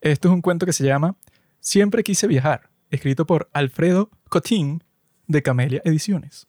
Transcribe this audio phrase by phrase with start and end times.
[0.00, 1.16] Esto es un cuento que se llama
[1.60, 4.84] Siempre quise viajar, escrito por Alfredo Cotín
[5.26, 6.46] de Camelia Ediciones.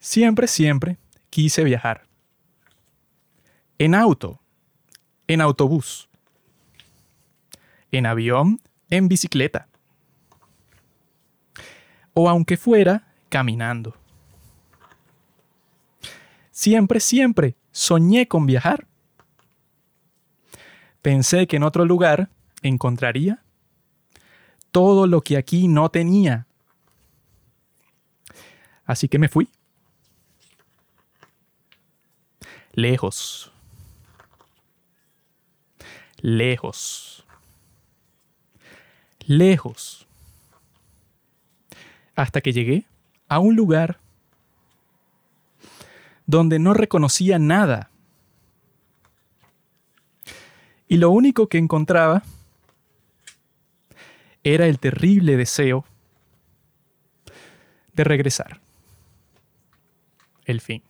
[0.00, 0.98] Siempre, siempre
[1.30, 2.06] quise viajar.
[3.78, 4.40] En auto,
[5.26, 6.08] en autobús,
[7.92, 9.68] en avión, en bicicleta.
[12.12, 13.94] O aunque fuera, caminando.
[16.50, 18.86] Siempre, siempre soñé con viajar.
[21.02, 22.28] Pensé que en otro lugar
[22.62, 23.42] encontraría
[24.70, 26.46] todo lo que aquí no tenía.
[28.84, 29.48] Así que me fui.
[32.72, 33.50] Lejos.
[36.20, 37.24] Lejos.
[39.26, 40.06] Lejos.
[42.14, 42.84] Hasta que llegué
[43.28, 43.98] a un lugar
[46.26, 47.90] donde no reconocía nada.
[50.90, 52.24] Y lo único que encontraba
[54.42, 55.84] era el terrible deseo
[57.94, 58.60] de regresar.
[60.44, 60.82] El fin.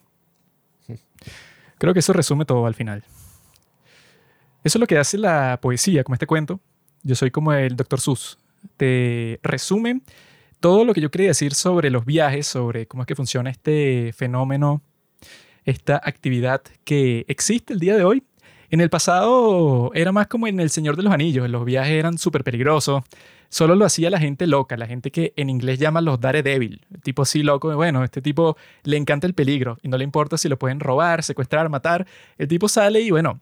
[1.77, 3.05] Creo que eso resume todo al final.
[4.65, 6.61] Eso es lo que hace la poesía, como este cuento.
[7.03, 8.01] Yo soy como el Dr.
[8.01, 8.39] Sus.
[8.79, 10.01] Te resume
[10.61, 14.15] todo lo que yo quería decir sobre los viajes, sobre cómo es que funciona este
[14.17, 14.81] fenómeno,
[15.67, 18.25] esta actividad que existe el día de hoy.
[18.71, 22.19] En el pasado era más como en El Señor de los Anillos, los viajes eran
[22.19, 23.03] súper peligrosos,
[23.49, 27.23] solo lo hacía la gente loca, la gente que en inglés llaman los daredevil, tipo
[27.23, 30.57] así loco, bueno, este tipo le encanta el peligro y no le importa si lo
[30.57, 32.07] pueden robar, secuestrar, matar,
[32.39, 33.41] el tipo sale y bueno,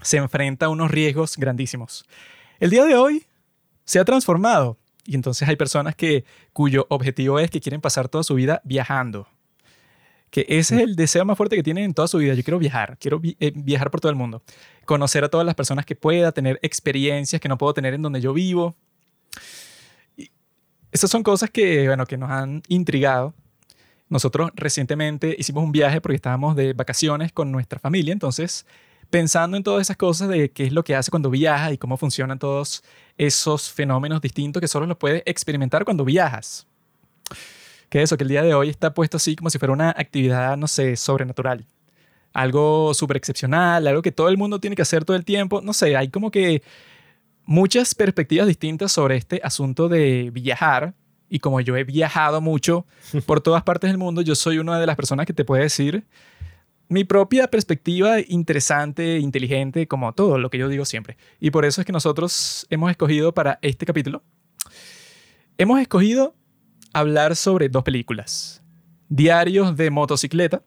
[0.00, 2.06] se enfrenta a unos riesgos grandísimos.
[2.58, 3.26] El día de hoy
[3.84, 8.24] se ha transformado y entonces hay personas que cuyo objetivo es que quieren pasar toda
[8.24, 9.28] su vida viajando.
[10.34, 12.34] Que ese es el deseo más fuerte que tienen en toda su vida.
[12.34, 14.42] Yo quiero viajar, quiero eh, viajar por todo el mundo.
[14.84, 18.20] Conocer a todas las personas que pueda, tener experiencias que no puedo tener en donde
[18.20, 18.74] yo vivo.
[20.16, 20.32] Y
[20.90, 23.32] esas son cosas que, bueno, que nos han intrigado.
[24.08, 28.66] Nosotros recientemente hicimos un viaje porque estábamos de vacaciones con nuestra familia, entonces
[29.10, 31.96] pensando en todas esas cosas de qué es lo que hace cuando viaja y cómo
[31.96, 32.82] funcionan todos
[33.16, 36.66] esos fenómenos distintos que solo los puedes experimentar cuando viajas.
[37.94, 40.56] Que eso, que el día de hoy está puesto así como si fuera una actividad,
[40.56, 41.64] no sé, sobrenatural.
[42.32, 45.60] Algo súper excepcional, algo que todo el mundo tiene que hacer todo el tiempo.
[45.60, 46.64] No sé, hay como que
[47.44, 50.94] muchas perspectivas distintas sobre este asunto de viajar.
[51.28, 52.84] Y como yo he viajado mucho
[53.26, 56.04] por todas partes del mundo, yo soy una de las personas que te puede decir
[56.88, 61.16] mi propia perspectiva interesante, inteligente, como todo lo que yo digo siempre.
[61.38, 64.24] Y por eso es que nosotros hemos escogido para este capítulo,
[65.58, 66.34] hemos escogido
[66.94, 68.62] hablar sobre dos películas.
[69.08, 70.62] Diarios de motocicleta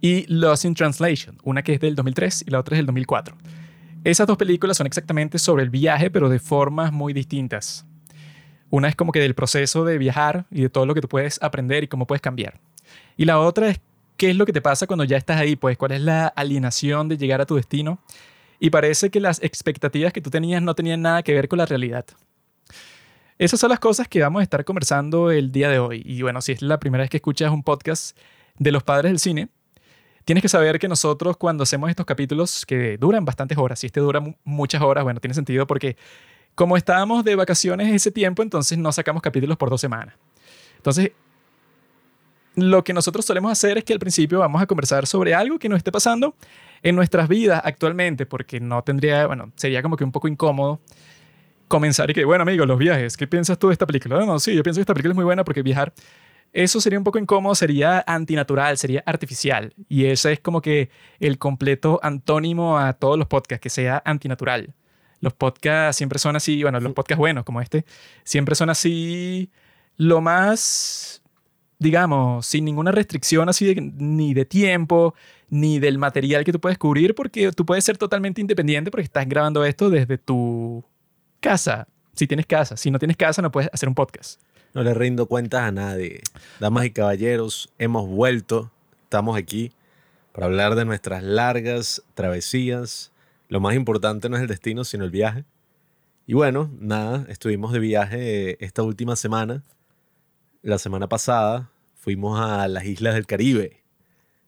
[0.00, 3.36] y Lost in Translation, una que es del 2003 y la otra es del 2004.
[4.04, 7.84] Esas dos películas son exactamente sobre el viaje, pero de formas muy distintas.
[8.70, 11.42] Una es como que del proceso de viajar y de todo lo que tú puedes
[11.42, 12.60] aprender y cómo puedes cambiar.
[13.16, 13.80] Y la otra es
[14.20, 15.56] ¿Qué es lo que te pasa cuando ya estás ahí?
[15.56, 18.00] Pues, ¿cuál es la alienación de llegar a tu destino?
[18.58, 21.64] Y parece que las expectativas que tú tenías no tenían nada que ver con la
[21.64, 22.04] realidad.
[23.40, 26.02] Esas son las cosas que vamos a estar conversando el día de hoy.
[26.04, 28.14] Y bueno, si es la primera vez que escuchas un podcast
[28.58, 29.48] de los padres del cine,
[30.26, 34.00] tienes que saber que nosotros cuando hacemos estos capítulos que duran bastantes horas, si este
[34.00, 35.96] dura muchas horas, bueno, tiene sentido porque
[36.54, 40.14] como estábamos de vacaciones ese tiempo, entonces no sacamos capítulos por dos semanas.
[40.76, 41.12] Entonces,
[42.56, 45.70] lo que nosotros solemos hacer es que al principio vamos a conversar sobre algo que
[45.70, 46.34] nos esté pasando
[46.82, 50.78] en nuestras vidas actualmente, porque no tendría, bueno, sería como que un poco incómodo
[51.70, 54.18] comenzar y que, bueno, amigo, los viajes, ¿qué piensas tú de esta película?
[54.18, 55.94] No, no, sí, yo pienso que esta película es muy buena porque viajar,
[56.52, 59.72] eso sería un poco incómodo, sería antinatural, sería artificial.
[59.88, 64.74] Y ese es como que el completo antónimo a todos los podcasts, que sea antinatural.
[65.20, 67.84] Los podcasts siempre son así, bueno, los podcasts buenos como este,
[68.24, 69.50] siempre son así
[69.96, 71.22] lo más
[71.80, 75.14] digamos, sin ninguna restricción así ni de tiempo,
[75.48, 79.26] ni del material que tú puedes cubrir, porque tú puedes ser totalmente independiente porque estás
[79.26, 80.84] grabando esto desde tu
[81.40, 81.88] casa.
[82.14, 84.40] Si tienes casa, si no tienes casa, no puedes hacer un podcast.
[84.74, 86.20] No le rindo cuentas a nadie.
[86.60, 88.70] Damas y caballeros, hemos vuelto,
[89.04, 89.72] estamos aquí
[90.32, 93.10] para hablar de nuestras largas travesías.
[93.48, 95.44] Lo más importante no es el destino, sino el viaje.
[96.26, 99.64] Y bueno, nada, estuvimos de viaje esta última semana
[100.62, 103.82] la semana pasada fuimos a las islas del Caribe,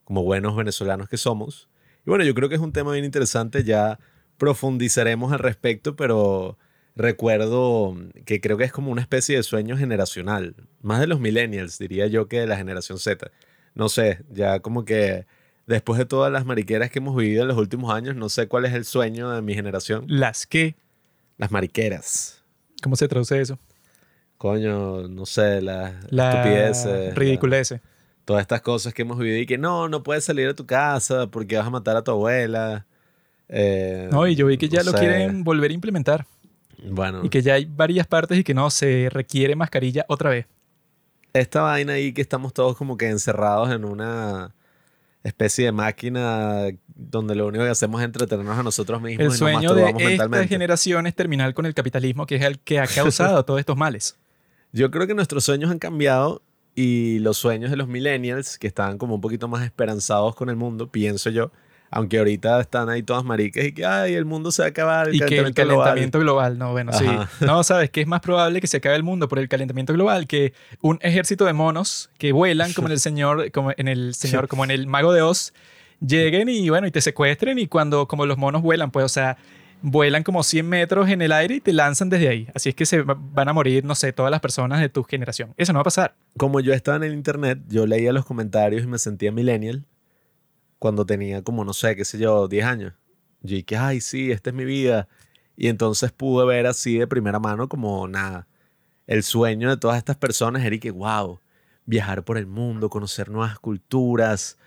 [0.04, 1.68] como buenos venezolanos que somos.
[2.06, 3.98] Y bueno, yo creo que es un tema bien interesante, ya
[4.36, 6.58] profundizaremos al respecto, pero
[6.96, 11.78] recuerdo que creo que es como una especie de sueño generacional, más de los millennials,
[11.78, 13.30] diría yo, que de la generación Z.
[13.74, 15.26] No sé, ya como que
[15.66, 18.64] después de todas las mariqueras que hemos vivido en los últimos años, no sé cuál
[18.66, 20.04] es el sueño de mi generación.
[20.08, 20.74] Las que,
[21.38, 22.42] Las mariqueras.
[22.82, 23.58] ¿cómo se traduce eso?
[24.38, 27.08] Coño, no sé, las La estupideces.
[27.08, 27.74] la- ridiculez.
[28.24, 31.28] todas estas cosas que hemos vivido y que no, no puedes salir de tu casa
[31.28, 32.86] porque vas a matar a tu abuela.
[33.48, 34.98] Eh, No, y yo vi que ya no lo sé.
[34.98, 36.26] quieren volver a implementar.
[36.90, 40.46] Bueno, Y que ya hay varias partes y que no se requiere mascarilla otra vez.
[41.32, 44.54] esta vaina ahí que estamos todos como que encerrados en una
[45.22, 49.28] especie de máquina donde lo único que hacemos es entretenernos a nosotros mismos El y
[49.28, 52.86] nos sueño de esta generación es terminar con el capitalismo, que es el que ha
[52.86, 54.16] causado todos estos males.
[54.72, 56.42] Yo creo que nuestros sueños han cambiado
[56.74, 60.56] y los sueños de los millennials, que estaban como un poquito más esperanzados con el
[60.56, 61.52] mundo, pienso yo,
[61.92, 65.08] aunque ahorita están ahí todas maricas y que, ay, el mundo se va a acabar,
[65.08, 66.54] el y que el calentamiento global".
[66.54, 67.04] global, no, bueno, sí.
[67.06, 67.28] Ajá.
[67.44, 70.26] No, sabes que es más probable que se acabe el mundo por el calentamiento global
[70.26, 74.48] que un ejército de monos que vuelan como en el señor, como en el señor,
[74.48, 75.52] como en el mago de Oz,
[76.04, 79.36] lleguen y bueno, y te secuestren y cuando como los monos vuelan, pues, o sea,
[79.82, 82.48] vuelan como 100 metros en el aire y te lanzan desde ahí.
[82.54, 85.02] Así es que se va- van a morir, no sé, todas las personas de tu
[85.04, 85.54] generación.
[85.56, 86.14] Eso no va a pasar.
[86.36, 89.84] Como yo estaba en el internet, yo leía los comentarios y me sentía millennial
[90.82, 92.92] cuando tenía como, no sé, qué sé yo, 10 años.
[93.40, 95.06] Yo dije, ay, sí, esta es mi vida.
[95.56, 98.48] Y entonces pude ver así de primera mano como nada.
[99.06, 101.38] El sueño de todas estas personas era que, wow,
[101.86, 104.58] viajar por el mundo, conocer nuevas culturas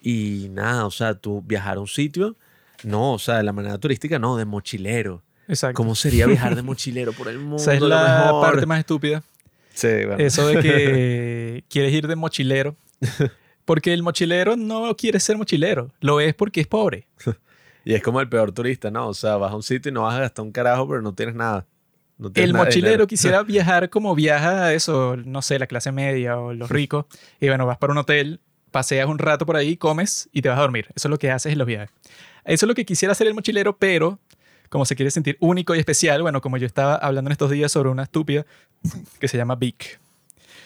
[0.00, 2.36] y nada, o sea, tú viajar a un sitio,
[2.84, 5.24] no, o sea, de la manera turística, no, de mochilero.
[5.48, 5.74] Exacto.
[5.74, 7.56] ¿Cómo sería viajar de mochilero por el mundo?
[7.56, 8.42] Esa es la mejor.
[8.44, 9.24] parte más estúpida.
[9.72, 10.18] Sí, bueno.
[10.18, 12.76] Eso de que quieres ir de mochilero.
[13.64, 15.92] Porque el mochilero no quiere ser mochilero.
[16.00, 17.06] Lo es porque es pobre.
[17.86, 19.08] Y es como el peor turista, ¿no?
[19.08, 21.12] O sea, vas a un sitio y no vas a gastar un carajo, pero no
[21.14, 21.66] tienes nada.
[22.16, 26.38] No tienes El nada mochilero quisiera viajar como viaja eso, no sé, la clase media
[26.38, 27.04] o los ricos.
[27.40, 28.40] Y bueno, vas para un hotel,
[28.70, 30.86] paseas un rato por ahí, comes y te vas a dormir.
[30.94, 31.90] Eso es lo que haces en los viajes.
[32.46, 34.18] Eso es lo que quisiera hacer el mochilero, pero
[34.70, 37.70] como se quiere sentir único y especial, bueno, como yo estaba hablando en estos días
[37.70, 38.46] sobre una estúpida
[39.20, 40.00] que se llama Vic.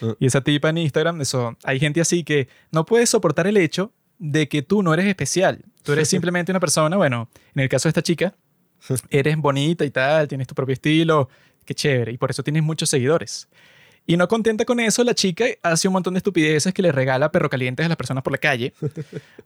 [0.03, 0.15] Ah.
[0.19, 3.93] Y esa tipa en Instagram, eso, hay gente así que no puede soportar el hecho
[4.19, 5.65] de que tú no eres especial.
[5.83, 8.35] Tú eres simplemente una persona, bueno, en el caso de esta chica,
[9.11, 11.29] eres bonita y tal, tienes tu propio estilo,
[11.65, 13.49] qué chévere, y por eso tienes muchos seguidores.
[14.07, 17.31] Y no contenta con eso, la chica hace un montón de estupideces que le regala
[17.31, 18.73] perro calientes a las personas por la calle.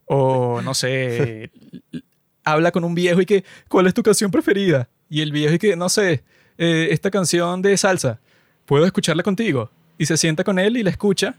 [0.06, 1.50] o, no sé,
[2.44, 4.88] habla con un viejo y que, ¿cuál es tu canción preferida?
[5.08, 6.22] Y el viejo y que, no sé,
[6.58, 8.20] eh, esta canción de salsa,
[8.64, 9.68] ¿puedo escucharla contigo?
[9.98, 11.36] Y se sienta con él y la escucha.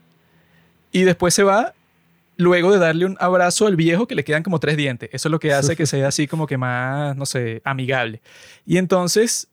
[0.92, 1.74] Y después se va
[2.38, 5.10] luego de darle un abrazo al viejo que le quedan como tres dientes.
[5.12, 8.22] Eso es lo que hace que sea así como que más, no sé, amigable.
[8.66, 9.48] Y entonces,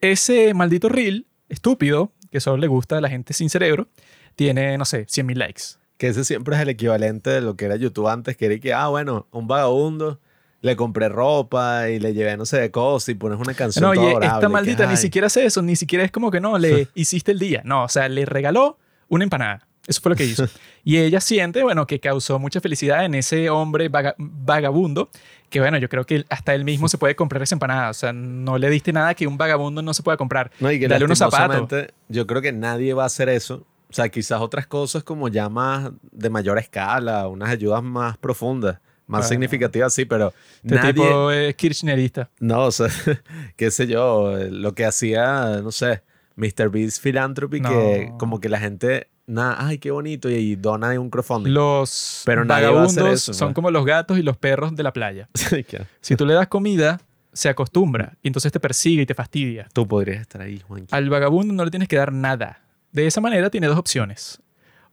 [0.00, 3.88] ese maldito reel, estúpido, que solo le gusta a la gente sin cerebro,
[4.34, 5.62] tiene, no sé, 100 mil likes.
[5.96, 8.72] Que ese siempre es el equivalente de lo que era YouTube antes, que era que,
[8.74, 10.20] ah, bueno, un vagabundo,
[10.62, 13.94] le compré ropa y le llevé no sé de cosas y pones una canción No,
[13.94, 16.88] toda esta que, maldita ni siquiera hace eso, ni siquiera es como que no, le
[16.94, 17.62] hiciste el día.
[17.64, 19.66] No, o sea, le regaló una empanada.
[19.86, 20.48] Eso fue lo que hizo.
[20.84, 25.10] Y ella siente, bueno, que causó mucha felicidad en ese hombre vaga- vagabundo,
[25.50, 27.90] que bueno, yo creo que hasta él mismo se puede comprar esa empanada.
[27.90, 30.52] O sea, no le diste nada que un vagabundo no se pueda comprar.
[30.60, 31.88] No, y que Dale unos zapatos.
[32.08, 33.64] Yo creo que nadie va a hacer eso.
[33.90, 38.78] O sea, quizás otras cosas como ya más de mayor escala, unas ayudas más profundas,
[39.06, 39.28] más Bueno.
[39.28, 40.32] significativas, sí, pero
[40.62, 40.92] Este nadie...
[40.94, 42.30] tipo es kirchnerista.
[42.40, 42.88] No, o sea,
[43.56, 46.02] qué sé yo, lo que hacía, no sé,
[46.36, 46.68] Mr.
[46.70, 51.08] Beast Philanthropy, que como que la gente, nada, ay, qué bonito, y, dona ahí un
[51.10, 51.52] crowdfunding.
[51.52, 53.38] Los Pero vagabundos eso, ¿no?
[53.38, 55.28] son como los gatos y los perros de la playa.
[56.00, 57.00] Si tú le das comida,
[57.32, 59.68] se acostumbra y entonces te persigue y te fastidia.
[59.72, 60.94] Tú podrías estar ahí, Juanqui.
[60.94, 62.60] Al vagabundo no le tienes que dar nada.
[62.92, 64.40] De esa manera tiene dos opciones.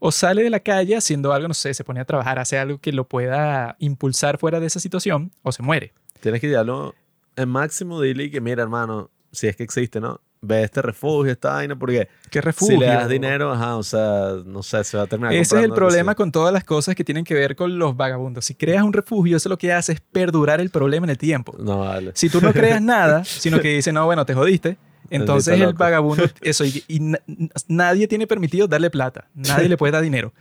[0.05, 2.77] O sale de la calle haciendo algo, no sé, se pone a trabajar, hace algo
[2.77, 5.93] que lo pueda impulsar fuera de esa situación, o se muere.
[6.19, 6.93] Tienes que llevarlo
[7.37, 10.19] en máximo, dile que mira, hermano, si es que existe, ¿no?
[10.41, 12.79] Ve este refugio, esta vaina, porque ¿Qué refugio?
[12.79, 15.63] si le das dinero, ajá, o sea, no sé, se va a terminar Ese es
[15.63, 18.43] el problema con todas las cosas que tienen que ver con los vagabundos.
[18.43, 21.55] Si creas un refugio, eso lo que hace es perdurar el problema en el tiempo.
[21.57, 22.11] No, vale.
[22.15, 24.77] Si tú no creas nada, sino que dices, no, bueno, te jodiste,
[25.15, 27.19] entonces el vagabundo, eso, y, y na-
[27.67, 30.33] nadie tiene permitido darle plata, nadie le puede dar dinero.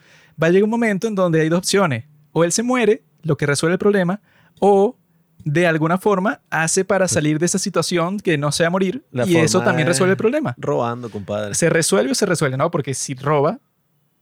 [0.42, 2.04] Va a llegar un momento en donde hay dos opciones.
[2.32, 4.20] O él se muere, lo que resuelve el problema,
[4.60, 4.96] o
[5.44, 9.36] de alguna forma hace para salir de esa situación que no sea morir, La y
[9.36, 10.54] eso también es- resuelve el problema.
[10.56, 11.54] Robando, compadre.
[11.54, 12.56] ¿Se resuelve o se resuelve?
[12.56, 13.58] No, porque si roba,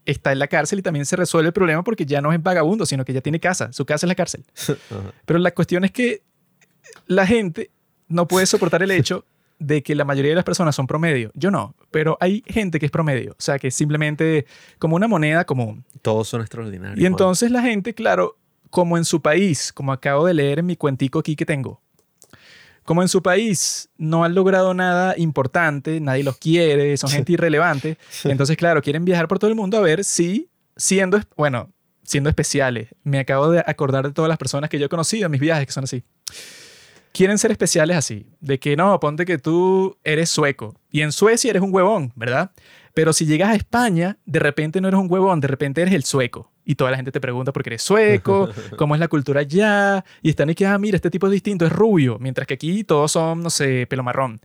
[0.07, 2.87] está en la cárcel y también se resuelve el problema porque ya no es vagabundo,
[2.87, 3.71] sino que ya tiene casa.
[3.73, 4.45] Su casa es la cárcel.
[5.27, 6.23] Pero la cuestión es que
[7.07, 7.71] la gente
[8.09, 9.25] no puede soportar el hecho
[9.61, 11.31] de que la mayoría de las personas son promedio.
[11.35, 13.33] Yo no, pero hay gente que es promedio.
[13.33, 14.47] O sea, que es simplemente
[14.79, 15.85] como una moneda común.
[16.03, 16.99] Todos son extraordinarios.
[16.99, 18.37] Y entonces la gente, claro,
[18.71, 21.81] como en su país, como acabo de leer en mi cuentico aquí que tengo,
[22.85, 27.99] como en su país no han logrado nada importante, nadie los quiere, son gente irrelevante,
[28.25, 31.71] entonces claro, quieren viajar por todo el mundo a ver si siendo, bueno,
[32.03, 35.33] siendo especiales, me acabo de acordar de todas las personas que yo he conocido en
[35.33, 36.03] mis viajes que son así.
[37.13, 41.51] Quieren ser especiales así, de que no, ponte que tú eres sueco y en Suecia
[41.51, 42.53] eres un huevón, ¿verdad?
[42.95, 46.05] Pero si llegas a España, de repente no eres un huevón, de repente eres el
[46.05, 46.51] sueco.
[46.65, 50.05] Y toda la gente te pregunta por qué eres sueco, cómo es la cultura allá.
[50.23, 52.19] Y están y que, ah, mira, este tipo es distinto, es rubio.
[52.21, 54.41] Mientras que aquí todos son, no sé, pelo marrón.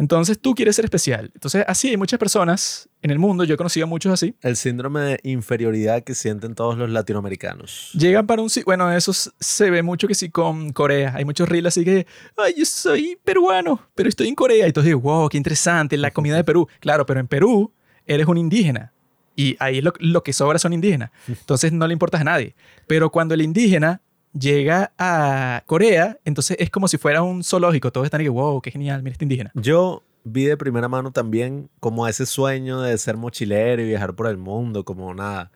[0.00, 1.30] Entonces tú quieres ser especial.
[1.34, 4.34] Entonces así hay muchas personas en el mundo, yo he conocido a muchos así.
[4.40, 7.90] El síndrome de inferioridad que sienten todos los latinoamericanos.
[7.92, 8.48] Llegan para un...
[8.64, 11.12] Bueno, eso se ve mucho que sí con Corea.
[11.14, 12.06] Hay muchos reels así que,
[12.38, 14.66] ay, yo soy peruano, pero estoy en Corea.
[14.66, 16.66] Y digo, wow, qué interesante, la comida de Perú.
[16.80, 17.70] Claro, pero en Perú
[18.06, 18.94] eres un indígena.
[19.36, 21.10] Y ahí lo, lo que sobra son indígenas.
[21.28, 22.54] Entonces no le importas a nadie.
[22.86, 24.00] Pero cuando el indígena
[24.38, 27.92] llega a Corea, entonces es como si fuera un zoológico.
[27.92, 29.50] Todos están y que, wow, qué genial, mira este indígena.
[29.54, 34.26] Yo vi de primera mano también como ese sueño de ser mochilero y viajar por
[34.26, 35.50] el mundo, como nada,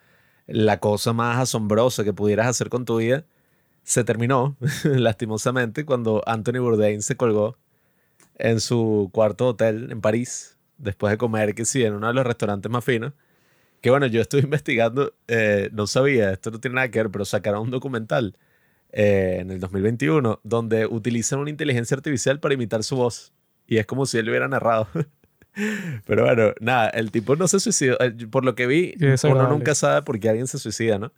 [0.46, 3.24] la cosa más asombrosa que pudieras hacer con tu vida,
[3.82, 7.56] se terminó, lastimosamente, cuando Anthony Bourdain se colgó
[8.36, 12.26] en su cuarto hotel en París, después de comer, que sí, en uno de los
[12.26, 13.12] restaurantes más finos.
[13.80, 17.24] Que bueno, yo estuve investigando, eh, no sabía, esto no tiene nada que ver, pero
[17.24, 18.36] sacaron un documental
[18.96, 23.32] eh, en el 2021 donde utilizan una inteligencia artificial para imitar su voz.
[23.66, 24.86] Y es como si él hubiera narrado.
[26.06, 27.96] Pero bueno, nada, el tipo no se suicidó.
[28.30, 31.12] Por lo que vi, uno nunca sabe por qué alguien se suicida, ¿no?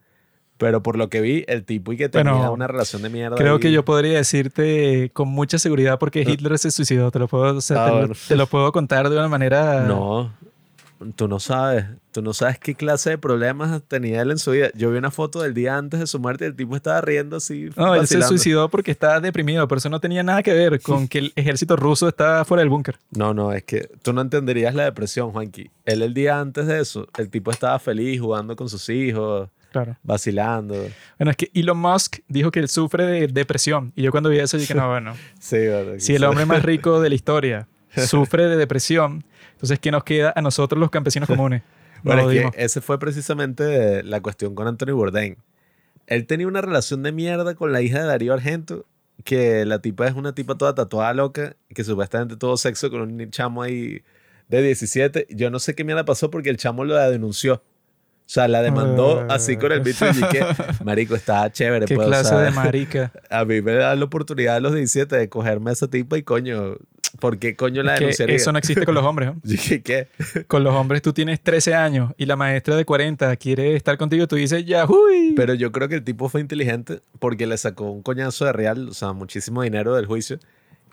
[0.58, 3.36] Pero por lo que vi, el tipo y que tenía Bueno, una relación de mierda.
[3.36, 7.10] Creo y- que yo podría decirte con mucha seguridad porque Hitler se suicidó.
[7.10, 8.14] Te lo puedo, o sea, Ah, te, lo- bueno.
[8.28, 9.82] te lo puedo contar de una manera...
[9.86, 10.32] No,
[11.14, 11.84] tú no sabes.
[12.12, 14.70] Tú no sabes qué clase de problemas tenía él en su vida.
[14.74, 17.36] Yo vi una foto del día antes de su muerte y el tipo estaba riendo
[17.36, 17.68] así.
[17.76, 18.28] No, él se vacilando.
[18.28, 21.76] suicidó porque estaba deprimido, pero eso no tenía nada que ver con que el ejército
[21.76, 22.96] ruso estaba fuera del búnker.
[23.10, 25.70] No, no, es que tú no entenderías la depresión, Juanqui.
[25.84, 29.98] Él el día antes de eso, el tipo estaba feliz jugando con sus hijos, Claro.
[30.02, 30.74] vacilando.
[31.18, 33.92] Bueno, es que Elon Musk dijo que él sufre de depresión.
[33.94, 35.94] Y yo cuando vi eso dije, no, bueno, Sí, verdad.
[35.98, 37.68] si el hombre más rico de la historia
[38.06, 39.24] sufre de depresión,
[39.56, 41.62] entonces ¿qué nos queda a nosotros los campesinos comunes?
[42.02, 45.38] No Bueno, lo es que ese fue precisamente la cuestión con Anthony Bourdain.
[46.06, 48.86] Él tenía una relación de mierda con la hija de Darío Argento,
[49.24, 53.30] que la tipa es una tipa toda tatuada loca, que supuestamente tuvo sexo con un
[53.30, 54.02] chamo ahí
[54.48, 55.26] de 17.
[55.30, 57.62] Yo no sé qué mierda pasó porque el chamo la denunció.
[58.26, 59.34] O sea, la demandó Ah.
[59.36, 60.44] así con el bicho y que,
[60.84, 61.86] marico, está chévere.
[61.86, 63.12] ¿Qué pues, o clase sea, de marica?
[63.30, 66.24] A mí me da la oportunidad a los 17 de cogerme a esa tipa y
[66.24, 66.74] coño,
[67.20, 68.34] ¿por qué coño la denunciaría?
[68.34, 69.30] eso no existe con los hombres.
[69.32, 69.40] ¿no?
[69.84, 70.08] ¿qué?
[70.48, 74.24] Con los hombres tú tienes 13 años y la maestra de 40 quiere estar contigo
[74.24, 75.34] y tú dices, ¡Yahui!
[75.36, 78.88] Pero yo creo que el tipo fue inteligente porque le sacó un coñazo de real,
[78.88, 80.40] o sea, muchísimo dinero del juicio.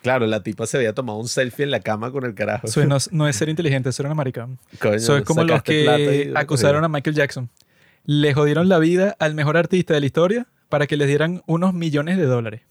[0.04, 2.68] Claro, la tipa se había tomado un selfie en la cama con el carajo.
[2.68, 4.48] Eso no, no es ser inteligente, eso era una marica.
[4.80, 7.50] Coño, es como los que y- acusaron a Michael Jackson.
[8.06, 11.74] Le jodieron la vida al mejor artista de la historia para que les dieran unos
[11.74, 12.62] millones de dólares.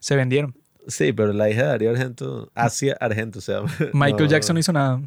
[0.00, 0.54] Se vendieron.
[0.88, 3.72] Sí, pero la hija de Darío Argento, Asia Argento se llama.
[3.92, 4.30] Michael No.
[4.30, 5.00] Jackson no hizo nada.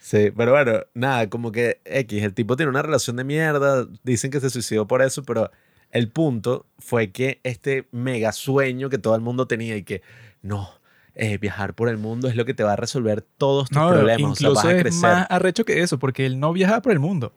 [0.00, 4.30] Sí, pero bueno, nada, como que X, el tipo tiene una relación de mierda, dicen
[4.30, 5.50] que se suicidó por eso, pero
[5.92, 10.02] el punto fue que este mega sueño que todo el mundo tenía y que
[10.42, 10.68] no,
[11.16, 13.88] eh, viajar por el mundo es lo que te va a resolver todos tus No,
[13.90, 15.00] problemas, o sea, incluso vas a es crecer.
[15.02, 17.32] más arrecho que eso, porque él no viajaba por el mundo.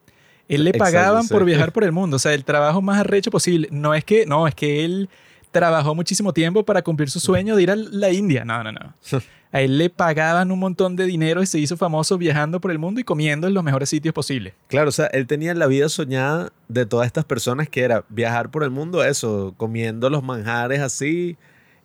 [0.47, 1.33] Él le Exacto, pagaban sí.
[1.33, 2.15] por viajar por el mundo.
[2.15, 3.67] O sea, el trabajo más arrecho posible.
[3.71, 5.09] No es que, no, es que él
[5.51, 8.45] trabajó muchísimo tiempo para cumplir su sueño de ir a la India.
[8.45, 8.93] No, no, no.
[9.53, 12.79] A él le pagaban un montón de dinero y se hizo famoso viajando por el
[12.79, 14.53] mundo y comiendo en los mejores sitios posibles.
[14.67, 18.51] Claro, o sea, él tenía la vida soñada de todas estas personas que era viajar
[18.51, 21.37] por el mundo, eso, comiendo los manjares así.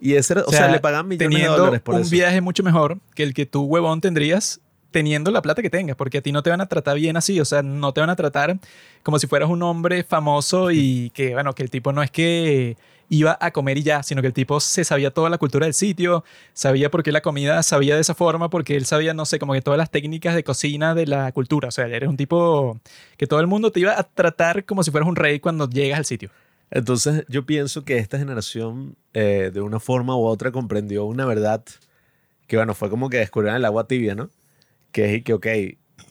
[0.05, 2.11] Y ese era, o, sea, le pagaban millones de teniendo dólares por un eso.
[2.11, 6.19] viaje mucho mejor que el que tú, huevón, tendrías teniendo la plata que tengas, porque
[6.19, 8.17] a ti no te van a tratar bien así, o sea, no te van a
[8.17, 8.59] tratar
[9.05, 12.77] como si fueras un hombre famoso y que, bueno, que el tipo no es que
[13.11, 15.75] iba a comer y ya, sino que el tipo se sabía toda la cultura del
[15.75, 19.39] sitio, sabía por qué la comida sabía de esa forma, porque él sabía, no sé,
[19.39, 22.81] como que todas las técnicas de cocina de la cultura, o sea, eres un tipo
[23.17, 25.99] que todo el mundo te iba a tratar como si fueras un rey cuando llegas
[25.99, 26.31] al sitio.
[26.75, 31.63] Entonces, yo pienso que esta generación, eh, de una forma u otra, comprendió una verdad
[32.47, 34.31] que, bueno, fue como que descubrieron el agua tibia, ¿no?
[34.91, 35.47] Que es que, ok,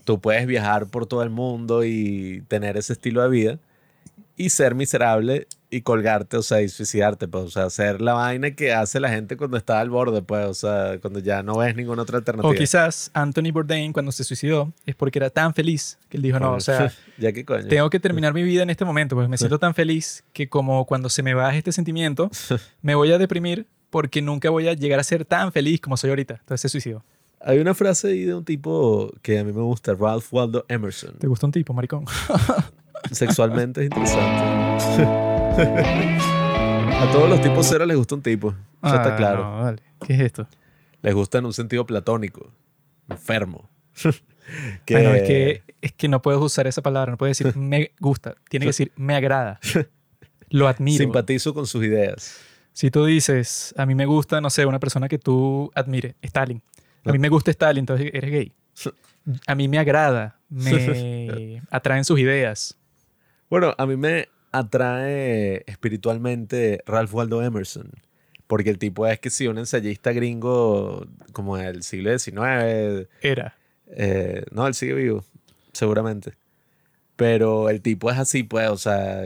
[0.05, 3.59] tú puedes viajar por todo el mundo y tener ese estilo de vida
[4.37, 8.51] y ser miserable y colgarte, o sea, y suicidarte, pues, o sea, hacer la vaina
[8.51, 11.77] que hace la gente cuando está al borde, pues, o sea, cuando ya no ves
[11.77, 12.51] ninguna otra alternativa.
[12.51, 16.39] O quizás Anthony Bourdain cuando se suicidó es porque era tan feliz que él dijo,
[16.39, 17.67] no, o sea, ya qué coño.
[17.67, 20.85] tengo que terminar mi vida en este momento, pues me siento tan feliz que como
[20.85, 22.29] cuando se me baje este sentimiento,
[22.81, 26.09] me voy a deprimir porque nunca voy a llegar a ser tan feliz como soy
[26.09, 26.35] ahorita.
[26.35, 27.03] Entonces se suicidó.
[27.39, 31.17] Hay una frase ahí de un tipo que a mí me gusta, Ralph Waldo Emerson.
[31.17, 32.05] ¿Te gusta un tipo, maricón?
[33.11, 35.40] Sexualmente es interesante.
[35.57, 38.49] a todos los tipos cero les gusta un tipo.
[38.83, 39.43] Eso está Ah, claro.
[39.43, 39.83] no, vale.
[40.05, 40.47] ¿Qué es esto?
[41.01, 42.51] Les gusta en un sentido platónico.
[43.09, 43.69] Enfermo.
[44.85, 47.91] que, Bueno, es que, es que no puedes usar esa palabra, no puedes decir me
[47.99, 49.59] gusta, tiene que decir me agrada.
[50.49, 50.97] Lo admiro.
[50.97, 52.39] simpatizo con sus ideas.
[52.73, 56.61] Si tú dices, a mí me gusta, no sé, una persona que tú admires, Stalin.
[57.03, 58.53] A mí me gusta Stalin, entonces eres gay.
[59.47, 62.77] A mí me agrada, me atraen sus ideas.
[63.49, 67.91] Bueno, a mí me atrae espiritualmente Ralph Waldo Emerson.
[68.47, 73.07] Porque el tipo es que sí, un ensayista gringo como del siglo XIX.
[73.21, 73.55] Era.
[73.87, 75.23] eh, no, él sigue vivo,
[75.71, 76.33] seguramente.
[77.15, 79.23] Pero el tipo es así, pues, o sea,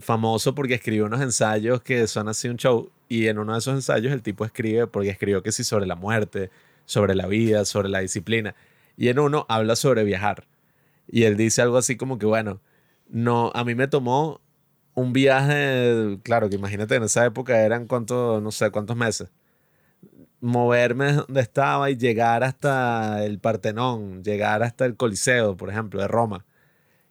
[0.00, 2.90] famoso porque escribe unos ensayos que son así un show.
[3.08, 5.96] Y en uno de esos ensayos el tipo escribe, porque escribió que sí sobre la
[5.96, 6.50] muerte,
[6.86, 8.54] sobre la vida, sobre la disciplina.
[8.96, 10.44] Y en uno habla sobre viajar.
[11.08, 12.60] Y él dice algo así como que, bueno,
[13.10, 14.40] no, a mí me tomó
[14.94, 19.30] un viaje, claro, que imagínate, en esa época eran cuántos, no sé, cuántos meses.
[20.40, 26.00] Moverme de donde estaba y llegar hasta el Partenón, llegar hasta el Coliseo, por ejemplo,
[26.00, 26.46] de Roma,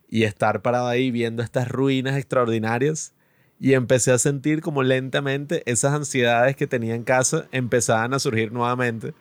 [0.10, 3.14] y estar parado ahí viendo estas ruinas extraordinarias.
[3.60, 8.52] Y empecé a sentir como lentamente esas ansiedades que tenía en casa empezaban a surgir
[8.54, 9.14] nuevamente.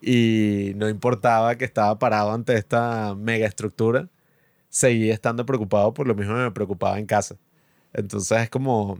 [0.00, 4.08] Y no importaba que estaba parado ante esta mega estructura,
[4.68, 7.36] seguía estando preocupado por lo mismo que me preocupaba en casa.
[7.92, 8.98] Entonces es como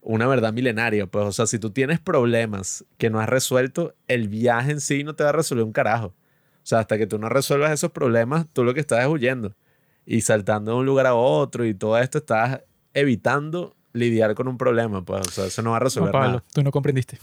[0.00, 1.06] una verdad milenaria.
[1.06, 5.04] Pues, o sea, si tú tienes problemas que no has resuelto, el viaje en sí
[5.04, 6.06] no te va a resolver un carajo.
[6.08, 9.54] O sea, hasta que tú no resuelvas esos problemas, tú lo que estás es huyendo
[10.06, 12.60] y saltando de un lugar a otro y todo esto estás
[12.94, 15.04] evitando lidiar con un problema.
[15.04, 16.44] Pues, o sea, eso no va a No, resolver Pablo, nada.
[16.52, 17.18] tú no comprendiste.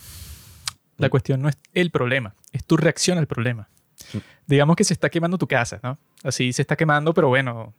[0.97, 1.11] La Mm.
[1.11, 3.69] cuestión no es el problema, es tu reacción al problema.
[4.49, 5.99] Digamos que se está quemando tu casa, ¿no?
[6.23, 7.71] Así se está quemando, pero bueno,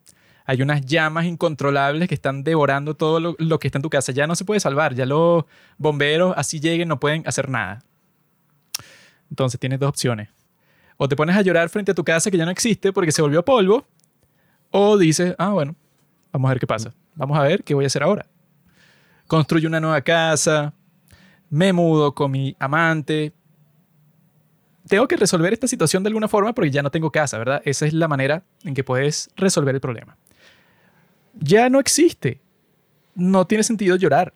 [0.44, 4.12] hay unas llamas incontrolables que están devorando todo lo, lo que está en tu casa.
[4.12, 5.46] Ya no se puede salvar, ya los
[5.78, 7.82] bomberos así lleguen no pueden hacer nada.
[9.30, 10.28] Entonces tienes dos opciones.
[10.96, 13.20] O te pones a llorar frente a tu casa que ya no existe porque se
[13.20, 13.84] volvió polvo,
[14.70, 15.74] o dices, ah, bueno,
[16.30, 16.94] vamos a ver qué pasa.
[17.16, 18.26] Vamos a ver qué voy a hacer ahora.
[19.26, 20.72] Construyo una nueva casa,
[21.48, 23.32] me mudo con mi amante.
[24.90, 27.62] Tengo que resolver esta situación de alguna forma porque ya no tengo casa, ¿verdad?
[27.64, 30.16] Esa es la manera en que puedes resolver el problema.
[31.38, 32.40] Ya no existe.
[33.14, 34.34] No tiene sentido llorar.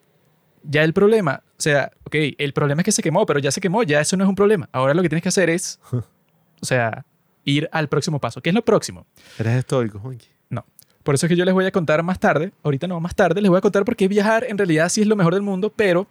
[0.63, 3.59] Ya el problema, o sea, ok, el problema es que se quemó, pero ya se
[3.59, 4.69] quemó, ya eso no es un problema.
[4.71, 7.05] Ahora lo que tienes que hacer es, o sea,
[7.43, 8.41] ir al próximo paso.
[8.41, 9.05] ¿Qué es lo próximo?
[9.37, 10.27] Eres estoico, Juanqui.
[10.49, 10.65] No.
[11.03, 13.41] Por eso es que yo les voy a contar más tarde, ahorita no, más tarde,
[13.41, 15.73] les voy a contar por qué viajar en realidad sí es lo mejor del mundo,
[15.75, 16.07] pero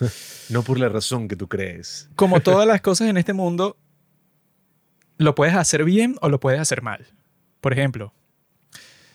[0.48, 2.08] No por la razón que tú crees.
[2.16, 3.76] como todas las cosas en este mundo,
[5.18, 7.06] lo puedes hacer bien o lo puedes hacer mal.
[7.60, 8.14] Por ejemplo,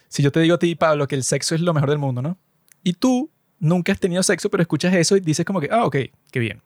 [0.09, 2.21] si yo te digo a ti, Pablo, que el sexo es lo mejor del mundo,
[2.21, 2.37] ¿no?
[2.83, 5.95] Y tú nunca has tenido sexo, pero escuchas eso y dices como que, ah, ok,
[6.29, 6.61] qué bien.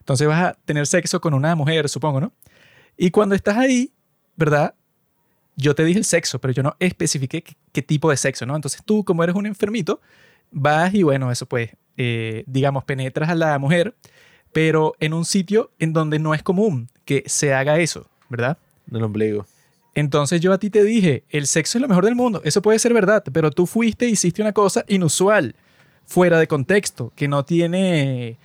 [0.00, 2.32] Entonces vas a tener sexo con una mujer, supongo, ¿no?
[2.96, 3.92] Y cuando estás ahí,
[4.36, 4.74] ¿verdad?
[5.56, 8.56] Yo te dije el sexo, pero yo no especifiqué qué, qué tipo de sexo, ¿no?
[8.56, 10.00] Entonces tú, como eres un enfermito,
[10.50, 13.94] vas y bueno, eso pues, eh, digamos, penetras a la mujer,
[14.52, 18.58] pero en un sitio en donde no es común que se haga eso, ¿verdad?
[18.90, 19.46] En el ombligo.
[19.94, 22.40] Entonces yo a ti te dije, el sexo es lo mejor del mundo.
[22.44, 25.54] Eso puede ser verdad, pero tú fuiste y hiciste una cosa inusual,
[26.06, 28.38] fuera de contexto, que no tiene,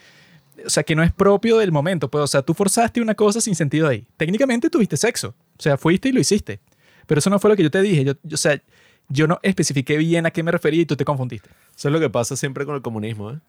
[0.65, 2.09] o sea, que no es propio del momento.
[2.09, 4.05] Pues, o sea, tú forzaste una cosa sin sentido ahí.
[4.17, 6.59] Técnicamente tuviste sexo, o sea, fuiste y lo hiciste.
[7.05, 8.03] Pero eso no fue lo que yo te dije.
[8.03, 8.61] Yo, yo- o sea,
[9.09, 11.49] yo no especifiqué bien a qué me refería y tú te confundiste.
[11.75, 13.39] Eso es lo que pasa siempre con el comunismo, ¿eh?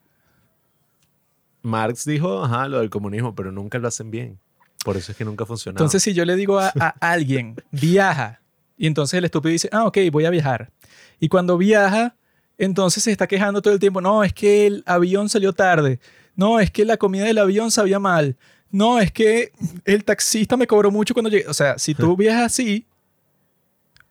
[1.63, 4.39] Marx dijo, ajá, lo del comunismo, pero nunca lo hacen bien.
[4.85, 5.83] Por eso es que nunca ha funcionado.
[5.83, 8.41] Entonces, si yo le digo a, a alguien, viaja,
[8.77, 10.71] y entonces el estúpido dice, ah, ok, voy a viajar.
[11.19, 12.15] Y cuando viaja,
[12.57, 15.99] entonces se está quejando todo el tiempo, no, es que el avión salió tarde,
[16.37, 18.37] no, es que la comida del avión sabía mal,
[18.71, 19.53] no, es que
[19.85, 21.49] el taxista me cobró mucho cuando llegué.
[21.49, 22.87] O sea, si tú viajas así,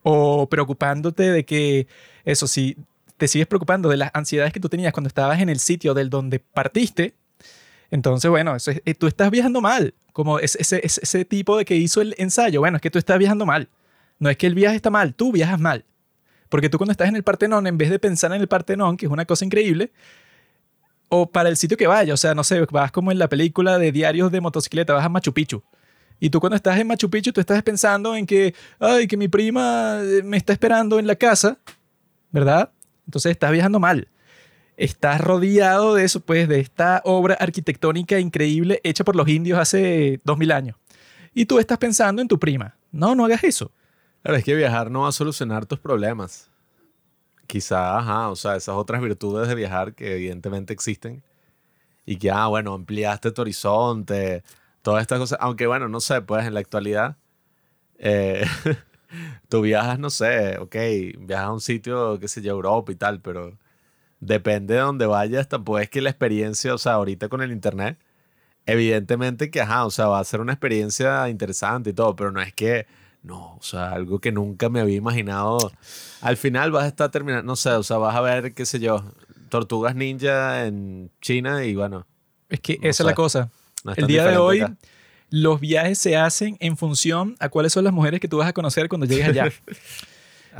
[0.09, 1.87] o preocupándote de que,
[2.23, 2.77] eso sí,
[3.17, 6.09] te sigues preocupando de las ansiedades que tú tenías cuando estabas en el sitio del
[6.09, 7.13] donde partiste,
[7.91, 9.93] entonces, bueno, eso es- eh, tú estás viajando mal.
[10.13, 12.59] Como ese, ese, ese- ese tipo de que hizo el ensayo.
[12.61, 13.69] Bueno, es que tú estás viajando mal.
[14.19, 15.83] No es que el viaje está mal, tú viajas mal.
[16.49, 19.05] Porque tú cuando estás en el Partenón, en vez de pensar en el Partenón, que
[19.07, 19.91] es una cosa increíble,
[21.09, 23.77] o para el sitio que vaya, o sea, no sé, vas como en la película
[23.77, 25.63] de diarios de motocicleta, vas a Machu Picchu.
[26.19, 29.27] Y tú cuando estás en Machu Picchu, tú estás pensando en que, ay, que mi
[29.27, 31.57] prima eh, me está esperando en la casa,
[32.31, 32.71] ¿verdad?
[33.05, 34.07] Entonces estás viajando mal.
[34.77, 40.21] Estás rodeado de eso, pues, de esta obra arquitectónica increíble hecha por los indios hace
[40.23, 40.75] dos mil años.
[41.33, 42.75] Y tú estás pensando en tu prima.
[42.91, 43.71] No, no hagas eso.
[44.23, 46.49] Claro, es que viajar no va a solucionar tus problemas.
[47.45, 51.23] Quizá, ajá, o sea, esas otras virtudes de viajar que evidentemente existen.
[52.05, 54.43] Y que, ah, bueno, ampliaste tu horizonte,
[54.87, 55.37] todas estas cosas.
[55.41, 57.17] Aunque, bueno, no sé, pues en la actualidad,
[57.99, 58.45] eh,
[59.49, 60.75] tú viajas, no sé, ok,
[61.19, 63.57] viajas a un sitio, qué sé yo, Europa y tal, pero
[64.21, 67.99] depende de dónde vayas, tampoco es que la experiencia, o sea, ahorita con el internet,
[68.65, 72.41] evidentemente que, ajá, o sea, va a ser una experiencia interesante y todo, pero no
[72.41, 72.87] es que,
[73.23, 75.57] no, o sea, algo que nunca me había imaginado.
[76.21, 78.79] Al final vas a estar terminando, no sé, o sea, vas a ver, qué sé
[78.79, 79.03] yo,
[79.49, 82.07] tortugas ninja en China y bueno.
[82.49, 83.15] Es que No esa es la sé.
[83.15, 83.51] cosa.
[83.87, 84.75] No El día de hoy, acá.
[85.29, 88.53] los viajes se hacen en función a cuáles son las mujeres que tú vas a
[88.53, 89.51] conocer cuando llegues allá.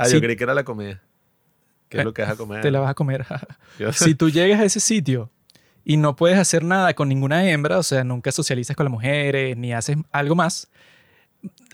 [0.00, 0.14] Ah, sí.
[0.14, 1.02] yo creí que era la comida.
[1.88, 2.60] ¿Qué es lo que vas a comer?
[2.62, 3.26] Te la vas a comer.
[3.92, 5.28] Si tú llegas a ese sitio
[5.84, 9.56] y no puedes hacer nada con ninguna hembra, o sea, nunca socializas con las mujeres
[9.56, 10.68] ni haces algo más,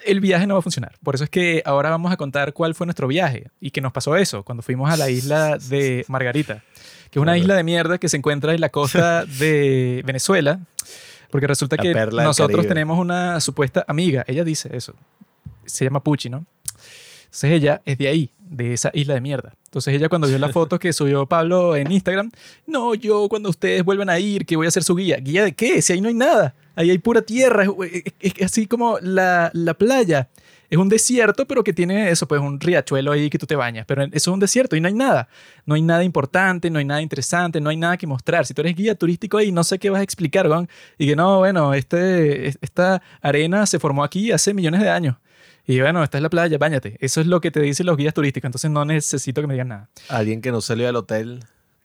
[0.06, 0.92] el viaje no va a funcionar.
[1.02, 3.92] Por eso es que ahora vamos a contar cuál fue nuestro viaje y que nos
[3.92, 6.62] pasó eso cuando fuimos a la isla de Margarita,
[7.10, 10.60] que es una isla de mierda que se encuentra en la costa de Venezuela,
[11.34, 11.92] porque resulta La que
[12.26, 14.94] nosotros tenemos una supuesta amiga, ella dice eso,
[15.64, 16.46] se llama Puchi, ¿no?
[17.24, 19.52] Entonces ella es de ahí, de esa isla de mierda.
[19.64, 22.30] Entonces ella cuando vio la foto que subió Pablo en Instagram,
[22.68, 25.16] no, yo cuando ustedes vuelvan a ir, que voy a ser su guía.
[25.16, 25.82] ¿Guía de qué?
[25.82, 26.54] Si ahí no hay nada.
[26.76, 27.64] Ahí hay pura tierra.
[27.64, 30.28] Es, es- es así como la, la playa.
[30.70, 33.84] Es un desierto, pero que tiene eso, pues un riachuelo ahí que tú te bañas.
[33.86, 35.28] Pero eso es un desierto y no hay nada.
[35.66, 38.46] No hay nada importante, no hay nada interesante, no hay nada que mostrar.
[38.46, 40.68] Si tú eres guía turístico ahí, no sé qué vas a explicar, weón.
[40.98, 45.16] Y que no, bueno, este, es- esta arena se formó aquí hace millones de años.
[45.66, 46.96] Y bueno, esta es la playa, bañate.
[47.00, 48.48] Eso es lo que te dicen los guías turísticos.
[48.48, 49.88] Entonces no necesito que me digan nada.
[50.08, 51.40] Alguien que no salió del hotel,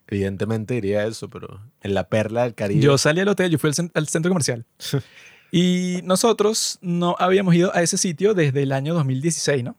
[0.07, 2.81] evidentemente diría eso, pero en la perla del Caribe.
[2.81, 4.65] Yo salí al hotel, yo fui al, al centro comercial.
[5.51, 9.75] y nosotros no habíamos ido a ese sitio desde el año 2016, ¿no?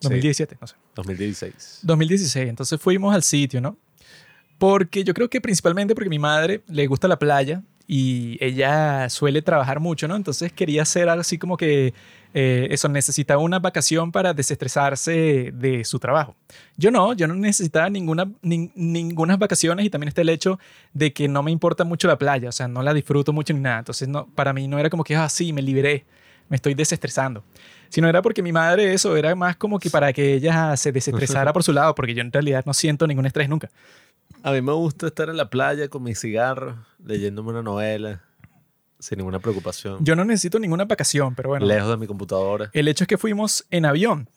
[0.00, 0.08] Sí.
[0.08, 0.76] 2017, no sé.
[0.94, 1.80] 2016.
[1.82, 2.48] 2016.
[2.48, 3.76] Entonces fuimos al sitio, ¿no?
[4.58, 9.08] Porque yo creo que principalmente porque a mi madre le gusta la playa y ella
[9.10, 10.16] suele trabajar mucho, ¿no?
[10.16, 11.94] Entonces quería hacer algo así como que
[12.38, 16.36] eh, eso, necesitaba una vacación para desestresarse de su trabajo.
[16.76, 20.58] Yo no, yo no necesitaba ninguna, nin- ninguna vacaciones y también está el hecho
[20.92, 23.60] de que no me importa mucho la playa, o sea, no la disfruto mucho ni
[23.60, 23.78] nada.
[23.78, 26.04] Entonces no, para mí no era como que, ah, sí, me liberé,
[26.50, 27.42] me estoy desestresando.
[27.88, 31.52] Sino era porque mi madre eso era más como que para que ella se desestresara
[31.54, 33.70] por su lado, porque yo en realidad no siento ningún estrés nunca.
[34.42, 38.20] A mí me gusta estar en la playa con mi cigarro, leyéndome una novela,
[38.98, 41.66] sin ninguna preocupación, Yo no necesito ninguna vacación, pero bueno.
[41.66, 42.70] lejos de mi computadora.
[42.72, 44.28] El hecho es que fuimos en avión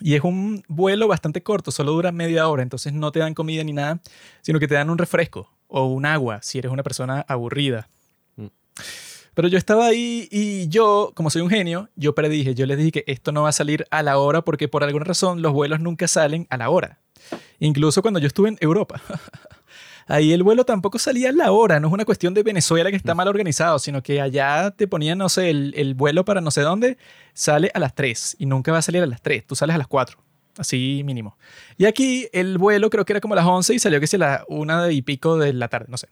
[0.00, 3.62] y es un vuelo bastante corto, solo dura media hora, entonces no te dan comida
[3.64, 4.00] ni nada,
[4.40, 7.88] sino que te dan un refresco o un agua si eres una persona aburrida.
[8.36, 8.46] Mm.
[9.34, 12.92] Pero yo estaba ahí y yo, como soy un genio, yo predije, yo les dije
[12.92, 15.80] que esto no va a salir a la hora porque por alguna razón los vuelos
[15.80, 16.98] nunca salen a la hora.
[17.58, 19.00] Incluso cuando yo estuve en Europa.
[20.06, 22.96] Ahí el vuelo tampoco salía a la hora, no es una cuestión de Venezuela que
[22.96, 26.50] está mal organizado, sino que allá te ponían, no sé, el, el vuelo para no
[26.50, 26.98] sé dónde
[27.34, 29.78] sale a las 3 y nunca va a salir a las 3, tú sales a
[29.78, 30.18] las 4,
[30.58, 31.36] así mínimo.
[31.78, 34.16] Y aquí el vuelo creo que era como a las 11 y salió que sea
[34.18, 36.08] a las 1 y pico de la tarde, no sé.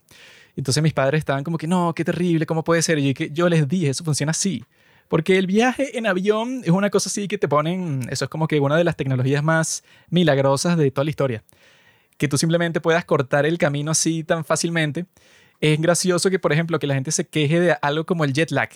[0.57, 2.98] Entonces mis padres estaban como que, no, qué terrible, ¿cómo puede ser?
[2.98, 4.64] Y yo, que- yo les dije, eso funciona así.
[5.09, 8.46] Porque el viaje en avión es una cosa así que te ponen, eso es como
[8.46, 11.42] que una de las tecnologías más milagrosas de toda la historia.
[12.20, 15.06] Que tú simplemente puedas cortar el camino así tan fácilmente.
[15.59, 18.50] Es gracioso que, por ejemplo, que la gente se queje de algo como el jet
[18.50, 18.68] lag.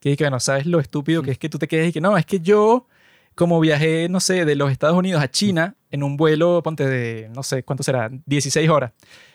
[0.00, 2.18] Que, que bueno, sabes lo estúpido que es que tú te quejes y que no,
[2.18, 2.88] es que yo,
[3.36, 7.28] como viajé, no sé, de los Estados Unidos a China en un vuelo, ponte de,
[7.34, 8.10] no sé, ¿cuánto será?
[8.26, 8.90] 16 horas.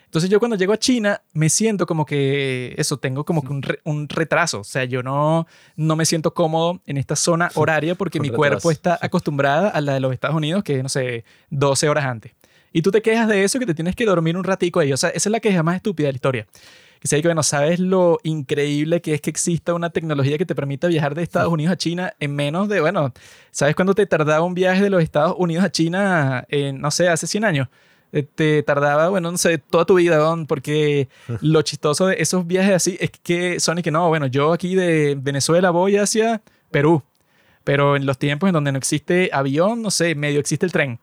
[0.05, 3.61] Entonces yo cuando llego a China me siento como que eso, tengo como que un,
[3.61, 4.59] re- un retraso.
[4.59, 8.37] O sea, yo no, no me siento cómodo en esta zona horaria porque mi retraso.
[8.37, 12.33] cuerpo está acostumbrada a la de los Estados Unidos, que no sé, 12 horas antes.
[12.73, 14.91] Y tú te quejas de eso, que te tienes que dormir un ratico ahí.
[14.91, 16.47] O sea, esa es la queja más estúpida de la historia.
[16.99, 20.55] Que sé que, bueno, sabes lo increíble que es que exista una tecnología que te
[20.55, 23.13] permita viajar de Estados Unidos a China en menos de, bueno,
[23.51, 27.09] ¿sabes cuándo te tardaba un viaje de los Estados Unidos a China, en, no sé,
[27.09, 27.67] hace 100 años?
[28.13, 31.09] Eh, Te tardaba, bueno, no sé, toda tu vida, weón, porque
[31.41, 34.75] lo chistoso de esos viajes así es que son y que no, bueno, yo aquí
[34.75, 37.03] de Venezuela voy hacia Perú,
[37.63, 40.99] pero en los tiempos en donde no existe avión, no sé, medio existe el tren.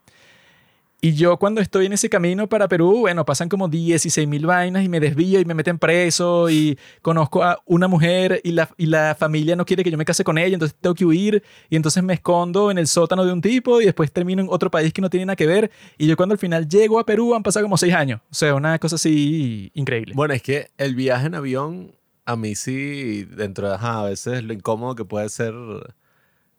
[1.03, 4.85] Y yo cuando estoy en ese camino para Perú, bueno, pasan como 16 mil vainas
[4.85, 8.85] y me desvío y me meten preso y conozco a una mujer y la, y
[8.85, 11.77] la familia no quiere que yo me case con ella, entonces tengo que huir y
[11.77, 14.93] entonces me escondo en el sótano de un tipo y después termino en otro país
[14.93, 15.71] que no tiene nada que ver.
[15.97, 18.21] Y yo cuando al final llego a Perú han pasado como 6 años.
[18.31, 20.13] O sea, una cosa así increíble.
[20.15, 21.95] Bueno, es que el viaje en avión,
[22.27, 25.55] a mí sí, dentro de, a veces lo incómodo que puede ser,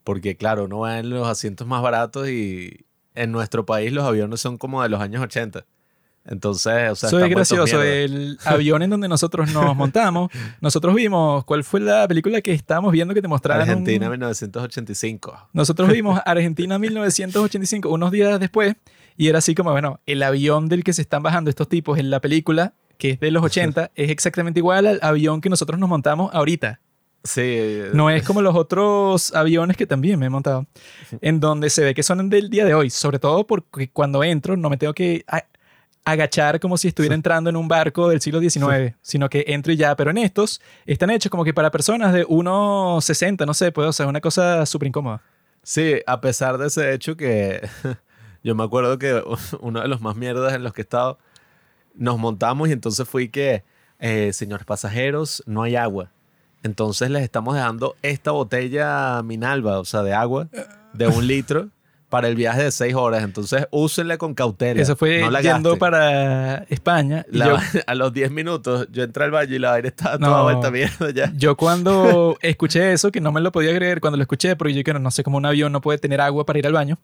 [0.04, 4.40] porque claro, uno va en los asientos más baratos y en nuestro país los aviones
[4.40, 5.66] son como de los años 80.
[6.26, 7.82] Entonces, o sea, vueltos gracioso.
[7.82, 10.30] El avión en donde nosotros nos montamos,
[10.62, 13.62] nosotros vimos, ¿cuál fue la película que estábamos viendo que te mostraron?
[13.62, 15.50] Argentina 1985.
[15.54, 18.76] Nosotros vimos Argentina 1985 unos días después
[19.18, 22.12] y era así como, bueno, el avión del que se están bajando estos tipos en
[22.12, 25.90] la película, que es de los 80, es exactamente igual al avión que nosotros nos
[25.90, 26.82] montamos ahorita.
[27.24, 27.82] Sí.
[27.94, 30.66] No es como los otros aviones que también me he montado,
[31.22, 34.58] en donde se ve que son del día de hoy, sobre todo porque cuando entro
[34.58, 35.24] no me tengo que
[36.04, 39.78] agachar como si estuviera entrando en un barco del siglo XIX, sino que entro y
[39.78, 43.88] ya, pero en estos están hechos como que para personas de 1,60, no sé, pues,
[43.88, 45.22] o sea, es una cosa súper incómoda.
[45.64, 47.62] Sí, a pesar de ese hecho que
[48.44, 49.22] yo me acuerdo que
[49.60, 51.20] uno de los más mierdas en los que he estado,
[51.94, 53.64] nos montamos y entonces fui que,
[54.00, 56.12] eh, señores pasajeros, no hay agua.
[56.64, 60.48] Entonces les estamos dejando esta botella Minalba, o sea, de agua,
[60.94, 61.70] de un litro,
[62.10, 63.24] para el viaje de seis horas.
[63.24, 64.82] Entonces úsenla con cautela.
[64.82, 65.80] Eso fue no la yendo gasten.
[65.80, 67.26] para España.
[67.32, 70.18] y La- yo, a los 10 minutos yo entré al baño y la aire estaba
[70.18, 70.28] No.
[70.28, 71.32] toda vuelta mierda ya.
[71.36, 74.80] yo cuando escuché eso, que no me lo podía creer cuando lo escuché, porque yo
[74.80, 77.00] dije, no, no sé cómo un avión no puede tener agua para ir al baño.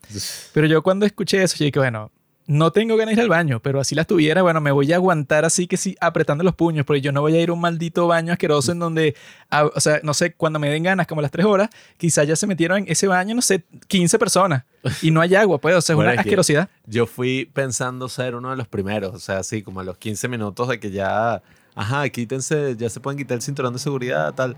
[0.54, 2.12] Pero yo cuando escuché eso, yo dije, bueno,
[2.48, 4.96] no tengo ganas de ir al baño, pero así las tuviera, bueno, me voy a
[4.96, 7.60] aguantar así que sí, apretando los puños, porque yo no voy a ir a un
[7.60, 9.16] maldito baño asqueroso en donde,
[9.52, 12.26] ah, o sea, no sé, cuando me den ganas, como a las tres horas, quizás
[12.26, 14.64] ya se metieron en ese baño, no sé, 15 personas
[15.02, 16.70] y no hay agua, pues, o sea, es Bueno, una es asquerosidad.
[16.86, 20.30] Yo fui pensando ser uno de los primeros, o sea, así como a los 15
[20.30, 21.42] minutos de que ya,
[21.76, 24.56] ajá, quítense, ya se pueden quitar el cinturón de seguridad, tal.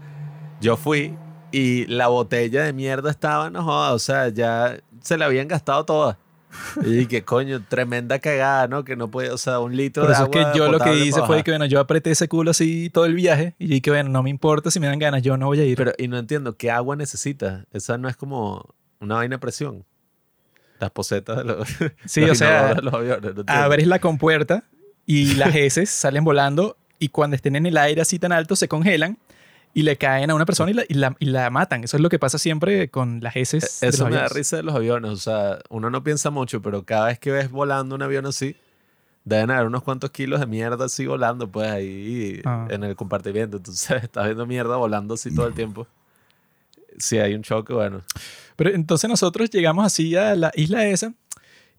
[0.62, 1.16] Yo fui
[1.52, 5.86] y la botella de mierda estaba, no joda, o sea, ya se la habían gastado
[5.86, 6.20] toda.
[6.84, 8.84] Y que coño, tremenda cagada, ¿no?
[8.84, 10.80] Que no puede, o sea, un litro Por de eso es agua que yo lo
[10.80, 13.90] que hice fue que, bueno, yo apreté ese culo así todo el viaje y dije,
[13.90, 15.78] bueno, no me importa si me dan ganas, yo no voy a ir.
[15.78, 17.66] Pero, y no entiendo, ¿qué agua necesitas?
[17.72, 19.86] Esa no es como una vaina de presión.
[20.80, 21.68] Las posetas de los,
[22.06, 24.64] sí, los o sea, los aviones, no abres la compuerta
[25.06, 28.68] y las heces salen volando y cuando estén en el aire así tan alto se
[28.68, 29.18] congelan
[29.74, 31.84] y le caen a una persona y la, y la, y la matan.
[31.84, 33.84] Eso es lo que pasa siempre con las heces.
[33.84, 35.12] E, Eso me da risa de los aviones.
[35.12, 38.56] O sea, uno no piensa mucho, pero cada vez que ves volando un avión así,
[39.26, 42.68] deben haber unos cuantos kilos de mierda así volando, pues ahí Ah.
[42.70, 43.58] en el compartimiento.
[43.58, 45.88] Entonces estás viendo mierda volando así todo el tiempo.
[46.98, 48.02] Si hay un choque, bueno.
[48.56, 51.14] Pero entonces nosotros llegamos así a la isla esa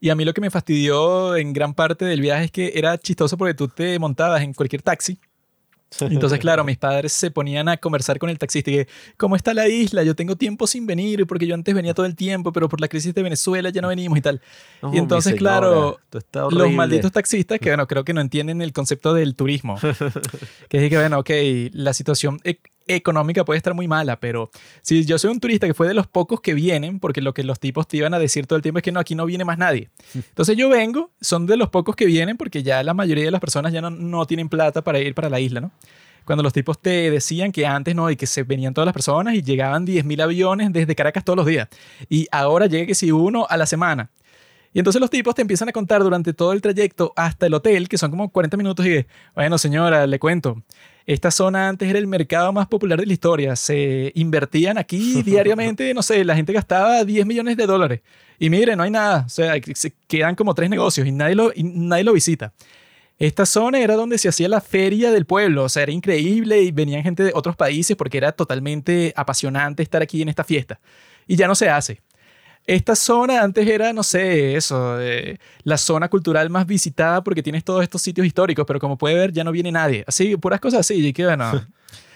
[0.00, 2.96] y a mí lo que me fastidió en gran parte del viaje es que era
[2.96, 5.18] chistoso porque tú te montabas en cualquier taxi.
[6.00, 9.54] Entonces, claro, mis padres se ponían a conversar con el taxista y que, ¿cómo está
[9.54, 10.02] la isla?
[10.02, 12.88] Yo tengo tiempo sin venir porque yo antes venía todo el tiempo, pero por la
[12.88, 14.40] crisis de Venezuela ya no venimos y tal.
[14.92, 15.98] Y entonces, claro,
[16.50, 19.78] Los malditos taxistas que, bueno, creo que no entienden el concepto del turismo.
[20.68, 21.30] que es que, bueno, ok,
[21.72, 24.50] la situación e- económica puede estar muy mala, pero
[24.82, 27.44] si yo soy un turista que fue de los pocos que vienen, porque lo que
[27.44, 29.44] los tipos te iban a decir todo el tiempo es que no, aquí no viene
[29.44, 29.90] más nadie.
[30.14, 33.40] Entonces yo vengo, son de los pocos que vienen porque ya la mayoría de las
[33.40, 35.72] personas ya no, no tienen plata para ir para la isla, ¿no?
[36.24, 39.34] Cuando los tipos te decían que antes no, y que se venían todas las personas
[39.34, 41.68] y llegaban 10.000 aviones desde Caracas todos los días.
[42.08, 44.10] Y ahora llega que si uno a la semana.
[44.72, 47.88] Y entonces los tipos te empiezan a contar durante todo el trayecto hasta el hotel,
[47.88, 50.62] que son como 40 minutos, y bueno, señora, le cuento.
[51.06, 53.56] Esta zona antes era el mercado más popular de la historia.
[53.56, 58.00] Se invertían aquí diariamente, no sé, la gente gastaba 10 millones de dólares.
[58.38, 59.24] Y mire, no hay nada.
[59.26, 62.52] O sea, se quedan como tres negocios y nadie lo, y nadie lo visita.
[63.18, 66.72] Esta zona era donde se hacía la feria del pueblo, o sea, era increíble y
[66.72, 70.80] venían gente de otros países porque era totalmente apasionante estar aquí en esta fiesta.
[71.26, 72.00] Y ya no se hace.
[72.66, 77.64] Esta zona antes era, no sé, eso, eh, la zona cultural más visitada porque tienes
[77.64, 80.04] todos estos sitios históricos, pero como puede ver, ya no viene nadie.
[80.06, 81.06] Así, puras cosas así.
[81.06, 81.66] Y que bueno,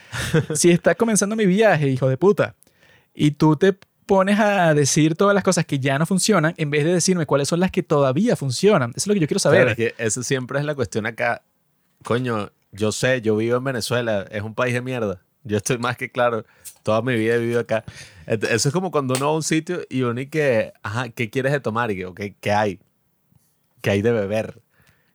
[0.55, 2.55] si está comenzando mi viaje, hijo de puta,
[3.15, 3.77] y tú te
[4.07, 7.49] pones a decir todas las cosas que ya no funcionan en vez de decirme cuáles
[7.49, 8.91] son las que todavía funcionan.
[8.91, 9.61] Eso es lo que yo quiero saber.
[9.61, 11.43] Claro, es que esa siempre es la cuestión acá.
[12.03, 15.23] Coño, yo sé, yo vivo en Venezuela, es un país de mierda.
[15.43, 16.45] Yo estoy más que claro,
[16.83, 17.85] toda mi vida he vivido acá.
[18.27, 21.31] Eso es como cuando uno va a un sitio y uno y que, ajá, ¿qué
[21.31, 21.91] quieres de tomar?
[21.91, 22.81] Y que, ok, ¿qué hay?
[23.83, 24.63] ¿Qué hay de beber?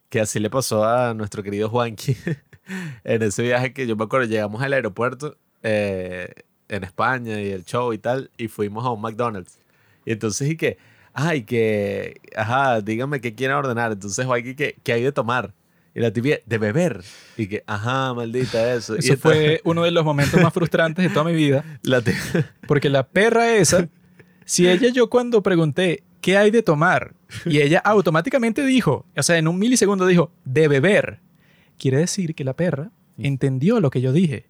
[0.10, 2.16] Que así le pasó a nuestro querido Juanqui
[3.04, 6.34] en ese viaje que yo me acuerdo, llegamos al aeropuerto eh,
[6.68, 9.60] en España y el show y tal, y fuimos a un McDonald's.
[10.06, 10.78] Y entonces y que,
[11.14, 13.92] ay, que, ajá, dígame qué quieren ordenar.
[13.92, 15.54] Entonces, Joaquín, ¿qué, qué hay de tomar?
[15.96, 17.02] Y la tibia, de beber.
[17.36, 18.96] Y que, ajá, maldita eso.
[18.96, 21.64] Y Eso esta- fue uno de los momentos más frustrantes de toda mi vida.
[21.84, 22.02] la
[22.68, 23.90] Porque la perra esa,
[24.46, 27.14] si ella yo cuando pregunté qué hay de tomar,
[27.46, 31.20] y ella automáticamente dijo, o sea, en un milisegundo dijo, de beber,
[31.78, 34.48] quiere decir que la perra entendió lo que yo dije.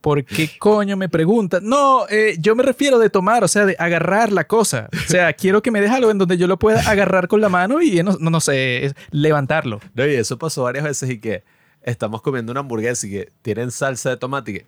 [0.00, 1.58] ¿Por qué coño me pregunta?
[1.62, 4.88] No, eh, yo me refiero de tomar, o sea, de agarrar la cosa.
[4.92, 7.48] O sea, quiero que me deje algo en donde yo lo pueda agarrar con la
[7.48, 9.80] mano y no, no, no sé, levantarlo.
[9.94, 11.42] No, y eso pasó varias veces y que
[11.82, 14.66] estamos comiendo una hamburguesa y que tienen salsa de tomate y que,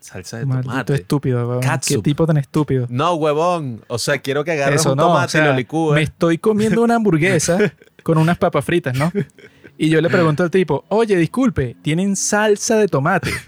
[0.00, 0.94] salsa de Maldito tomate.
[0.94, 1.60] estúpido.
[1.86, 2.86] Qué tipo tan estúpido.
[2.88, 3.84] No, huevón.
[3.88, 5.94] O sea, quiero que agarres Eso un no, tomate o sea, y lo licúes.
[5.94, 7.58] me estoy comiendo una hamburguesa
[8.02, 9.12] con unas papas fritas, ¿no?
[9.78, 13.30] Y yo le pregunto al tipo, oye, disculpe, ¿tienen salsa de tomate?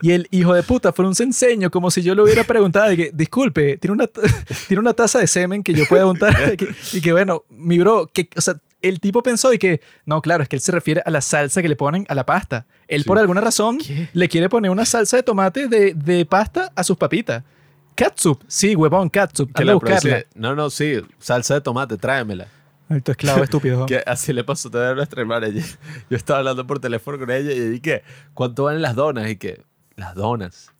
[0.00, 2.96] Y el hijo de puta fue un enseño como si yo le hubiera preguntado, de
[2.96, 4.06] que, disculpe, ¿tiene una,
[4.68, 6.36] ¿tiene una taza de semen que yo pueda untar?
[6.92, 10.44] Y que bueno, mi bro, que, o sea, el tipo pensó y que, no, claro,
[10.44, 12.64] es que él se refiere a la salsa que le ponen a la pasta.
[12.86, 13.08] Él Sí.
[13.08, 14.08] por alguna razón ¿Qué?
[14.12, 17.42] le quiere poner una salsa de tomate de, de pasta a sus papitas.
[17.96, 19.52] Catsup, sí, huevón, catsup.
[19.52, 20.22] Que la buscarla.
[20.36, 21.00] No, no, sí.
[21.18, 22.46] Salsa de tomate, tráemela.
[22.88, 23.86] Alto esclavo estúpido.
[23.86, 25.46] Que así le pasó a nuestra hermana.
[25.48, 25.64] Ella-
[26.10, 28.02] Yo estaba hablando por teléfono con ella y dije,
[28.34, 29.28] ¿cuánto valen las donas?
[29.30, 29.62] Y que,
[29.96, 30.72] las donas.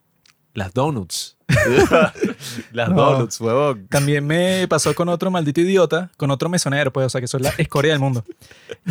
[0.55, 1.37] Las donuts.
[2.73, 2.95] las No.
[3.13, 3.87] donuts, huevón.
[3.89, 7.43] También me pasó con otro maldito idiota, con otro mesonero, pues, o sea, que son
[7.43, 8.25] la escoria del mundo.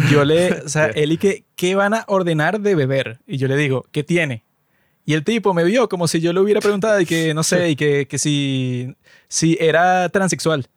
[0.09, 3.19] Yo le, o sea, él y que, ¿qué van a ordenar de beber?
[3.27, 4.43] Y yo le digo, ¿qué tiene?
[5.05, 7.69] Y el tipo me vio como si yo le hubiera preguntado y que, no sé,
[7.69, 8.95] y que, que si,
[9.27, 10.67] si era transexual.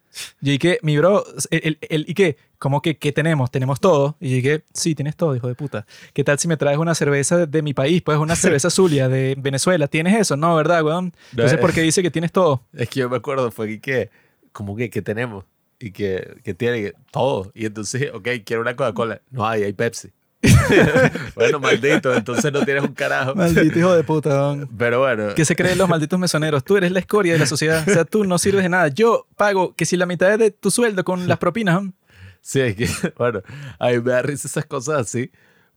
[0.40, 3.50] Yo dije, mi bro, él, él- y que, ¿cómo que qué tenemos?
[3.50, 4.16] ¿Tenemos todo?
[4.20, 5.86] Y yo dije, sí, tienes todo, hijo de puta.
[6.12, 8.02] ¿Qué tal si me traes una cerveza de, de mi país?
[8.02, 9.86] Pues una cerveza Zulia de Venezuela.
[9.88, 10.36] ¿Tienes eso?
[10.36, 11.12] No, ¿verdad, weón?
[11.30, 11.58] Entonces.
[11.58, 12.62] ¿por qué dice que tienes todo?
[12.74, 14.10] Es que yo me acuerdo, fue que, que
[14.52, 15.44] como que, ¿qué tenemos?
[15.78, 17.52] Y que, que tiene todo.
[17.54, 19.22] Y entonces, ok, quiero una Coca-Cola.
[19.30, 20.10] No hay, hay Pepsi.
[21.34, 23.34] bueno, maldito, entonces no tienes un carajo.
[23.34, 24.68] Maldito hijo de puta, weón.
[24.78, 26.64] Pero bueno, ¿Qué se creen los malditos mesoneros?
[26.64, 27.86] Tú eres la escoria de la sociedad.
[27.86, 28.88] O sea, tú no sirves de nada.
[28.88, 31.82] Yo pago que si la mitad es de tu sueldo con las propinas.
[31.82, 31.92] ¿no?
[32.40, 33.42] sí, es que, bueno,
[33.78, 35.30] a mí me da risa esas cosas así.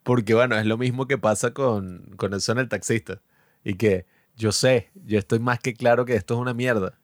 [0.03, 3.21] Porque, bueno, es lo mismo que pasa con, con eso en el taxista.
[3.63, 6.99] Y que yo sé, yo estoy más que claro que esto es una mierda.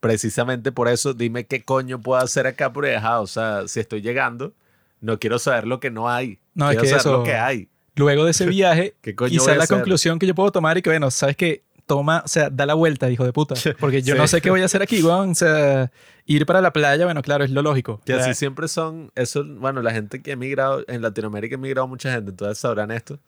[0.00, 4.02] Precisamente por eso, dime qué coño puedo hacer acá por ajá, O sea, si estoy
[4.02, 4.54] llegando,
[5.00, 6.40] no quiero saber lo que no hay.
[6.54, 7.68] No, es que eso- lo que hay.
[7.96, 9.76] Luego de ese viaje, ¿Qué coño voy quizá a la hacer?
[9.76, 12.74] conclusión que yo puedo tomar y que, bueno, sabes que toma, o sea, da la
[12.74, 13.54] vuelta, hijo de puta.
[13.80, 14.20] Porque yo Sí.
[14.20, 15.30] no sé qué voy a hacer aquí, weón.
[15.30, 15.90] O sea,
[16.24, 18.00] ir para la playa, bueno, claro, es lo lógico.
[18.06, 21.86] Que así siempre son, eso, bueno, la gente que ha emigrado, en Latinoamérica ha emigrado
[21.88, 23.18] mucha gente, entonces sabrán esto,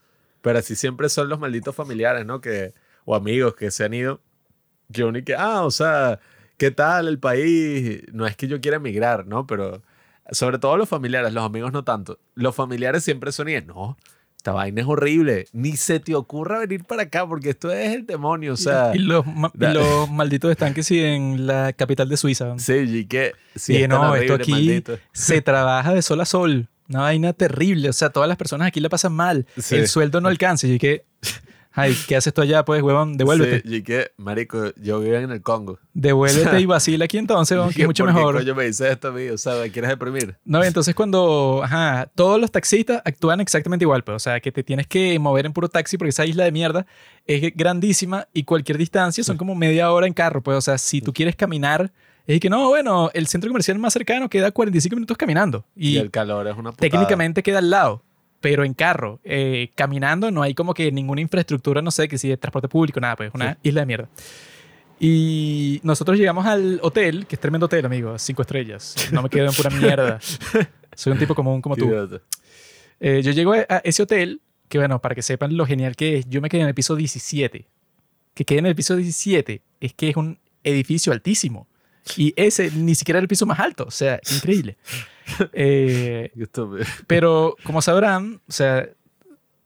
[0.40, 2.40] pero así siempre son los malditos familiares, ¿no?
[2.40, 2.72] Que,
[3.04, 4.20] o amigos que se han ido,
[4.92, 6.20] que uno y que, ah, o sea,
[6.56, 8.02] ¿qué tal el país?
[8.12, 9.46] No es que yo quiera emigrar, ¿no?
[9.46, 9.82] Pero
[10.30, 12.18] sobre todo los familiares, los amigos no tanto.
[12.34, 13.96] Los familiares siempre son y no,
[14.36, 18.06] esta vaina es horrible, ni se te ocurra venir para acá porque esto es el
[18.06, 18.92] demonio, o sea...
[18.94, 22.54] y los, ma- y da- los malditos están que sí en la capital de Suiza.
[22.58, 23.32] Sí, y que...
[23.54, 24.98] Sí, y es no, esto horrible, aquí maldito.
[25.12, 26.68] se trabaja de sol a sol.
[26.90, 27.88] Una vaina terrible.
[27.88, 29.46] O sea, todas las personas aquí la pasan mal.
[29.56, 29.76] Sí.
[29.76, 30.66] El sueldo no alcanza.
[30.66, 31.06] Y que,
[31.74, 32.64] ay, ¿qué haces tú allá?
[32.64, 33.68] Pues, huevón, devuélvete.
[33.68, 35.78] Sí, y que, marico, yo vivo en el Congo.
[35.92, 38.36] Devuélvete y vacila aquí entonces, weón, que es mucho ¿Por qué mejor.
[38.36, 39.28] coño me dices esto a mí?
[39.28, 40.36] O sea, ¿me quieres deprimir?
[40.44, 44.62] No, entonces cuando, ajá, todos los taxistas actúan exactamente igual, pues, o sea, que te
[44.62, 46.86] tienes que mover en puro taxi porque esa isla de mierda
[47.26, 51.00] es grandísima y cualquier distancia son como media hora en carro, pues, o sea, si
[51.00, 51.90] tú quieres caminar,
[52.26, 55.96] es que no, bueno, el centro comercial más cercano queda 45 minutos caminando Y, y,
[55.98, 56.88] el calor es una putada.
[56.88, 58.02] técnicamente queda al lado,
[58.44, 62.28] pero en carro, eh, caminando no hay como que ninguna infraestructura, no sé, que si
[62.28, 64.08] de transporte público, nada, pues, una isla de mierda.
[65.00, 68.96] Y nosotros llegamos al hotel, que es tremendo hotel, amigo, cinco estrellas.
[69.12, 70.20] No me quedo en pura mierda.
[70.94, 71.90] Soy un tipo común como tú.
[73.00, 76.18] Eh, yo llego a a ese hotel, que bueno, para que sepan lo genial que
[76.18, 77.66] es, yo me quedé en el piso 17.
[78.34, 81.66] Que quede en el piso 17 es que es un edificio altísimo.
[82.16, 83.84] Y ese ni siquiera era el piso más alto.
[83.84, 84.76] O sea, increíble.
[85.52, 86.32] Eh,
[87.06, 88.88] pero como sabrán, o sea,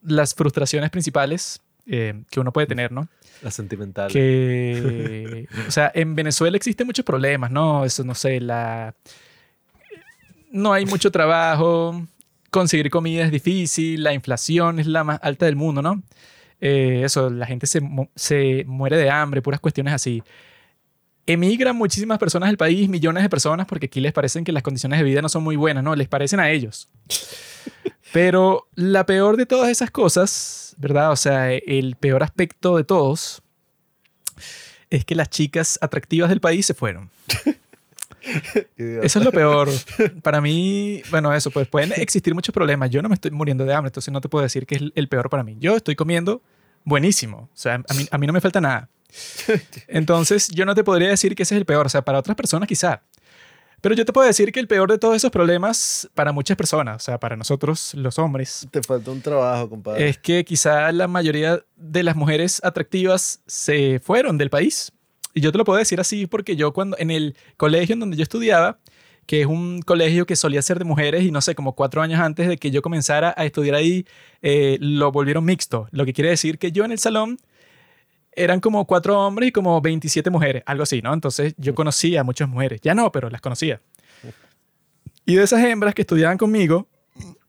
[0.02, 3.08] las frustraciones principales eh, que uno puede tener, ¿no?
[3.42, 4.10] La sentimental.
[4.10, 8.96] que o sea en Venezuela existen muchos problemas no eso no sé la
[10.50, 12.04] no hay mucho trabajo
[12.50, 16.02] conseguir comida es difícil la inflación es la más alta del mundo no
[16.60, 17.80] Eh, eso la gente se,
[18.16, 20.24] se muere de hambre puras cuestiones así
[21.28, 24.98] emigran muchísimas personas del país millones de personas porque aquí les parecen que las condiciones
[24.98, 26.88] de vida no son muy buenas no les parecen a ellos
[28.12, 31.12] pero la peor de todas esas cosas, ¿verdad?
[31.12, 33.42] O sea, el peor aspecto de todos
[34.90, 37.10] es que las chicas atractivas del país se fueron.
[38.76, 39.68] Eso es lo peor.
[40.22, 42.90] Para mí, bueno, eso, pues pueden existir muchos problemas.
[42.90, 44.92] Yo no me estoy muriendo de hambre, entonces no te puedo decir que es el-
[44.96, 45.56] el peor para mí.
[45.60, 46.42] Yo estoy comiendo
[46.84, 47.48] buenísimo.
[47.52, 48.88] O sea, a mí, a mí no me falta nada.
[49.88, 51.86] Entonces, yo no te podría decir que ese es el peor.
[51.86, 53.02] O sea, para otras personas quizá.
[53.80, 56.96] Pero yo te puedo decir que el peor de todos esos problemas para muchas personas,
[56.96, 60.08] o sea, para nosotros los hombres, Te falta un trabajo, compadre.
[60.08, 64.90] es que quizá la mayoría de las mujeres atractivas se fueron del país.
[65.32, 68.16] Y yo te lo puedo decir así porque yo cuando en el colegio en donde
[68.16, 68.80] yo estudiaba,
[69.26, 72.18] que es un colegio que solía ser de mujeres y no sé, como cuatro años
[72.18, 74.06] antes de que yo comenzara a estudiar ahí,
[74.42, 75.86] eh, lo volvieron mixto.
[75.92, 77.38] Lo que quiere decir que yo en el salón
[78.38, 81.12] eran como cuatro hombres y como 27 mujeres, algo así, ¿no?
[81.12, 82.80] Entonces yo conocía a muchas mujeres.
[82.82, 83.80] Ya no, pero las conocía.
[85.26, 86.88] Y de esas hembras que estudiaban conmigo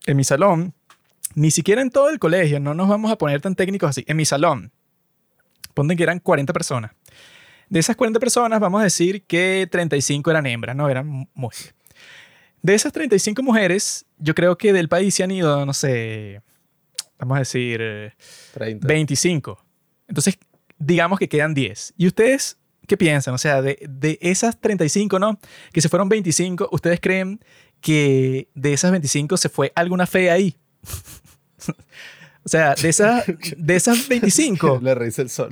[0.05, 0.73] en mi salón,
[1.35, 4.17] ni siquiera en todo el colegio, no nos vamos a poner tan técnicos así, en
[4.17, 4.71] mi salón,
[5.73, 6.91] ponte que eran 40 personas.
[7.69, 11.73] De esas 40 personas, vamos a decir que 35 eran hembras, no eran mu- mujeres.
[12.61, 16.41] De esas 35 mujeres, yo creo que del país se han ido, no sé,
[17.19, 18.11] vamos a decir, eh,
[18.55, 18.87] 30.
[18.87, 19.63] 25.
[20.07, 20.37] Entonces,
[20.79, 21.93] digamos que quedan 10.
[21.97, 22.57] ¿Y ustedes
[22.87, 23.33] qué piensan?
[23.33, 25.39] O sea, de, de esas 35, ¿no?
[25.71, 27.39] Que se fueron 25, ¿ustedes creen
[27.81, 30.55] que de esas 25 se fue alguna fe ahí?
[32.43, 33.23] o sea, de, esas
[33.57, 35.49] de esas 25, Le reíse el sol.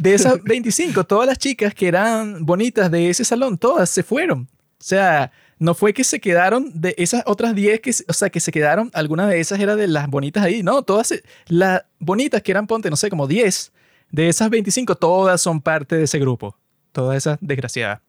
[0.00, 4.48] de esas 25, todas las chicas que eran bonitas de ese salón, todas se fueron.
[4.78, 8.40] O sea, no fue que se quedaron de esas otras 10 que, o sea, que
[8.40, 10.62] se quedaron, algunas de esas eran de las bonitas ahí.
[10.62, 13.72] No, todas, se- las bonitas que eran, ponte, no sé, como 10,
[14.10, 16.56] de esas 25, todas son parte de ese grupo.
[16.92, 18.00] Todas esas desgraciadas.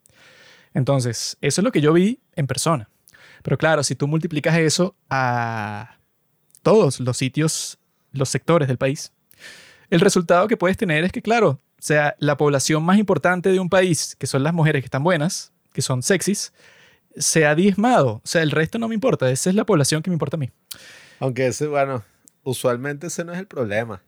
[0.74, 2.90] Entonces, eso es lo que yo vi en persona.
[3.44, 5.98] Pero claro, si tú multiplicas eso a
[6.62, 7.80] todos los sitios,
[8.12, 9.12] los sectores del país,
[9.90, 13.70] el resultado que puedes tener es que, claro, sea, la población más importante de un
[13.70, 16.54] país, que son las mujeres que están buenas, que son sexys,
[17.16, 18.22] se ha diezmado.
[18.24, 19.30] O sea, el resto no me importa.
[19.32, 20.50] Esa es la población que me importa a mí.
[21.20, 22.04] Aunque ese, bueno,
[22.44, 24.02] usualmente ese no es el problema.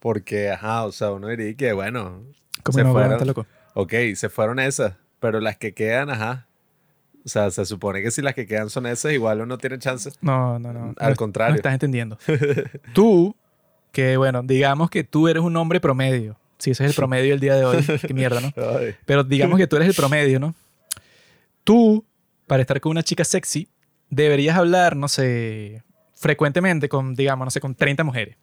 [0.00, 2.22] Porque, ajá, o sea, uno diría que, bueno,
[2.62, 3.26] Como Se no, fueron.
[3.26, 3.46] loco.
[3.74, 6.46] ok, se fueron esas, pero las que quedan, ajá.
[7.24, 10.10] O sea, se supone que si las que quedan son esas, igual uno tiene chance.
[10.20, 10.94] No, no, no.
[10.98, 11.52] Al No- contrario.
[11.52, 12.16] No estás entendiendo.
[12.94, 13.34] tú,
[13.92, 16.36] que bueno, digamos que tú eres un hombre promedio.
[16.58, 18.52] Si ese es el promedio del día de hoy, qué mierda, ¿no?
[18.78, 20.54] Ay, Pero digamos que tú eres el promedio, ¿no?
[21.64, 22.04] Tú,
[22.46, 23.68] para estar con una chica sexy,
[24.10, 25.82] deberías hablar, no sé,
[26.14, 28.36] frecuentemente con, digamos, no sé, con 30 mujeres.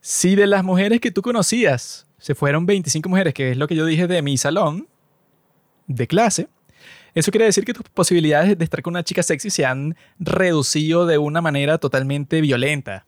[0.00, 3.74] Si de las mujeres que tú conocías se fueron 25 mujeres, que es lo que
[3.74, 4.88] yo dije de mi salón
[5.86, 6.48] de clase,
[7.14, 11.06] eso quiere decir que tus posibilidades de estar con una chica sexy se han reducido
[11.06, 13.06] de una manera totalmente violenta.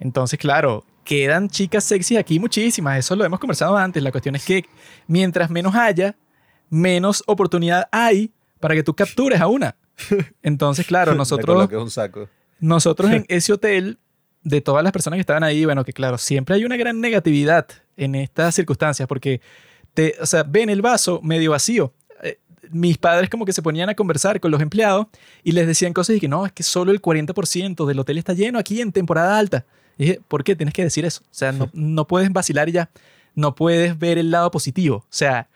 [0.00, 4.02] Entonces, claro, quedan chicas sexy aquí muchísimas, eso lo hemos conversado antes.
[4.02, 4.64] La cuestión es que
[5.06, 6.16] mientras menos haya,
[6.70, 9.76] menos oportunidad hay para que tú captures a una.
[10.42, 12.28] Entonces, claro, me nosotros, coloqué un saco.
[12.60, 13.98] nosotros en ese hotel,
[14.44, 17.66] de todas las personas que estaban ahí, bueno, que claro, siempre hay una gran negatividad
[17.96, 19.40] en estas circunstancias porque
[19.94, 21.92] te, o sea, ven el vaso medio vacío.
[22.22, 22.38] Eh,
[22.70, 25.06] Mis padres como que se ponían a conversar con los empleados
[25.42, 28.34] y les decían cosas y que no, es que solo el 40% del hotel está
[28.34, 29.64] lleno aquí en temporada alta.
[29.96, 31.22] Y dije, ¿por qué tienes que decir eso?
[31.24, 32.90] O sea, no, no puedes vacilar y ya.
[33.34, 34.96] No puedes ver el lado positivo.
[34.98, 35.48] O sea,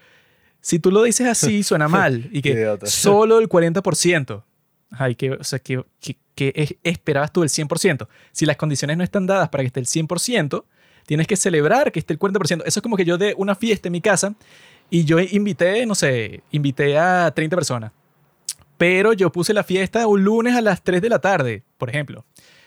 [0.60, 2.28] si tú lo dices así, suena mal.
[2.32, 4.42] Y que solo el 40%.
[4.90, 8.08] Ay, que, o sea, que, que, que es- esperabas tú el 100%.
[8.32, 10.64] Si las condiciones no están dadas para que esté el 100%,
[11.06, 12.62] tienes que celebrar que esté el 40%.
[12.64, 14.34] Eso es como que yo de una fiesta en mi casa
[14.90, 17.92] y yo invité, no sé, invité a 30 personas.
[18.76, 22.24] Pero yo puse la fiesta un lunes a las 3 de la tarde, por ejemplo.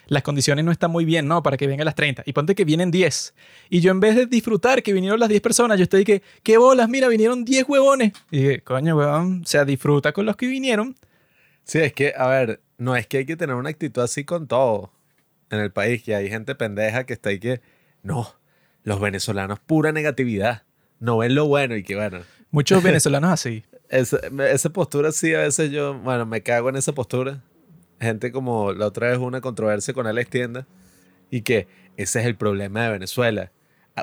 [0.07, 1.41] Las condiciones no están muy bien, ¿no?
[1.41, 2.23] Para que vengan las 30.
[2.25, 3.33] Y ponte que vienen 10.
[3.69, 6.57] Y yo en vez de disfrutar que vinieron las 10 personas, yo estoy que, qué
[6.57, 8.11] bolas, mira, vinieron 10 huevones.
[8.29, 10.97] Y dije, coño, huevón, o sea, disfruta con los que vinieron.
[11.63, 14.47] Sí, es que, a ver, no es que hay que tener una actitud así con
[14.47, 14.91] todo
[15.49, 17.61] en el país, que hay gente pendeja que está ahí que,
[18.03, 18.33] no,
[18.83, 20.63] los venezolanos pura negatividad,
[20.99, 23.63] no ven lo bueno y que, bueno, Muchos venezolanos así.
[23.89, 27.41] esa, esa postura sí, a veces yo, bueno, me cago en esa postura.
[27.99, 30.67] Gente como la otra vez una controversia con Alex Tienda
[31.29, 33.51] y que ese es el problema de Venezuela.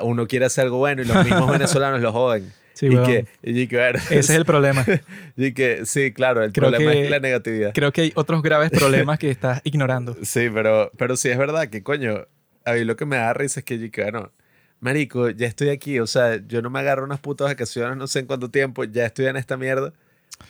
[0.03, 2.51] Uno quiere hacer algo bueno y los mismos venezolanos lo joden.
[2.79, 4.85] Sí, y, que, y que, Ese es el problema.
[5.35, 7.73] y que, sí, claro, el Creo problema que- es la negatividad.
[7.73, 10.15] Creo que hay otros graves problemas que estás ignorando.
[10.23, 12.25] Sí, pero, pero sí es verdad que, coño,
[12.63, 14.31] a mí lo que me da risa es que yo, que, bueno,
[14.79, 18.19] marico, ya estoy aquí, o sea, yo no me agarro unas putas vacaciones, no sé
[18.19, 19.91] en cuánto tiempo, ya estoy en esta mierda.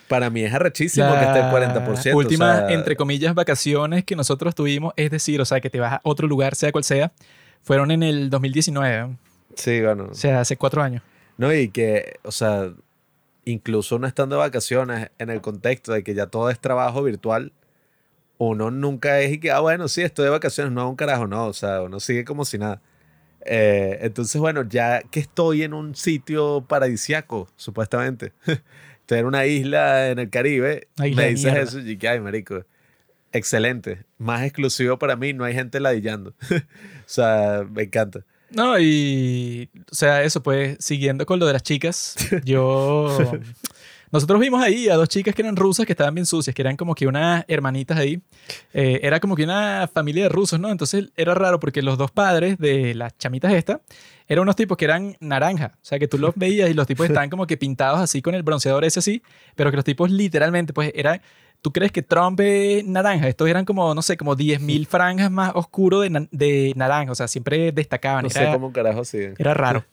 [0.07, 2.13] Para mí es arrechísimo que esté el 40%.
[2.13, 5.79] últimas, o sea, entre comillas, vacaciones que nosotros tuvimos, es decir, o sea, que te
[5.79, 7.11] vas a otro lugar, sea cual sea,
[7.63, 9.15] fueron en el 2019,
[9.55, 10.09] Sí, bueno.
[10.11, 11.01] o sea, hace cuatro años.
[11.39, 12.73] No, y que, o sea,
[13.45, 17.53] incluso uno estando de vacaciones, en el contexto de que ya todo es trabajo virtual,
[18.37, 21.27] uno nunca es y que, ah, bueno, sí, estoy de vacaciones, no hago un carajo,
[21.27, 22.81] no, o sea, uno sigue como si nada.
[23.45, 28.33] Eh, entonces, bueno, ya que estoy en un sitio paradisiaco, supuestamente,
[28.99, 32.65] estoy en una isla en el Caribe, me dices eso y que, ay, marico,
[33.31, 36.33] excelente, más exclusivo para mí, no hay gente ladillando.
[36.51, 38.25] o sea, me encanta.
[38.51, 39.69] No, y.
[39.91, 43.17] O sea, eso, pues, siguiendo con lo de las chicas, yo.
[44.11, 46.75] Nosotros vimos ahí a dos chicas que eran rusas que estaban bien sucias, que eran
[46.75, 48.19] como que unas hermanitas ahí.
[48.73, 50.69] Eh, era como que una familia de rusos, ¿no?
[50.69, 53.81] Entonces era raro porque los dos padres de las chamitas esta
[54.27, 55.73] eran unos tipos que eran naranja.
[55.75, 58.33] O sea, que tú los veías y los tipos estaban como que pintados así con
[58.33, 59.21] el bronceador ese así,
[59.55, 61.21] pero que los tipos literalmente, pues, eran.
[61.61, 63.27] ¿Tú crees que Trump es naranja?
[63.27, 67.11] Estos eran como, no sé, como 10.000 franjas más oscuro de, na- de naranja.
[67.11, 68.23] O sea, siempre destacaban.
[68.23, 69.35] No sé Era- cómo carajo siguen.
[69.37, 69.83] era raro.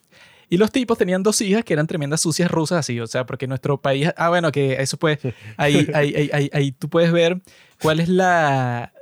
[0.49, 3.49] Y los tipos tenían dos hijas que eran tremendas sucias rusas así, o sea, porque
[3.49, 5.19] nuestro país, ah, bueno, que eso pues,
[5.57, 7.41] ahí, ahí, ahí, ahí, ahí tú puedes ver
[7.83, 8.93] cuál es la,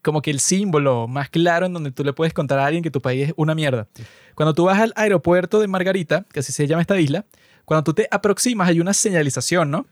[0.00, 2.90] como que el símbolo más claro en donde tú le puedes contar a alguien que
[2.92, 3.88] tu país es una mierda.
[4.36, 7.24] Cuando tú vas al aeropuerto de Margarita, que así se llama esta isla,
[7.64, 9.86] cuando tú te aproximas hay una señalización, ¿no?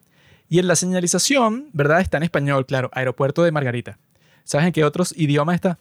[0.49, 2.01] Y en la señalización, ¿verdad?
[2.01, 3.99] Está en español, claro, aeropuerto de Margarita.
[4.45, 5.79] ¿Sabes en qué otros idiomas está?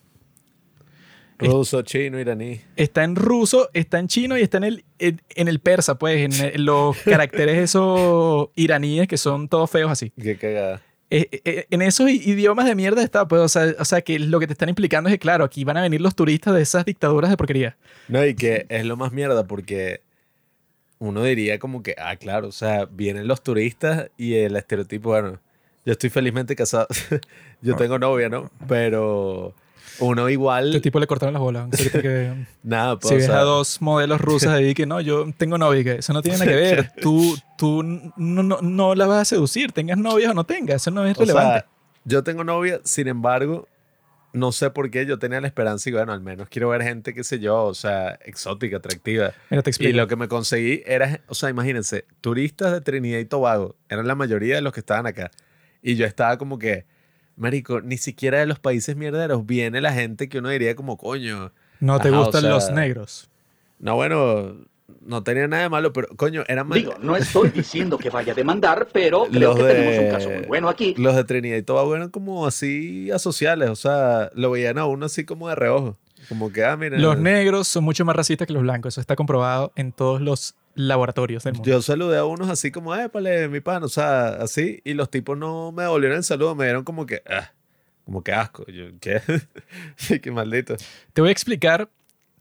[1.39, 2.61] Ruso, chino, iraní.
[2.75, 6.17] Está en ruso, está en chino y está en el, en, en el persa, pues,
[6.39, 10.11] en, el- los caracteres esos iraníes que son todos feos así.
[10.21, 10.81] Qué cagada.
[11.11, 14.39] Eh, eh, en esos idiomas de mierda está, pues, o sea, o sea, que lo
[14.39, 16.83] que te están implicando es que, claro, aquí van a venir los turistas de esas
[16.85, 17.77] dictaduras de porquería.
[18.09, 20.01] No, y que es lo más mierda porque
[20.99, 25.39] uno diría como que, ah, claro, o sea, vienen los turistas y el estereotipo, bueno,
[25.85, 26.87] yo estoy felizmente casado,
[27.61, 28.51] yo tengo novia, ¿no?
[28.67, 29.53] Pero
[29.99, 31.69] uno Este igual, tipo le cortaron las bolas.
[31.69, 32.33] Que,
[32.63, 35.57] nada, pues, si o ves sea, a dos modelos rusas ahí que no, yo tengo
[35.57, 36.91] novia, que eso no tiene nada que ver.
[37.01, 40.91] Tú, tú no, no, no la vas a seducir, tengas novia o no tengas, eso
[40.91, 41.67] no es o sea, relevante.
[42.05, 43.67] yo tengo novia, sin embargo,
[44.33, 47.13] no sé por qué yo tenía la esperanza y bueno, al menos quiero ver gente,
[47.13, 49.33] qué sé yo, o sea, exótica, atractiva.
[49.49, 53.25] Mira, te Y lo que me conseguí era, o sea, imagínense, turistas de Trinidad y
[53.25, 55.31] Tobago, eran la mayoría de los que estaban acá.
[55.81, 56.85] Y yo estaba como que,
[57.35, 61.51] marico, ni siquiera de los países mierderos viene la gente que uno diría como, coño,
[61.79, 63.29] No te Ajá, o gustan sea, los negros.
[63.79, 64.57] no, bueno,
[65.01, 66.77] no tenía nada de malo, pero coño, eran más...
[66.77, 70.09] Digo, no estoy diciendo que vaya a demandar, pero creo Los que de- tenemos un
[70.11, 70.95] caso muy bueno aquí.
[70.97, 75.05] Los de Trinidad y Tobago eran como así asociales, o sea, lo veían a uno
[75.05, 75.97] así como de reojo.
[76.29, 76.97] Como que, ah, mira.
[76.97, 78.95] Los negros son mucho más racistas que los blancos.
[78.95, 81.69] Eso está comprobado en todos los laboratorios del mundo.
[81.69, 85.37] Yo saludé a unos así como, épale, mi pan, o sea, así, y los tipos
[85.37, 87.51] no me devolvieron el saludo, me dieron como que, ah,
[88.03, 88.65] como que asco.
[88.65, 89.21] Yo, ¿qué?
[89.95, 90.75] Sí, qué maldito.
[91.13, 91.87] Te voy a explicar,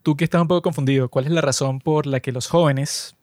[0.07, 3.13] tú que estás un poco confundido, cuál es la razón por la que los jóvenes...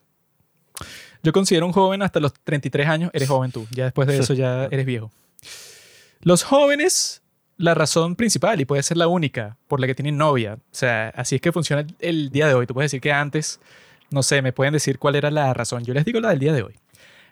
[1.23, 3.65] Yo considero un joven hasta los 33 años, eres joven tú.
[3.71, 5.09] Ya después de eso ya eres viejo.
[6.21, 7.23] Los jóvenes,
[7.57, 10.59] la razón principal, y puede ser la única, por la que tienen novia.
[10.59, 12.67] O sea, así es que funciona el, el día de hoy.
[12.67, 13.59] Tú puedes decir que antes,
[14.11, 15.83] no sé, me pueden decir cuál era la razón.
[15.85, 16.75] Yo les digo la del día de hoy.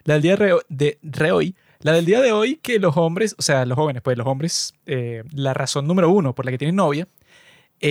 [0.02, 1.54] La del día de, de, de hoy.
[1.78, 4.74] La del día de hoy que los hombres, o sea, los jóvenes, pues los hombres,
[4.86, 7.06] eh, la razón número uno por la que tienen novia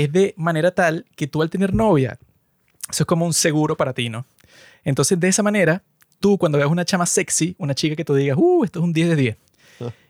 [0.01, 2.17] es de manera tal que tú al tener novia,
[2.89, 4.25] eso es como un seguro para ti, ¿no?
[4.83, 5.83] Entonces, de esa manera,
[6.19, 8.91] tú cuando veas una chama sexy, una chica que tú digas, uh, esto es un
[8.93, 9.37] 10 de 10,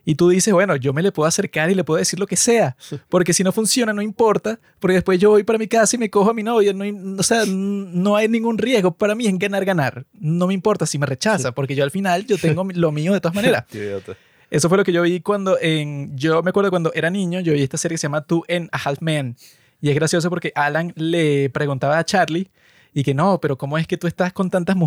[0.05, 2.35] y tú dices, bueno, yo me le puedo acercar y le puedo decir lo que
[2.35, 2.75] sea,
[3.09, 6.09] porque si no funciona, no importa, porque después yo voy para mi casa y me
[6.09, 9.37] cojo a mi novia, no, hay- o sea, no hay ningún riesgo, para mí es
[9.39, 12.91] ganar, ganar, no me importa si me rechaza, porque yo al final, yo tengo lo
[12.91, 13.65] mío de todas maneras.
[14.49, 16.15] Eso fue lo que yo vi cuando en.
[16.15, 18.69] Yo me acuerdo cuando era niño, yo vi esta serie que se llama Two and
[18.71, 19.35] a Half Men.
[19.83, 22.49] Y es gracioso porque Alan le preguntaba a Charlie
[22.93, 24.77] y que no, pero ¿cómo es que tú estás con tantas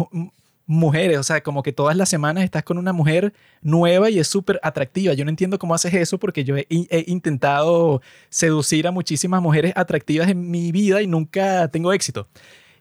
[0.65, 1.19] mujeres?
[1.19, 4.59] O sea, como que todas las semanas estás con una mujer nueva y es súper
[4.63, 5.13] atractiva.
[5.13, 9.75] Yo no entiendo cómo haces eso porque yo he, he intentado seducir a muchísimas mujeres
[9.77, 12.27] atractivas en mi vida y nunca tengo éxito.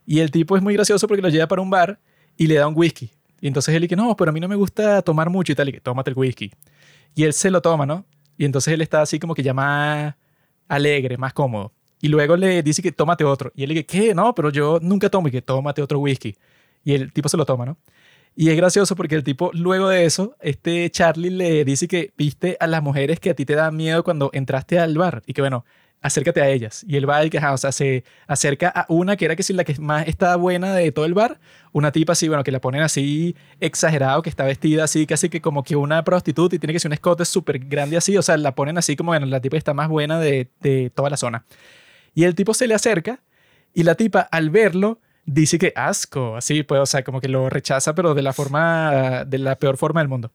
[0.05, 1.99] Y el tipo es muy gracioso porque lo lleva para un bar
[2.38, 3.11] y le da un whisky.
[3.41, 5.68] Y entonces él dice, no, pero a mí no me gusta tomar mucho y tal.
[5.68, 6.49] Y que tómate el whisky.
[7.13, 8.05] Y él se lo toma, ¿no?
[8.38, 10.16] Y entonces él está así como que ya más
[10.70, 11.74] alegre, más cómodo.
[12.06, 13.51] Y luego le dice que tómate otro.
[13.56, 14.14] Y él dice, ¿qué?
[14.14, 15.28] No, pero yo nunca tomo.
[15.28, 16.38] Y que tómate otro whisky.
[16.84, 17.80] Y el tipo se lo toma, ¿no?
[18.36, 22.58] Y es gracioso porque el tipo, luego de eso, este Charlie le dice que viste
[22.60, 25.24] a las mujeres que a ti te dan miedo cuando entraste al bar.
[25.26, 25.66] Y que bueno,
[25.99, 26.86] acércate a ellas.
[26.88, 29.53] Y él va y que, o sea, se acerca a una que era que si
[29.53, 31.39] la que más estaba buena de todo el bar,
[31.72, 35.41] una tipa así, bueno, que la ponen así exagerado, que está vestida así, casi que
[35.41, 38.38] como que una prostituta y tiene que ser un escote súper grande así, o sea,
[38.38, 41.45] la ponen así como, bueno, la tipa está más buena de, de toda la zona.
[42.16, 43.22] Y el tipo se le acerca
[43.74, 47.49] y la tipa al verlo dice que asco, así, pues, o sea, como que lo
[47.49, 50.32] rechaza, pero de la forma, de la peor forma del mundo.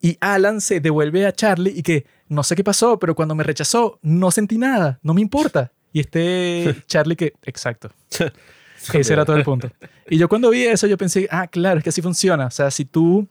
[0.00, 3.44] Y Alan se devuelve a Charlie y que no sé qué pasó, pero cuando me
[3.44, 5.72] rechazó no sentí nada, no me importa.
[5.92, 7.90] Y este Charlie que, exacto.
[8.92, 9.70] Ese era todo el punto.
[10.08, 12.46] Y yo cuando vi eso, yo pensé, ah, claro, es que así funciona.
[12.46, 13.26] O sea, si tú...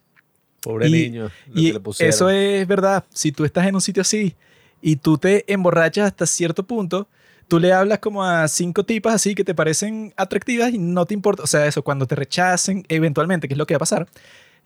[0.61, 1.31] Pobre niño.
[1.53, 3.05] Y eso es verdad.
[3.13, 4.35] Si tú estás en un sitio así
[4.81, 7.07] y tú te emborrachas hasta cierto punto,
[7.47, 11.13] tú le hablas como a cinco tipas así que te parecen atractivas y no te
[11.13, 11.43] importa.
[11.43, 14.07] O sea, eso, cuando te rechacen eventualmente, que es lo que va a pasar,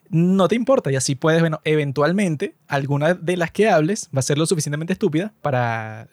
[0.08, 4.22] no te importa y así puedes, bueno, eventualmente alguna de las que hables va a
[4.22, 6.08] ser lo suficientemente estúpida para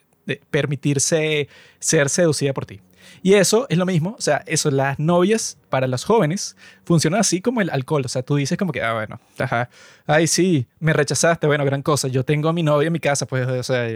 [0.50, 1.48] permitirse
[1.80, 2.80] ser seducida por ti.
[3.22, 7.40] Y eso es lo mismo, o sea, eso, las novias para los jóvenes funcionan así
[7.40, 9.70] como el alcohol, o sea, tú dices como que, ah, bueno, ajá,
[10.06, 13.26] ay, sí, me rechazaste, bueno, gran cosa, yo tengo a mi novia en mi casa,
[13.26, 13.88] pues, o sea,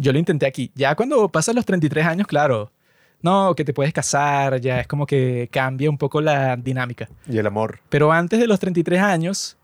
[0.00, 0.72] yo lo intenté aquí.
[0.74, 2.72] Ya cuando pasan los 33 años, claro,
[3.20, 7.08] no, que te puedes casar, ya es como que cambia un poco la dinámica.
[7.28, 7.80] Y el amor.
[7.90, 9.58] Pero antes de los 33 años,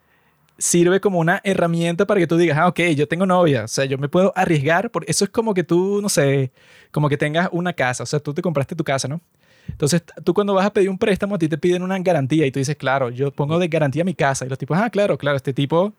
[0.59, 3.87] sirve como una herramienta para que tú digas, ah, ok, yo tengo novia, o sea,
[3.87, 6.53] yo me puedo arriesgar, porque eso es como que tú, no sé,
[6.91, 9.21] como que tengas una casa, o sea, tú te compraste tu casa, ¿no?
[9.69, 12.53] Entonces, tú cuando vas a pedir un préstamo, a ti te piden una garantía y
[12.53, 14.47] tú dices, claro, yo pongo de garantía mi casa.
[14.47, 15.93] Y los tipos, ah, claro, claro, este tipo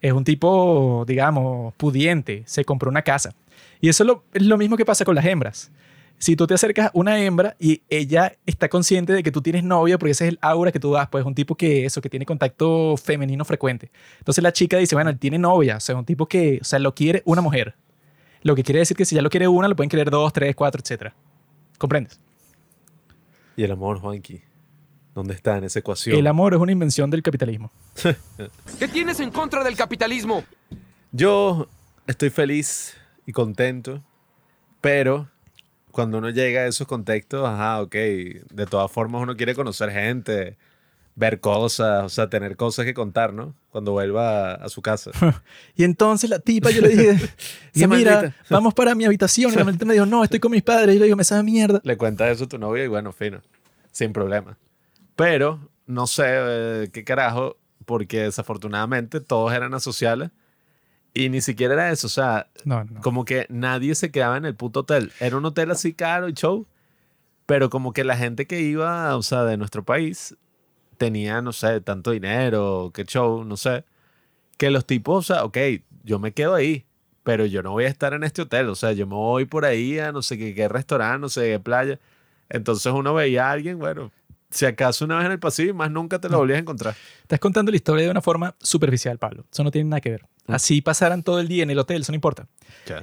[0.00, 3.32] es un tipo, digamos, pudiente, se compró una casa.
[3.82, 5.70] Y eso es lo, es lo mismo que pasa con las hembras
[6.22, 9.64] si tú te acercas a una hembra y ella está consciente de que tú tienes
[9.64, 12.00] novia, porque ese es el aura que tú das, pues es un tipo que eso,
[12.00, 13.90] que tiene contacto femenino frecuente.
[14.18, 16.64] Entonces la chica dice, bueno, él tiene novia, o sea, es un tipo que, o
[16.64, 17.74] sea, lo quiere una mujer.
[18.42, 20.54] Lo que quiere decir que si ya lo quiere una, lo pueden querer dos, tres,
[20.54, 21.12] cuatro, etc.
[21.76, 22.20] ¿Comprendes?
[23.56, 24.42] ¿Y el amor, Juanqui?
[25.16, 26.16] ¿Dónde está en esa ecuación?
[26.16, 27.72] El amor es una invención del capitalismo.
[28.78, 30.44] ¿Qué tienes en contra del capitalismo?
[31.10, 31.68] Yo
[32.06, 34.02] estoy feliz y contento,
[34.80, 35.28] pero
[35.90, 40.56] cuando uno llega a esos contextos, ajá, ok, de todas formas uno quiere conocer gente,
[41.14, 43.54] ver cosas, o sea, tener cosas que contar, ¿no?
[43.70, 45.10] Cuando vuelva a, su casa.
[45.76, 47.30] y entonces la tipa, yo le dije,
[47.88, 49.52] mira, vamos para mi habitación.
[49.52, 50.96] Y la me dijo, no, estoy con mis padres.
[50.96, 51.80] Y le digo, me sabe mierda.
[51.84, 53.42] Le cuenta eso a tu novia y bueno, fino,
[53.90, 54.58] sin problema.
[55.16, 60.30] Pero no sé eh, qué carajo, porque desafortunadamente todos eran asociales
[61.14, 62.48] y ni siquiera era eso, o sea,
[63.02, 65.12] como que nadie se quedaba en el puto hotel.
[65.20, 66.66] Era un hotel así caro y show,
[67.46, 70.36] pero como que la gente que iba, o sea, de nuestro país,
[70.96, 73.84] tenía, no sé, tanto dinero, qué show, no sé,
[74.56, 75.58] que los tipos, o sea, ok,
[76.04, 76.86] yo me quedo ahí,
[77.24, 79.64] pero yo no voy a estar en este hotel, o sea, yo me voy por
[79.64, 81.98] ahí a no sé qué, qué restaurante, no sé qué playa.
[82.48, 84.10] Entonces uno veía a alguien, bueno,
[84.50, 86.94] si acaso una vez en el pasillo y más nunca te lo volvías a encontrar.
[87.22, 89.44] Estás contando la historia de una forma superficial, Pablo.
[89.50, 90.26] Eso no tiene nada que ver.
[90.46, 92.48] Así pasaran todo el día en el hotel, eso no importa.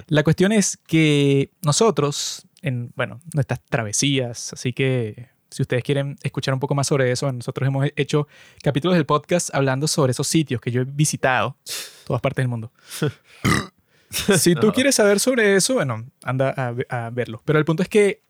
[0.07, 6.53] La cuestión es que nosotros, en, bueno, nuestras travesías, así que si ustedes quieren escuchar
[6.53, 8.27] un poco más sobre eso, nosotros hemos hecho
[8.61, 11.57] capítulos del podcast hablando sobre esos sitios que yo he visitado,
[12.05, 12.71] todas partes del mundo.
[14.09, 17.41] si tú quieres saber sobre eso, bueno, anda a, a verlo.
[17.45, 18.21] Pero el punto es que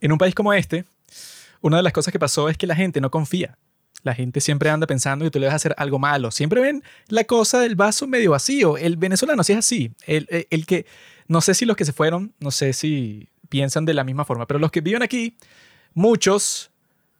[0.00, 0.84] en un país como este,
[1.60, 3.56] una de las cosas que pasó es que la gente no confía.
[4.02, 6.30] La gente siempre anda pensando que tú le vas a hacer algo malo.
[6.30, 8.76] Siempre ven la cosa del vaso medio vacío.
[8.76, 9.92] El venezolano sí es así.
[10.06, 10.86] El, el, que,
[11.28, 14.46] no sé si los que se fueron, no sé si piensan de la misma forma,
[14.46, 15.36] pero los que viven aquí,
[15.94, 16.70] muchos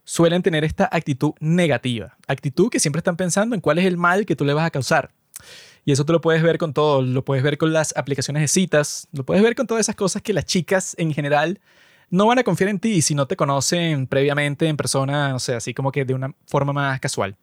[0.05, 2.17] suelen tener esta actitud negativa.
[2.27, 4.71] Actitud que siempre están pensando en cuál es el mal que tú le vas a
[4.71, 5.13] causar.
[5.85, 7.03] Y eso tú lo puedes ver con todo.
[7.03, 9.09] Lo puedes ver con las aplicaciones de citas.
[9.13, 11.61] Lo puedes ver con todas esas cosas que las chicas en general
[12.13, 15.57] no van a confiar en ti si no te conocen previamente en persona, o sea,
[15.57, 17.37] así como que de una forma más casual.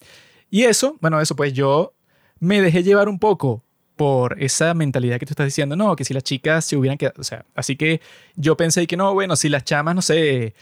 [0.51, 1.93] Y eso, bueno, eso pues yo
[2.39, 3.63] me dejé llevar un poco
[3.95, 7.19] por esa mentalidad que tú estás diciendo, no, que si las chicas se hubieran quedado,
[7.19, 7.99] o sea, así que
[8.35, 10.53] yo pensé que no, bueno, si las chamas, no sé,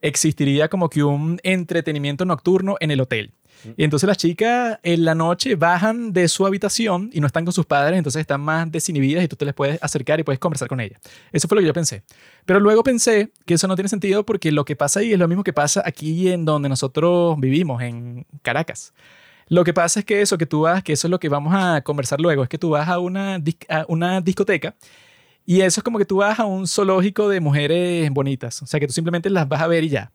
[0.00, 3.32] existiría como que un entretenimiento nocturno en el hotel.
[3.76, 7.52] Y entonces las chicas en la noche bajan de su habitación y no están con
[7.52, 10.68] sus padres, entonces están más desinhibidas y tú te les puedes acercar y puedes conversar
[10.68, 11.00] con ellas.
[11.32, 12.02] Eso fue lo que yo pensé.
[12.44, 15.28] Pero luego pensé que eso no tiene sentido porque lo que pasa ahí es lo
[15.28, 18.92] mismo que pasa aquí en donde nosotros vivimos, en Caracas.
[19.48, 21.54] Lo que pasa es que eso que tú vas, que eso es lo que vamos
[21.54, 24.74] a conversar luego, es que tú vas a una, a una discoteca
[25.46, 28.60] y eso es como que tú vas a un zoológico de mujeres bonitas.
[28.62, 30.10] O sea, que tú simplemente las vas a ver y ya.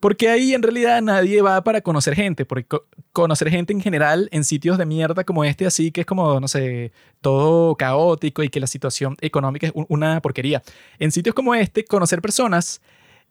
[0.00, 2.78] Porque ahí en realidad nadie va para conocer gente, porque
[3.12, 6.46] conocer gente en general en sitios de mierda como este, así que es como, no
[6.46, 10.62] sé, todo caótico y que la situación económica es una porquería.
[11.00, 12.80] En sitios como este, conocer personas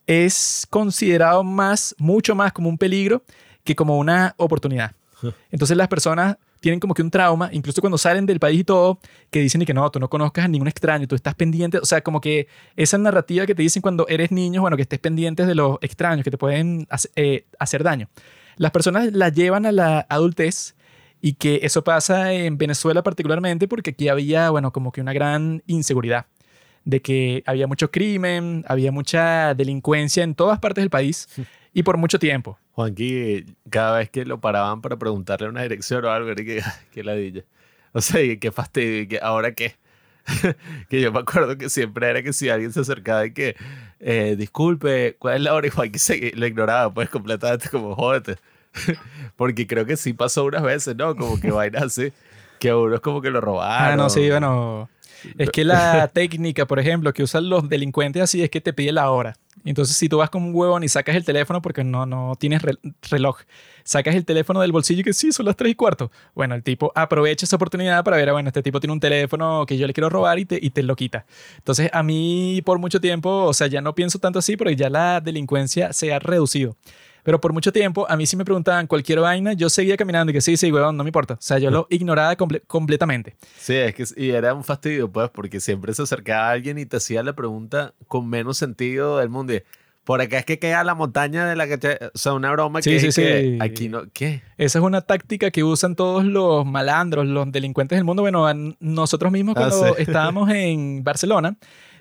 [0.07, 3.24] es considerado más, mucho más como un peligro
[3.63, 4.93] que como una oportunidad.
[5.51, 8.99] Entonces las personas tienen como que un trauma, incluso cuando salen del país y todo,
[9.30, 11.86] que dicen y que no, tú no conozcas a ningún extraño, tú estás pendiente, o
[11.86, 15.47] sea, como que esa narrativa que te dicen cuando eres niño, bueno, que estés pendientes
[15.47, 18.10] de los extraños que te pueden eh, hacer daño.
[18.58, 20.76] Las personas la llevan a la adultez
[21.22, 25.64] y que eso pasa en Venezuela particularmente porque aquí había, bueno, como que una gran
[25.68, 26.26] inseguridad
[26.86, 31.28] de que había mucho crimen, había mucha delincuencia en todas partes del país
[31.74, 32.58] y por mucho tiempo.
[32.78, 36.61] Juanqui, cada vez que lo paraban para preguntarle una dirección o algo, era que,
[36.91, 37.43] que ladilla.
[37.91, 39.75] O sea, y qué fastidio, y que ahora qué.
[40.89, 43.55] que yo me acuerdo que siempre era que si alguien se acercaba y que,
[43.99, 45.65] eh, disculpe, ¿cuál es la hora?
[45.65, 48.36] Y Juanqui se, lo ignoraba, pues completamente como, jódete.
[49.36, 51.15] Porque creo que sí pasó unas veces, ¿no?
[51.15, 52.13] Como que vainas así,
[52.59, 53.93] que a uno es como que lo robaron.
[53.93, 54.88] Ah, no, sí, bueno.
[55.38, 58.91] Es que la técnica, por ejemplo, que usan los delincuentes así es que te pide
[58.91, 59.36] la hora.
[59.65, 62.61] Entonces, si tú vas con un huevón y sacas el teléfono porque no, no tienes
[62.61, 62.78] re-
[63.09, 63.39] reloj,
[63.84, 66.11] sacas el teléfono del bolsillo y que sí, son las 3 y cuarto.
[66.36, 69.65] Bueno, el tipo aprovecha esa oportunidad para ver, ah, bueno, este tipo tiene un teléfono
[69.68, 71.26] que yo le quiero robar y te, y te lo quita.
[71.57, 74.89] Entonces, a mí por mucho tiempo, o sea, ya no pienso tanto así porque ya
[74.89, 76.78] la delincuencia se ha reducido.
[77.28, 80.34] Pero por mucho tiempo, a mí si me preguntaban cualquier vaina, yo seguía caminando y
[80.34, 81.34] que sí, sí, huevón, no me importa.
[81.34, 83.36] O sea, yo lo ignoraba comple- completamente.
[83.57, 86.95] Sí, es que y era un fastidio, pues, porque siempre se acercaba alguien y te
[86.95, 89.53] hacía la pregunta con menos sentido del mundo.
[89.53, 89.61] Y,
[90.05, 91.99] por acá es que queda la montaña de la que te...
[92.13, 93.57] O sea, una broma Sí, que, sí, es que sí.
[93.59, 94.03] aquí no...
[94.13, 94.41] ¿Qué?
[94.57, 98.21] Esa es una táctica que usan todos los malandros, los delincuentes del mundo.
[98.21, 99.93] Bueno, a nosotros mismos Ah, cuando sí.
[99.97, 101.57] estábamos en Barcelona,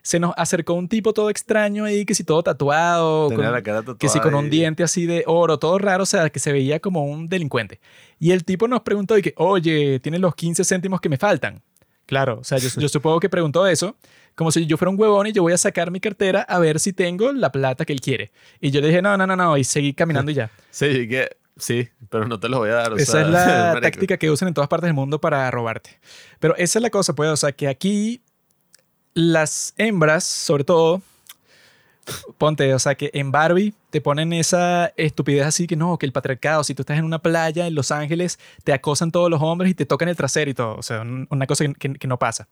[0.07, 3.63] se nos acercó un tipo todo extraño ahí, que si todo tatuado, Tenía con- la
[3.63, 6.39] cara tatuada que si con un diente así de oro, todo raro, o sea, que
[6.39, 7.81] se veía como un delincuente.
[8.21, 11.61] Y el tipo nos preguntó y que, oye, ¿tienes los 15 céntimos que me faltan?
[12.07, 13.97] Claro, o sea, yo, yo supongo que preguntó eso,
[14.37, 16.79] como si yo fuera un huevón y yo voy a sacar mi cartera a ver
[16.79, 18.31] si tengo la plata que él quiere.
[18.61, 20.51] Y yo le dije, no, no, no, no, y seguí caminando y ya.
[20.71, 21.29] Sí, que...
[21.59, 22.93] Sí, pero no te lo voy a dar.
[22.93, 25.99] o Esa sea, es la táctica que usan en todas partes del mundo para robarte.
[26.39, 28.21] Pero esa es la cosa, pues, o sea, que aquí
[29.17, 31.01] las hembras, sobre todo,
[32.39, 36.13] ponte, o sea, que en Barbie te ponen esa estupidez así que no, que el
[36.13, 39.71] patriarcado, si tú estás en una playa en Los Ángeles, te acosan todos los hombres
[39.71, 40.77] y te tocan el trasero y todo.
[40.77, 42.47] O sea, un- una cosa que- que no pasa.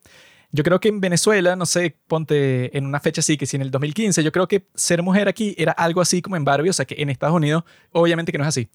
[0.52, 3.62] Yo creo que en Venezuela, no sé, ponte en una fecha así, que si en
[3.62, 6.72] el 2015, yo creo que ser mujer aquí era algo así como en Barbie, o
[6.72, 8.68] sea, que en Estados Unidos, obviamente que no es así.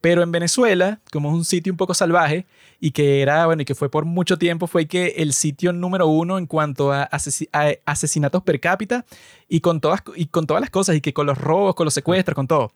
[0.00, 2.46] Pero en Venezuela, como es un sitio un poco salvaje
[2.80, 6.06] y que era, bueno, y que fue por mucho tiempo, fue que el sitio número
[6.06, 9.04] uno en cuanto a, asesi- a asesinatos per cápita
[9.48, 11.94] y con, todas, y con todas las cosas, y que con los robos, con los
[11.94, 12.72] secuestros, con todo.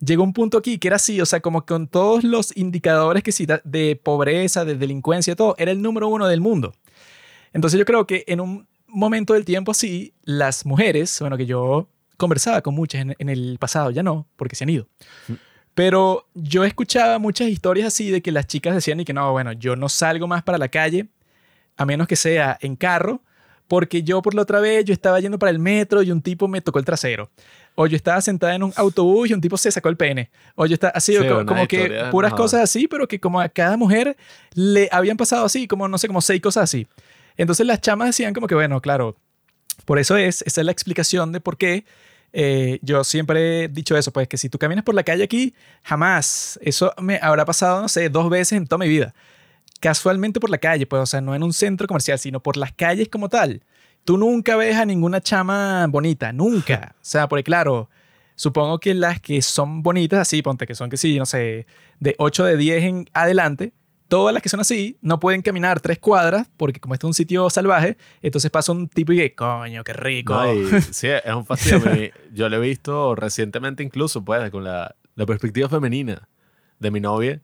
[0.00, 3.32] Llegó un punto aquí que era así, o sea, como con todos los indicadores que
[3.46, 6.74] da- de pobreza, de delincuencia, todo, era el número uno del mundo.
[7.52, 11.88] Entonces yo creo que en un momento del tiempo así, las mujeres, bueno, que yo
[12.16, 14.86] conversaba con muchas en, en el pasado, ya no, porque se han ido.
[15.74, 19.52] Pero yo escuchaba muchas historias así de que las chicas decían y que no, bueno,
[19.52, 21.08] yo no salgo más para la calle
[21.76, 23.22] a menos que sea en carro,
[23.68, 26.46] porque yo por la otra vez yo estaba yendo para el metro y un tipo
[26.46, 27.30] me tocó el trasero.
[27.74, 30.30] O yo estaba sentada en un autobús y un tipo se sacó el pene.
[30.56, 32.36] O yo estaba así, Sí, como que puras no.
[32.36, 34.14] cosas así, pero que como a cada mujer
[34.52, 36.86] le habían pasado así, como no sé, como seis cosas así.
[37.38, 39.16] Entonces las chamas decían como que, bueno, claro,
[39.86, 41.86] por eso es, esa es la explicación de por qué
[42.32, 45.54] eh, yo siempre he dicho eso, pues que si tú caminas por la calle aquí,
[45.82, 49.14] jamás, eso me habrá pasado, no sé, dos veces en toda mi vida.
[49.80, 52.72] Casualmente por la calle, pues, o sea, no en un centro comercial, sino por las
[52.72, 53.62] calles como tal.
[54.04, 56.94] Tú nunca ves a ninguna chama bonita, nunca.
[56.96, 57.88] O sea, porque claro,
[58.34, 61.66] supongo que las que son bonitas, así, ponte que son que sí, no sé,
[62.00, 63.72] de 8 de 10 en adelante,
[64.12, 67.14] todas las que son así no pueden caminar tres cuadras porque como este es un
[67.14, 70.34] sitio salvaje, entonces pasa un tipo y que, coño, qué rico.
[70.34, 72.12] No, y sí, es un fastidio.
[72.30, 76.28] Yo lo he visto recientemente incluso, pues, con la, la perspectiva femenina
[76.78, 77.40] de mi novia.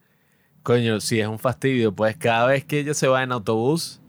[0.62, 1.94] Coño, sí, es un fastidio.
[1.94, 4.02] Pues cada vez que ella se va en autobús,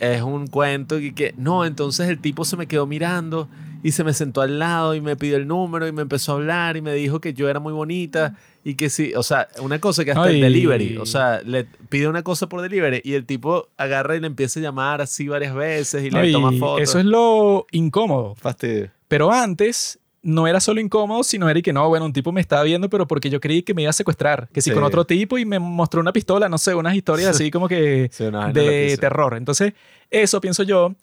[0.00, 3.48] es un cuento y que, no, entonces el tipo se me quedó mirando
[3.82, 6.34] y se me sentó al lado y me pidió el número y me empezó a
[6.34, 9.78] hablar y me dijo que yo era muy bonita y que sí, o sea, una
[9.78, 10.34] cosa que hasta Ay.
[10.36, 14.20] el delivery, o sea, le pide una cosa por delivery y el tipo agarra y
[14.20, 16.82] le empieza a llamar así varias veces y le Ay, toma fotos.
[16.82, 18.34] Eso es lo incómodo.
[18.34, 18.90] fastidio.
[19.08, 22.42] Pero antes no era solo incómodo, sino era y que no, bueno, un tipo me
[22.42, 24.48] estaba viendo, pero porque yo creí que me iba a secuestrar.
[24.52, 24.74] Que si Sí.
[24.74, 28.08] con otro tipo y me mostró una pistola, no sé, unas historias así como que
[28.12, 29.34] Sí, de terror.
[29.38, 29.72] Entonces,
[30.10, 30.94] eso pienso yo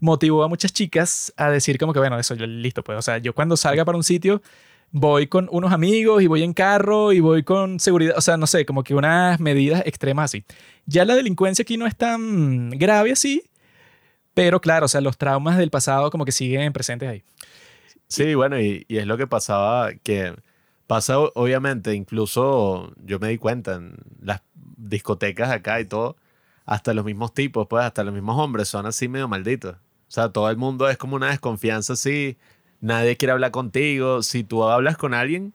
[0.00, 3.18] motivó a muchas chicas a decir como que, bueno, eso, yo listo, pues, o sea,
[3.18, 4.42] yo cuando salga para un sitio
[4.94, 8.46] voy con unos amigos y voy en carro y voy con seguridad, o sea, no
[8.46, 10.44] sé, como que unas medidas extremas así.
[10.86, 13.42] Ya la delincuencia aquí no es tan grave así,
[14.34, 17.24] pero claro, o sea, los traumas del pasado como que siguen presentes ahí.
[18.06, 20.34] Sí, bueno, y, y es lo que pasaba que,
[20.86, 24.42] Pasa, obviamente, incluso yo me di cuenta en las
[24.76, 26.16] discotecas acá y todo,
[26.66, 29.76] hasta los mismos tipos, pues hasta los mismos hombres son así medio malditos.
[29.76, 32.36] O sea, todo el mundo es como una desconfianza así,
[32.80, 34.22] nadie quiere hablar contigo.
[34.22, 35.52] Si tú hablas con alguien,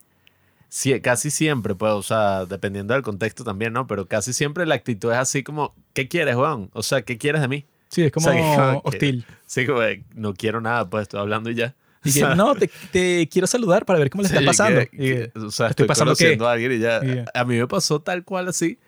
[0.68, 3.86] sí, casi siempre, pues, o sea, dependiendo del contexto también, ¿no?
[3.86, 6.70] Pero casi siempre la actitud es así como, ¿qué quieres, Juan?
[6.72, 7.64] O sea, ¿qué quieres de mí?
[7.88, 9.26] Sí, es como O sea, que como que- hostil.
[9.46, 9.80] Sí, como,
[10.14, 11.74] no quiero nada, pues, estoy hablando y ya.
[12.04, 14.80] Y que, O sea, no, te, te quiero saludar para ver cómo le está pasando.
[14.90, 17.00] que- Y o sea, estoy estoy, pasando conociendo a alguien y ya.
[17.04, 17.24] Y.
[17.34, 18.78] A mí me pasó tal cual así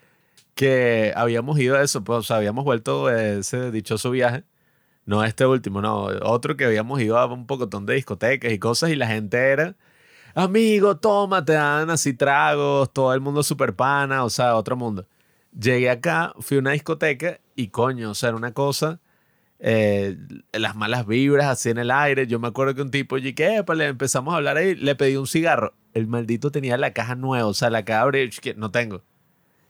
[0.54, 4.44] que habíamos ido a eso, pues, o sea, habíamos vuelto ese dichoso viaje.
[5.04, 8.90] No este último, no, otro que habíamos ido a un pocotón de discotecas y cosas
[8.90, 9.74] y la gente era,
[10.34, 15.06] amigo, toma, te dan así tragos, todo el mundo super pana, o sea, otro mundo.
[15.58, 19.00] Llegué acá, fui a una discoteca y coño, o sea, era una cosa,
[19.64, 20.16] eh,
[20.52, 22.26] las malas vibras así en el aire.
[22.26, 25.16] Yo me acuerdo que un tipo, y que le empezamos a hablar ahí, le pedí
[25.16, 25.74] un cigarro.
[25.94, 29.02] El maldito tenía la caja nueva, o sea, la caja y que no tengo.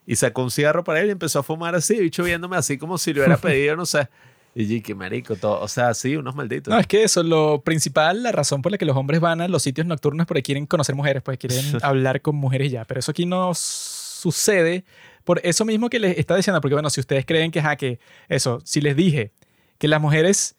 [0.07, 2.97] Y sacó un cigarro para él y empezó a fumar así, bicho viéndome así como
[2.99, 4.09] si le hubiera pedido, no sé.
[4.55, 6.73] Y que marico, todo, o sea, sí, unos malditos.
[6.73, 9.49] No, es que eso, lo principal, la razón por la que los hombres van a
[9.49, 12.85] los sitios nocturnos es porque quieren conocer mujeres, pues quieren hablar con mujeres ya.
[12.85, 14.85] Pero eso aquí no sucede
[15.25, 17.99] por eso mismo que les está diciendo, porque bueno, si ustedes creen que, ajá, que
[18.29, 19.33] eso, si les dije
[19.79, 20.57] que las mujeres,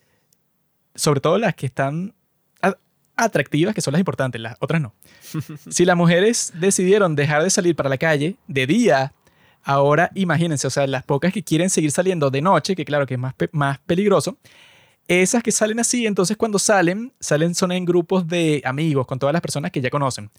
[0.95, 2.13] sobre todo las que están
[3.15, 4.95] atractivas, que son las importantes, las otras no.
[5.69, 9.13] si las mujeres decidieron dejar de salir para la calle de día,
[9.63, 13.15] ahora imagínense, o sea, las pocas que quieren seguir saliendo de noche, que claro que
[13.15, 14.37] es más, pe- más peligroso,
[15.07, 19.33] esas que salen así, entonces cuando salen, salen son en grupos de amigos con todas
[19.33, 20.29] las personas que ya conocen.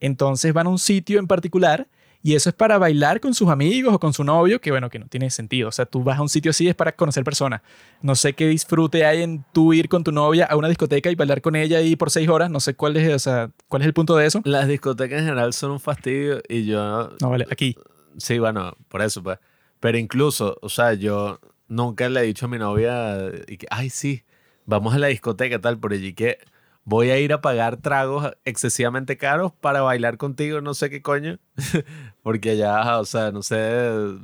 [0.00, 1.86] Entonces van a un sitio en particular
[2.24, 4.98] y eso es para bailar con sus amigos o con su novio, que bueno, que
[5.00, 5.68] no tiene sentido.
[5.68, 7.62] O sea, tú vas a un sitio así es para conocer personas.
[8.00, 11.16] No sé qué disfrute hay en tú ir con tu novia a una discoteca y
[11.16, 12.48] bailar con ella ahí por seis horas.
[12.48, 14.40] No sé cuál es, o sea, cuál es el punto de eso.
[14.44, 17.76] Las discotecas en general son un fastidio y yo No, vale, aquí.
[18.16, 19.38] Sí, bueno, por eso, pues.
[19.80, 23.90] Pero incluso, o sea, yo nunca le he dicho a mi novia, y que, ay,
[23.90, 24.24] sí,
[24.66, 26.38] vamos a la discoteca, tal, por allí que
[26.84, 31.38] voy a ir a pagar tragos excesivamente caros para bailar contigo, no sé qué coño.
[32.22, 33.56] Porque ajá, o sea, no sé,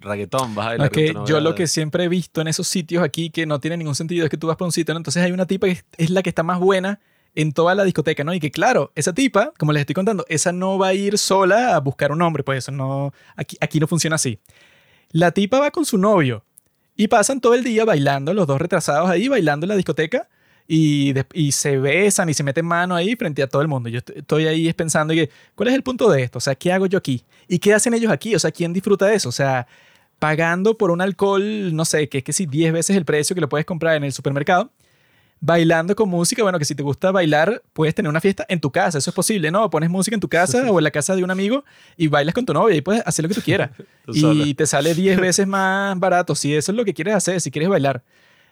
[0.01, 3.03] reggaetón, vas a bailar con tu yo lo que siempre he visto en esos sitios
[3.03, 4.99] aquí que no tiene ningún sentido es que tú vas para un sitio, ¿no?
[4.99, 7.01] entonces hay una tipa que es la que está más buena
[7.39, 8.35] en toda la discoteca, ¿no?
[8.35, 11.77] Y que claro, esa tipa, como les estoy contando, esa no va a ir sola
[11.77, 14.41] a buscar un hombre, pues eso no, aquí, aquí no funciona así.
[15.13, 16.45] La tipa va con su novio
[16.97, 20.29] y pasan todo el día bailando, los dos retrasados ahí, bailando en la discoteca
[20.67, 23.89] y, de- y se besan y se meten mano ahí frente a todo el mundo.
[23.89, 26.39] Yo est- estoy ahí pensando, que, ¿cuál es el punto de esto?
[26.39, 27.25] O sea, ¿qué hago yo aquí?
[27.47, 28.35] ¿Y qué hacen ellos aquí?
[28.35, 29.29] O sea, ¿quién disfruta de eso?
[29.29, 29.67] O sea,
[30.19, 33.41] pagando por un alcohol, no sé, que es que si 10 veces el precio que
[33.41, 34.73] lo puedes comprar en el supermercado,
[35.41, 38.71] bailando con música, bueno, que si te gusta bailar, puedes tener una fiesta en tu
[38.71, 39.71] casa, eso es posible, ¿no?
[39.71, 41.65] Pones música en tu casa o en la casa de un amigo
[41.97, 43.71] y bailas con tu novia y puedes hacer lo que tú quieras.
[44.05, 44.55] Tú y sola.
[44.57, 47.69] te sale 10 veces más barato si eso es lo que quieres hacer, si quieres
[47.69, 48.03] bailar.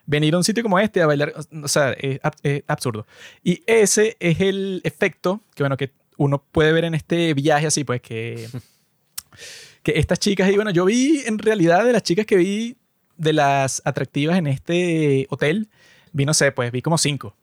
[0.05, 1.33] Venir a un sitio como este a bailar,
[1.63, 2.21] o sea, es
[2.67, 3.07] absurdo.
[3.43, 7.85] Y ese es el efecto que, bueno, que uno puede ver en este viaje así,
[7.85, 8.49] pues que,
[9.83, 12.77] que estas chicas, y bueno, yo vi en realidad de las chicas que vi
[13.17, 15.69] de las atractivas en este hotel,
[16.17, 17.37] vi, no sé, pues vi como cinco.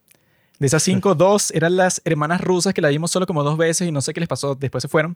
[0.59, 3.87] De esas cinco, dos eran las hermanas rusas que la vimos solo como dos veces
[3.87, 5.15] y no sé qué les pasó, después se fueron.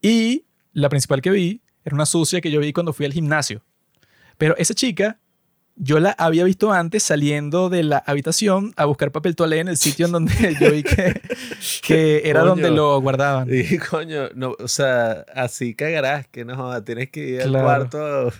[0.00, 3.62] Y la principal que vi era una sucia que yo vi cuando fui al gimnasio.
[4.38, 5.18] Pero esa chica,
[5.76, 9.76] yo la había visto antes saliendo de la habitación a buscar papel toalé en el
[9.76, 11.20] sitio en donde yo vi que,
[11.82, 12.50] que era Coño.
[12.50, 13.48] donde lo guardaban.
[13.50, 18.32] Y coño, no, o sea, así cagarás, que no tienes que ir al cuarto,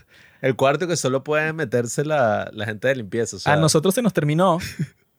[0.43, 3.37] el cuarto que solo puede meterse la, la gente de limpieza.
[3.37, 4.59] O sea, a nosotros se nos terminó.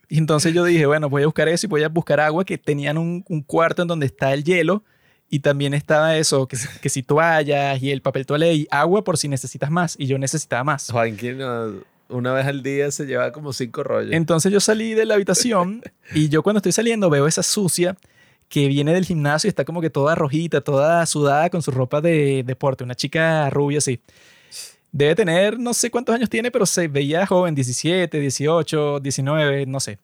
[0.09, 2.59] Y entonces yo dije, bueno, voy a buscar eso y voy a buscar agua que
[2.59, 4.83] tenían un, un cuarto en donde está el hielo
[5.27, 9.17] y también estaba eso, que, que si toallas y el papel toalé y agua por
[9.17, 9.95] si necesitas más.
[9.97, 10.91] Y yo necesitaba más.
[10.91, 11.39] Joaquín
[12.09, 14.13] una vez al día se lleva como cinco rollos.
[14.13, 15.81] Entonces yo salí de la habitación
[16.13, 17.97] y yo cuando estoy saliendo veo esa sucia
[18.49, 22.01] que viene del gimnasio y está como que toda rojita, toda sudada con su ropa
[22.01, 23.99] de deporte, una chica rubia así.
[24.93, 29.79] Debe tener, no sé cuántos años tiene, pero se veía joven, 17, 18, 19, no
[29.79, 29.97] sé.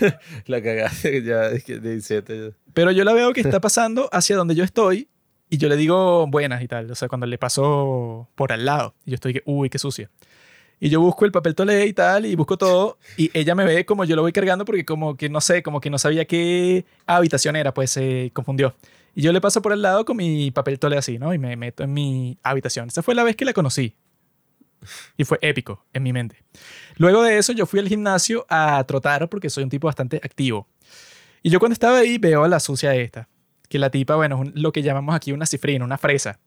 [0.46, 2.36] La cagaste ya, es que 17.
[2.36, 2.56] ya.
[2.74, 5.08] Pero yo la veo que está pasando hacia donde yo estoy
[5.48, 6.90] y yo le digo buenas y tal.
[6.90, 8.96] O sea, cuando le paso por al lado.
[9.04, 10.10] Y yo estoy que, uy, qué sucia.
[10.80, 12.98] Y yo busco el papel tolé y tal, y busco todo.
[13.16, 15.80] Y ella me ve como yo lo voy cargando porque como que no sé, como
[15.80, 18.74] que no sabía qué habitación era, pues se confundió.
[19.14, 21.34] Y yo le paso por al lado con mi papel tolé así, ¿no?
[21.34, 22.88] Y me meto en mi habitación.
[22.88, 23.94] Esa fue la vez que la conocí.
[25.16, 26.42] Y fue épico en mi mente.
[26.96, 30.68] Luego de eso yo fui al gimnasio a trotar porque soy un tipo bastante activo.
[31.42, 33.28] Y yo cuando estaba ahí veo a la sucia esta,
[33.68, 36.38] que la tipa, bueno, es lo que llamamos aquí una cifrina, una fresa.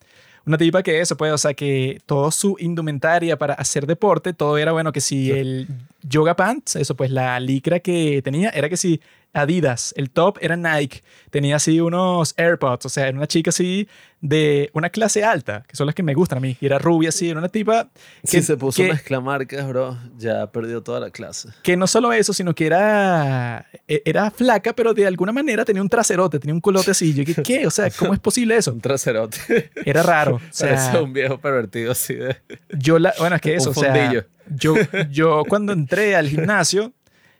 [0.45, 4.57] Una tipa que eso, pues, o sea, que todo su indumentaria para hacer deporte, todo
[4.57, 5.69] era, bueno, que si el
[6.01, 8.99] yoga pants, eso, pues, la licra que tenía, era que si
[9.33, 13.87] Adidas, el top era Nike, tenía así unos AirPods, o sea, era una chica así
[14.21, 17.09] de una clase alta, que son las que me gustan a mí, y era rubia
[17.09, 17.89] así, era una tipa
[18.29, 21.49] que- se puso que- a mezclar marcas, bro, ya perdió toda la clase.
[21.63, 25.81] que no solo eso, sino que era, e- era flaca, pero de alguna manera tenía
[25.81, 27.13] un traserote, tenía un colote así.
[27.13, 27.67] Yo dije, ¿qué?
[27.67, 28.71] O sea, ¿cómo es posible eso?
[28.73, 29.71] Un traserote.
[29.85, 30.35] Era raro.
[30.35, 32.37] O sea, Parece un viejo pervertido así de...
[32.77, 34.13] yo la, bueno, es que eso, Un o sea,
[34.55, 34.75] yo,
[35.09, 36.93] yo cuando entré al gimnasio,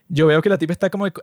[0.10, 1.14] yo veo que la tipa está como eh,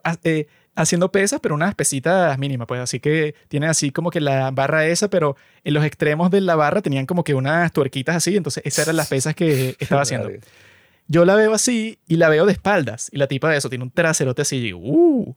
[0.74, 4.86] haciendo pesas, pero unas pesitas mínimas, pues así que tiene así como que la barra
[4.86, 8.62] esa, pero en los extremos de la barra tenían como que unas tuerquitas así, entonces
[8.66, 10.30] esas eran las pesas que estaba haciendo.
[11.08, 13.08] Yo la veo así y la veo de espaldas.
[13.10, 14.72] Y la tipa de eso tiene un traserote así.
[14.72, 15.34] Uh.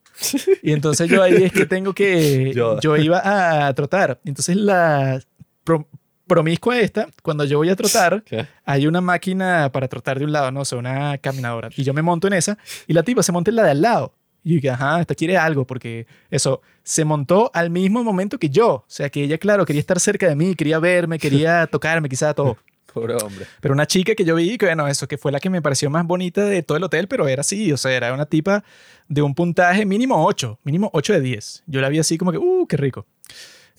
[0.62, 2.52] y entonces yo ahí es que tengo que.
[2.56, 2.80] Yo.
[2.80, 4.20] Yo iba a trotar.
[4.24, 5.20] Entonces la
[5.64, 5.88] pro-
[6.28, 8.46] promiscua esta, cuando yo voy a trotar, ¿Qué?
[8.66, 11.70] hay una máquina para trotar de un lado, no o sea, una caminadora.
[11.76, 12.58] Y yo me monto en esa
[12.88, 14.14] y la tipa se monta en la de al lado.
[14.44, 18.50] Y yo dije, ajá, esta quiere algo, porque eso, se montó al mismo momento que
[18.50, 18.70] yo.
[18.70, 22.34] O sea, que ella, claro, quería estar cerca de mí, quería verme, quería tocarme, quizá
[22.34, 22.58] todo.
[22.94, 23.48] Pobre hombre.
[23.60, 25.90] Pero una chica que yo vi, que bueno, eso, que fue la que me pareció
[25.90, 28.64] más bonita de todo el hotel, pero era así, o sea, era una tipa
[29.08, 31.64] de un puntaje mínimo 8, mínimo 8 de 10.
[31.66, 33.08] Yo la vi así como que, uh, qué rico.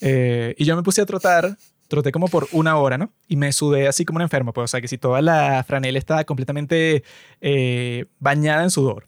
[0.01, 1.57] Eh, y yo me puse a trotar,
[1.87, 3.13] troté como por una hora, ¿no?
[3.29, 5.99] Y me sudé así como un enfermo, pues, o sea, que si toda la franela
[5.99, 7.05] estaba completamente
[7.41, 9.07] eh, bañada en sudor.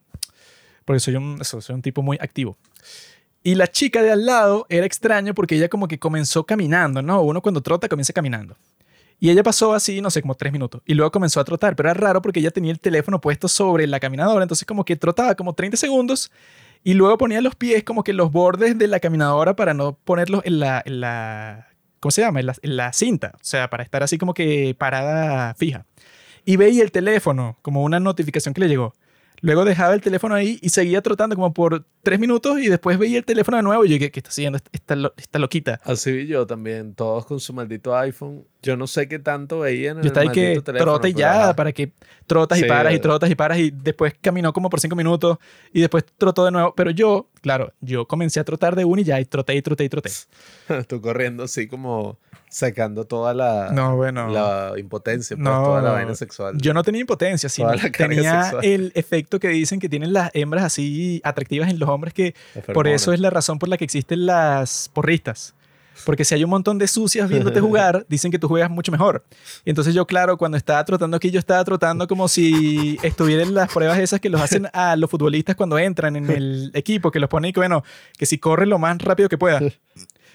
[0.87, 2.57] Porque soy un, soy un tipo muy activo.
[3.43, 7.21] Y la chica de al lado era extraño porque ella como que comenzó caminando, ¿no?
[7.21, 8.57] Uno cuando trota comienza caminando.
[9.19, 10.83] Y ella pasó así, no sé, como tres minutos.
[10.85, 13.87] Y luego comenzó a trotar, pero era raro porque ella tenía el teléfono puesto sobre
[13.87, 14.43] la caminadora.
[14.43, 16.31] Entonces como que trotaba como 30 segundos
[16.85, 20.43] y luego ponía los pies como que los bordes de la caminadora para no ponerlos
[20.45, 21.69] en la, la
[22.01, 22.43] ¿cómo se llama?
[22.43, 23.33] La, en la cinta.
[23.37, 25.87] O sea, para estar así como que parada fija.
[26.45, 28.95] Y veía el teléfono como una notificación que le llegó.
[29.41, 33.19] Luego dejaba el teléfono ahí y seguía trotando como por tres minutos y después veía
[33.19, 35.81] el teléfono de nuevo y yo, ¿qué, qué está haciendo esta, esta esta loquita?
[35.85, 38.45] Así vi yo también, todos con su maldito iPhone.
[38.67, 41.93] Yo no sé qué tanto veían en Yo estaba que trota y ya, para que
[42.27, 45.39] trotas y Sí, paras y trotas y paras y después caminó como por cinco minutos
[45.73, 46.75] y después trotó de nuevo.
[46.75, 49.85] Pero yo, claro, yo comencé a trotar de una y ya y troté y troté
[49.85, 50.11] y troté.
[50.89, 54.29] Tú corriendo así como sacando toda la, No, bueno.
[54.31, 56.57] la impotencia, pues, No, toda la vaina sexual.
[56.59, 58.65] Yo no tenía impotencia, sino tenía sexual.
[58.65, 62.35] el efecto que dicen que tienen las hembras así atractivas en los hombres que
[62.75, 65.55] por eso es la razón por la que existen las porristas.
[66.05, 69.25] Porque si hay un montón de sucias viéndote jugar, dicen que tú juegas mucho mejor.
[69.65, 73.55] Y entonces yo, claro, cuando estaba trotando aquí, yo estaba trotando como si estuviera en
[73.55, 77.21] las pruebas esas que los hacen a los futbolistas cuando entran en el equipo, que
[77.21, 77.83] los ponen y que, bueno,
[78.19, 79.61] que si corre lo más rápido que pueda.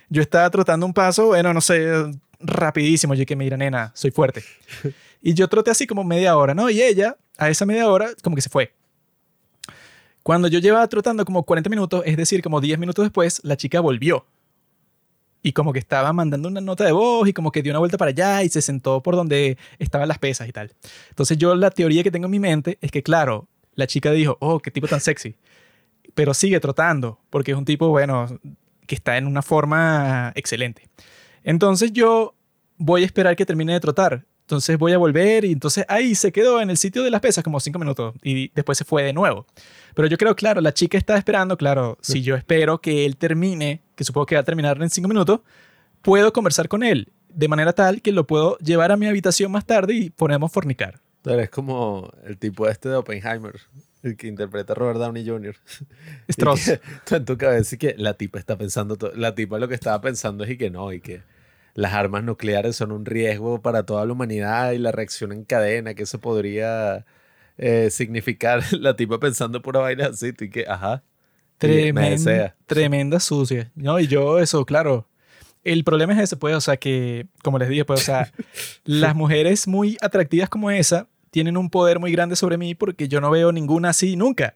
[0.09, 3.14] Yo estaba trotando un paso, bueno, no sé, rapidísimo.
[3.14, 4.43] Yo que mira, nena, soy fuerte.
[5.24, 6.68] Y yo troté así como media hora, ¿no?
[6.72, 8.74] Y ella, a esa media hora, como que se fue.
[10.24, 13.80] Cuando yo llevaba trotando como 40 minutos, es decir, como 10 minutos después, la chica
[13.80, 14.26] volvió.
[15.44, 17.98] Y como que estaba mandando una nota de voz y como que dio una vuelta
[17.98, 20.72] para allá y se sentó por donde estaban las pesas y tal.
[21.10, 24.38] Entonces yo la teoría que tengo en mi mente es que, claro, la chica dijo,
[24.39, 25.36] oh, qué tipo tan sexy.
[26.14, 28.28] Pero sigue trotando porque es un tipo, bueno,
[28.86, 30.89] que está en una forma excelente.
[31.44, 32.36] Entonces yo
[32.78, 34.26] voy a esperar que termine de trotar.
[34.42, 37.44] Entonces voy a volver y entonces ahí se quedó en el sitio de las pesas
[37.44, 39.48] como cinco minutos y después se fue de nuevo.
[39.96, 43.82] Pero yo creo, claro, la chica está esperando, claro, si yo espero que él termine,
[43.96, 45.42] que supongo que va a terminar en cinco minutos,
[46.02, 49.66] puedo conversar con él de manera tal que lo puedo llevar a mi habitación más
[49.66, 51.00] tarde y ponemos fornicar.
[51.22, 53.56] Tú eres como el tipo este de Oppenheimer,
[54.04, 55.56] el que interpreta a Robert Downey Jr.
[56.28, 56.66] Y Strauss.
[56.66, 59.76] que tú en tu cabeza y que la tipa está pensando, la tipa lo que
[59.76, 61.22] estaba pensando es y que no, y que
[61.74, 65.94] las armas nucleares son un riesgo para toda la humanidad y la reacción en cadena,
[65.94, 67.06] que eso podría
[67.58, 71.04] eh, significar la tipa pensando pura vaina así, y que, ajá,
[71.62, 73.72] Tremenda, tremenda sucia.
[73.76, 75.08] No, y yo eso, claro.
[75.64, 78.32] El problema es ese, pues, o sea, que, como les dije, pues, o sea,
[78.84, 83.22] las mujeres muy atractivas como esa tienen un poder muy grande sobre mí porque yo
[83.22, 84.56] no veo ninguna así nunca.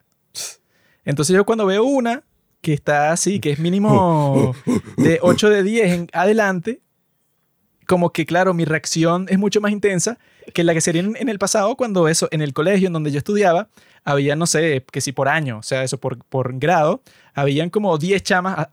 [1.04, 2.24] Entonces yo cuando veo una
[2.62, 4.56] que está así, que es mínimo
[4.98, 6.82] de 8 de 10 en adelante,
[7.86, 10.18] como que, claro, mi reacción es mucho más intensa
[10.54, 13.12] que la que sería en, en el pasado cuando eso, en el colegio en donde
[13.12, 13.68] yo estudiaba,
[14.04, 17.02] había, no sé, que si por año, o sea, eso por, por grado,
[17.34, 18.70] habían como 10 chamas a-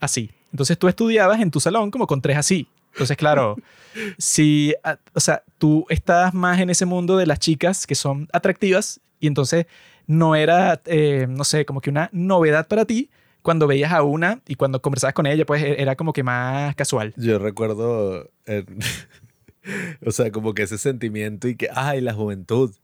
[0.00, 0.30] así.
[0.50, 2.66] Entonces tú estudiabas en tu salón como con tres así.
[2.92, 3.56] Entonces, claro,
[4.18, 8.28] si, a- o sea, tú estás más en ese mundo de las chicas que son
[8.32, 9.66] atractivas y entonces
[10.06, 13.08] no era, eh, no sé, como que una novedad para ti
[13.42, 17.12] cuando veías a una y cuando conversabas con ella, pues era como que más casual.
[17.16, 18.30] Yo recuerdo,
[20.04, 22.74] o sea, como que ese sentimiento y que, ay, la juventud,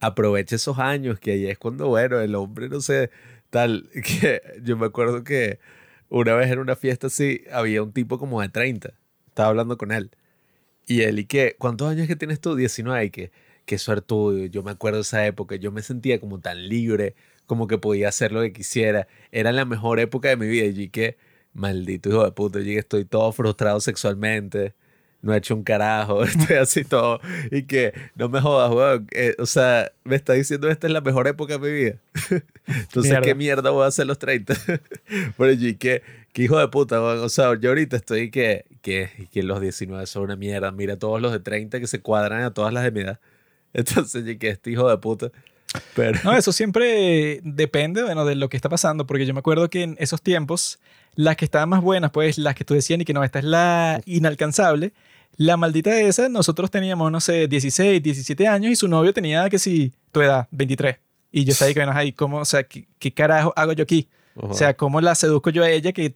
[0.00, 3.10] aprovecha esos años, que ahí es cuando, bueno, el hombre, no sé,
[3.50, 5.58] tal, que yo me acuerdo que
[6.08, 8.92] una vez en una fiesta así, había un tipo como de 30,
[9.26, 10.10] estaba hablando con él,
[10.86, 11.54] y él, ¿y qué?
[11.58, 12.56] ¿Cuántos años que tienes tú?
[12.56, 13.30] 19, y que,
[13.66, 17.14] qué suertudo, yo me acuerdo esa época, yo me sentía como tan libre,
[17.48, 20.90] como que podía hacer lo que quisiera, era la mejor época de mi vida, y
[20.90, 21.16] que,
[21.54, 24.74] maldito hijo de puta, y que estoy todo frustrado sexualmente,
[25.22, 27.20] no he hecho un carajo, estoy así todo,
[27.50, 31.00] y que no me jodas, weón, eh, o sea, me está diciendo esta es la
[31.00, 31.96] mejor época de mi vida,
[32.66, 33.22] entonces, Mierda.
[33.22, 33.70] ¿qué mierda.
[33.70, 34.54] voy a hacer los 30?
[35.38, 36.02] Pero y que,
[36.34, 40.06] que hijo de puta, weón, o sea, yo ahorita estoy que, que, que los 19
[40.06, 42.90] son una mierda, mira todos los de 30 que se cuadran a todas las de
[42.90, 43.18] mi edad,
[43.72, 45.32] entonces, y que este hijo de puta,
[45.94, 46.18] pero...
[46.24, 49.82] No, eso siempre depende, bueno, de lo que está pasando, porque yo me acuerdo que
[49.82, 50.78] en esos tiempos,
[51.14, 53.44] las que estaban más buenas, pues las que tú decías y que no, esta es
[53.44, 54.92] la inalcanzable,
[55.36, 59.48] la maldita de esa, nosotros teníamos, no sé, 16, 17 años y su novio tenía,
[59.48, 60.96] que sí, tu edad, 23.
[61.30, 63.84] Y yo estaba ahí, que bueno, ahí, ¿cómo, o sea, ¿qué, qué carajo hago yo
[63.84, 64.08] aquí?
[64.34, 65.92] O sea, ¿cómo la seduzco yo a ella?
[65.92, 66.14] Que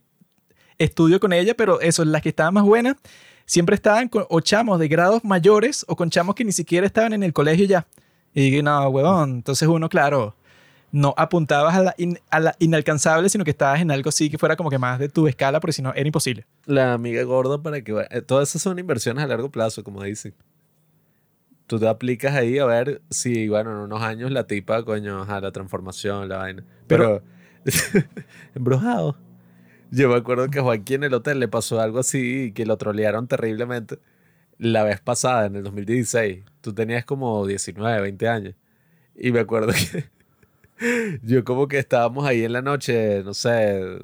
[0.77, 2.95] estudio con ella, pero eso, las que estaban más buenas,
[3.45, 7.13] siempre estaban con o chamos de grados mayores o con chamos que ni siquiera estaban
[7.13, 7.85] en el colegio ya.
[8.33, 9.31] Y no, huevón.
[9.31, 10.35] Entonces uno, claro,
[10.91, 14.37] no apuntabas a la, in- a la inalcanzable, sino que estabas en algo así que
[14.37, 16.45] fuera como que más de tu escala, porque si no, era imposible.
[16.65, 20.33] la amiga gorda para que eh, todas esas son inversiones a largo plazo, como dicen.
[21.67, 25.39] Tú te aplicas ahí a ver si, bueno, en unos años la tipa, coño, ajá,
[25.39, 26.63] la transformación, la vaina.
[26.87, 27.21] Pero,
[28.55, 29.15] embrujado.
[29.91, 32.77] Yo me acuerdo que a Joaquín en el hotel le pasó algo así, que lo
[32.77, 33.99] trolearon terriblemente.
[34.63, 38.55] La vez pasada, en el 2016, tú tenías como 19, 20 años.
[39.15, 40.05] Y me acuerdo que
[41.21, 43.99] yo como que estábamos ahí en la noche, no sé,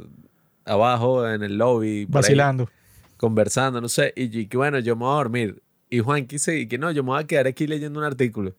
[0.66, 1.99] abajo en el lobby.
[1.99, 2.70] ahí Vacilando.
[3.18, 5.62] conversando, no sé, y yo, que bueno, yo me voy a dormir.
[5.89, 8.53] Y Juan quise y que no, yo me voy a quedar aquí leyendo un artículo.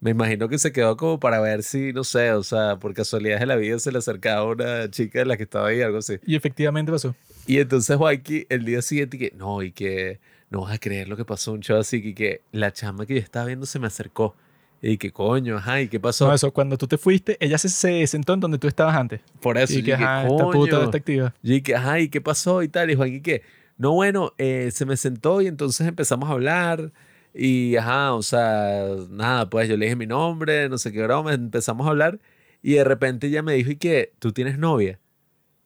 [0.00, 3.40] Me imagino que se quedó como para ver si, no sé, o sea, por casualidad
[3.40, 6.18] de la vida se le acercaba una chica de la que estaba ahí, algo así.
[6.24, 7.14] Y efectivamente pasó.
[7.46, 10.20] Y entonces Juanqui el día siguiente que, no, y que
[10.50, 13.14] no vas a creer lo que pasó, un show así, que, que la chama que
[13.14, 14.34] yo estaba viendo se me acercó.
[14.82, 16.26] Y que coño, ajá, ¿y qué pasó?
[16.28, 19.20] No, eso, cuando tú te fuiste, ella se, se sentó en donde tú estabas antes.
[19.40, 20.82] por eso, y que, ajá, esta puta "Coño".
[20.84, 21.34] está activa.
[21.42, 22.62] Yo dije, ay, ¿qué pasó?
[22.62, 22.90] Y tal.
[22.90, 23.42] Y Juan que
[23.76, 26.92] no, bueno, eh, se me sentó y entonces empezamos a hablar.
[27.34, 31.32] Y, ajá, o sea, nada, pues yo le dije mi nombre, no sé qué broma,
[31.34, 32.18] empezamos a hablar.
[32.62, 34.12] Y de repente ella me dijo, ¿y qué?
[34.18, 34.98] ¿Tú tienes novia?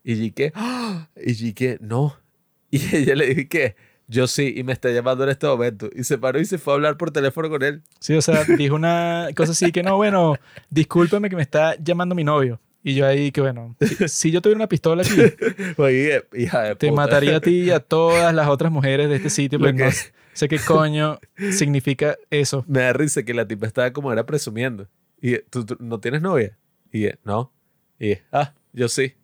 [0.02, 2.16] Y que, "Ah", y que, no.
[2.70, 3.76] Y ella le dijo, ¿y qué?
[4.06, 5.88] Yo sí, y me está llamando en este momento.
[5.94, 7.82] Y se paró y se fue a hablar por teléfono con él.
[8.00, 10.36] Sí, o sea, dijo una cosa así que no, bueno,
[10.70, 12.60] discúlpame que me está llamando mi novio.
[12.82, 15.16] Y yo ahí que bueno, si, si yo tuviera una pistola aquí,
[15.78, 17.00] Oye, hija de te puta.
[17.00, 19.90] mataría a ti y a todas las otras mujeres de este sitio, porque no
[20.34, 21.18] sé qué coño
[21.52, 22.62] significa eso.
[22.68, 24.86] Me da risa que la tipa estaba como era presumiendo.
[25.18, 26.58] Y ¿tú, tú no tienes novia?
[26.92, 27.50] Y no.
[27.98, 29.14] Y ah, yo sí.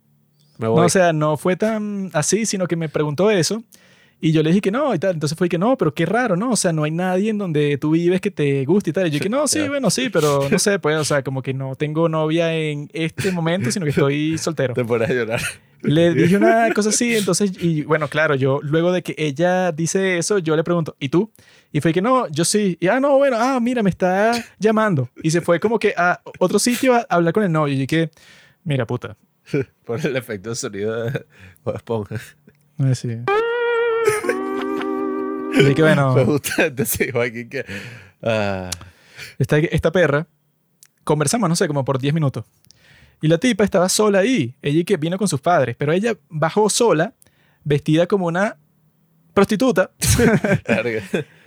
[0.57, 0.79] Me voy.
[0.79, 3.63] No, o sea, no fue tan así, sino que me preguntó eso.
[4.21, 5.15] Y yo le dije que no y tal.
[5.15, 6.51] Entonces fue que no, pero qué raro, ¿no?
[6.51, 9.07] O sea, no hay nadie en donde tú vives que te guste y tal.
[9.07, 9.69] Y yo que no, sí, Ya.
[9.69, 13.33] bueno, sí, pero no sé, pues, o sea, como que no tengo novia en este
[13.33, 14.75] momento, sino que estoy soltero.
[14.75, 15.41] Te a llorar.
[15.83, 20.19] Le dije una cosa así, entonces, y bueno, claro, yo luego de que ella dice
[20.19, 21.33] eso, yo le pregunto, ¿y tú?
[21.73, 22.77] Y fue que no, yo sí.
[22.81, 25.09] Y ah, no, bueno, ah, mira, me está llamando.
[25.23, 27.81] Y se fue como que a otro sitio a hablar con el novio.
[27.81, 28.11] Y que,
[28.65, 29.17] mira, puta.
[29.85, 31.25] Por el efecto de sonido de
[31.75, 32.17] Esponja.
[32.95, 33.09] Si.
[35.55, 37.65] Así que bueno, Me gusta decir Joaquín que.
[38.23, 38.71] Ah,
[39.39, 40.27] esta, esta perra,
[41.05, 42.45] conversamos, no sé, como por 10 minutos.
[43.23, 44.55] Y la tipa estaba sola ahí.
[44.63, 47.15] Ella que vino con sus padres, pero ella bajó sola,
[47.65, 48.57] vestida como una
[49.35, 49.91] prostituta.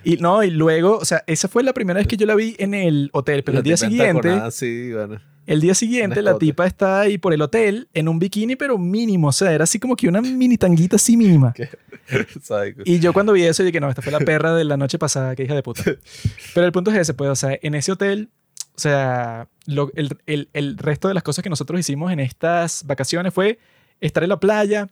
[0.03, 2.55] Y no, y luego, o sea, esa fue la primera vez que yo la vi
[2.59, 5.19] en el hotel, pero el día siguiente, Sí, bueno.
[5.45, 9.29] el día siguiente la tipa está ahí por el hotel en un bikini, pero mínimo,
[9.29, 11.53] o sea, era así como que una mini tanguita así mínima.
[12.85, 15.35] Y yo cuando vi eso dije, no, esta fue la perra de la noche pasada,
[15.35, 15.83] que hija de puta.
[16.53, 18.29] Pero el punto es ese, pues, o sea, en ese hotel,
[18.75, 22.85] o sea, lo- el, el- el resto de las cosas que nosotros hicimos en estas
[22.85, 23.57] vacaciones fue
[24.01, 24.89] estar en la playa,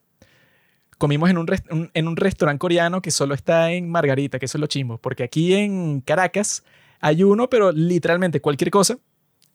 [1.02, 4.62] comimos en un, en un restaurante coreano que solo está en Margarita, que eso es
[4.62, 6.64] lo chimbo, porque aquí en Caracas
[7.00, 9.00] hay uno, pero literalmente cualquier cosa,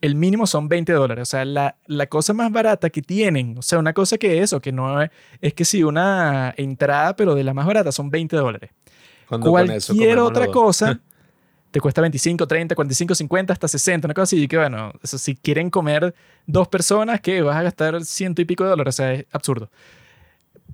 [0.01, 1.23] el mínimo son 20 dólares.
[1.23, 4.61] O sea, la, la cosa más barata que tienen, o sea, una cosa que eso,
[4.61, 5.11] que no es,
[5.41, 8.73] es que si una entrada, pero de la más barata, son 20 dólares.
[9.29, 10.99] Cualquier otra cosa
[11.71, 14.43] te cuesta 25, 30, 45, 50, hasta 60, una cosa así.
[14.43, 16.13] Y que bueno, eso, si quieren comer
[16.45, 19.71] dos personas, que vas a gastar ciento y pico de dólares, o sea, es absurdo.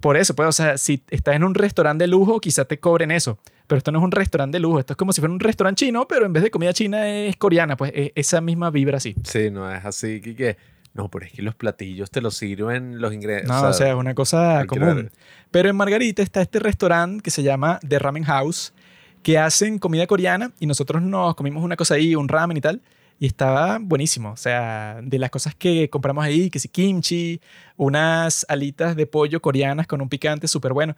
[0.03, 3.12] Por eso, pues, o sea, si estás en un restaurante de lujo, quizá te cobren
[3.12, 3.39] eso.
[3.69, 5.87] Pero esto no es un restaurante de lujo, esto es como si fuera un restaurante
[5.87, 9.15] chino, pero en vez de comida china es coreana, pues e- esa misma vibra así.
[9.23, 10.57] Sí, no es así que,
[10.93, 13.49] no, pero es que los platillos te los sirven los ingredientes.
[13.49, 15.11] No, o sea, es una cosa común.
[15.53, 18.74] Pero en Margarita está este restaurante que se llama The Ramen House,
[19.23, 22.83] que hacen comida coreana y nosotros nos comimos una cosa ahí, un ramen y tal,
[23.23, 24.32] y estaba buenísimo.
[24.32, 27.40] O sea, de las cosas que compramos ahí, que si kimchi,
[27.77, 30.97] unas alitas de pollo coreanas con un picante súper bueno.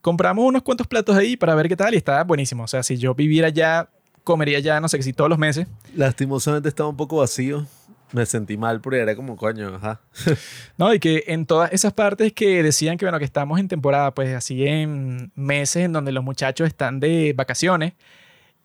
[0.00, 2.62] Compramos unos cuantos platos ahí para ver qué tal y estaba buenísimo.
[2.62, 3.90] O sea, si yo viviera allá,
[4.24, 5.66] comería ya, no sé, que si todos los meses.
[5.94, 7.66] Lastimosamente estaba un poco vacío.
[8.12, 10.00] Me sentí mal porque era como, coño, ajá.
[10.78, 14.14] No, y que en todas esas partes que decían que, bueno, que estamos en temporada,
[14.14, 17.92] pues así en meses en donde los muchachos están de vacaciones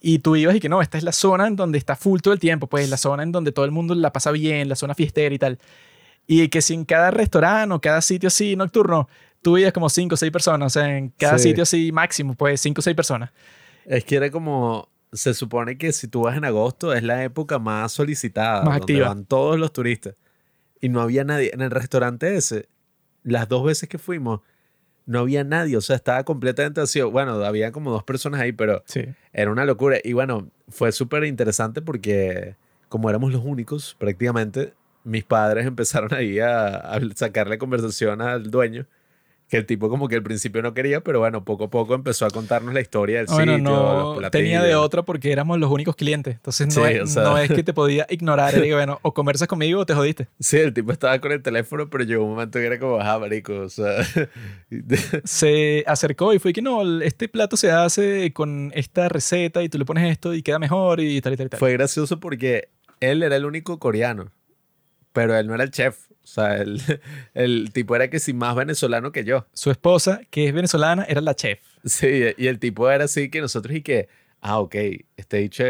[0.05, 2.34] y tú ibas y que no, esta es la zona en donde está full todo
[2.34, 4.93] el tiempo, pues la zona en donde todo el mundo la pasa bien, la zona
[4.93, 5.57] fiestera y tal.
[6.27, 9.07] Y que si en cada restaurante o cada sitio así nocturno,
[9.41, 11.49] tú veías como cinco o seis personas, o sea, en cada Sí.
[11.49, 13.31] sitio así máximo, pues cinco o seis personas.
[13.85, 17.57] Es que era como, se supone que si tú vas en agosto es la época
[17.59, 19.07] más solicitada, Más donde activa.
[19.07, 20.15] van todos los turistas.
[20.81, 21.51] Y no había nadie.
[21.53, 22.67] En el restaurante ese,
[23.23, 24.41] las dos veces que fuimos,
[25.05, 25.77] no había nadie.
[25.77, 27.11] O sea, estaba completamente vacío.
[27.11, 29.05] Bueno, había como dos personas ahí, pero Sí.
[29.34, 29.97] era una locura.
[30.03, 32.55] Y bueno, fue súper interesante porque
[32.89, 34.73] como éramos los únicos, prácticamente,
[35.03, 38.85] mis padres empezaron ahí a, a sacarle conversación al dueño.
[39.53, 42.25] Que el tipo como que al principio no quería, pero bueno, poco a poco empezó
[42.25, 45.69] a contarnos la historia del Bueno, sitio, no los tenía de otra porque éramos los
[45.69, 46.34] únicos clientes.
[46.38, 47.21] Entonces no, Sí, es, o sea.
[47.21, 48.59] no es que te podía ignorar.
[48.59, 50.27] Que, bueno, o conversas conmigo o te jodiste.
[50.39, 53.19] Sí, el tipo estaba con el teléfono, pero llegó un momento que era como, ajá,
[53.19, 54.03] marico, o sea...
[55.23, 59.77] se acercó y fue que no, este plato se hace con esta receta y tú
[59.77, 61.59] le pones esto y queda mejor y tal y tal y tal.
[61.59, 62.69] fue gracioso porque
[63.01, 64.31] él era el único coreano,
[65.11, 66.07] pero él no era el chef.
[66.23, 66.81] O sea, el,
[67.33, 69.45] el tipo era que sí más venezolano que yo.
[69.53, 71.59] Su esposa, que es venezolana, era la chef.
[71.83, 74.07] Sí, y el tipo era así que nosotros y que,
[74.41, 74.75] ah, ok,
[75.17, 75.63] este dicho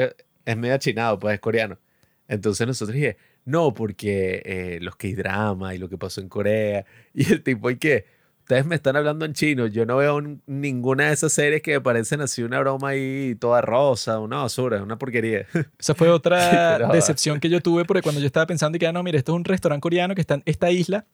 [0.46, 1.80] es medio achinado, pues es coreano.
[2.28, 6.86] Entonces nosotros dije, no, porque eh, los K-drama y lo que pasó en Corea.
[7.14, 8.06] Y el tipo y que,
[8.44, 11.72] ustedes me están hablando en chino, yo no veo n- ninguna de esas series que
[11.74, 15.48] me parecen así una broma ahí toda rosa, una basura, una porquería.
[15.80, 18.88] Esa fue otra Pero- decepción que yo tuve porque cuando yo estaba pensando y que,
[18.88, 21.06] ah, no, mira, esto es un restaurante coreano que está en esta isla.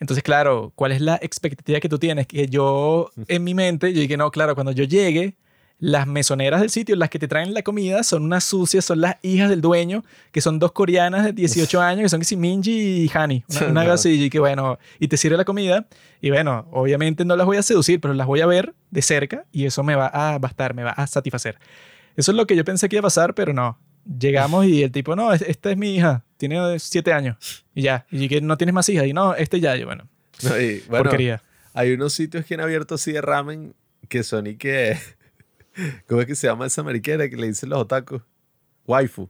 [0.00, 2.26] Entonces, claro, ¿cuál es la expectativa que tú tienes?
[2.26, 5.36] Que yo, en mi mente, yo dije, no, claro, cuando yo llegue,
[5.84, 9.16] las mesoneras del sitio, las que te traen la comida, son unas sucias, son las
[9.22, 12.70] hijas del dueño, que son dos coreanas de 18 años, que son que sí, Minji
[13.04, 13.42] y Hani.
[13.68, 15.86] Una, una así, y que bueno, y te sirve la comida.
[16.20, 19.44] Y bueno, obviamente no las voy a seducir, pero las voy a ver de cerca
[19.50, 21.58] y eso me va a bastar, me va a satisfacer.
[22.16, 23.76] Eso es lo que yo pensé que iba a pasar, pero no.
[24.20, 27.64] Llegamos y el tipo, no, es- esta es mi hija, tiene 7 años.
[27.74, 29.06] Y ya, y que no tienes más hijas.
[29.06, 30.06] Y no, este ya, yo, bueno,
[30.44, 31.42] No, y, bueno, porquería.
[31.74, 33.74] hay unos sitios que han abierto así de ramen
[34.08, 34.96] que son y que,
[36.08, 38.22] ¿cómo es que se llama esa mariquera que le dicen los otakus?
[38.86, 39.28] Waifu.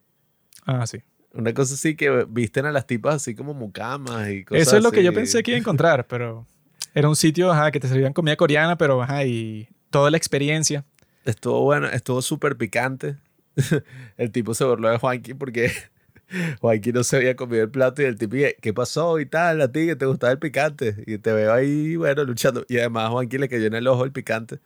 [0.67, 0.99] Ah, sí.
[1.35, 4.83] Una cosa así que visten a las tipas así como mucamas y cosas Eso es
[4.83, 6.47] lo que yo pensé que iba a encontrar, pero
[6.95, 10.85] era un sitio ajá, que te servían comida coreana, pero ajá, y toda la experiencia.
[11.25, 13.17] Estuvo bueno, estuvo súper picante.
[14.17, 15.73] el tipo se burló de Juanqui porque
[16.61, 19.61] Juanqui no se había comido el plato y el tipo, "¿Qué- ¿qué pasó y tal?
[19.63, 21.03] A ti que te gustaba el picante.
[21.07, 22.65] Y te veo ahí, bueno, luchando.
[22.69, 24.59] Y además Juanqui le cayó en el ojo el picante.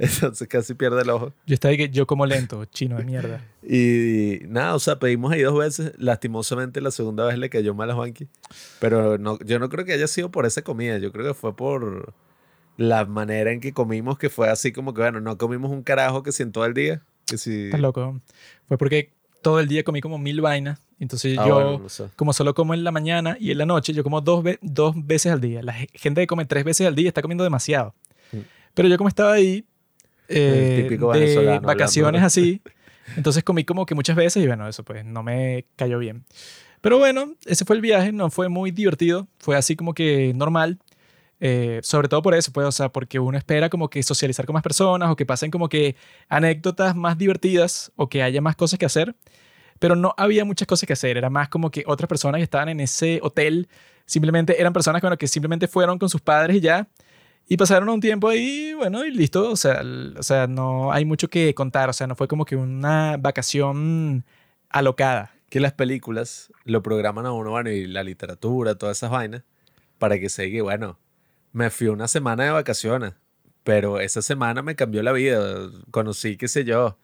[0.14, 1.32] Entonces casi pierde el ojo.
[1.46, 3.44] Yo estaba ahí que yo como lento, chino de mierda.
[3.62, 5.92] Y nada, o sea, pedimos ahí dos veces.
[5.98, 8.26] Lastimosamente la segunda vez le cayó mal a Juanqui.
[8.80, 10.98] Pero no, yo no creo que haya sido por esa comida.
[10.98, 12.14] Yo creo que fue por
[12.78, 16.22] la manera en que comimos, que fue así como que, bueno, no comimos un carajo
[16.22, 17.02] que si en todo el día.
[17.26, 17.66] Que si...
[17.66, 18.18] Estás loco.
[18.66, 19.12] Fue porque
[19.42, 20.80] todo el día comí como mil vainas.
[20.98, 22.06] Entonces Ah, yo, bueno, no sé.
[22.16, 24.94] como solo como en la mañana y en la noche, yo como dos, ve- dos
[24.96, 25.62] veces al día.
[25.62, 27.94] La ge- gente que come tres veces al día está comiendo demasiado.
[28.32, 28.38] Mm.
[28.74, 29.64] Pero yo como estaba ahí
[30.30, 32.26] eh, de vacaciones hablando.
[32.26, 32.62] así,
[33.16, 36.24] entonces comí como que muchas veces y bueno, eso pues no me cayó bien.
[36.80, 40.78] Pero bueno, ese fue el viaje, no fue muy divertido, fue así como que normal.
[41.42, 44.52] Eh, sobre todo por eso, pues, o sea, porque uno espera como que socializar con
[44.52, 45.96] más personas o que pasen como que
[46.28, 49.14] anécdotas más divertidas o que haya más cosas que hacer,
[49.78, 52.68] pero no había muchas cosas que hacer, era más como que otras personas que estaban
[52.68, 53.68] en ese hotel,
[54.04, 56.88] simplemente eran personas bueno, que simplemente fueron con sus padres y ya,
[57.52, 59.82] y pasaron un tiempo ahí, bueno, y listo, o sea,
[60.16, 64.24] o sea, no hay mucho que contar, o sea, no fue como que una vacación
[64.68, 65.32] alocada.
[65.48, 69.42] Que las películas lo programan a uno, bueno, y la literatura, todas esas vainas,
[69.98, 71.00] para que se diga, bueno,
[71.52, 73.14] me fui una semana de vacaciones,
[73.64, 75.70] pero esa semana me cambió la vida.
[75.90, 76.98] Conocí, qué sé yo,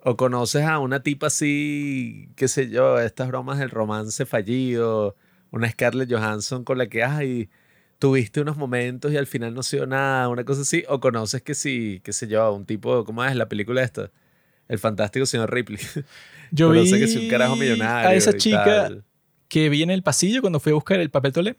[0.00, 5.14] O conoces a una tipa así, qué sé yo, estas bromas del romance fallido,
[5.50, 7.50] una Scarlett Johansson con la que, ay,
[7.98, 10.84] tuviste unos momentos y al final no se dio nada, una cosa así.
[10.88, 14.10] O conoces que sí, qué sé yo, un tipo, ¿cómo es la película esta?
[14.68, 15.78] El fantástico señor Ripley.
[16.50, 19.04] Yo vi que sí, un carajo millonario a esa chica tal.
[19.48, 21.56] que vi en el pasillo cuando fui a buscar el papel tolé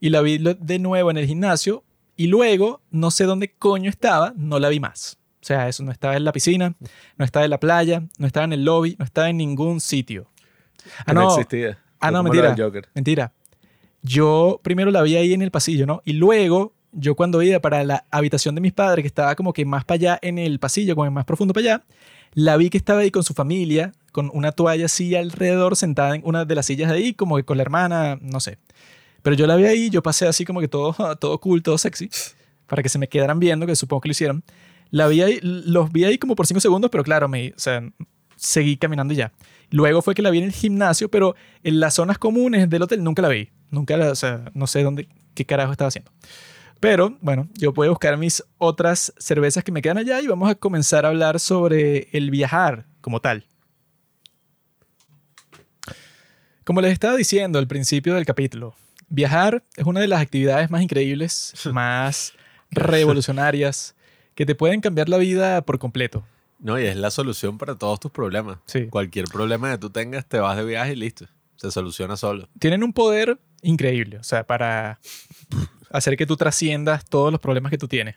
[0.00, 1.84] y la vi de nuevo en el gimnasio
[2.16, 5.18] y luego no sé dónde coño estaba, no la vi más.
[5.42, 6.74] O sea, eso no estaba en la piscina,
[7.16, 10.30] no estaba en la playa, no estaba en el lobby, no estaba en ningún sitio.
[11.06, 11.78] Ah, no no, existía.
[11.98, 12.54] ah, no, mentira.
[12.56, 12.88] Joker.
[12.94, 13.32] Mentira.
[14.02, 16.02] Yo primero la vi ahí en el pasillo, ¿no?
[16.04, 19.64] Y luego, yo cuando iba para la habitación de mis padres, que estaba como que
[19.64, 21.84] más para allá en el pasillo, como más profundo para allá,
[22.32, 26.22] la vi que estaba ahí con su familia, con una toalla así alrededor, sentada en
[26.24, 28.58] una de las sillas de ahí, como que con la hermana, no sé.
[29.22, 32.08] Pero yo la vi ahí, yo pasé así como que todo, todo cool, todo sexy,
[32.66, 34.44] para que se me quedaran viendo, que supongo que lo hicieron.
[34.90, 37.82] La vi ahí, los vi ahí como por cinco segundos, pero claro, me, o sea,
[38.40, 39.32] seguí caminando y ya.
[39.70, 43.04] Luego fue que la vi en el gimnasio, pero en las zonas comunes del hotel
[43.04, 43.50] nunca la vi.
[43.70, 46.10] Nunca la, o sea, no sé dónde, qué carajo estaba haciendo.
[46.80, 50.54] Pero bueno, yo puedo buscar mis otras cervezas que me quedan allá y vamos a
[50.54, 53.46] comenzar a hablar sobre el viajar como tal.
[56.64, 58.74] Como les estaba diciendo al principio del capítulo,
[59.08, 62.32] viajar es una de las actividades más increíbles, más
[62.70, 63.94] revolucionarias,
[64.34, 66.24] que te pueden cambiar la vida por completo.
[66.60, 68.58] No, y es la solución para todos tus problemas.
[68.66, 68.86] Sí.
[68.86, 71.26] Cualquier problema que tú tengas, te vas de viaje y listo.
[71.56, 72.48] Se soluciona solo.
[72.58, 74.98] tienen un poder increíble, o sea, para
[75.90, 78.16] hacer que tú trasciendas todos los problemas que tú tienes.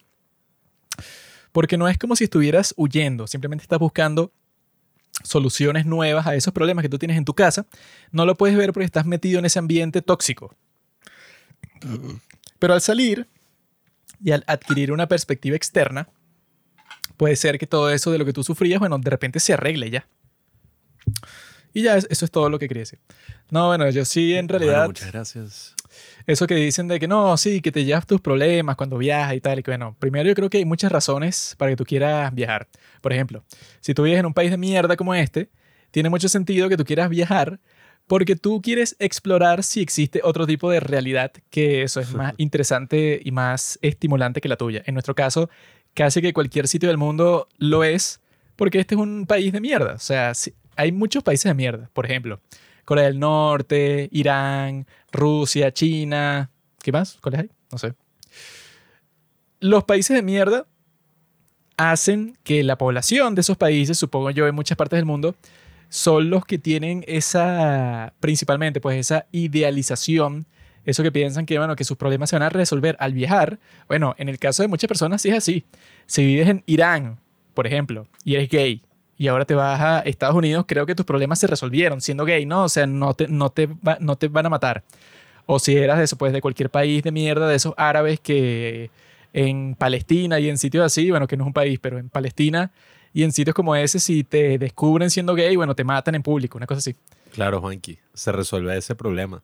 [1.52, 4.32] Porque no es como si estuvieras huyendo, simplemente estás buscando
[5.24, 7.68] soluciones nuevas a esos problemas que tú tienes en tu casa.
[8.11, 10.56] No lo puedes ver porque estás metido en ese ambiente tóxico.
[12.60, 13.28] Pero al salir
[14.24, 16.10] y al adquirir una perspectiva externa,
[17.18, 19.90] puede ser que todo eso de lo que tú sufrías, bueno, de repente se arregle
[19.90, 20.07] ya.
[21.73, 22.99] Y ya, es- eso es todo lo que quería decir.
[23.49, 25.76] No, bueno, yo sí, en Bueno, realidad, muchas gracias.
[26.27, 29.41] eso que dicen de que no, sí, que te llevas tus problemas cuando viajas y
[29.41, 32.34] tal, y que bueno, primero yo creo que hay muchas razones para que tú quieras
[32.34, 32.68] viajar.
[33.02, 33.44] Por ejemplo,
[33.81, 35.49] si tú vives en un país de mierda como este,
[35.91, 37.60] tiene mucho sentido que tú quieras viajar
[38.06, 43.19] porque tú quieres explorar si existe otro tipo de realidad que eso es más interesante
[43.23, 44.84] y más estimulante que la tuya.
[44.85, 45.49] En nuestro caso,
[45.94, 48.20] casi que cualquier sitio del mundo lo es
[48.56, 49.94] porque este es un país de mierda.
[49.94, 50.34] O sea,
[50.76, 51.90] hay muchos países de mierda.
[51.94, 52.40] Por ejemplo,
[52.86, 56.49] Corea del Norte, Irán, Rusia, China.
[56.82, 57.18] ¿Qué más?
[57.22, 57.49] ¿Cuáles hay?
[57.72, 57.94] No sé.
[59.60, 60.68] Los países de mierda
[61.78, 65.36] hacen que la población de esos países, supongo yo, en muchas partes del mundo,
[65.90, 70.45] son los que tienen esa, principalmente, pues esa idealización,
[70.86, 73.60] eso que piensan que, bueno, que sus problemas se van a resolver al viajar.
[73.88, 75.66] Bueno, en el caso de muchas personas sí es así.
[76.06, 77.20] Si vives en Irán,
[77.54, 78.82] por ejemplo, y eres gay,
[79.18, 82.46] y ahora te vas a Estados Unidos, creo que tus problemas se resolvieron siendo gay,
[82.46, 82.64] ¿no?
[82.64, 83.70] O sea, no te, no te,
[84.00, 84.84] no te van a matar.
[85.46, 88.90] O si eras de eso, pues de cualquier país de mierda, de esos árabes que
[89.34, 92.72] en Palestina y en sitios así, bueno, que no es un país, pero en Palestina
[93.14, 96.58] y en sitios como ese, si te descubren siendo gay, bueno, te matan en público,
[96.58, 96.96] una cosa así.
[97.32, 99.44] Claro, Juanqui, se resuelve ese problema,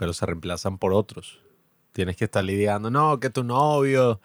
[0.00, 1.40] pero se reemplazan por otros.
[1.92, 4.18] Tienes que estar lidiando, no, que tu novio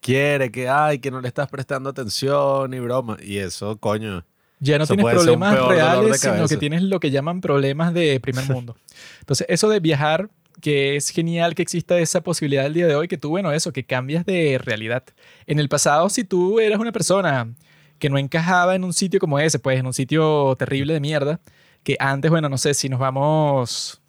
[0.00, 3.18] quiere que, ay, que no le estás prestando atención y broma.
[3.22, 4.24] Y eso, coño,
[4.60, 8.76] Ya no tienes problemas reales, sino que tienes lo que llaman problemas de primer mundo.
[9.18, 10.30] Entonces, eso de viajar,
[10.62, 13.74] que es genial que exista esa posibilidad el día de hoy, que tú, bueno, eso,
[13.74, 15.04] que cambias de realidad.
[15.46, 17.52] En el pasado, si tú eras una persona
[17.98, 21.40] que no encajaba en un sitio como ese, pues en un sitio terrible de mierda,
[21.82, 23.99] que antes, bueno, no sé, si nos vamos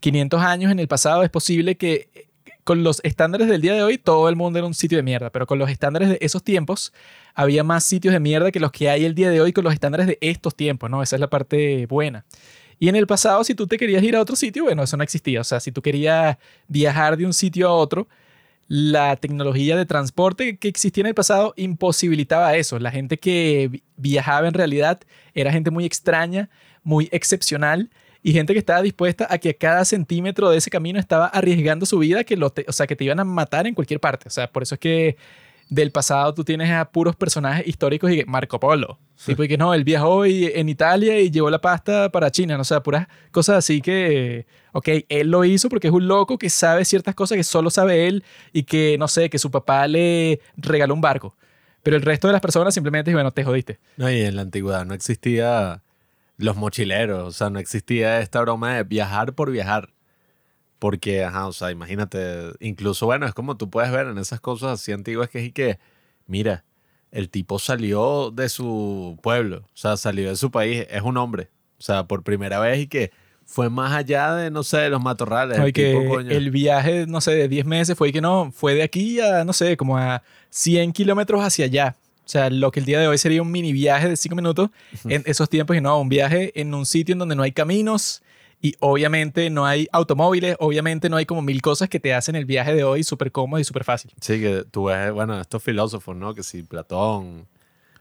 [0.00, 2.28] 500 años en el pasado, es posible que
[2.64, 5.30] con los estándares del día de hoy todo el mundo era un sitio de mierda,
[5.30, 6.92] pero con los estándares de esos tiempos
[7.34, 9.72] había más sitios de mierda que los que hay el día de hoy con los
[9.72, 11.02] estándares de estos tiempos, ¿no?
[11.02, 12.26] Esa es la parte buena.
[12.78, 15.02] Y en el pasado, si tú te querías ir a otro sitio, bueno, eso no
[15.02, 15.40] existía.
[15.40, 16.36] O sea, si tú querías
[16.68, 18.06] viajar de un sitio a otro,
[18.68, 22.78] la tecnología de transporte que existía en el pasado imposibilitaba eso.
[22.78, 25.00] La gente que vi- viajaba en realidad
[25.34, 26.50] era gente muy extraña,
[26.82, 27.90] muy excepcional
[28.28, 31.86] y gente que estaba dispuesta a que a cada centímetro de ese camino estaba arriesgando
[31.86, 34.28] su vida, que lo te- o sea, que te iban a matar en cualquier parte.
[34.28, 35.16] O sea, por eso es que
[35.70, 38.98] del pasado tú tienes a puros personajes históricos y Marco Polo.
[39.26, 42.54] Tipo, y que no, él viajó y- en Italia y llevó la pasta para China.
[42.56, 42.62] ¿no?
[42.62, 46.48] O sea, puras cosas así que, ok, él lo hizo porque es un loco que
[46.50, 50.40] sabe ciertas cosas que solo sabe él y que, no sé, que su papá le
[50.56, 51.36] regaló un barco.
[51.82, 53.78] Pero el resto de las personas simplemente, bueno, te jodiste.
[53.96, 55.82] No, y en la antigüedad no existía
[56.38, 59.90] los mochileros, o sea, no existía esta broma de viajar por viajar.
[60.78, 64.80] Porque, ajá, o sea, imagínate, incluso, bueno, es como tú puedes ver en esas cosas
[64.80, 65.78] así antiguas que es y que,
[66.26, 66.64] mira,
[67.10, 71.50] el tipo salió de su pueblo, o sea, salió de su país, es un hombre,
[71.78, 73.10] o sea, por primera vez y que
[73.44, 75.58] fue más allá de, no sé, de los matorrales.
[75.58, 76.30] No, el y que tipo, coño.
[76.30, 79.52] el viaje, no sé, de 10 meses fue que no, fue de aquí a, no
[79.52, 81.96] sé, como a 100 kilómetros hacia allá.
[82.28, 84.68] O sea, lo que el día de hoy sería un mini viaje de 5 minutos
[85.04, 88.22] en esos tiempos y no, un viaje en un sitio en donde no hay caminos
[88.60, 92.44] y obviamente no hay automóviles, obviamente no hay como mil cosas que te hacen el
[92.44, 94.12] viaje de hoy súper cómodo y súper fácil.
[94.20, 96.34] Sí, que tú ves, bueno, estos filósofos, ¿no?
[96.34, 97.46] Que si Platón.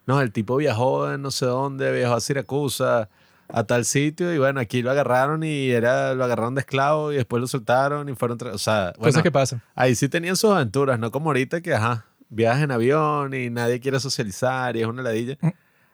[0.06, 3.08] No, el tipo viajó de no sé dónde, viajó a Siracusa,
[3.48, 7.16] a tal sitio, y bueno, aquí lo agarraron y era, lo agarraron de esclavo y
[7.16, 8.38] después lo soltaron y fueron.
[8.52, 9.62] O sea, bueno, cosas que pasan.
[9.74, 13.80] ahí sí tenían sus aventuras, no como ahorita que, ajá, viajas en avión y nadie
[13.80, 15.38] quiere socializar y es una ladilla.
[15.42, 15.50] Mm.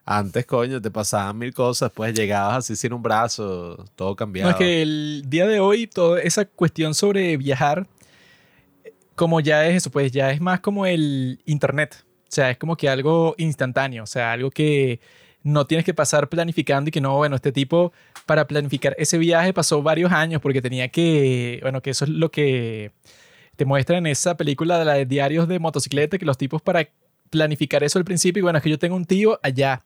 [0.05, 4.49] Antes, coño, te pasaban mil cosas, pues llegabas así sin un brazo, todo cambiado.
[4.49, 7.88] No, es que el día de hoy, toda esa cuestión sobre viajar,
[9.15, 12.03] como ya es eso, pues ya es más como el internet.
[12.05, 14.99] O sea, es como que algo instantáneo, o sea, algo que
[15.43, 17.93] no tienes que pasar planificando y que no, bueno, este tipo
[18.26, 22.31] para planificar ese viaje pasó varios años porque tenía que, bueno, que eso es lo
[22.31, 22.91] que
[23.55, 26.89] te muestra en esa película de la de diarios de motocicleta, que los tipos para
[27.30, 29.84] planificar eso al principio, y bueno, es que yo tengo un tío allá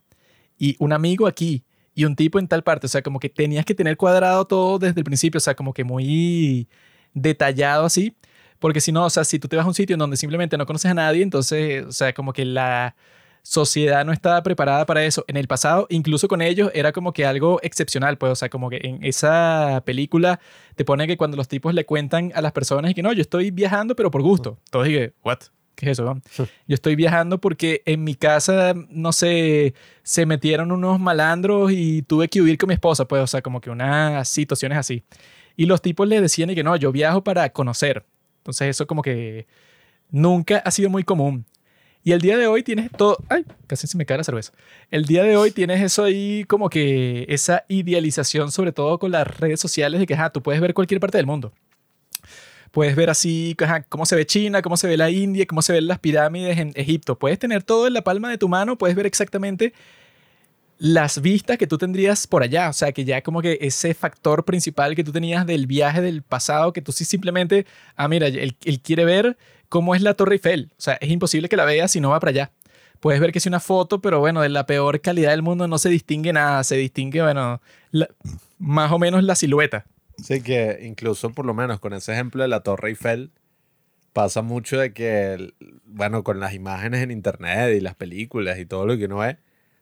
[0.57, 1.63] y un amigo aquí
[1.95, 4.79] y un tipo en tal parte, o sea, como que tenías que tener cuadrado todo
[4.79, 6.67] desde el principio, o sea, como que muy
[7.13, 8.15] detallado así,
[8.59, 10.57] porque si no, o sea, si tú te vas a un sitio en donde simplemente
[10.57, 12.95] no conoces a nadie, entonces, o sea, como que la
[13.43, 15.23] sociedad no estaba preparada para eso.
[15.27, 18.69] En el pasado, incluso con ellos, era como que algo excepcional, pues, o sea, como
[18.69, 20.39] que en esa película
[20.75, 23.21] te pone que cuando los tipos le cuentan a las personas y que no, yo
[23.21, 24.57] estoy viajando, pero por gusto.
[24.69, 25.39] Todos dije, ¿what?
[25.75, 26.05] ¿Qué es eso?
[26.05, 26.23] weón?
[26.37, 32.27] Yo estoy viajando porque en mi casa, no sé, se metieron unos malandros y tuve
[32.29, 35.03] que huir con mi esposa, pues, o sea, como que unas situaciones así.
[35.55, 38.05] Y los tipos le decían y que no, yo viajo para conocer.
[38.39, 39.45] Entonces eso como que
[40.09, 41.45] nunca ha sido muy común.
[42.07, 43.17] Y el día de hoy tienes todo...
[43.27, 44.53] Ay, casi se me cae la cerveza.
[44.91, 49.27] El día de hoy tienes eso ahí como que esa idealización, sobre todo con las
[49.27, 51.51] redes sociales, de que ajá, tú puedes ver cualquier parte del mundo.
[52.71, 55.73] Puedes ver así ajá, cómo se ve China, cómo se ve la India, cómo se
[55.73, 57.19] ven las pirámides en Egipto.
[57.19, 59.73] Puedes tener todo en la palma de tu mano, puedes ver exactamente
[60.77, 62.69] las vistas que tú tendrías por allá.
[62.69, 66.21] O sea, que ya como que ese factor principal que tú tenías del viaje del
[66.21, 67.65] pasado, que tú sí simplemente,
[67.97, 69.37] ah, mira, él, él quiere ver
[69.69, 70.71] cómo es la Torre Eiffel.
[70.77, 72.51] O sea, es imposible que la veas si no va para allá.
[72.99, 75.77] Puedes ver que es una foto, pero bueno, de la peor calidad del mundo no
[75.77, 76.63] se distingue nada.
[76.63, 77.61] Se distingue, bueno,
[78.57, 79.85] más o menos la silueta.
[80.17, 83.31] Sí, que incluso por lo menos con ese ejemplo de la Torre Eiffel,
[84.13, 85.53] pasa mucho de que,
[85.85, 89.37] bueno, con las imágenes en internet y las películas y todo lo que uno ve,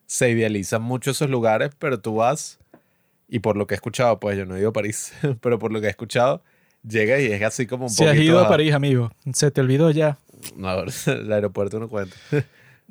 [0.07, 2.59] se idealizan mucho esos lugares, pero tú vas
[3.27, 5.87] y por lo que he escuchado, pues yo no a París, pero por lo que
[5.87, 6.43] he escuchado,
[6.87, 9.61] llegas y es así como un Si has ido a a- París, amigo, se te
[9.61, 10.17] olvidó ya.
[10.55, 12.15] No, el aeropuerto no cuenta.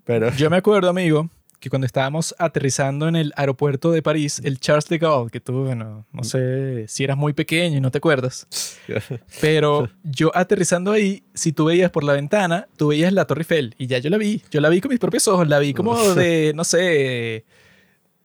[0.05, 1.31] Pero Yo me acuerdo, amigo,
[1.61, 5.65] que cuando estábamos aterrizando en el aeropuerto de París, el Charles de Gaulle, que tú,
[5.65, 8.47] bueno, no sé si eras muy pequeño y no te acuerdas,
[9.41, 13.75] pero yo aterrizando ahí, si tú veías por la ventana, tú veías la Torre Eiffel
[13.79, 15.97] y ya yo la vi, yo la vi con mis propios ojos, la vi como
[16.15, 17.47] de, no sé,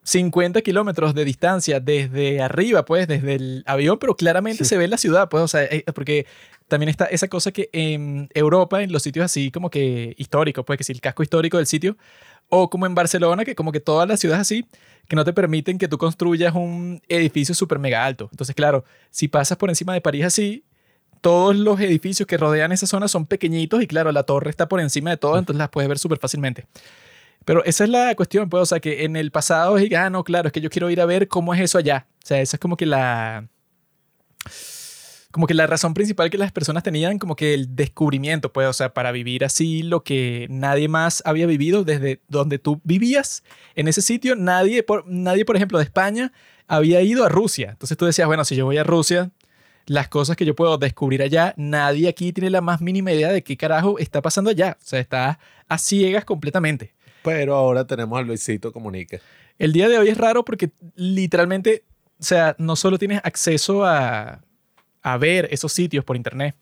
[0.10, 4.98] 50 kilómetros de distancia desde arriba, pues, desde el avión, pero claramente se ve la
[4.98, 6.26] ciudad, pues, o sea, eh, porque
[6.68, 10.78] también está esa cosa que en Europa, en los sitios así como que históricos, pues,
[10.78, 11.96] que si el casco histórico del sitio,
[12.50, 14.66] o como en Barcelona, que como que todas las ciudades así,
[15.08, 18.30] que no te permiten que tú construyas un edificio súper mega alto.
[18.32, 20.64] Entonces, claro, si pasas por encima de París así,
[21.22, 24.80] todos los edificios que rodean esa zona son pequeñitos y claro, la torre está por
[24.80, 26.66] encima de todo, entonces las puedes ver súper fácilmente.
[27.50, 30.24] Pero esa es la cuestión, pues, o sea, que en el pasado es, ah, no,
[30.24, 32.06] claro, es que yo quiero ir a ver cómo es eso allá.
[32.24, 33.48] O sea, esa es como que la...
[35.32, 38.74] Como que la razón principal que las personas tenían, como que el descubrimiento, pues, o
[38.74, 43.44] sea, para vivir así lo que nadie más había vivido desde donde tú vivías,
[43.74, 46.32] en ese sitio, nadie, por, nadie, por ejemplo, de España
[46.68, 47.72] había ido a Rusia.
[47.72, 49.32] Entonces tú decías, bueno, si yo voy a Rusia,
[49.88, 53.42] las cosas que yo puedo descubrir allá, nadie aquí tiene la más mínima idea de
[53.42, 54.78] qué carajo está pasando allá.
[54.80, 56.94] O sea, está a ciegas completamente.
[57.24, 59.20] Pero ahora tenemos a Luisito Comunica.
[59.58, 61.84] El día de hoy es raro porque literalmente,
[62.20, 64.42] o sea, no solo tienes acceso a,
[65.02, 66.56] a ver esos sitios por internet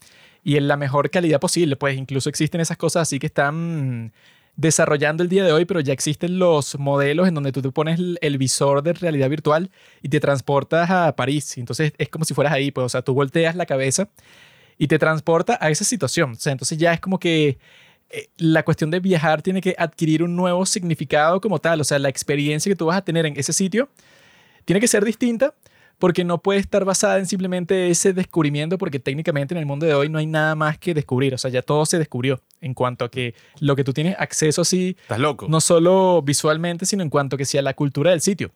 [0.43, 4.13] y en la mejor calidad posible, pues incluso existen esas cosas así que están
[4.55, 7.99] desarrollando el día de hoy, pero ya existen los modelos en donde tú te pones
[7.99, 9.69] el, el visor de realidad virtual
[10.01, 11.57] y te transportas a París.
[11.57, 14.09] Entonces es como si fueras ahí, pues, o sea, tú volteas la cabeza
[14.77, 16.31] y te transporta a esa situación.
[16.31, 17.59] O sea, entonces ya es como que
[18.38, 21.81] la cuestión de viajar tiene que adquirir un nuevo significado como tal.
[21.81, 23.89] O sea, la experiencia que tú vas a tener en ese sitio
[24.65, 25.53] tiene que ser distinta
[25.99, 29.95] porque no puede estar basada en simplemente ese descubrimiento porque técnicamente en el mundo de
[29.95, 31.34] hoy no hay nada más que descubrir.
[31.34, 32.41] O sea, ya todo se descubrió.
[32.61, 35.47] En cuanto a que lo que tú tienes acceso así, ¿Estás loco?
[35.47, 38.51] no solo visualmente, sino en cuanto que sea la cultura del sitio.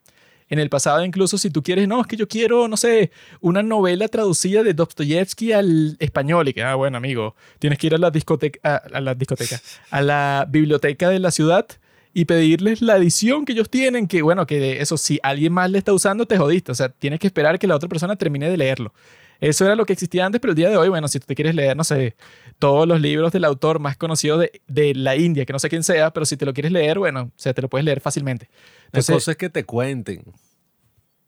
[0.51, 3.63] En el pasado, incluso si tú quieres, no, es que yo quiero, no sé, una
[3.63, 6.49] novela traducida de Dostoyevsky al español.
[6.49, 11.19] Y que, ah, bueno, amigo, tienes que ir a la discoteca, a, la biblioteca de
[11.19, 11.67] la ciudad
[12.13, 14.07] y pedirles la edición que ellos tienen.
[14.09, 16.73] Que, bueno, que eso, si alguien más le está usando, te jodiste.
[16.73, 18.93] O sea, tienes que esperar que la otra persona termine de leerlo.
[19.39, 21.33] Eso era lo que existía antes, pero el día de hoy, bueno, si tú te
[21.33, 22.17] quieres leer, no sé,
[22.59, 25.83] todos los libros del autor más conocido de, de la India, que no sé quién
[25.83, 28.49] sea, pero si te lo quieres leer, bueno, o sea, te lo puedes leer fácilmente.
[28.93, 30.23] Una Entonces, cosa es que te cuenten.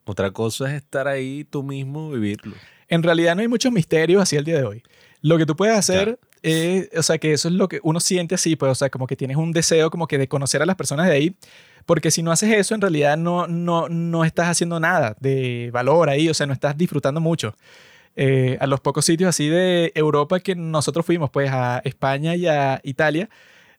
[0.06, 2.56] Otra cosa es estar ahí tú mismo, vivirlo.
[2.90, 4.84] en realidad no hay muchos misterios así el día de hoy.
[5.22, 8.36] Lo que tú puedes hacer es, o sea, que eso es lo que uno siente
[8.36, 10.76] así, pues, o sea, como que tienes un deseo como que de conocer a las
[10.76, 11.36] personas de ahí,
[11.86, 16.10] porque si no haces eso, en realidad no, no, no estás haciendo nada de valor
[16.10, 17.56] ahí, o sea, no estás disfrutando mucho.
[18.16, 22.46] Eh, a los pocos sitios así de Europa que nosotros fuimos, pues a España y
[22.46, 23.30] a Italia,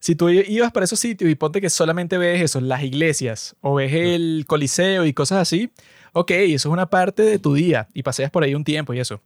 [0.04, 3.76] si tú ibas para esos sitios y ponte que solamente ves eso, las iglesias o
[3.76, 5.70] ves el coliseo y cosas así,
[6.12, 9.00] ok, eso es una parte de tu día y paseas por ahí un tiempo y
[9.00, 9.22] eso.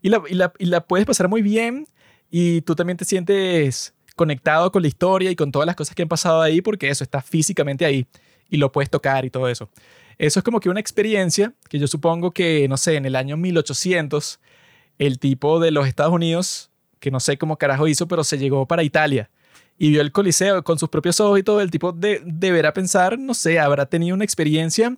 [0.00, 1.86] Y la, y la, y la puedes pasar muy bien
[2.30, 6.00] y tú también te sientes conectado con la historia y con todas las cosas que
[6.00, 8.06] han pasado ahí porque eso está físicamente ahí
[8.48, 9.68] y lo puedes tocar y todo eso.
[10.16, 13.36] Eso es como que una experiencia que yo supongo que, no sé, en el año
[13.36, 14.40] 1800,
[14.96, 18.66] el tipo de los Estados Unidos, que no sé cómo carajo hizo, pero se llegó
[18.66, 19.28] para Italia
[19.78, 23.18] y vio el Coliseo con sus propios ojos y todo, el tipo de, deberá pensar,
[23.18, 24.96] no sé, habrá tenido una experiencia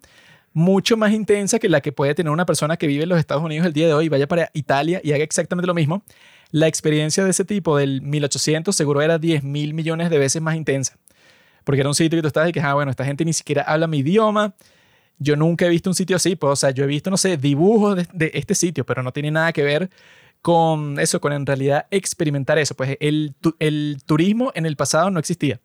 [0.53, 3.45] mucho más intensa que la que puede tener una persona que vive en los Estados
[3.45, 6.03] Unidos el día de hoy, vaya para Italia y haga exactamente lo mismo.
[6.51, 10.57] La experiencia de ese tipo del 1800 seguro era 10 mil millones de veces más
[10.57, 10.97] intensa.
[11.65, 13.63] Porque era un sitio que tú estabas y que, ah, bueno, esta gente ni siquiera
[13.63, 14.55] habla mi idioma.
[15.19, 17.37] Yo nunca he visto un sitio así, pues, o sea, yo he visto, no sé,
[17.37, 19.91] dibujos de, de este sitio, pero no tiene nada que ver
[20.47, 22.77] con eso, con en realidad experimentar eso.
[22.77, 25.61] Pues el, el turismo en el pasado no existía.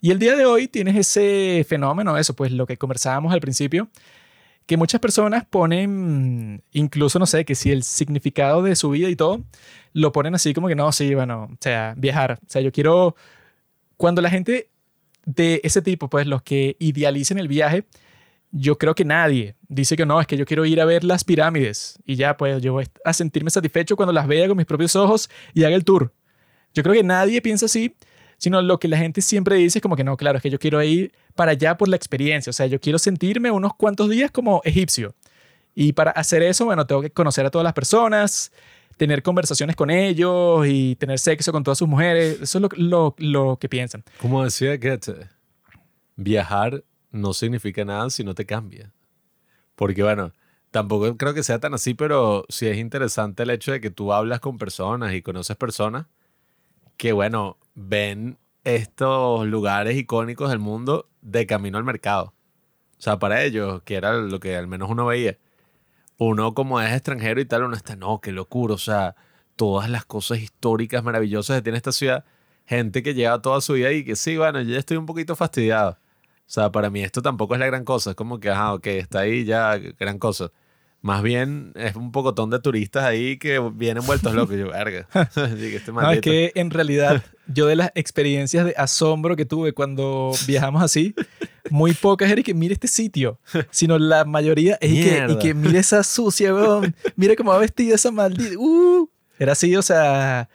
[0.00, 3.90] Y el día de hoy tienes ese fenómeno, eso, pues lo que conversábamos al principio,
[4.64, 9.14] que muchas personas ponen, incluso, no sé, que si el significado de su vida y
[9.14, 9.44] todo,
[9.92, 12.38] lo ponen así como que no, sí, bueno, o sea, viajar.
[12.42, 13.14] O sea, yo quiero,
[13.98, 14.70] cuando la gente
[15.26, 17.84] de ese tipo, pues los que idealicen el viaje,
[18.50, 21.24] yo creo que nadie dice que no, es que yo quiero ir a ver las
[21.24, 24.96] pirámides y ya, pues yo voy a sentirme satisfecho cuando las vea con mis propios
[24.96, 26.12] ojos y haga el tour.
[26.74, 27.94] Yo creo que nadie piensa así,
[28.38, 30.58] sino lo que la gente siempre dice es como que no, claro, es que yo
[30.58, 34.30] quiero ir para allá por la experiencia, o sea, yo quiero sentirme unos cuantos días
[34.30, 35.14] como egipcio.
[35.74, 38.50] Y para hacer eso, bueno, tengo que conocer a todas las personas,
[38.96, 42.40] tener conversaciones con ellos y tener sexo con todas sus mujeres.
[42.40, 44.02] Eso es lo, lo, lo que piensan.
[44.20, 45.28] Como decía Goethe,
[46.16, 48.92] viajar no significa nada si no te cambia.
[49.74, 50.32] Porque bueno,
[50.70, 54.12] tampoco creo que sea tan así, pero sí es interesante el hecho de que tú
[54.12, 56.06] hablas con personas y conoces personas
[56.96, 62.34] que, bueno, ven estos lugares icónicos del mundo de camino al mercado.
[62.98, 65.38] O sea, para ellos, que era lo que al menos uno veía,
[66.18, 69.14] uno como es extranjero y tal, uno está, no, qué locura, o sea,
[69.56, 72.24] todas las cosas históricas maravillosas que tiene esta ciudad,
[72.66, 75.36] gente que lleva toda su vida y que sí, bueno, yo ya estoy un poquito
[75.36, 75.98] fastidiado.
[76.48, 78.86] O sea, para mí esto tampoco es la gran cosa, es como que, ajá, ok,
[78.86, 80.50] está ahí ya, gran cosa.
[81.02, 84.56] Más bien es un pocotón de turistas ahí que vienen vueltos locos.
[84.56, 85.06] Yo, verga.
[85.36, 90.32] Este No, es que en realidad yo de las experiencias de asombro que tuve cuando
[90.46, 91.14] viajamos así,
[91.68, 93.38] muy pocas era y que mire este sitio,
[93.70, 97.58] sino la mayoría es y que, y que mire esa sucia, weón, mire cómo va
[97.58, 98.58] vestida esa maldita.
[98.58, 99.06] Uh,
[99.38, 100.48] era así, o sea,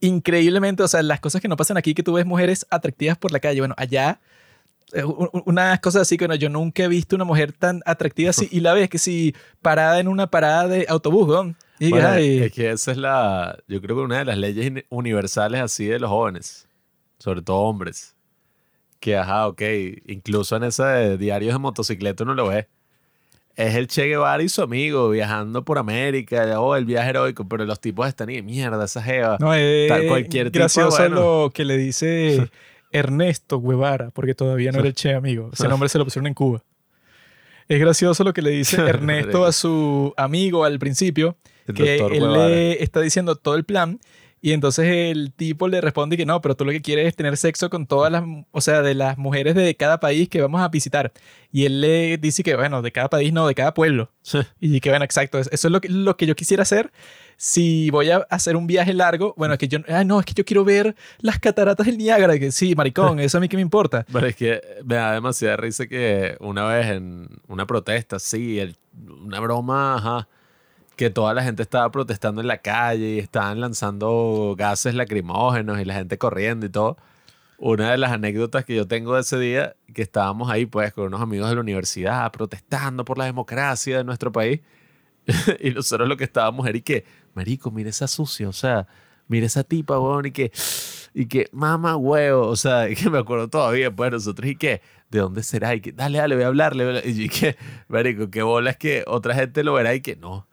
[0.00, 3.30] increíblemente, o sea, las cosas que no pasan aquí, que tú ves mujeres atractivas por
[3.30, 4.18] la calle, bueno, allá
[5.44, 8.60] unas cosas así que bueno, yo nunca he visto una mujer tan atractiva así y
[8.60, 11.56] la ves que si parada en una parada de autobús, weón.
[11.78, 14.84] Y Bueno, ay, es que esa es la, yo creo que una de las leyes
[14.88, 16.66] universales así de los jóvenes,
[17.18, 18.14] sobre todo hombres,
[19.00, 19.62] que ajá, ok,
[20.06, 22.68] incluso en ese de diarios de motocicleta uno lo ve.
[23.56, 27.64] Es el Che Guevara y su amigo viajando por América, o el viaje heroico, pero
[27.64, 29.38] los tipos están ahí, mierda, esa jeva.
[29.40, 31.14] No, es Tal cualquier tipo, gracioso bueno.
[31.14, 32.50] lo que le dice
[32.92, 35.50] Ernesto Guevara, porque todavía no era el Che, amigo.
[35.52, 36.62] Ese nombre se lo pusieron en Cuba.
[37.68, 41.36] Es gracioso lo que le dice Ernesto a su amigo al principio,
[41.66, 42.48] El que él Guevara.
[42.48, 43.98] le está diciendo todo el plan
[44.48, 47.36] y entonces el tipo le responde que no, pero tú lo que quieres es tener
[47.36, 50.68] sexo con todas las, o sea, de las mujeres de cada país que vamos a
[50.68, 51.12] visitar.
[51.50, 54.12] Y él le dice que, bueno, de cada país no, de cada pueblo.
[54.60, 56.92] Y que, bueno, exacto, eso es lo que, lo que yo quisiera hacer
[57.36, 59.34] si voy a hacer un viaje largo.
[59.36, 62.38] Bueno, es que yo, ah, no, es que yo quiero ver las cataratas del Niágara.
[62.38, 64.06] Que sí, maricón, eso a mí que me importa.
[64.12, 68.76] Pero es que me da demasiada risa que una vez en una protesta, sí, el-
[69.24, 70.28] una broma, ajá,
[70.96, 75.84] que toda la gente estaba protestando en la calle y estaban lanzando gases lacrimógenos y
[75.84, 76.96] la gente corriendo y todo.
[77.58, 81.06] Una de las anécdotas que yo tengo de ese día, que estábamos ahí pues con
[81.06, 84.60] unos amigos de la universidad protestando por la democracia de nuestro país
[85.60, 87.04] y nosotros lo que estábamos era y que,
[87.34, 88.86] marico, mire esa sucia, o sea,
[89.28, 90.52] mire esa tipa, weón, y que,
[91.14, 94.80] y que, mamá, huevo, o sea, y que me acuerdo todavía, pues nosotros, y que,
[95.10, 95.74] ¿de dónde será?
[95.74, 97.56] Y que, dale, dale, voy a hablarle, y que,
[97.88, 100.46] marico, qué bola es que otra gente lo verá y que, no,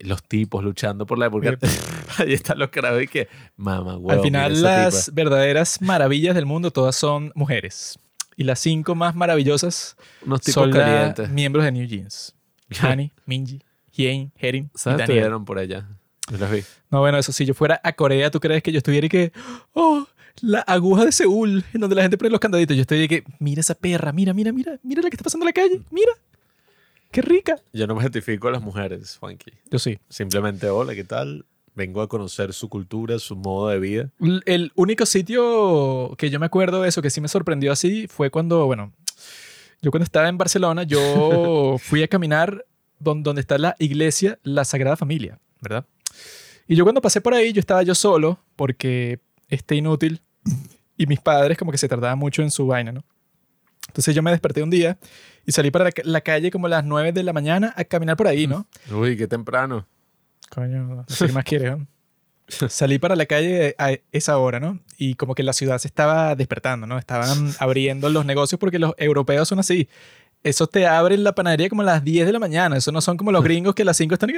[0.00, 1.56] los tipos luchando por la porque
[2.18, 6.94] ahí están los carajos y que mamá Al final las verdaderas maravillas del mundo todas
[6.96, 7.98] son mujeres
[8.36, 11.28] y las cinco más maravillosas Unos tipos son calientes.
[11.30, 12.34] miembros de New Jeans
[12.80, 13.60] Hani, Minji,
[13.92, 14.98] Hien, Herin y ¿Sabes?
[14.98, 15.86] Daniel Estuvieron por allá.
[16.30, 16.62] Yo vi.
[16.90, 19.32] no bueno eso si yo fuera a Corea tú crees que yo estuviera y que
[19.74, 20.06] oh
[20.40, 23.24] la aguja de Seúl en donde la gente pone los candaditos yo estoy de que
[23.40, 26.12] mira esa perra mira mira mira mira la que está pasando en la calle mira
[27.12, 29.52] qué rica Yo no me identifico a las mujeres, Juanqui.
[29.70, 31.46] yo sí Simplemente, hola, ¿qué tal?
[31.74, 34.10] Vengo a conocer su cultura, su modo de vida.
[34.44, 38.30] El único sitio que yo me acuerdo de eso que sí me sorprendió así fue
[38.30, 38.92] cuando, bueno,
[39.80, 42.66] yo cuando estaba en Barcelona, yo fui a caminar
[42.98, 45.86] don- donde está la iglesia, la Sagrada Familia, ¿verdad?
[46.68, 50.20] Y yo cuando pasé por ahí, yo estaba yo solo porque este inútil
[50.98, 53.02] y mis padres como que se tardaban mucho en su vaina, ¿no?
[53.88, 54.98] Entonces yo me desperté un día
[55.44, 57.84] y salí para la, ca- la calle como a las 9 de la mañana a
[57.84, 58.66] caminar por ahí, ¿no?
[58.90, 59.86] Uy, qué temprano.
[60.50, 61.86] Coño, no sé qué más quieres, ¿no?
[62.68, 64.78] Salí para la calle a esa hora, ¿no?
[64.98, 66.98] Y como que la ciudad se estaba despertando, ¿no?
[66.98, 69.88] Estaban abriendo los negocios porque los europeos son así.
[70.42, 72.76] Eso te abren la panadería como a las 10 de la mañana.
[72.76, 74.30] Eso no son como los gringos que a las 5 están...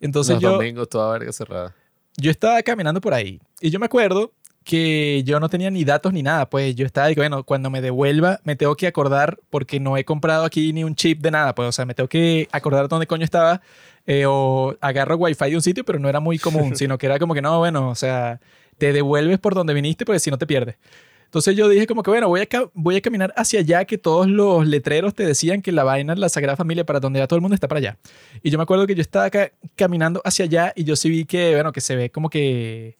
[0.00, 1.74] Entonces Los yo, domingos, toda verga cerrada.
[2.16, 4.32] yo estaba caminando por ahí y yo me acuerdo
[4.64, 6.48] que yo no tenía ni datos ni nada.
[6.48, 10.04] Pues yo estaba, y bueno, cuando me devuelva me tengo que acordar porque no he
[10.04, 11.54] comprado aquí ni un chip de nada.
[11.54, 13.60] Pues, o sea, me tengo que acordar dónde coño estaba
[14.06, 17.18] eh, o agarro wifi de un sitio, pero no era muy común, sino que era
[17.18, 18.40] como que no, bueno, o sea,
[18.78, 20.76] te devuelves por donde viniste porque si no te pierdes.
[21.24, 24.26] Entonces yo dije como que bueno, voy a, voy a caminar hacia allá que todos
[24.28, 27.40] los letreros te decían que la vaina, la Sagrada Familia, para donde ya todo el
[27.40, 27.98] mundo está para allá.
[28.42, 31.24] Y yo me acuerdo que yo estaba ca- caminando hacia allá y yo sí vi
[31.24, 32.98] que, bueno, que se ve como que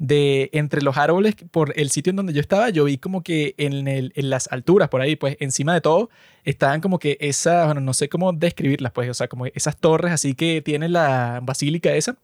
[0.00, 3.54] de entre los árboles por el sitio en donde yo estaba, yo vi como que
[3.58, 6.08] en, el- en las alturas por ahí, pues encima de todo,
[6.44, 10.12] estaban como que esas, bueno, no sé cómo describirlas, pues, o sea, como esas torres
[10.12, 12.16] así que tiene la basílica esa.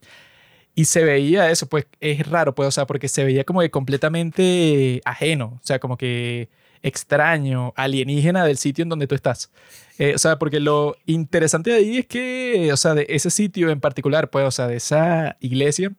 [0.75, 3.71] Y se veía eso, pues es raro, pues, o sea, porque se veía como que
[3.71, 6.51] completamente ajeno, o sea, como que
[6.83, 9.51] extraño, alienígena del sitio en donde tú estás.
[9.99, 13.71] Eh, o sea, porque lo interesante de ahí es que, o sea, de ese sitio
[13.71, 15.93] en particular, pues, o sea, de esa iglesia,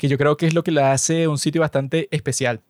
[0.00, 2.62] que yo creo que es lo que la hace un sitio bastante especial.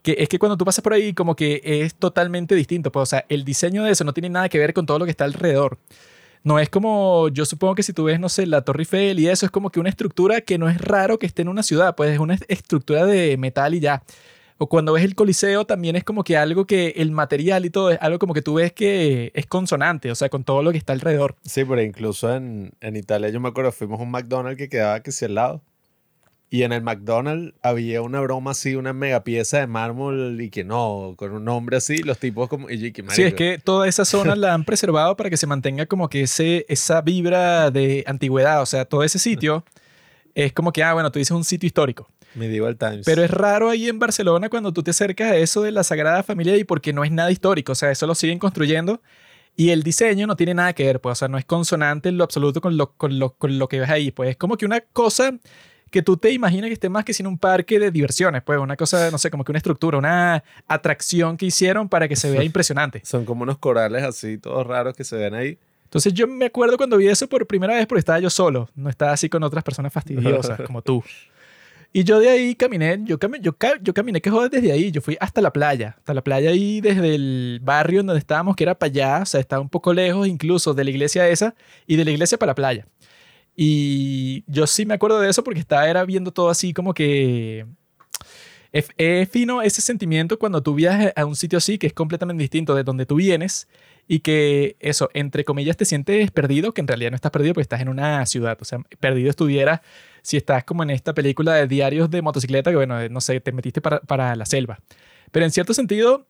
[0.00, 3.06] Que es que cuando tú pasas por ahí, como que es totalmente distinto, pues, o
[3.06, 5.24] sea, el diseño de eso no tiene nada que ver con todo lo que está
[5.24, 5.76] alrededor.
[6.42, 9.28] No es como, yo supongo que si tú ves, no sé, la Torre Eiffel y
[9.28, 11.94] eso, es como que una estructura que no es raro que esté en una ciudad,
[11.96, 14.02] pues es una estructura de metal y ya.
[14.56, 17.90] O cuando ves el Coliseo también es como que algo que el material y todo
[17.90, 20.78] es algo como que tú ves que es consonante, o sea, con todo lo que
[20.78, 21.36] está alrededor.
[21.44, 25.00] Sí, pero incluso en, en Italia, yo me acuerdo, fuimos a un McDonald's que quedaba
[25.00, 25.62] que si al lado.
[26.54, 30.62] Y en el McDonald's había una broma así, una mega pieza de mármol y que
[30.62, 32.70] no, con un nombre así, los tipos como...
[32.70, 35.86] Y que, Sí, es que toda esa zona la han preservado para que se mantenga
[35.86, 39.64] como que ese, esa vibra de antigüedad, o sea, todo ese sitio
[40.36, 42.08] es como que, ah, bueno, tú dices un sitio histórico.
[42.36, 43.02] Medieval Times.
[43.04, 46.22] Pero es raro ahí en Barcelona cuando tú te acercas a eso de la Sagrada
[46.22, 49.02] Familia y porque no es nada histórico, o sea, eso lo siguen construyendo
[49.56, 52.16] y el diseño no tiene nada que ver, pues, o sea, no es consonante en
[52.16, 54.66] lo absoluto con lo, con lo, con lo que ves ahí, pues es como que
[54.66, 55.36] una cosa
[55.94, 58.76] que tú te imaginas que esté más que sin un parque de diversiones, pues una
[58.76, 62.42] cosa, no sé, como que una estructura, una atracción que hicieron para que se vea
[62.42, 63.00] impresionante.
[63.04, 65.56] Son como unos corales así, todos raros que se ven ahí.
[65.84, 68.90] Entonces yo me acuerdo cuando vi eso por primera vez porque estaba yo solo, no
[68.90, 71.02] estaba así con otras personas fastidiosas como tú.
[71.96, 74.90] Y yo de ahí caminé, yo, cami- yo, ca- yo caminé que joder desde ahí,
[74.90, 78.56] yo fui hasta la playa, hasta la playa ahí desde el barrio en donde estábamos,
[78.56, 81.54] que era para allá, o sea, estaba un poco lejos incluso de la iglesia esa
[81.86, 82.84] y de la iglesia para la playa.
[83.56, 87.66] Y yo sí me acuerdo de eso porque estaba era viendo todo así como que...
[88.72, 92.42] Es, es fino ese sentimiento cuando tú viajas a un sitio así que es completamente
[92.42, 93.68] distinto de donde tú vienes
[94.06, 97.62] y que eso, entre comillas, te sientes perdido, que en realidad no estás perdido porque
[97.62, 98.58] estás en una ciudad.
[98.60, 99.82] O sea, perdido estuviera
[100.22, 103.52] si estás como en esta película de diarios de motocicleta, que bueno, no sé, te
[103.52, 104.78] metiste para, para la selva.
[105.30, 106.26] Pero en cierto sentido,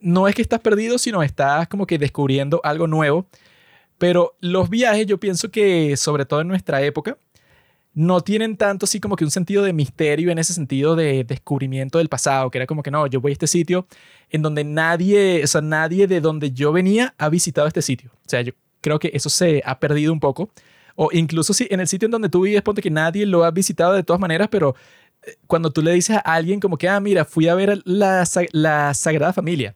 [0.00, 3.26] no es que estás perdido, sino estás como que descubriendo algo nuevo.
[3.98, 7.18] Pero los viajes, yo pienso que, sobre todo en nuestra época,
[7.94, 11.98] no tienen tanto así como que un sentido de misterio en ese sentido de descubrimiento
[11.98, 13.88] del pasado, que era como que no, yo voy a este sitio
[14.30, 18.12] en donde nadie, o sea, nadie de donde yo venía ha visitado este sitio.
[18.14, 20.50] O sea, yo creo que eso se ha perdido un poco.
[20.94, 23.50] O incluso si en el sitio en donde tú vives, ponte que nadie lo ha
[23.50, 24.76] visitado de todas maneras, pero
[25.24, 28.24] eh, cuando tú le dices a alguien como que, ah, mira, fui a ver la,
[28.52, 29.74] la Sagrada Familia,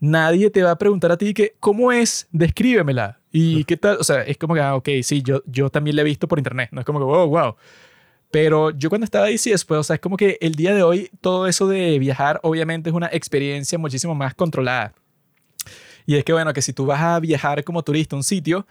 [0.00, 2.26] nadie te va a preguntar a ti que, ¿cómo es?
[2.32, 3.20] Descríbemela.
[3.30, 3.98] ¿Y qué tal?
[4.00, 6.38] O sea, es como que, ah, ok, sí, yo, yo también la he visto por
[6.38, 6.70] internet.
[6.72, 7.54] No es como que, wow, wow.
[8.30, 10.82] Pero yo cuando estaba ahí, sí, después, o sea, es como que el día de
[10.82, 14.94] hoy todo eso de viajar obviamente es una experiencia muchísimo más controlada.
[16.06, 18.66] Y es que, bueno, que si tú vas a viajar como turista a un sitio,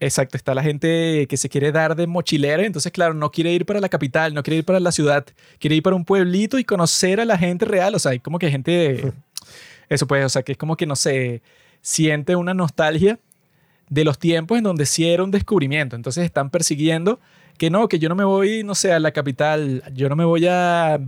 [0.00, 3.66] exacto, está la gente que se quiere dar de mochilera, entonces, claro, no quiere ir
[3.66, 5.26] para la capital, no quiere ir para la ciudad,
[5.58, 8.38] quiere ir para un pueblito y conocer a la gente real, o sea, hay como
[8.38, 9.12] que gente,
[9.88, 11.42] eso pues, o sea, que es como que, no sé,
[11.80, 13.18] siente una nostalgia
[13.88, 17.20] de los tiempos en donde sí un descubrimiento, entonces están persiguiendo
[17.56, 20.24] que no, que yo no me voy, no sé, a la capital, yo no me
[20.24, 20.98] voy a, a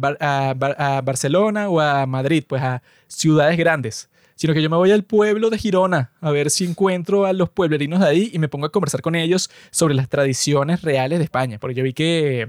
[0.50, 5.02] a Barcelona o a Madrid, pues a ciudades grandes, sino que yo me voy al
[5.02, 8.66] pueblo de Girona a ver si encuentro a los pueblerinos de ahí y me pongo
[8.66, 12.48] a conversar con ellos sobre las tradiciones reales de España, porque yo vi que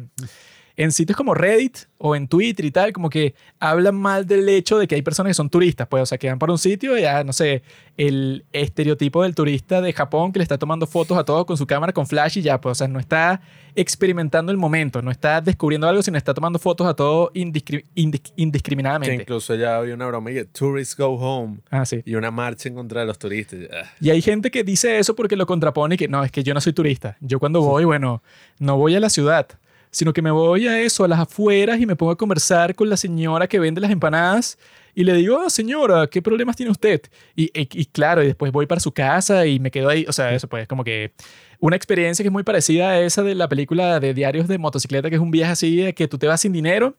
[0.81, 4.77] en sitios como Reddit o en Twitter y tal, como que hablan mal del hecho
[4.79, 6.97] de que hay personas que son turistas, pues, o sea, que van para un sitio
[6.97, 7.63] y ya, no sé,
[7.97, 11.67] el estereotipo del turista de Japón que le está tomando fotos a todos con su
[11.67, 13.41] cámara con flash y ya, pues, o sea, no está
[13.75, 18.21] experimentando el momento, no está descubriendo algo, sino está tomando fotos a todo indiscri- indis-
[18.21, 19.15] Que indiscriminadamente.
[19.15, 22.01] incluso ya había una broma y que tourists go home Ah, sí.
[22.05, 23.59] y una marcha en contra de los turistas.
[23.73, 26.43] Ah, Y hay gente que dice eso porque lo contrapone y que no, es que
[26.43, 27.17] yo no soy turista.
[27.19, 28.21] Yo cuando voy, bueno,
[28.59, 29.47] no voy a la ciudad,
[29.91, 32.89] sino que me voy a eso, a las afueras y me pongo a conversar con
[32.89, 34.57] la señora que vende las empanadas
[34.95, 37.01] y le digo, "Ah, señora, ¿qué problemas tiene usted?
[37.35, 40.05] Y, y- claro, y después voy para su casa y me quedo ahí.
[40.07, 41.13] O sea, eso pues como que
[41.59, 45.09] una experiencia que es muy parecida a esa de la película de Diarios de Motocicleta,
[45.09, 46.95] que es un viaje así, de que tú te vas sin dinero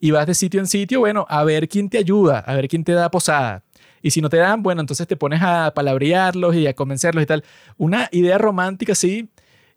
[0.00, 2.84] y vas de sitio en sitio, bueno, a ver quién te ayuda, a ver quién
[2.84, 3.62] te da posada.
[4.02, 7.26] Y si no te dan, bueno, entonces te pones a palabrearlos y a convencerlos y
[7.26, 7.44] tal.
[7.78, 9.28] Una idea romántica, sí,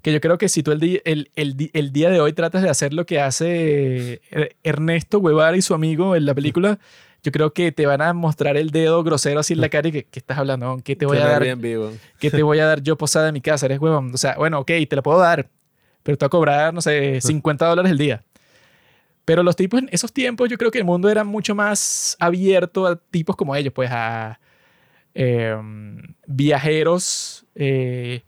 [0.06, 2.70] que yo creo que si tú el, el, el el día de hoy tratas de
[2.70, 6.78] hacer lo que hace Er- Ernesto Guevara y su amigo en la película,
[7.24, 9.92] yo creo que te van a mostrar el dedo grosero así en la cara y
[9.92, 10.80] que, ¿qué estás hablando?
[10.84, 11.42] ¿Qué te voy a dar?
[12.20, 13.66] ¿Qué te voy a dar yo posada en mi casa?
[13.66, 14.14] Eres huevón.
[14.14, 15.50] O sea, bueno, ok, te la puedo dar,
[16.04, 18.22] pero te a cobrar, no sé, 50 dólares el día.
[19.26, 22.86] Pero los tipos en esos tiempos, yo creo que el mundo era mucho más abierto
[22.86, 24.40] a tipos como ellos, pues a
[25.16, 25.58] eh,
[26.28, 28.22] viajeros, eh,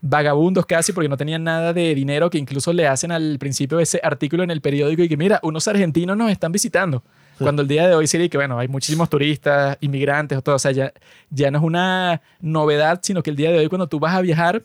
[0.00, 4.00] vagabundos casi, porque no tenían nada de dinero, que incluso le hacen al principio ese
[4.02, 7.02] artículo en el periódico y que, mira, unos argentinos nos están visitando.
[7.38, 10.58] Cuando el día de hoy sería que, bueno, hay muchísimos turistas, inmigrantes o todo, o
[10.58, 10.92] sea, ya,
[11.28, 14.22] ya no es una novedad, sino que el día de hoy cuando tú vas a
[14.22, 14.62] viajar,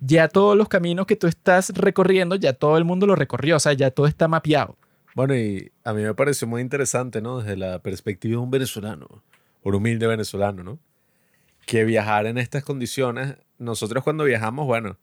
[0.00, 3.60] ya todos los caminos que tú estás recorriendo, ya todo el mundo lo recorrió, o
[3.60, 4.76] sea, ya todo está mapeado.
[5.14, 7.38] Bueno, y a mí me pareció muy interesante, ¿no?
[7.38, 9.22] Desde la perspectiva de un venezolano,
[9.62, 10.78] un humilde venezolano, ¿no?
[11.66, 14.98] Que viajar en estas condiciones, nosotros cuando viajamos, bueno,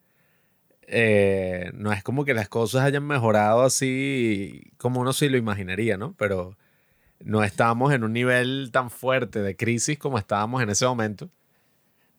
[0.87, 5.97] eh, no es como que las cosas hayan mejorado así como uno sí lo imaginaría,
[5.97, 6.15] ¿no?
[6.17, 6.57] Pero
[7.19, 11.29] no estábamos en un nivel tan fuerte de crisis como estábamos en ese momento,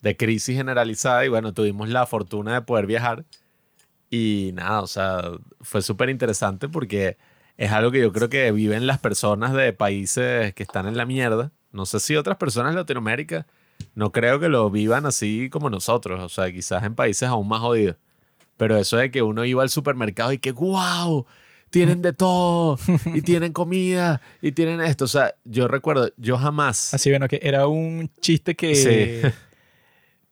[0.01, 3.25] de crisis generalizada, y bueno, tuvimos la fortuna de poder viajar.
[4.11, 5.23] Y nada, o sea,
[5.61, 7.19] fue súper interesante porque
[7.57, 11.07] es algo que yo creo que viven las personas de países que están en la
[11.07, 11.53] mierda.
[11.73, 13.47] No sé si otras personas de Latinoamérica,
[13.95, 16.21] no creo que lo vivan así como nosotros.
[16.21, 17.97] O sea, quizás en países aún más jodidos.
[18.57, 21.27] Pero eso de que uno iba al supermercado y que, wow,
[21.71, 22.79] tienen de todo,
[23.15, 25.05] y tienen comida, y tienen esto.
[25.05, 26.93] O sea, yo recuerdo, yo jamás...
[26.95, 29.29] Así, bueno, que era un chiste que Sí.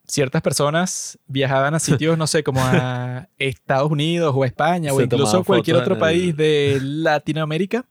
[0.09, 5.01] ciertas personas viajaban a sitios, no sé, como a Estados Unidos o a España o
[5.01, 7.85] incluso cualquier otro país de Latinoamérica.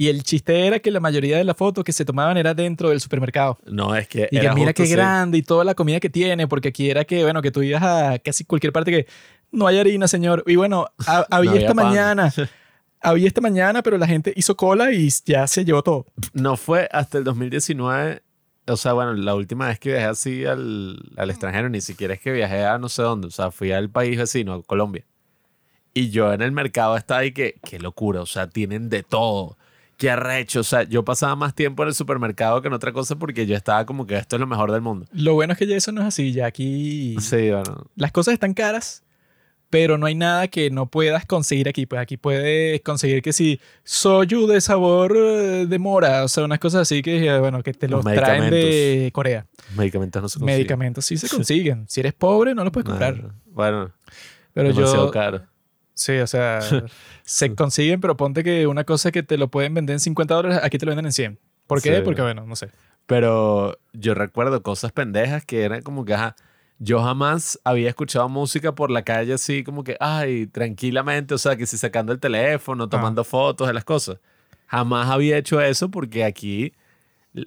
[0.00, 2.90] Y el chiste era que la mayoría de las fotos que se tomaban era dentro
[2.90, 3.58] del supermercado.
[3.66, 4.28] No, es que...
[4.30, 7.24] Y que mira qué grande y toda la comida que tiene, porque aquí era que,
[7.24, 9.06] bueno, que tú ibas a casi cualquier parte que
[9.50, 10.44] no hay harina, señor.
[10.46, 11.86] Y bueno, ha- había había esta pan.
[11.86, 12.32] mañana,
[13.00, 16.06] había esta mañana, pero la gente hizo cola y ya se llevó todo.
[16.32, 18.22] No fue hasta el 2019,
[18.68, 22.20] o sea, bueno, la última vez que viajé así al, al extranjero, ni siquiera es
[22.20, 25.04] que viajé a no sé dónde, o sea, fui al país vecino, a Colombia.
[25.92, 29.56] Y yo en el mercado estaba ahí que, qué locura, o sea, tienen de todo.
[29.98, 33.16] Qué arrecho, o sea, yo pasaba más tiempo en el supermercado que en otra cosa
[33.16, 35.06] porque yo estaba como que esto es lo mejor del mundo.
[35.12, 38.34] Lo bueno es que ya eso no es así, ya aquí Sí, bueno, las cosas
[38.34, 39.02] están caras,
[39.70, 41.84] pero no hay nada que no puedas conseguir aquí.
[41.84, 46.60] Pues aquí puedes conseguir que si soju de sabor eh, de mora, o sea, unas
[46.60, 49.46] cosas así que, eh, bueno, que te los traen de Corea.
[49.76, 50.56] medicamentos no se consiguen.
[50.58, 51.86] Medicamentos sí se consiguen.
[51.88, 53.32] Si eres pobre, no los puedes No, comprar.
[53.46, 53.90] Bueno,
[54.54, 55.42] Pero demasiado yo, caro.
[55.98, 56.60] Sí, o sea,
[57.22, 60.60] se consiguen, pero ponte que una cosa que te lo pueden vender en 50 dólares,
[60.62, 61.38] aquí te lo venden en 100.
[61.66, 61.96] ¿Por qué?
[61.96, 62.02] Sí.
[62.04, 62.70] Porque, bueno, no sé.
[63.06, 66.36] Pero yo recuerdo cosas pendejas que eran como que, ajá,
[66.78, 71.56] yo jamás había escuchado música por la calle así como que, ay, tranquilamente, o sea,
[71.56, 74.18] que si sacando el teléfono, tomando fotos de las cosas.
[74.66, 76.72] Jamás había hecho eso porque aquí,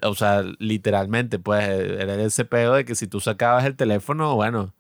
[0.04, 4.74] o sea, literalmente, pues era ese pedo de que si tú sacabas el teléfono, bueno,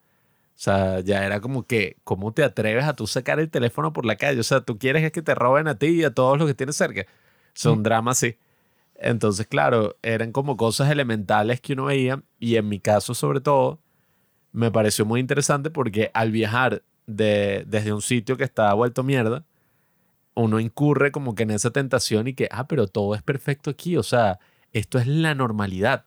[0.62, 4.06] o sea, ya era como que, ¿cómo te atreves a tú sacar el teléfono por
[4.06, 4.40] la calle?
[4.40, 6.54] O sea, tú quieres es que te roben a ti y a todos los que
[6.54, 7.08] tienes cerca.
[7.56, 7.84] Son mm.
[7.84, 8.38] dramas así.
[8.94, 13.80] Entonces, claro, eran como cosas elementales que uno veía y en mi caso sobre todo,
[14.52, 19.44] me pareció muy interesante porque al viajar de, desde un sitio que estaba vuelto mierda,
[20.36, 23.98] uno incurre como que en esa tentación y que, ah, pero todo es perfecto aquí,
[23.98, 24.38] o sea,
[24.74, 26.06] esto es la normalidad.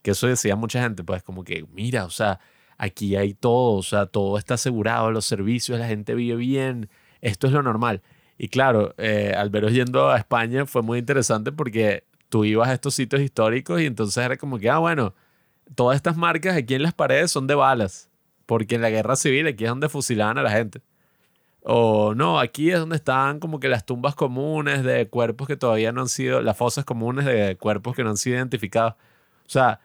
[0.00, 2.40] Que eso decía mucha gente, pues como que, mira, o sea,
[2.80, 6.88] aquí hay todo, o sea, todo está asegurado, los servicios, la gente vive bien,
[7.20, 8.02] esto es lo normal.
[8.38, 12.72] Y claro, eh, al veros yendo a España fue muy interesante porque tú ibas a
[12.72, 15.14] estos sitios históricos y entonces era como que, ah, bueno,
[15.74, 18.08] todas estas marcas aquí en las paredes son de balas,
[18.46, 20.80] porque en la guerra civil aquí es donde fusilaban a la gente.
[21.62, 25.92] O no, aquí es donde están como que las tumbas comunes de cuerpos que todavía
[25.92, 28.94] no han sido, las fosas comunes de cuerpos que no han sido identificados.
[28.94, 29.80] O sea,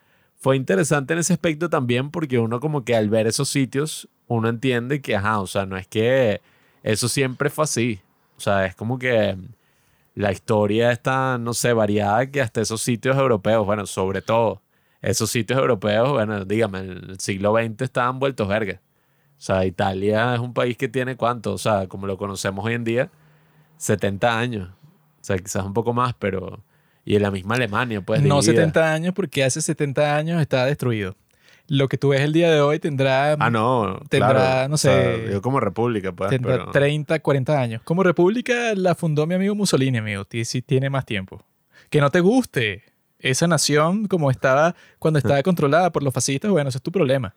[0.45, 4.47] fue interesante en ese aspecto también porque uno como que al ver esos sitios, uno
[4.47, 6.39] entiende que, ajá, o sea, no es que
[6.83, 7.99] eso siempre fue así.
[8.37, 9.35] O sea, es como que
[10.13, 14.61] la historia está, no sé, variada que hasta esos sitios europeos, bueno, sobre todo
[15.01, 18.79] esos sitios europeos, bueno, dígame, en el siglo XX estaban vueltos verga.
[19.39, 22.75] O sea, Italia es un país que tiene cuánto, o sea, como lo conocemos hoy
[22.75, 23.09] en día,
[23.77, 24.69] 70 años.
[24.69, 26.63] O sea, quizás un poco más, pero...
[27.05, 28.21] Y en la misma Alemania, pues.
[28.23, 31.15] No 70 años, porque hace 70 años está destruido.
[31.67, 33.33] Lo que tú ves el día de hoy tendrá.
[33.33, 33.99] Ah, no.
[34.09, 35.29] Tendrá, no sé.
[35.31, 36.31] yo como república, pues.
[36.31, 37.81] Tendrá 30, 40 años.
[37.83, 40.25] Como república la fundó mi amigo Mussolini, amigo.
[40.43, 41.43] Si tiene más tiempo.
[41.89, 42.83] Que no te guste
[43.19, 47.33] esa nación como estaba cuando estaba controlada por los fascistas, bueno, ese es tu problema.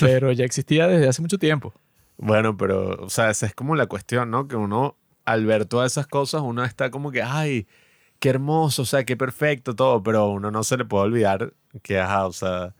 [0.00, 1.72] Pero ya existía desde hace mucho tiempo.
[2.18, 4.46] Bueno, pero, o sea, esa es como la cuestión, ¿no?
[4.46, 7.66] Que uno, al ver todas esas cosas, uno está como que, ay,
[8.22, 11.98] qué hermoso, o sea, qué perfecto todo, pero uno no se le puede olvidar que,
[11.98, 12.72] ajá, o sea,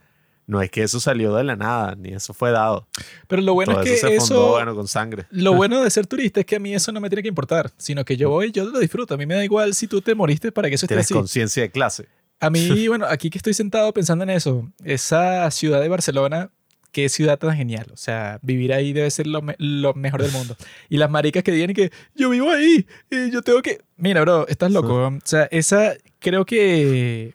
[0.46, 2.86] no es que eso salió de la nada, ni eso fue dado.
[3.26, 5.26] Pero lo bueno es que eso, se bueno, con sangre.
[5.30, 7.72] Lo bueno de ser turista es que a mí eso no me tiene que importar,
[7.76, 9.14] sino que yo voy, yo lo disfruto.
[9.14, 11.64] A mí me da igual si tú te moriste para que eso esté Tienes conciencia
[11.64, 12.06] de clase.
[12.38, 16.52] A mí, bueno, aquí que estoy sentado pensando en eso, esa ciudad de Barcelona,
[16.92, 17.86] qué ciudad tan genial.
[17.92, 20.56] O sea, vivir ahí debe ser lo, mejor del mundo.
[20.88, 23.80] Y las maricas que digan que yo vivo ahí, y yo tengo que...
[23.96, 25.08] Mira, bro, estás loco.
[25.08, 27.34] O sea, esa creo que...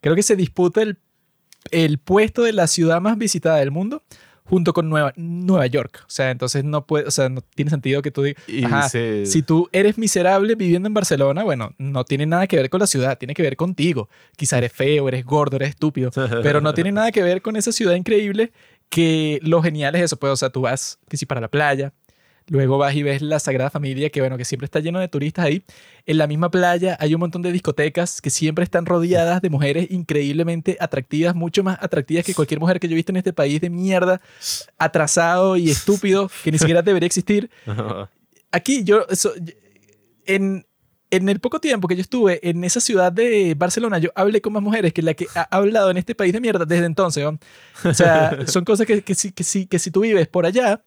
[0.00, 0.98] Creo que se disputa el,
[1.70, 4.02] el puesto de la ciudad más visitada del mundo
[4.44, 6.02] junto con Nueva, Nueva York.
[6.02, 9.68] O sea, entonces no puede, o sea, no tiene sentido que tú digas, si tú
[9.72, 13.34] eres miserable viviendo en Barcelona, bueno, no tiene nada que ver con la ciudad, tiene
[13.34, 14.08] que ver contigo.
[14.36, 16.10] Quizá eres feo, eres gordo, eres estúpido,
[16.42, 18.52] pero no tiene nada que ver con esa ciudad increíble
[18.94, 21.92] que lo genial es eso, pues, o sea, tú vas, que si para la playa,
[22.46, 25.46] Luego vas y ves la Sagrada Familia, que bueno, que siempre está lleno de turistas
[25.46, 25.64] ahí.
[26.04, 29.90] En la misma playa hay un montón de discotecas que siempre están rodeadas de mujeres
[29.90, 33.62] increíblemente atractivas, mucho más atractivas que cualquier mujer que yo he visto en este país
[33.62, 34.20] de mierda,
[34.76, 37.50] atrasado y estúpido, que ni siquiera debería existir.
[38.52, 39.06] Aquí yo,
[40.26, 40.66] en,
[41.16, 44.52] en el poco tiempo que yo estuve en esa ciudad de Barcelona, yo hablé con
[44.52, 47.24] más mujeres que la que ha hablado en este país de mierda desde entonces.
[47.84, 50.80] O sea, son cosas que, que, que, que si tú vives por allá,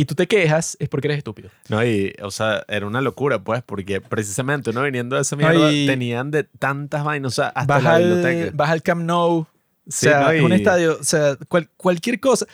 [0.00, 1.50] y tú te quejas, es porque eres estúpido.
[1.68, 5.68] No, y, o sea, era una locura, pues, porque precisamente uno viniendo de esa mierda
[5.68, 8.50] tenían de tantas vainas, o sea, hasta baja la biblioteca.
[8.54, 9.46] Baja el Camp Nou, o
[9.88, 11.36] sea, un estadio, o sea,
[11.76, 12.46] cualquier cosa.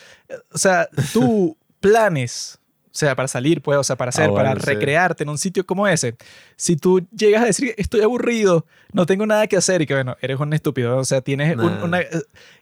[0.51, 2.59] O sea, tú planes,
[2.97, 5.67] o sea, para salir, pues, o sea, para hacer, ah, para recrearte en un sitio
[5.67, 6.17] como ese.
[6.57, 8.65] Si tú llegas a decir, estoy aburrido,
[8.95, 12.01] no tengo nada que hacer, y que bueno, eres un estúpido, o sea, tienes una.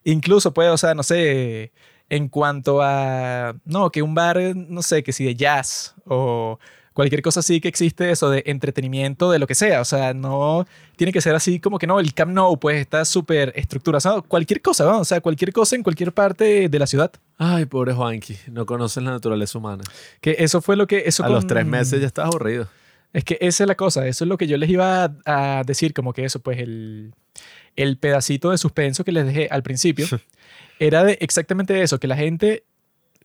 [0.03, 1.71] Incluso, pues, o sea, no sé
[2.09, 6.59] en cuanto a, no, que un bar, no sé, que si de jazz o
[6.95, 9.81] cualquier cosa así que existe, eso de entretenimiento, de lo que sea.
[9.81, 10.67] O sea, no
[10.97, 14.23] tiene que ser así como que no, el Camp Nou pues está súper estructurado.
[14.23, 15.01] Cualquier cosa, ¿no?
[15.01, 17.13] O sea, cualquier cosa en cualquier parte de la ciudad.
[17.37, 19.83] Ay, pobre Juanqui, no conoces la naturaleza humana.
[20.21, 21.03] Que eso fue lo que...
[21.07, 22.69] Eso a los tres meses ya estás aburrido.
[23.13, 25.95] Es que esa es la cosa, eso es lo que yo les iba a, decir,
[25.95, 27.15] como que eso, pues el,
[27.77, 30.07] el pedacito de suspenso que les dejé al principio.
[30.79, 32.65] era de exactamente eso, que la gente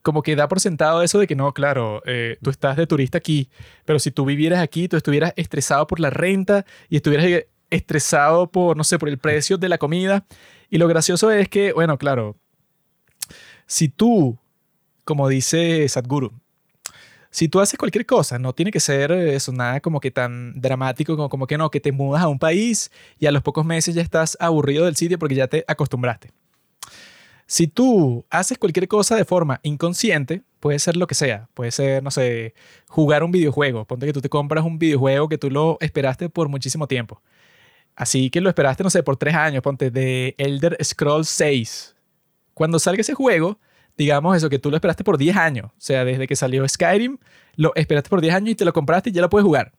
[0.02, 3.18] como que da por sentado eso de que no, claro, eh, tú estás de turista
[3.18, 3.50] aquí,
[3.84, 8.76] pero si tú vivieras aquí, tú estuvieras estresado por la renta y estuvieras estresado por,
[8.76, 10.24] no sé, por el precio de la comida.
[10.70, 12.36] Y lo gracioso es que, bueno, claro,
[13.66, 14.38] si tú,
[15.04, 16.32] como dice Sadhguru,
[17.30, 21.16] si tú haces cualquier cosa, no tiene que ser eso, nada como que tan dramático
[21.16, 23.94] como, como que no, que te mudas a un país y a los pocos meses
[23.94, 26.32] ya estás aburrido del sitio porque ya te acostumbraste
[27.50, 31.48] Si tú haces cualquier cosa de forma inconsciente, puede ser lo que sea.
[31.52, 32.54] Puede ser, no sé,
[32.86, 33.84] jugar un videojuego.
[33.86, 37.20] Ponte que tú te compras un videojuego que tú lo esperaste por muchísimo tiempo.
[37.96, 39.64] Así que lo esperaste, no sé, por tres años.
[39.64, 41.96] Ponte de Elder Scrolls 6.
[42.54, 43.58] Cuando salga ese juego,
[43.96, 45.72] digamos eso, que tú lo esperaste por 10 años.
[45.72, 47.18] O sea, desde que salió Skyrim,
[47.56, 49.72] lo esperaste por 10 años y te lo compraste y ya lo puedes jugar.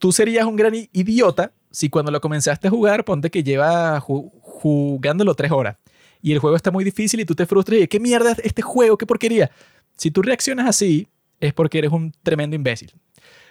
[0.00, 5.36] Tú serías un gran idiota si cuando lo comenzaste a jugar, ponte que lleva jugándolo
[5.36, 5.76] tres horas
[6.22, 8.62] y el juego está muy difícil y tú te frustras y ¿qué mierda es este
[8.62, 8.98] juego?
[8.98, 9.50] ¿Qué porquería?
[9.96, 11.08] Si tú reaccionas así,
[11.40, 12.92] es porque eres un tremendo imbécil.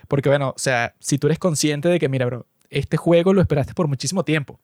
[0.07, 3.41] Porque bueno, o sea, si tú eres consciente de que, mira, bro, este juego lo
[3.41, 4.59] esperaste por muchísimo tiempo.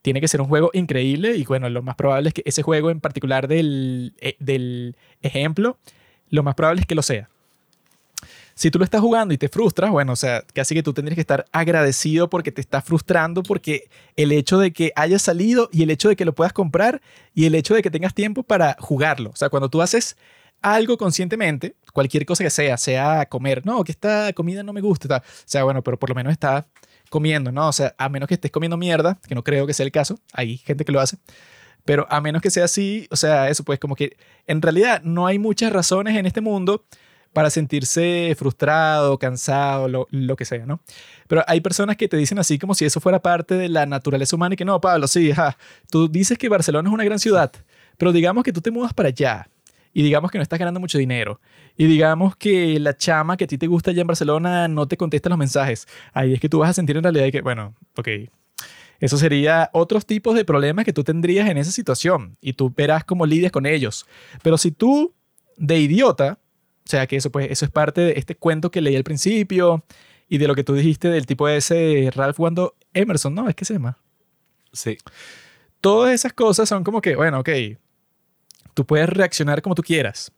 [0.00, 2.90] Tiene que ser un juego increíble y bueno, lo más probable es que ese juego
[2.90, 5.78] en particular del, eh, del ejemplo,
[6.28, 7.28] lo más probable es que lo sea.
[8.54, 11.14] Si tú lo estás jugando y te frustras, bueno, o sea, casi que tú tendrías
[11.14, 15.82] que estar agradecido porque te está frustrando, porque el hecho de que haya salido y
[15.82, 17.00] el hecho de que lo puedas comprar
[17.34, 19.30] y el hecho de que tengas tiempo para jugarlo.
[19.30, 20.16] O sea, cuando tú haces
[20.62, 25.16] algo conscientemente, cualquier cosa que sea, sea comer, no, que esta comida no me gusta,
[25.16, 26.66] o sea, bueno, pero por lo menos está
[27.10, 27.68] comiendo, ¿no?
[27.68, 30.18] O sea, a menos que estés comiendo mierda, que no creo que sea el caso,
[30.32, 31.18] hay gente que lo hace,
[31.84, 34.16] pero a menos que sea así, o sea, eso pues como que
[34.46, 36.84] en realidad no hay muchas razones en este mundo
[37.32, 40.80] para sentirse frustrado, cansado, lo, lo, que sea, ¿no?
[41.28, 44.36] Pero hay personas que te dicen así como si eso fuera parte de la naturaleza
[44.36, 45.56] humana y que no, Pablo, sí, ja,
[45.90, 47.52] tú dices que Barcelona es una gran ciudad,
[47.96, 49.48] pero digamos que tú te mudas para allá
[49.94, 51.40] y digamos que no estás ganando mucho dinero
[51.76, 54.96] y digamos que la chama que a ti te gusta allá en Barcelona no te
[54.96, 55.86] contesta los mensajes.
[56.12, 58.08] Ahí es que tú vas a sentir en realidad que, bueno, ok,
[59.00, 63.04] eso sería otros tipos de problemas que tú tendrías en esa situación y tú verás
[63.04, 64.06] cómo lidias con ellos.
[64.42, 65.12] Pero si tú,
[65.56, 66.38] de idiota,
[66.84, 69.84] o sea que eso, pues, eso es parte de este cuento que leí al principio
[70.28, 73.48] y de lo que tú dijiste del tipo de ese Ralph Wando Emerson, ¿no?
[73.48, 73.98] Es que se llama.
[74.72, 74.98] Sí.
[75.80, 77.50] Todas esas cosas son como que, bueno, ok,
[78.74, 80.32] tú puedes reaccionar como tú quieras,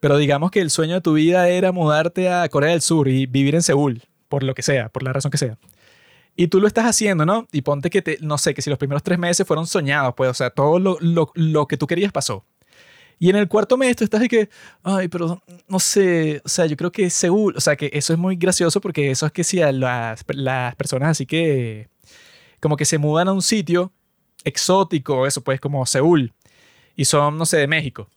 [0.00, 3.26] pero digamos que el sueño de tu vida era mudarte a Corea del Sur y
[3.26, 5.58] vivir en Seúl, por lo que sea, por la razón que sea.
[6.36, 7.48] Y tú lo estás haciendo, ¿no?
[7.50, 10.30] Y ponte que, te, no sé, que si los primeros tres meses fueron soñados, pues,
[10.30, 12.44] o sea, todo lo, lo, lo que tú querías pasó.
[13.18, 14.48] Y en el cuarto mes tú estás de que,
[14.82, 18.18] ay, pero no sé, o sea, yo creo que Seúl, o sea, que eso es
[18.18, 21.88] muy gracioso porque eso es que si las, las personas así que,
[22.60, 23.92] como que se mudan a un sitio
[24.44, 26.32] exótico, eso pues como Seúl,
[26.94, 28.08] y son, no sé, de México.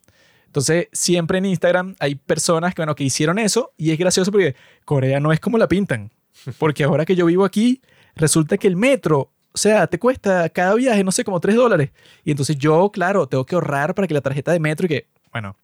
[0.46, 4.56] Entonces, siempre en Instagram hay personas que, bueno, que hicieron eso y es gracioso porque
[4.84, 6.12] Corea no es como la pintan.
[6.58, 7.82] Porque ahora que yo vivo aquí,
[8.16, 11.92] resulta que el metro o sea, te cuesta cada viaje, no sé, como 3 dólares.
[12.24, 15.08] Y entonces yo, claro, tengo que ahorrar para que la tarjeta de metro y que,
[15.32, 15.58] bueno,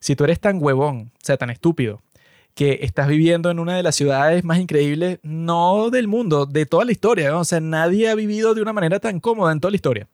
[0.00, 2.02] si tú eres tan huevón, o sea, tan estúpido,
[2.54, 6.84] que estás viviendo en una de las ciudades más increíbles, no del mundo, de toda
[6.84, 9.76] la historia, o sea, nadie ha vivido de una manera tan cómoda en toda la
[9.76, 10.08] historia.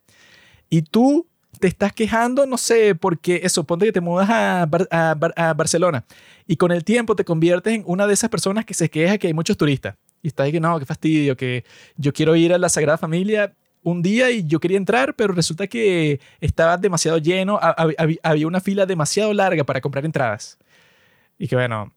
[0.69, 1.27] Y tú
[1.59, 6.05] te estás quejando, no sé, porque eso, ponte que te mudas a, a Barcelona
[6.45, 9.27] y con el tiempo te conviertes en una de esas personas que se queja que
[9.27, 9.95] hay muchos turistas
[10.25, 11.63] y está ahí que no, qué fastidio, que
[11.97, 13.53] yo quiero ir a la Sagrada Familia
[13.83, 18.87] un día y yo quería entrar, pero resulta que estaba demasiado lleno, había una fila
[18.87, 20.57] demasiado larga para comprar entradas.
[21.37, 21.93] Y que bueno,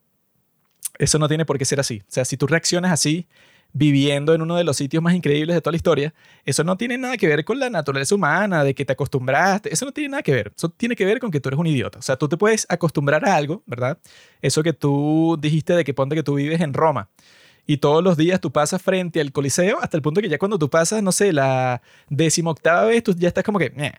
[0.99, 2.03] eso no tiene por qué ser así.
[2.03, 3.27] O sea, si tú reaccionas así,
[3.73, 6.13] viviendo en uno de los sitios más increíbles de toda la historia,
[6.45, 9.87] eso no tiene nada que ver con la naturaleza humana, de que te acostumbraste, eso
[9.87, 11.99] no tiene nada que ver, eso tiene que ver con que tú eres un idiota.
[11.99, 13.97] O sea, tú te puedes acostumbrar a algo, ¿verdad?
[14.43, 17.09] Eso que tú dijiste de que ponte que tú vives en Roma
[17.69, 20.59] y todos los días tú pasas frente al Coliseo hasta el punto que ya cuando
[20.59, 23.93] tú pasas, no sé, la decimoctava vez, tú ya estás como que,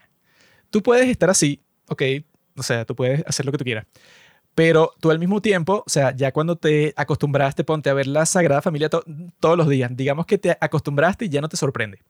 [0.70, 2.02] tú puedes estar así, ok,
[2.56, 3.86] o sea, tú puedes hacer lo que tú quieras.
[4.56, 8.26] Pero tú al mismo tiempo, o sea, ya cuando te acostumbraste, ponte a ver la
[8.26, 12.00] Sagrada Familia todos los días, digamos que te acostumbraste y ya no te sorprende.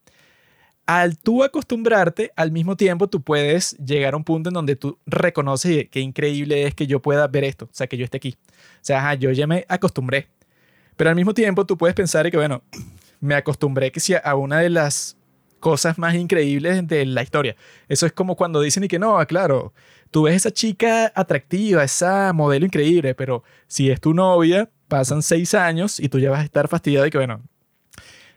[0.87, 4.99] Al tú acostumbrarte, al mismo tiempo tú puedes llegar a un punto en donde tú
[5.05, 8.39] reconoces qué increíble es que yo pueda ver esto, o sea, que yo esté aquí.
[8.49, 10.29] O sea, yo ya me acostumbré.
[11.01, 12.63] Pero al mismo tiempo tú puedes pensar que, bueno,
[13.21, 15.17] me acostumbré que sea a una de las
[15.59, 17.57] cosas más increíbles de la historia.
[17.89, 19.73] Eso es como cuando dicen y que no, claro,
[20.11, 25.55] tú ves esa chica atractiva, esa modelo increíble, pero si es tu novia, pasan seis
[25.55, 27.41] años y tú ya vas a estar fastidiado y que, bueno,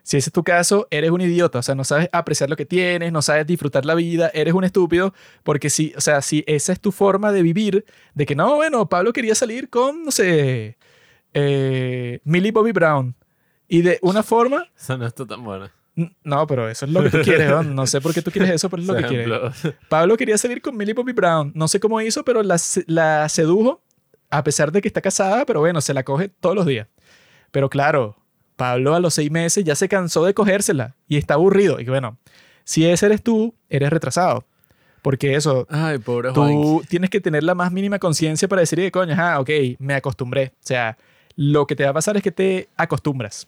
[0.04, 2.66] si ese es tu caso, eres un idiota, o sea, no sabes apreciar lo que
[2.66, 5.14] tienes, no sabes disfrutar la vida, eres un estúpido,
[5.44, 7.84] porque si, o sea, si esa es tu forma de vivir,
[8.14, 10.78] de que no, bueno, Pablo quería salir con, no sé,
[11.34, 13.16] eh, Millie Bobby Brown.
[13.68, 14.68] Y de una forma...
[14.78, 15.70] Eso no está tan bueno.
[16.24, 17.62] No, pero eso es lo que tú quieres, ¿no?
[17.62, 19.30] No sé por qué tú quieres eso, pero es lo que quieres.
[19.90, 21.52] Pablo quería salir con Millie Bobby Brown.
[21.56, 22.58] No sé cómo hizo, pero la,
[22.88, 23.84] la sedujo,
[24.32, 26.88] a pesar de que está casada, pero bueno, se la coge todos los días.
[27.52, 28.18] Pero claro,
[28.56, 31.80] Pablo a los seis meses ya se cansó de cogérsela y está aburrido.
[31.80, 32.18] Y bueno,
[32.64, 34.46] si ese eres tú, eres retrasado.
[35.04, 38.90] Porque eso, Ay, pobre tú tienes que tener la más mínima conciencia para decir, "Eh,
[38.90, 39.50] coño, ah, ok,
[39.80, 40.54] me acostumbré.
[40.56, 40.98] O sea,
[41.36, 43.48] lo que te va a pasar es que te acostumbras.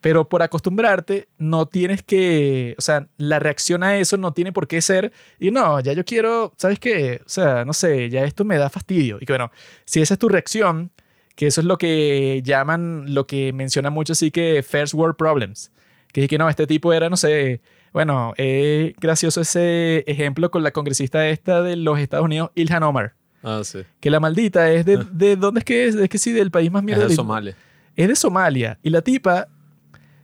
[0.00, 4.66] Pero por acostumbrarte, no tienes que, o sea, la reacción a eso no tiene por
[4.66, 7.20] qué ser, y no, ya yo quiero, ¿sabes qué?
[7.24, 9.18] O sea, no sé, ya esto me da fastidio.
[9.20, 9.52] Y que bueno,
[9.84, 10.90] si esa es tu reacción,
[11.36, 15.70] que eso es lo que llaman, lo que mencionan mucho así que first world problems.
[16.12, 20.62] Que es que no, este tipo era, no sé, bueno, es gracioso ese ejemplo con
[20.62, 23.14] la congresista esta de los Estados Unidos, Ilhan Omar.
[23.42, 23.80] Ah, sí.
[24.00, 25.94] Que la maldita es de, de ¿dónde es que es?
[25.96, 27.02] Es que sí, del país más Es mierda.
[27.02, 27.56] de del- Somalia.
[27.96, 28.78] es de Somalia.
[28.82, 29.48] Y la tipa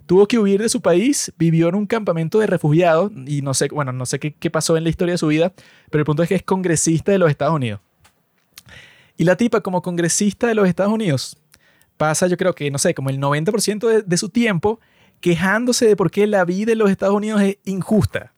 [0.07, 3.69] tuvo que huir de su país, vivió en un campamento de refugiados y no sé,
[3.69, 5.53] bueno, no sé qué, qué pasó en la historia de su vida,
[5.91, 7.81] pero el punto es que es congresista de los Estados Unidos.
[9.17, 11.37] Y la tipa como congresista de los Estados Unidos
[11.97, 14.81] pasa, yo creo que, no sé, como el 90% de, de su tiempo
[15.21, 18.33] quejándose de por qué la vida en los Estados Unidos es injusta.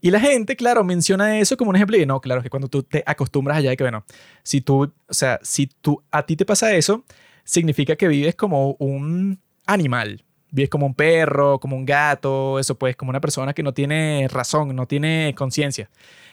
[0.00, 2.82] Y la gente, claro, menciona eso como un ejemplo y no, claro, que cuando tú
[2.82, 4.04] te acostumbras allá, que bueno,
[4.42, 7.04] si tú, o sea, si tú, a ti te pasa eso,
[7.44, 10.24] significa que vives como un animal.
[10.52, 14.26] Vives como un perro, como un gato, eso pues, como una persona que no tiene
[14.28, 15.90] razón, no tiene conciencia.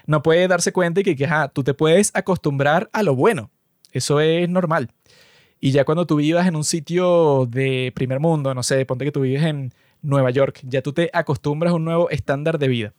[0.08, 3.52] No puede darse cuenta de que, que tú te puedes acostumbrar a lo bueno.
[3.92, 4.92] Eso es normal.
[5.60, 9.12] Y ya cuando tú vivas en un sitio de primer mundo, no sé, ponte que
[9.12, 12.94] tú vives en Nueva York, ya tú te acostumbras a un nuevo estándar de vida.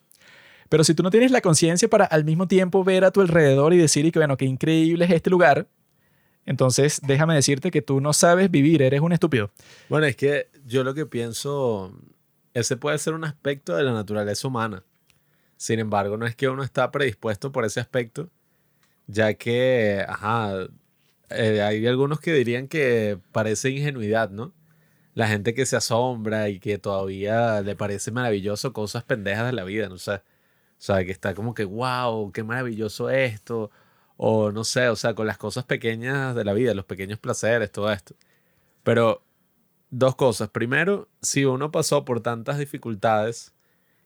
[0.68, 3.72] Pero si tú no tienes la conciencia para al mismo tiempo ver a tu alrededor
[3.72, 5.66] y decir, y que bueno, qué increíble es este lugar,
[6.44, 9.50] entonces déjame decirte que tú no sabes vivir, eres un estúpido.
[9.88, 11.92] Bueno, es que yo lo que pienso,
[12.54, 14.82] ese puede ser un aspecto de la naturaleza humana.
[15.56, 18.30] Sin embargo, no es que uno está predispuesto por ese aspecto,
[19.06, 20.68] ya que, ajá,
[21.30, 24.54] eh, hay algunos que dirían que parece ingenuidad, ¿no?
[25.14, 29.64] La gente que se asombra y que todavía le parece maravilloso cosas pendejas de la
[29.64, 29.96] vida, ¿no?
[29.96, 30.22] O sea,
[30.78, 33.70] o sea, que está como que, wow, qué maravilloso esto.
[34.16, 37.72] O no sé, o sea, con las cosas pequeñas de la vida, los pequeños placeres,
[37.72, 38.14] todo esto.
[38.84, 39.24] Pero
[39.90, 40.50] dos cosas.
[40.50, 43.54] Primero, si uno pasó por tantas dificultades,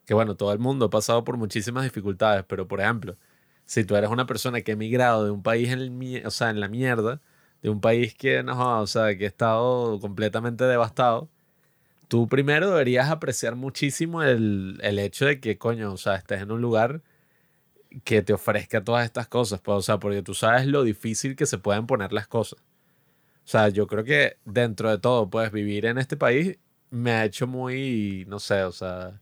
[0.07, 3.17] que bueno, todo el mundo ha pasado por muchísimas dificultades, pero por ejemplo,
[3.67, 6.51] si tú eres una persona que ha emigrado de un país en, el, o sea,
[6.51, 7.21] en la mierda,
[7.63, 11.31] de un país que no, o sea, que ha estado completamente devastado,
[12.13, 16.51] tú primero deberías apreciar muchísimo el, el hecho de que, coño, o sea, estés en
[16.53, 17.01] un lugar
[18.05, 21.47] que te ofrezca todas estas cosas, pues, o sea, porque tú sabes lo difícil que
[21.47, 22.61] se pueden poner las cosas.
[22.61, 26.59] O sea, yo creo que dentro de todo, pues vivir en este país
[26.91, 29.21] me ha hecho muy, no sé, o sea,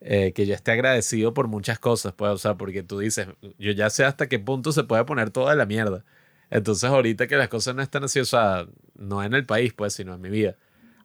[0.00, 3.28] eh, que yo esté agradecido por muchas cosas, pues, o sea, porque tú dices,
[3.58, 6.04] yo ya sé hasta qué punto se puede poner toda la mierda.
[6.50, 8.66] Entonces, ahorita que las cosas no están así, o sea,
[8.96, 10.56] no en el país, pues, sino en mi vida.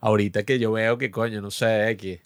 [0.02, 2.18] Ahorita que yo veo que, coño, no sé, X,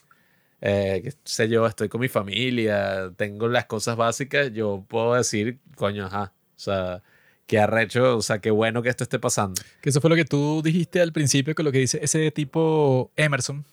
[0.63, 5.59] eh, que sé yo, estoy con mi familia, tengo las cosas básicas, yo puedo decir,
[5.77, 7.03] coño, ajá, o sea,
[7.47, 9.61] qué arrecho, o sea, qué bueno que esto esté pasando.
[9.83, 13.13] Que eso fue lo que tú dijiste al principio con lo que dice ese tipo
[13.15, 13.65] Emerson.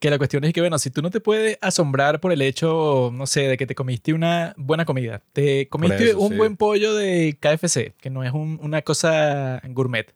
[0.00, 3.10] Que la cuestión es que, bueno, si tú no te puedes asombrar por el hecho,
[3.14, 6.34] no sé, de que te comiste una buena comida, te comiste eso, un sí.
[6.34, 10.12] buen pollo de KFC, que no es un- una cosa gourmet.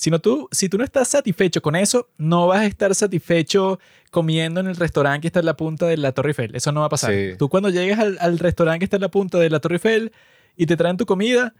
[0.00, 3.78] Sino tú, si tú no estás satisfecho con eso, no vas a estar satisfecho
[4.10, 6.56] comiendo en el restaurante que está en la punta de la Torre Eiffel.
[6.56, 7.12] Eso no va a pasar.
[7.12, 7.32] Sí.
[7.38, 10.10] Tú cuando llegues al, al restaurante que está en la punta de la Torre Eiffel
[10.56, 11.52] y te traen tu comida,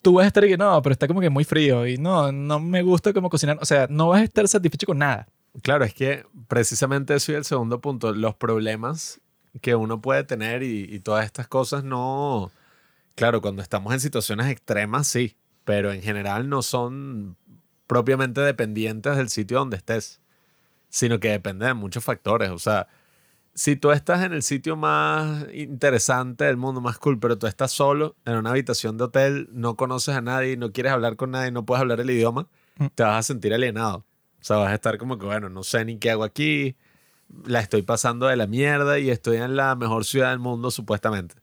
[0.00, 2.60] tú vas a estar que no, pero está como que muy frío y no, no
[2.60, 3.58] me gusta como cocinar.
[3.60, 5.28] O sea, no vas a estar satisfecho con nada.
[5.60, 9.20] Claro, es que precisamente eso y el segundo punto, los problemas
[9.60, 12.50] que uno puede tener y, y todas estas cosas no,
[13.16, 17.36] claro, cuando estamos en situaciones extremas sí, pero en general no son
[17.92, 20.20] propiamente dependientes del sitio donde estés,
[20.88, 22.50] sino que depende de muchos factores.
[22.50, 22.88] O sea,
[23.54, 27.70] si tú estás en el sitio más interesante del mundo, más cool, pero tú estás
[27.72, 31.50] solo en una habitación de hotel, no conoces a nadie, no quieres hablar con nadie,
[31.50, 32.48] no puedes hablar el idioma,
[32.78, 32.86] Mm.
[32.94, 33.98] te vas a sentir alienado.
[33.98, 36.74] O sea, vas a estar como que, bueno, no sé ni qué hago aquí,
[37.44, 41.34] la estoy pasando de la mierda y estoy en la mejor ciudad del mundo, supuestamente.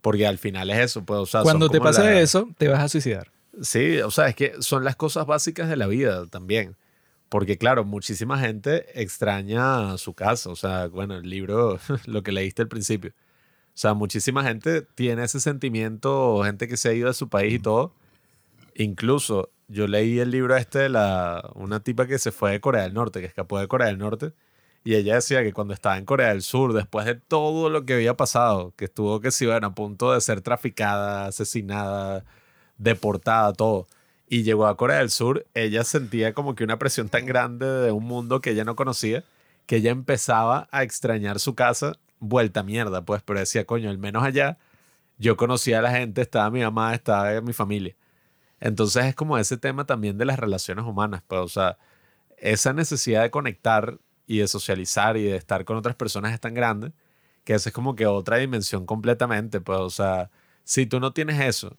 [0.00, 2.80] Porque al final es eso, pues, o sea, Cuando te pasa la- eso, te vas
[2.80, 3.30] a suicidar.
[3.62, 6.76] Sí, o sea, es que son las cosas básicas de la vida también.
[7.28, 10.50] Porque, claro, muchísima gente extraña su casa.
[10.50, 13.12] O sea, bueno, el libro, lo que leíste al principio.
[13.12, 17.54] O sea, muchísima gente tiene ese sentimiento, gente que se ha ido de su país
[17.54, 17.94] y todo.
[18.74, 22.82] Incluso yo leí el libro este de la, una tipa que se fue de Corea
[22.82, 24.32] del Norte, que escapó de Corea del Norte.
[24.84, 27.94] Y ella decía que cuando estaba en Corea del Sur, después de todo lo que
[27.94, 32.24] había pasado, que estuvo que se iban a punto de ser traficada, asesinada,
[32.80, 33.86] deportada, todo.
[34.28, 37.92] Y llegó a Corea del Sur, ella sentía como que una presión tan grande de
[37.92, 39.24] un mundo que ella no conocía,
[39.66, 44.24] que ella empezaba a extrañar su casa vuelta mierda, pues, pero decía, coño, al menos
[44.24, 44.58] allá
[45.18, 47.94] yo conocía a la gente, estaba mi mamá, estaba mi familia.
[48.60, 51.78] Entonces es como ese tema también de las relaciones humanas, pues, o sea,
[52.38, 56.54] esa necesidad de conectar y de socializar y de estar con otras personas es tan
[56.54, 56.92] grande
[57.44, 60.30] que esa es como que otra dimensión completamente, pues, o sea,
[60.64, 61.76] si tú no tienes eso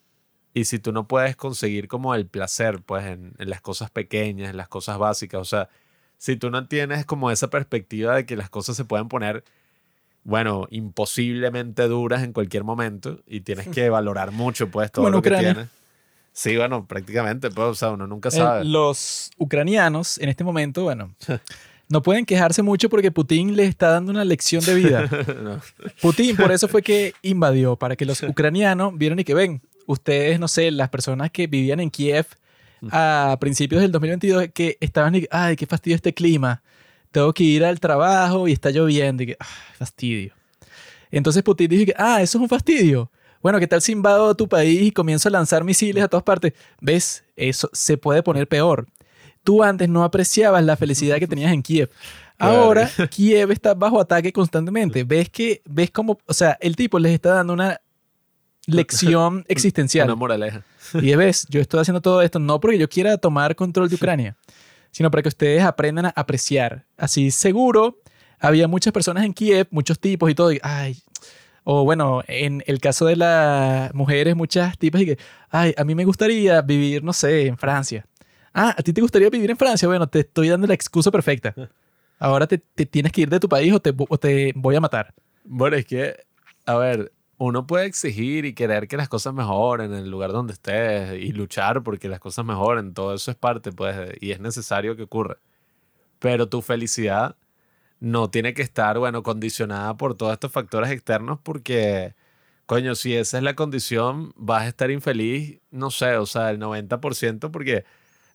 [0.54, 4.50] y si tú no puedes conseguir como el placer, pues, en, en las cosas pequeñas,
[4.50, 5.68] en las cosas básicas, o sea,
[6.18, 9.44] si tú no tienes como esa perspectiva de que las cosas se pueden poner,
[10.24, 15.28] bueno, imposiblemente duras en cualquier momento y tienes que valorar mucho, pues, todo lo que
[15.30, 15.54] Ucrania.
[15.54, 15.70] tienes.
[16.34, 18.64] Sí, bueno, prácticamente, pues, o sea, uno nunca Eh, sabe.
[18.64, 21.14] los ucranianos en este momento, bueno,
[21.88, 25.08] no pueden quejarse mucho porque Putin les está dando una lección de vida.
[25.42, 25.60] No.
[26.00, 30.38] Putin por eso fue que invadió, para que los ucranianos vieron y que ven, ustedes,
[30.38, 32.26] no sé, las personas que vivían en Kiev
[32.90, 36.62] a principios del 2022, que estaban, ay, qué fastidio este clima,
[37.12, 40.34] tengo que ir al trabajo y está lloviendo, y que, ay, fastidio.
[41.10, 43.10] Entonces Putin dijo que, ah, eso es un fastidio.
[43.42, 46.54] Bueno, ¿qué tal si invado tu país y comienzo a lanzar misiles a todas partes?
[46.80, 47.24] ¿Ves?
[47.36, 48.86] Eso se puede poner peor.
[49.42, 51.90] Tú antes no apreciabas la felicidad que tenías en Kiev.
[52.38, 55.04] Ahora Kiev está bajo ataque constantemente.
[55.04, 57.80] Ves que, ves como, o sea, el tipo les está dando una
[58.66, 60.06] lección existencial.
[60.06, 60.62] Una moraleja.
[60.94, 64.36] Y ves, yo estoy haciendo todo esto no porque yo quiera tomar control de Ucrania,
[64.90, 66.84] sino para que ustedes aprendan a apreciar.
[66.98, 67.98] Así seguro,
[68.38, 70.52] había muchas personas en Kiev, muchos tipos y todo.
[70.52, 70.98] y, ay,
[71.64, 75.18] o bueno, en el caso de las mujeres, muchas tipas y que,
[75.50, 78.04] ay, a mí me gustaría vivir, no sé, en Francia.
[78.52, 79.88] Ah, ¿a ti te gustaría vivir en Francia?
[79.88, 81.54] Bueno, te estoy dando la excusa perfecta.
[82.18, 84.80] Ahora te, te tienes que ir de tu país o te, o te voy a
[84.80, 85.14] matar.
[85.44, 86.16] Bueno, es que,
[86.66, 87.12] a ver,
[87.44, 91.32] uno puede exigir y querer que las cosas mejoren en el lugar donde estés y
[91.32, 95.38] luchar porque las cosas mejoren, todo eso es parte, pues, y es necesario que ocurra.
[96.20, 97.34] Pero tu felicidad
[97.98, 102.14] no tiene que estar, bueno, condicionada por todos estos factores externos porque,
[102.66, 106.60] coño, si esa es la condición, vas a estar infeliz, no sé, o sea, el
[106.60, 107.84] 90% porque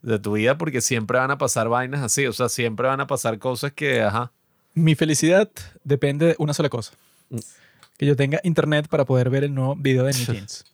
[0.02, 3.08] de tu vida porque siempre van a pasar vainas así, o sea, siempre van a
[3.08, 4.34] pasar cosas que, ajá,
[4.74, 5.50] Mi felicidad
[5.86, 6.92] depende de una sola cosa.
[7.30, 7.38] Mm.
[7.98, 10.66] Que yo tenga internet para poder ver el nuevo video de New Jeans.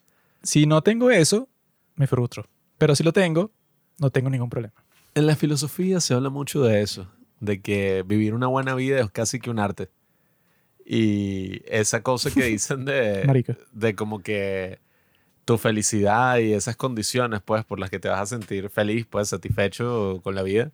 [0.44, 1.48] si no tengo eso,
[1.96, 2.48] me frustro.
[2.78, 3.52] Pero si lo tengo,
[3.98, 4.74] no tengo ningún problema.
[5.16, 7.08] En la filosofía se habla mucho de eso,
[7.40, 9.90] de que vivir una buena vida es casi que un arte.
[10.86, 14.80] Y esa cosa que dicen de, de como que
[15.46, 19.30] tu felicidad y esas condiciones, pues, por las que te vas a sentir feliz, pues,
[19.30, 20.72] satisfecho con la vida,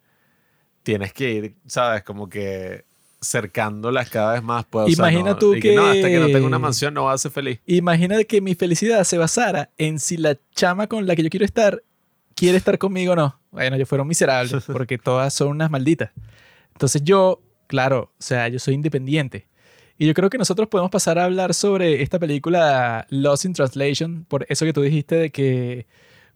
[0.84, 2.04] tienes que ir, ¿sabes?
[2.04, 2.86] Como que
[3.22, 4.86] cercándolas cada vez más, pues.
[4.86, 7.06] o sea, Imagina no- tú y no, hasta que no que- tenga una mansión no
[7.06, 7.60] vas a ser feliz.
[7.66, 11.46] Imagina que mi felicidad se basara en si la chama con la que yo quiero
[11.46, 11.84] estar
[12.36, 13.40] quiere estar conmigo o no.
[13.52, 16.12] Bueno, yo fueron miserables porque todas son unas malditas.
[16.74, 19.48] Entonces yo, claro, o sea, yo soy independiente.
[19.98, 24.24] Y yo creo que nosotros podemos pasar a hablar sobre esta película Lost in Translation,
[24.30, 25.86] por eso que tú dijiste de que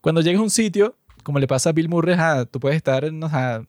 [0.02, 3.06] cuando llegas a un sitio, como le pasa a Bill Murray, ajá, tú puedes estar
[3.06, 3.64] en, o sea,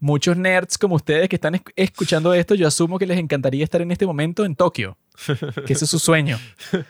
[0.00, 3.80] muchos nerds como ustedes que están esc- escuchando esto, yo asumo que les encantaría estar
[3.82, 4.96] en este momento en Tokio,
[5.66, 6.38] que ese es su sueño.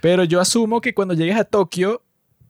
[0.00, 2.02] Pero yo asumo que cuando llegues a Tokio,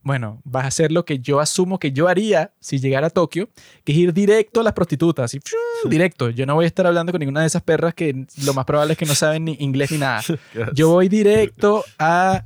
[0.02, 3.48] bueno, vas a hacer lo que yo asumo que yo haría si llegara a Tokio,
[3.84, 5.40] que es ir directo a las prostitutas, ¡fiu!
[5.90, 6.30] directo.
[6.30, 8.92] Yo no voy a estar hablando con ninguna de esas perras que lo más probable
[8.92, 10.22] es que no saben ni inglés ni nada.
[10.74, 12.44] Yo voy directo a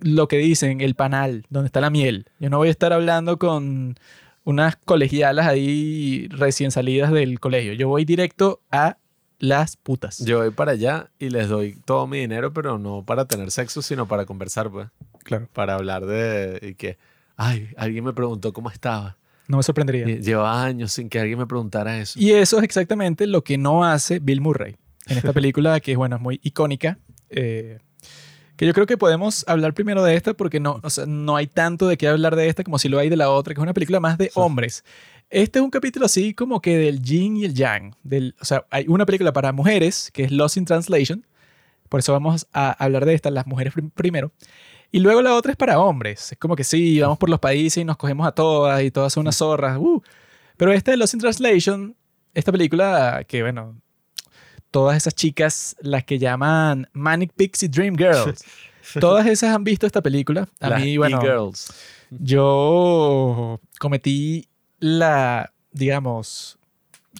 [0.00, 2.26] lo que dicen, el panal, donde está la miel.
[2.38, 3.96] Yo no voy a estar hablando con
[4.44, 7.72] unas colegialas ahí recién salidas del colegio.
[7.72, 8.96] Yo voy directo a
[9.38, 10.18] las putas.
[10.24, 13.82] Yo voy para allá y les doy todo mi dinero, pero no para tener sexo,
[13.82, 14.88] sino para conversar, pues.
[15.24, 15.48] claro.
[15.52, 16.98] para hablar de y que,
[17.36, 19.16] ay, alguien me preguntó cómo estaba.
[19.48, 20.08] No me sorprendería.
[20.08, 22.20] Y Llevaba años sin que alguien me preguntara eso.
[22.20, 24.76] Y eso es exactamente lo que no hace Bill Murray
[25.06, 26.98] en esta película, que bueno, es muy icónica.
[27.30, 27.80] eh,
[28.60, 31.46] que yo creo que podemos hablar primero de esta porque no, o sea, no hay
[31.46, 33.62] tanto de qué hablar de esta como si lo hay de la otra, que es
[33.62, 34.84] una película más de hombres.
[35.30, 37.94] Este es un capítulo así como que del yin y el yang.
[38.02, 41.26] Del, o sea, hay una película para mujeres que es Lost in Translation.
[41.88, 44.30] Por eso vamos a hablar de esta, las mujeres prim- primero.
[44.92, 46.32] Y luego la otra es para hombres.
[46.32, 49.10] Es como que sí, vamos por los países y nos cogemos a todas y todas
[49.14, 49.78] son unas zorras.
[49.78, 50.02] uh.
[50.58, 51.96] Pero esta de Lost in Translation,
[52.34, 53.80] esta película que, bueno,
[54.70, 58.44] todas esas chicas, las que llaman Manic Pixie Dream Girls,
[58.98, 60.48] todas esas han visto esta película.
[60.60, 61.52] A Las mí, bueno,
[62.10, 64.48] yo cometí
[64.78, 66.58] la, digamos,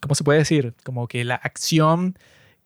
[0.01, 0.74] ¿cómo se puede decir?
[0.85, 2.16] Como que la acción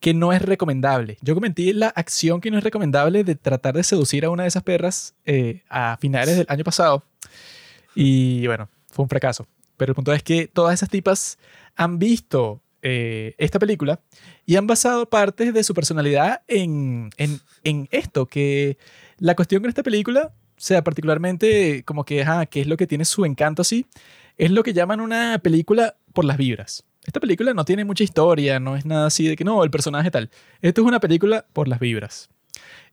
[0.00, 1.16] que no es recomendable.
[1.22, 4.48] Yo cometí la acción que no es recomendable de tratar de seducir a una de
[4.48, 7.04] esas perras eh, a finales del año pasado.
[7.94, 9.46] Y bueno, fue un fracaso.
[9.76, 11.38] Pero el punto es que todas esas tipas
[11.74, 14.00] han visto eh, esta película
[14.44, 18.76] y han basado partes de su personalidad en, en, en esto, que
[19.18, 23.06] la cuestión con esta película, sea, particularmente como que, ajá, que es lo que tiene
[23.06, 23.86] su encanto así,
[24.36, 26.84] es lo que llaman una película por las vibras.
[27.06, 30.10] Esta película no tiene mucha historia, no es nada así de que no, el personaje
[30.10, 30.28] tal.
[30.60, 32.28] Esto es una película por las vibras.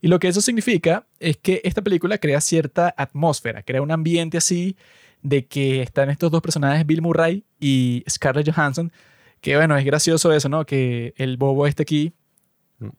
[0.02, 4.38] Y lo que eso significa es que esta película crea cierta atmósfera, crea un ambiente
[4.38, 4.78] así
[5.22, 8.92] de que están estos dos personajes, Bill Murray y Scarlett Johansson,
[9.42, 10.66] que bueno, es gracioso eso, ¿no?
[10.66, 12.14] Que el bobo este aquí,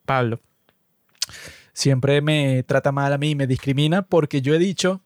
[0.04, 0.40] Pablo,
[1.72, 5.00] siempre me trata mal a mí, me discrimina porque yo he dicho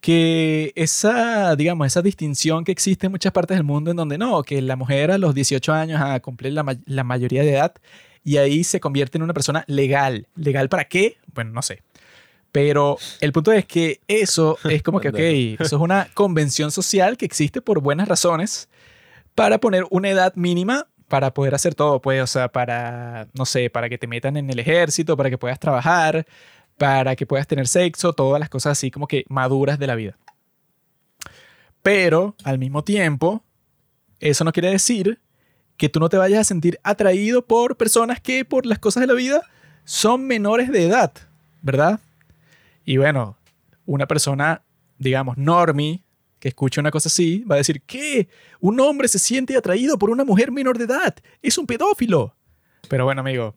[0.00, 4.42] que esa, digamos, esa distinción que existe en muchas partes del mundo en donde no,
[4.42, 7.74] que la mujer a los 18 años a cumplir la, ma- la mayoría de edad
[8.22, 10.26] y ahí se convierte en una persona legal.
[10.36, 11.16] ¿Legal para qué?
[11.32, 11.82] Bueno, no sé.
[12.52, 15.08] Pero el punto es que eso es como que,
[15.56, 18.68] ok, eso es una convención social que existe por buenas razones
[19.36, 23.70] para poner una edad mínima para poder hacer todo, pues, o sea, para, no sé,
[23.70, 26.26] para que te metan en el ejército, para que puedas trabajar,
[26.76, 30.18] para que puedas tener sexo, todas las cosas así como que maduras de la vida.
[31.82, 33.44] Pero, al mismo tiempo,
[34.18, 35.20] eso no quiere decir
[35.76, 39.06] que tú no te vayas a sentir atraído por personas que por las cosas de
[39.06, 39.42] la vida
[39.84, 41.12] son menores de edad,
[41.62, 42.00] ¿verdad?
[42.84, 43.36] Y bueno,
[43.84, 44.62] una persona,
[44.98, 46.05] digamos, normie,
[46.48, 48.28] escucha una cosa así, va a decir, ¿qué?
[48.60, 51.14] Un hombre se siente atraído por una mujer menor de edad.
[51.42, 52.34] Es un pedófilo.
[52.88, 53.56] Pero bueno, amigo,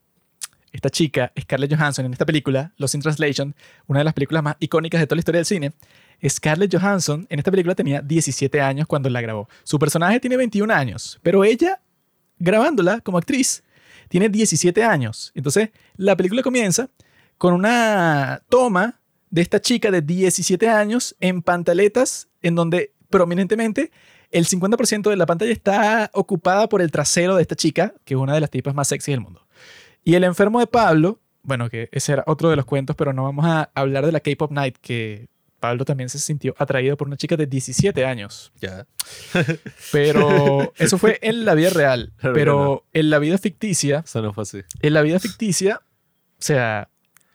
[0.72, 3.56] esta chica, Scarlett Johansson, en esta película, Lost in Translation,
[3.88, 5.74] una de las películas más icónicas de toda la historia del cine,
[6.28, 9.48] Scarlett Johansson en esta película tenía 17 años cuando la grabó.
[9.64, 11.82] Su personaje tiene 21 años, pero ella,
[12.38, 13.64] grabándola como actriz,
[14.10, 15.32] tiene 17 años.
[15.36, 16.90] Entonces, la película comienza
[17.38, 19.00] con una toma
[19.30, 23.92] de esta chica de 17 años en pantaletas en donde prominentemente
[24.32, 28.20] el 50% de la pantalla está ocupada por el trasero de esta chica, que es
[28.20, 29.46] una de las tipas más sexy del mundo.
[30.04, 33.24] Y el enfermo de Pablo, bueno, que ese era otro de los cuentos, pero no
[33.24, 35.28] vamos a hablar de la K-Pop Night, que
[35.60, 38.52] Pablo también se sintió atraído por una chica de 17 años.
[38.62, 38.86] Ya.
[39.92, 42.14] Pero eso fue en la vida real.
[42.22, 44.62] Pero en la vida ficticia, Eso no fue así.
[44.82, 46.90] en la vida ficticia, o sea,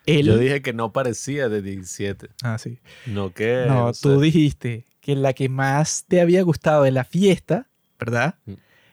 [0.06, 0.26] él...
[0.26, 2.28] Yo dije que no parecía de 17.
[2.42, 2.78] Ah, sí.
[3.06, 3.64] No que.
[3.68, 7.68] No, tú dijiste que la que más te había gustado de la fiesta,
[7.98, 8.36] ¿verdad?
[8.46, 8.52] Mm.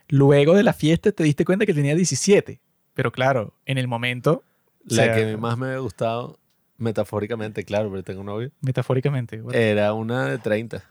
[0.10, 2.60] Luego de la fiesta te diste cuenta que tenía 17.
[2.94, 4.44] Pero claro, en el momento,
[4.90, 6.38] o La sea, que más me había gustado,
[6.78, 9.40] metafóricamente, claro, pero tengo un novio, metafóricamente.
[9.40, 9.58] bueno.
[9.58, 10.84] era una de 30.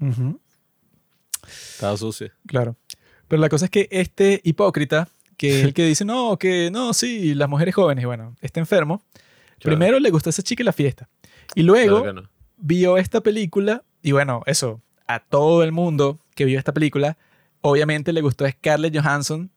[0.00, 0.38] Ujú,
[1.46, 2.32] Estaba sucia.
[2.46, 2.76] claro.
[3.28, 5.08] Pero la cosa es que este hipócrita,
[5.38, 9.02] que es el que dice, no, que no, sí, las mujeres jóvenes, bueno, está enfermo.
[9.58, 9.76] Claro.
[9.78, 11.08] Primero le gustó a esa chica la fiesta.
[11.54, 12.28] Y luego Claro que no.
[12.58, 17.16] vio esta película y bueno, eso, a todo el mundo que vio esta película,
[17.60, 19.50] obviamente le gustó Scarlett Johansson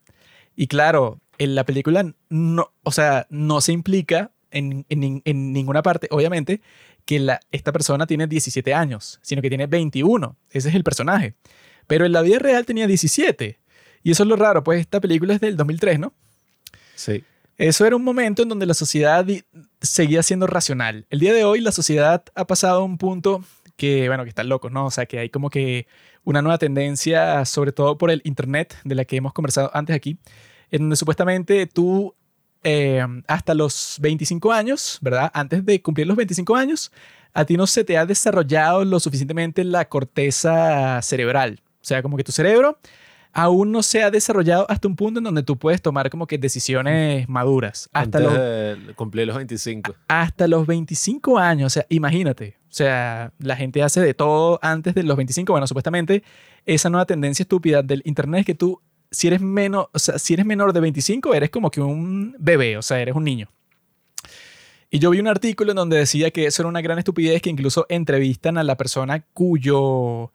[0.54, 5.52] y claro, en la película no, o sea, no se implica en, en nin- en
[5.52, 6.60] ninguna parte, obviamente,
[7.04, 10.36] que la, esta persona tiene 17 años, sino que tiene 21.
[10.50, 11.34] Ese es el personaje.
[11.86, 13.58] Pero en la vida real tenía 17.
[14.02, 16.12] Y eso es lo raro, pues esta película es del 2003, ¿no?
[16.94, 17.22] Sí.
[17.58, 19.24] Eso era un momento en donde la sociedad
[19.80, 21.06] seguía siendo racional.
[21.10, 23.44] El día de hoy la sociedad ha pasado a un punto
[23.76, 24.86] que, bueno, que está loco, ¿no?
[24.86, 25.86] O sea, que hay como que
[26.24, 30.18] una nueva tendencia, sobre todo por el Internet, de la que hemos conversado antes aquí,
[30.70, 32.14] en donde supuestamente tú
[32.64, 35.30] eh, hasta los 25 años, ¿verdad?
[35.34, 36.90] Antes de cumplir los 25 años,
[37.32, 41.60] a ti no se te ha desarrollado lo suficientemente la corteza cerebral.
[41.80, 42.78] O sea, como que tu cerebro
[43.36, 46.38] aún no se ha desarrollado hasta un punto en donde tú puedes tomar como que
[46.38, 47.90] decisiones maduras.
[47.92, 49.94] Hasta Antes los, de cumplir los 25.
[50.08, 52.56] hasta los 25 años, o sea, imagínate.
[52.76, 55.50] O sea, la gente hace de todo antes de los 25.
[55.50, 56.22] Bueno, supuestamente
[56.66, 60.34] esa nueva tendencia estúpida del internet es que tú, si eres menos, o sea, si
[60.34, 63.48] eres menor de 25, eres como que un bebé, o sea, eres un niño.
[64.90, 67.48] Y yo vi un artículo en donde decía que eso era una gran estupidez, que
[67.48, 70.30] incluso entrevistan a la persona cuyo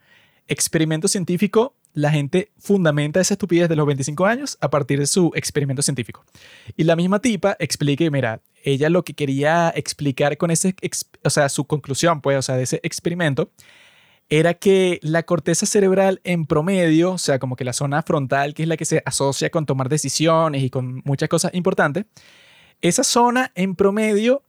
[0.47, 5.31] experimento científico la gente fundamenta esa estupidez de los 25 años a partir de su
[5.35, 6.23] experimento científico.
[6.77, 10.75] Y la misma tipa explica, mira, ella lo que quería explicar con ese,
[11.23, 13.51] o sea, su conclusión, pues, o sea, de ese experimento,
[14.29, 18.63] era que la corteza cerebral en promedio, o sea, como que la zona frontal, que
[18.63, 22.05] es la que se asocia con tomar decisiones y con muchas cosas importantes,
[22.81, 24.43] esa zona en promedio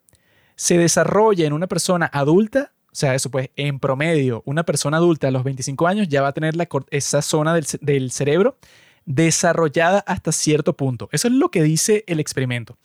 [0.55, 5.29] se desarrolla en una persona adulta, o sea, eso pues, en promedio, una persona adulta
[5.29, 8.59] a los 25 años ya va a tener la, esa zona del cerebro
[9.07, 11.09] desarrollada hasta cierto punto.
[11.11, 12.77] Eso es lo que dice el experimento.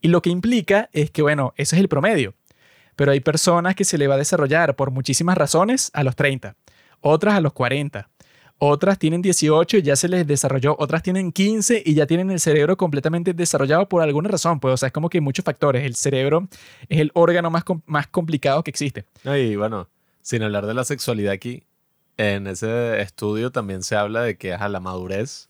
[0.00, 2.34] Y lo que implica es que, bueno, ese es el promedio.
[2.94, 6.54] Pero hay personas que se le va a desarrollar por muchísimas razones a los 30,
[7.00, 8.08] otras a los 40,
[8.58, 10.76] Otras tienen 18 y ya se les desarrolló.
[10.78, 14.58] Otras tienen 15 y ya tienen el cerebro completamente desarrollado por alguna razón.
[14.58, 15.84] Pues, o sea, es como que muchos factores.
[15.84, 16.48] El cerebro
[16.88, 19.04] es el órgano más, más complicado que existe.
[19.24, 19.88] Y bueno,
[20.22, 21.62] sin hablar de la sexualidad aquí,
[22.16, 25.48] en ese estudio también se habla de que ajá, la madurez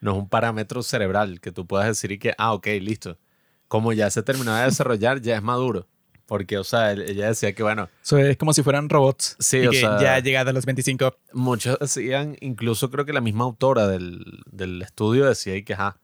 [0.00, 3.18] no es un parámetro cerebral que tú puedas decir y que, ah, ok, listo.
[3.66, 5.86] Como ya se terminó de desarrollar, ya es maduro.
[6.28, 9.34] Porque, o sea, ella decía que, bueno, Eso es como si fueran robots.
[9.40, 11.16] Sí, y o que sea- ya llegado a los 25.
[11.32, 15.96] muchos decían, incluso creo que la misma autora del, del estudio decía y que, ajá,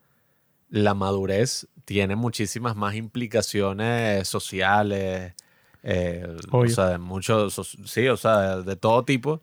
[0.70, 5.34] la madurez tiene muchísimas más implicaciones sociales,
[5.82, 9.42] eh, o sea, de muchos, so- sí, o sea, de, de todo tipo,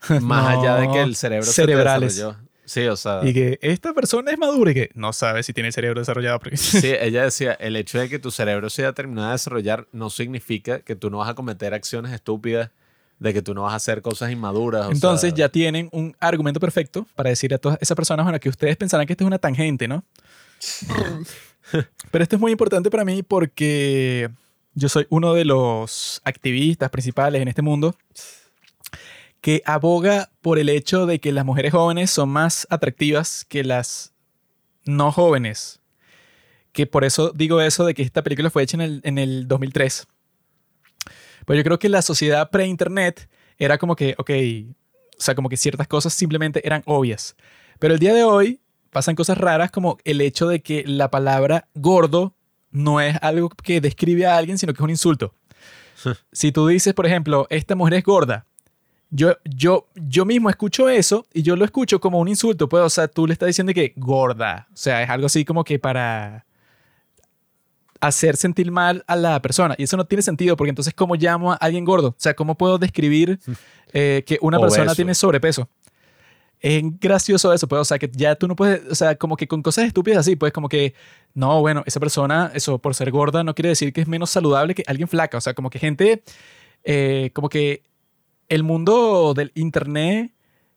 [0.22, 2.16] más allá de que el cerebro se Cerebrales.
[2.16, 2.38] desarrolló.
[2.64, 5.68] Sí, o sea, Y que esta persona es madura y que no sabe si tiene
[5.68, 6.38] el cerebro desarrollado.
[6.38, 9.86] porque- sí, ella decía, el hecho de que tu cerebro se haya terminado de desarrollar
[9.92, 12.70] no significa que tú no vas a cometer acciones estúpidas,
[13.18, 14.86] de que tú no vas a hacer cosas inmaduras.
[14.86, 18.38] o Entonces sea, ya tienen un argumento perfecto para decir a todas esas personas, bueno,
[18.40, 20.04] que ustedes pensarán que esto es una tangente, ¿no?
[22.10, 24.28] Pero esto es muy importante para mí porque
[24.74, 27.94] yo soy uno de los activistas principales en este mundo
[29.42, 34.14] que aboga por el hecho de que las mujeres jóvenes son más atractivas que las
[34.84, 35.80] no jóvenes.
[36.70, 39.48] Que por eso digo eso de que esta película fue hecha en el, en el
[39.48, 40.06] 2003.
[41.44, 43.28] Pues yo creo que la sociedad pre-internet
[43.58, 44.30] era como que, ok,
[45.18, 47.36] o sea, como que ciertas cosas simplemente eran obvias.
[47.80, 48.60] Pero el día de hoy
[48.90, 52.36] pasan cosas raras como el hecho de que la palabra gordo
[52.70, 55.34] no es algo que describe a alguien, sino que es un insulto.
[56.30, 58.46] si tú dices, por ejemplo, esta mujer es gorda,
[59.14, 62.66] yo, yo, yo mismo escucho eso y yo lo escucho como un insulto.
[62.68, 64.66] Pues, o sea, tú le estás diciendo que gorda.
[64.72, 66.46] O sea, es algo así como que para
[68.00, 69.74] hacer sentir mal a la persona.
[69.76, 72.08] Y eso no tiene sentido, porque entonces, ¿cómo llamo a alguien gordo?
[72.08, 73.38] O sea, ¿cómo puedo describir
[73.92, 75.68] eh, que una persona tiene sobrepeso?
[76.58, 79.46] Es gracioso eso, pues, o sea, que ya tú no puedes, o sea, como que
[79.46, 80.94] con cosas estúpidas así, pues, como que,
[81.34, 84.74] no, bueno, esa persona, eso, por ser gorda, no quiere decir que es menos saludable
[84.74, 86.22] que alguien flaca, o sea, como que gente,
[86.84, 87.82] eh, como que
[88.52, 90.30] el mundo del internet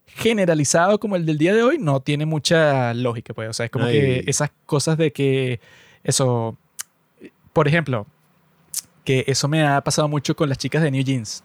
[0.06, 3.72] generalizado como el del día de hoy no tiene mucha lógica, pues, o sea, es
[3.72, 3.93] como Ay.
[3.93, 5.60] que esas cosas de que,
[6.02, 6.57] eso,
[7.52, 8.07] por ejemplo,
[9.03, 11.43] que eso me ha pasado mucho con las chicas de New Jeans.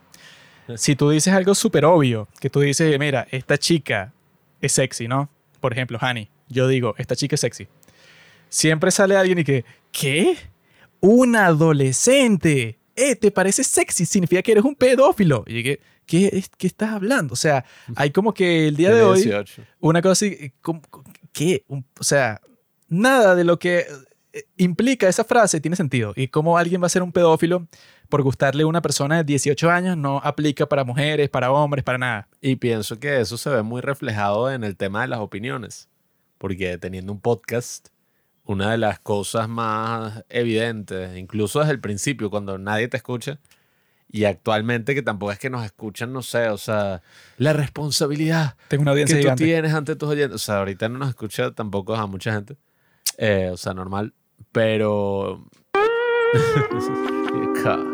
[0.77, 4.13] Si tú dices algo súper obvio, que tú dices, mira, esta chica
[4.61, 5.29] es sexy, ¿no?
[5.59, 7.67] Por ejemplo, Hani, yo digo, esta chica es sexy.
[8.49, 10.37] Siempre sale alguien y que, ¿qué?
[11.01, 12.79] Un adolescente.
[12.95, 14.07] Eh, ¿te parece sexy?
[14.07, 15.43] Significa que eres un pedófilo.
[15.49, 15.81] Y que,
[16.11, 17.35] ¿qué, ¿qué estás hablando?
[17.35, 17.65] O sea,
[17.95, 19.63] hay como que el día de hoy, 18.
[19.79, 20.83] una cosa así, como-
[21.33, 21.65] ¿qué?
[21.69, 22.41] O sea,
[22.89, 23.87] nada de lo que
[24.33, 26.13] eh, implica esa frase tiene sentido.
[26.17, 27.69] Y cómo alguien va a ser un pedófilo
[28.09, 31.99] por gustarle a una persona de 18 años no aplica para mujeres, para hombres, para
[31.99, 32.29] nada.
[32.41, 35.89] Y pienso que eso se ve muy reflejado en el tema de las opiniones.
[36.39, 37.89] Porque teniendo un podcast,
[38.45, 43.39] una de las cosas más evidentes, incluso desde el principio, cuando nadie te escucha,
[44.13, 47.01] y actualmente que tampoco es que nos escuchan, no sé, o sea,
[47.37, 49.45] la responsabilidad Tengo una audiencia que tú gigante.
[49.45, 50.35] tienes ante tus oyentes.
[50.35, 52.57] O sea, ahorita no nos escucha tampoco a mucha gente.
[53.19, 54.13] Eh, o sea, normal.
[54.53, 55.47] Pero.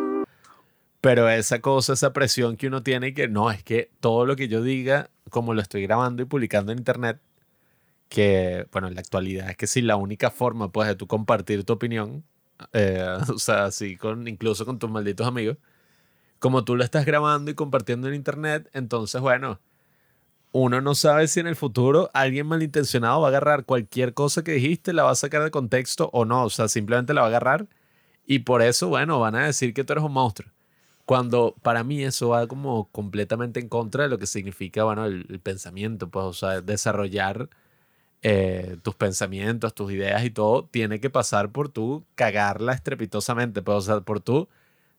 [1.03, 4.35] Pero esa cosa, esa presión que uno tiene y que no, es que todo lo
[4.35, 7.21] que yo diga, como lo estoy grabando y publicando en internet,
[8.09, 11.63] que, bueno, en la actualidad es que si la única forma, pues, de tú compartir
[11.63, 12.25] tu opinión,
[12.73, 15.59] eh, o sea, así con, incluso con tus malditos amigos,
[16.47, 19.59] como tú lo estás grabando y compartiendo en internet, entonces, bueno,
[20.53, 24.53] uno no sabe si en el futuro alguien malintencionado va a agarrar cualquier cosa que
[24.53, 27.31] dijiste, la va a sacar de contexto o no, o sea, simplemente la va a
[27.31, 27.67] agarrar
[28.29, 30.49] y por eso, bueno, van a decir que tú eres un monstruo.
[31.05, 35.41] Cuando para mí eso va como completamente en contra de lo que significa, bueno, el,
[35.43, 37.49] pensamiento, pues, o sea, desarrollar
[38.23, 43.79] eh, tus pensamientos, tus ideas y todo, tiene que pasar por tú cagarla estrepitosamente, pues,
[43.79, 44.49] o sea, por tú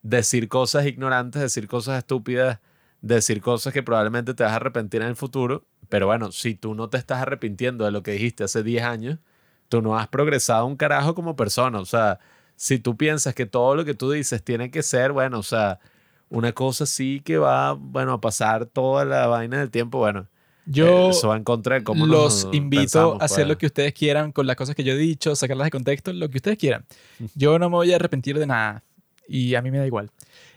[0.08, 2.60] decir cosas ignorantes, decir cosas estúpidas,
[3.02, 6.76] decir cosas que probablemente te vas a arrepentir en el futuro, pero bueno, si tú
[6.76, 9.20] no te estás arrepintiendo de lo que dijiste hace 10 años,
[9.68, 12.20] tú no has progresado un carajo como persona, o sea,
[12.56, 15.80] si tú piensas que todo lo que tú dices tiene que ser, bueno, o sea,
[16.30, 20.28] una cosa sí que va, bueno, a pasar toda la vaina del tiempo, bueno,
[20.66, 23.48] Yo eh, eso va en contra de cómo los nos invito pensamos, a hacer pues.
[23.50, 26.30] lo que ustedes quieran con las cosas que yo he dicho, sacarlas de contexto, lo
[26.30, 26.86] que ustedes quieran.
[27.36, 28.84] Yo no me voy a arrepentir de nada
[29.28, 30.10] y a mí me da igual.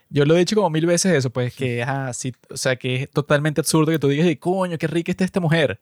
[0.09, 3.03] Yo lo he dicho como mil veces eso, pues que, ajá, sí, o sea, que
[3.03, 5.79] es totalmente absurdo que tú digas, "Ay, coño, qué rica está esta mujer.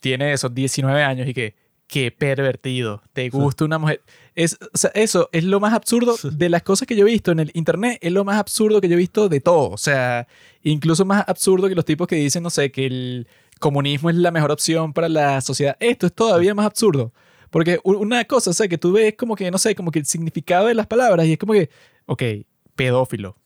[0.00, 1.54] Tiene esos 19 años y que,
[1.86, 4.00] qué pervertido, te gusta una mujer.
[4.34, 7.30] Es, o sea, eso es lo más absurdo de las cosas que yo he visto
[7.32, 9.68] en el internet, es lo más absurdo que yo he visto de todo.
[9.70, 10.26] O sea,
[10.62, 13.28] incluso más absurdo que los tipos que dicen, no sé, que el
[13.60, 15.76] comunismo es la mejor opción para la sociedad.
[15.80, 17.12] Esto es todavía más absurdo.
[17.52, 20.06] Porque una cosa, o sea, que tú ves como que, no sé, como que el
[20.06, 21.68] significado de las palabras y es como que,
[22.06, 22.22] ok,
[22.74, 23.36] pedófilo.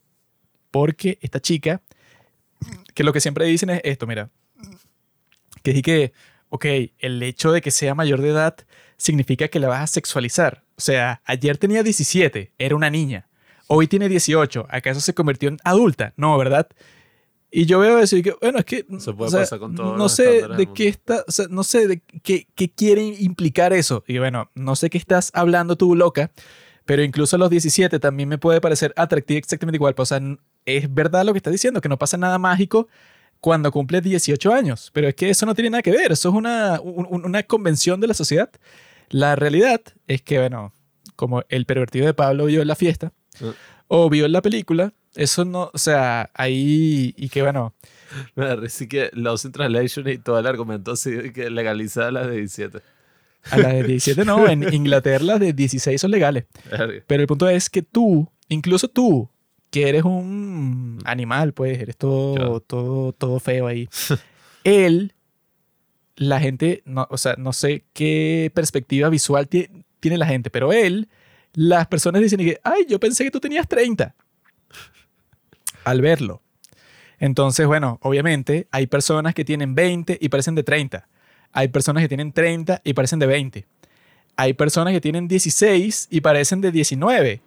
[0.71, 1.83] Porque esta chica,
[2.95, 4.31] que lo que siempre dicen es esto, mira,
[5.65, 6.13] que es que,
[6.51, 6.67] ok,
[7.01, 8.57] el hecho de que sea mayor de edad
[8.97, 10.63] significa que la vas a sexualizar.
[10.77, 13.27] O sea, ayer tenía 17, era una niña.
[13.67, 16.13] Hoy tiene 18, ¿acaso se convirtió en adulta?
[16.17, 16.69] No, ¿verdad?
[17.59, 19.75] Y yo veo eso y que, bueno, es que Se puede o sea, pasar con
[19.75, 23.73] todos no sé de qué está, o sea, no sé de qué, qué quiere implicar
[23.73, 24.05] eso.
[24.07, 26.31] Y bueno, no sé qué estás hablando tú, loca,
[26.85, 29.95] pero incluso a los 17 también me puede parecer atractiva exactamente igual.
[29.97, 30.21] O sea,
[30.67, 32.89] es verdad lo que estás diciendo, que no pasa nada mágico
[33.41, 36.35] cuando cumples 18 años, pero es que eso no tiene nada que ver, eso es
[36.35, 38.51] una, un- un- una convención de la sociedad.
[39.09, 40.73] La realidad es que, bueno,
[41.17, 43.13] como el pervertido de Pablo vio en la fiesta,
[43.43, 43.53] Ah.
[43.89, 47.75] O vio en la película, eso no, o sea, ahí, y que bueno,
[48.37, 52.79] risa que Lost in Translation y todo el argumento así que legaliza las de 17.
[53.51, 56.45] a las de 17 no, en Inglaterra las de 16 son legales.
[57.07, 59.29] Pero el punto es que tú, incluso tú,
[59.71, 63.89] que eres un animal, pues, eres todo, todo, todo feo ahí.
[64.65, 65.13] Él,
[66.17, 70.73] la gente, no, o sea, no sé qué perspectiva visual tie- tiene la gente, pero
[70.73, 71.09] él,
[71.57, 74.15] las personas dicen que, ay, yo pensé que tú tenías 30
[75.85, 76.43] al verlo.
[77.19, 81.09] Entonces, bueno, obviamente hay personas que tienen 20 y parecen de 30.
[81.53, 83.67] Hay personas que tienen 30 y parecen de 20.
[84.37, 87.41] Hay personas que tienen 16 y parecen de 19,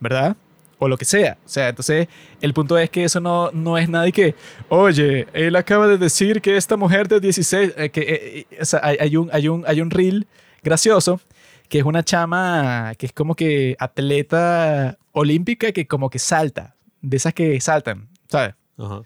[0.00, 0.36] ¿verdad?
[0.80, 1.38] O lo que sea.
[1.46, 2.08] O sea, entonces
[2.40, 4.34] el punto es que eso no, no es nada y que,
[4.68, 8.64] oye, él acaba de decir que esta mujer de 16, eh, que, eh, eh, o
[8.64, 10.26] sea, hay, hay un, hay, un, hay un reel
[10.64, 11.20] gracioso
[11.68, 17.16] que es una chama que es como que atleta olímpica que como que salta, de
[17.16, 18.54] esas que saltan, ¿sabes?
[18.78, 19.02] Ajá.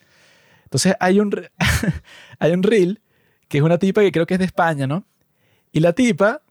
[0.65, 1.33] Entonces hay un,
[2.39, 3.01] hay un reel
[3.49, 5.05] que es una tipa que creo que es de España, ¿no?
[5.73, 6.43] Y la tipa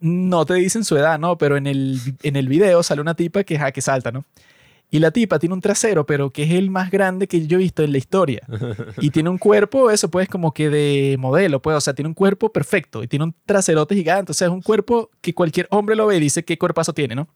[0.00, 1.38] no te dicen su edad, ¿no?
[1.38, 4.24] Pero en el, en el video sale una tipa que, ajá, que salta, ¿no?
[4.92, 7.60] Y la tipa tiene un trasero, pero que es el más grande que yo he
[7.60, 8.40] visto en la historia.
[9.00, 12.14] Y tiene un cuerpo, eso pues como que de modelo, pues, o sea, tiene un
[12.14, 15.94] cuerpo perfecto y tiene un traserote gigante, o sea, es un cuerpo que cualquier hombre
[15.94, 17.28] lo ve y dice qué cuerpazo tiene, ¿no?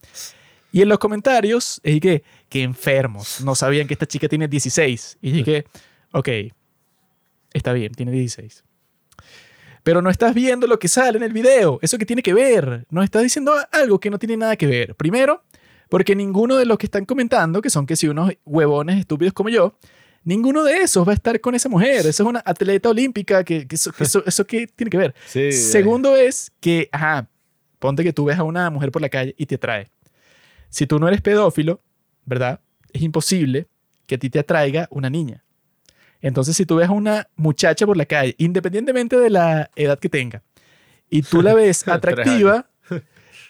[0.72, 5.18] Y en los comentarios, es que, que enfermos, no sabían que esta chica tiene 16.
[5.22, 5.64] Y dije,
[6.10, 6.28] ok,
[7.52, 8.64] está bien, tiene 16.
[9.84, 12.86] Pero no estás viendo lo que sale en el video, eso que tiene que ver,
[12.90, 14.96] no estás diciendo algo que no tiene nada que ver.
[14.96, 15.44] Primero,
[15.94, 19.48] porque ninguno de los que están comentando, que son que si unos huevones estúpidos como
[19.48, 19.78] yo,
[20.24, 21.98] ninguno de esos va a estar con esa mujer.
[21.98, 25.14] Esa es una atleta olímpica, que, que eso, que eso, eso qué tiene que ver.
[25.28, 27.28] Sí, Segundo es que, ajá,
[27.78, 29.88] ponte que tú ves a una mujer por la calle y te atrae.
[30.68, 31.80] Si tú no eres pedófilo,
[32.24, 32.58] ¿verdad?
[32.92, 33.68] Es imposible
[34.06, 35.44] que a ti te atraiga una niña.
[36.20, 40.08] Entonces, si tú ves a una muchacha por la calle, independientemente de la edad que
[40.08, 40.42] tenga,
[41.08, 42.68] y tú la ves atractiva,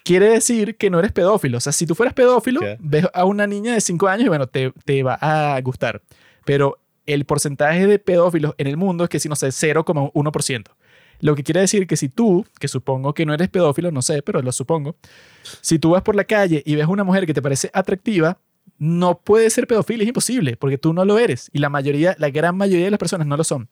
[0.05, 1.59] quiere decir que no eres pedófilo.
[1.59, 2.77] O sea, si tú fueras pedófilo, ¿Qué?
[2.79, 6.03] ves a una niña de 5 años y bueno, te, te va a gustar.
[6.45, 10.65] Pero el porcentaje de pedófilos en el mundo es que si no sé, 0,1%.
[11.21, 14.23] Lo que quiere decir que si tú, que supongo que no eres pedófilo, no sé,
[14.23, 14.97] pero lo supongo,
[15.61, 18.39] si tú vas por la calle y ves a una mujer que te parece atractiva,
[18.79, 22.31] no puede ser pedofilia, es imposible, porque tú no lo eres y la mayoría, la
[22.31, 23.69] gran mayoría de las personas no lo son.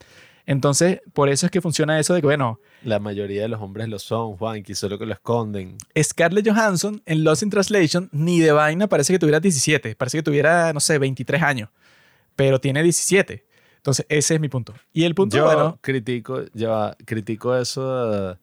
[0.47, 3.89] Entonces, por eso es que funciona eso de que, bueno, La mayoría de los hombres
[3.89, 5.77] lo son, Juanqui, solo que lo esconden.
[6.01, 10.23] Scarlett Johansson en Lost in Translation ni de vaina parece que tuviera 17, parece que
[10.23, 11.69] tuviera, no sé, 23 años,
[12.35, 13.45] pero tiene 17.
[13.77, 14.75] Entonces, ese es mi punto.
[14.93, 18.37] Y el punto, Yo bueno, critico, ya, critico eso eh,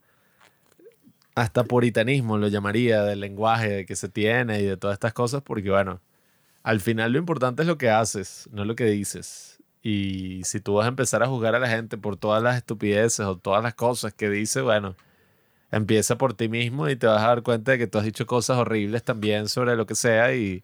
[1.35, 5.69] hasta puritanismo, lo llamaría, del lenguaje que se tiene y de todas estas cosas, porque
[5.69, 6.01] bueno,
[6.63, 9.48] al final lo importante es lo que haces, no lo que dices.
[9.81, 13.21] Y si tú vas a empezar a juzgar a la gente por todas las estupideces
[13.25, 14.95] o todas las cosas que dice, bueno,
[15.71, 18.25] empieza por ti mismo y te vas a dar cuenta de que tú has dicho
[18.25, 20.63] cosas horribles también sobre lo que sea y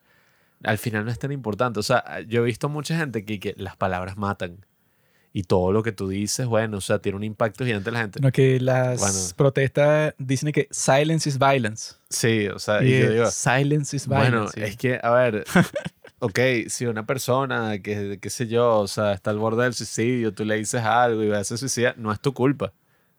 [0.63, 1.79] al final no es tan importante.
[1.79, 4.65] O sea, yo he visto mucha gente que, que las palabras matan.
[5.31, 7.99] Y todo lo que tú dices, bueno, o sea, tiene un impacto gigante en la
[8.01, 8.19] gente.
[8.21, 9.19] no, que las Bueno.
[9.35, 11.95] protestas dicen que silence is violence.
[12.09, 14.31] Sí, o sea, Y y yo digo, silence is violence.
[14.31, 14.61] bueno, sí.
[14.63, 15.43] es que, a ver,
[16.19, 20.33] ok, si una persona que, qué sé yo, o sea, está al borde del suicidio,
[20.33, 22.73] tú le dices algo y va a se suicida, no es tu culpa.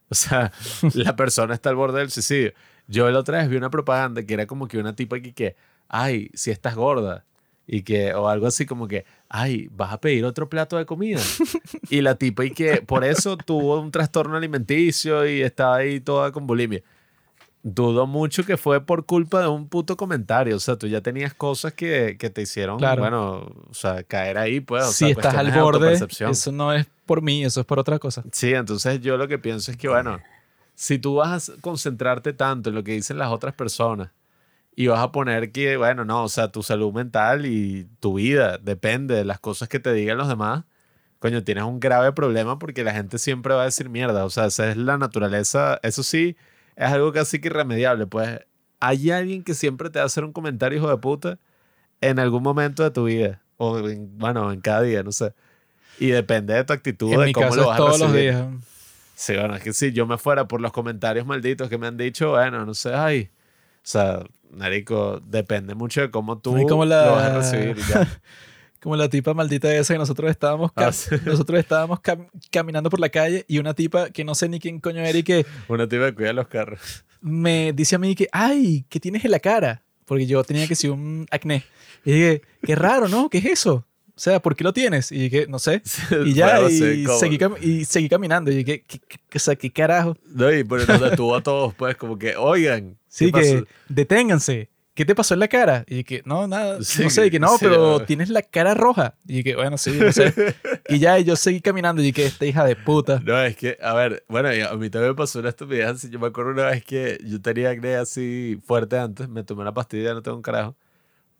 [0.09, 0.53] O sea,
[0.95, 2.53] la persona está al borde del suicidio.
[2.89, 5.57] Yo la otra vez vi una propaganda que era como que una tipa que, que
[5.89, 7.25] ay, si estás gorda.
[7.69, 11.21] Y que, o algo así como que, ay, vas a pedir otro plato de comida.
[11.91, 16.31] y la tipa y que por eso tuvo un trastorno alimenticio y estaba ahí toda
[16.31, 16.83] con bulimia.
[17.69, 20.55] Dudo mucho que fue por culpa de un puto comentario.
[20.55, 23.03] O sea, tú ya tenías cosas que, que te hicieron, Claro.
[23.03, 23.37] bueno,
[23.69, 24.85] o sea, caer ahí, pues.
[24.85, 27.99] o si sea, estás al borde, eso no es por mí, eso es por otra
[27.99, 28.23] cosa.
[28.31, 30.21] Sí, entonces yo lo que pienso es que, bueno,
[30.77, 34.11] si tú vas a concentrarte tanto en lo que dicen las otras personas
[34.77, 38.59] y vas a poner que, bueno, no, o sea, tu salud mental y tu vida
[38.59, 40.63] depende de las cosas que te digan los demás,
[41.19, 44.25] coño, tienes un grave problema porque la gente siempre va a decir mierda.
[44.25, 45.81] O sea, esa es la naturaleza.
[45.83, 46.37] Eso sí,
[46.77, 48.07] es algo casi que irremediable.
[48.07, 48.41] Pues
[48.81, 51.39] hay alguien que siempre te va a hacer un comentario, hijo de puta,
[52.01, 53.43] en algún momento de tu vida.
[53.57, 55.33] O, en- bueno, en cada día, no sé.
[55.99, 57.99] Y depende de tu actitud, En de mi cómo caso lo es vas a todos
[58.01, 58.33] los recibir.
[58.35, 58.47] días.
[59.15, 61.97] Sí, bueno, es que si yo me fuera por los comentarios malditos que me han
[61.97, 63.31] dicho, bueno, no sé, ay.
[63.77, 67.79] O sea, Narico, depende mucho de cómo tú como la- lo vas a recibir.
[67.79, 68.07] y ya.
[68.87, 71.17] Como la tipa maldita esa que nosotros estábamos, Ah, sí.
[71.27, 74.79] nosotros estábamos cam- caminando por la calle y una tipa que no sé ni quién
[74.79, 77.05] coño era y que Una tipa que cuida los carros.
[77.21, 79.83] me dice a mí que, ay, ¿qué tienes en la cara?
[80.05, 81.65] Porque yo tenía que ser un acné.
[82.05, 83.29] Y dije, qué raro, ¿no?
[83.29, 83.85] ¿Qué es eso?
[84.11, 85.11] O sea, ¿por qué lo tienes?
[85.11, 85.83] Y dije, no sé.
[86.25, 88.53] Y ya, Bueno, sí, y, como- seguí, y seguí caminando.
[88.53, 90.17] Y dije, ¿qué, qué- qué- o sea, ¿qué carajo?
[90.33, 92.97] No, y pero nos detuvo a todos, pues, como que, oigan.
[93.09, 93.67] Sí, ¿qué que pasó?
[93.89, 94.69] deténganse.
[94.97, 95.85] ¿Qué te pasó en la cara?
[95.87, 98.07] Y que no, nada, Sí, no sé, y que no, sí, pero ah.
[98.07, 99.15] tienes la cara roja.
[99.29, 100.33] Y que bueno, sí, no sé.
[100.89, 103.21] y ya, y yo seguí caminando y que esta hija de puta.
[103.23, 106.09] No, es que, a ver, bueno, a mí también me pasó una estupidez así.
[106.09, 109.75] Yo me acuerdo una vez que yo tenía acné así fuerte antes, me tomé la
[109.75, 110.75] pastilla, no tengo un carajo.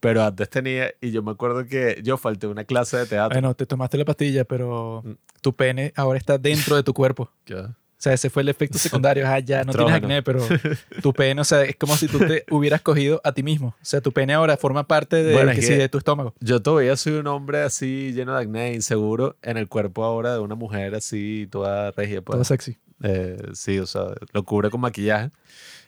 [0.01, 3.35] Pero antes tenía, y yo me acuerdo que yo falté una clase de teatro.
[3.35, 5.13] Bueno, te tomaste la pastilla, pero Mm.
[5.41, 7.31] tu pene ahora está dentro de tu cuerpo.
[7.47, 7.75] Ya.
[7.99, 9.27] O sea, ese fue el efecto secundario.
[9.27, 9.97] Ah, ya, no tienes Estrógeno.
[9.97, 10.41] acné, pero
[11.03, 13.69] tu pene, o sea, es como si tú te hubieras cogido a ti mismo.
[13.69, 15.97] O sea, tu pene ahora forma parte de, Bueno, es que que- sí, de tu
[15.99, 16.35] estómago.
[16.41, 20.41] Yo todavía soy un hombre así lleno de acné, inseguro, en el cuerpo ahora de
[20.41, 22.21] una mujer así, toda regia.
[22.21, 22.35] Pues.
[22.37, 22.77] Todo sexy.
[23.03, 25.31] Eh, sí, o sea, lo cubre con maquillaje.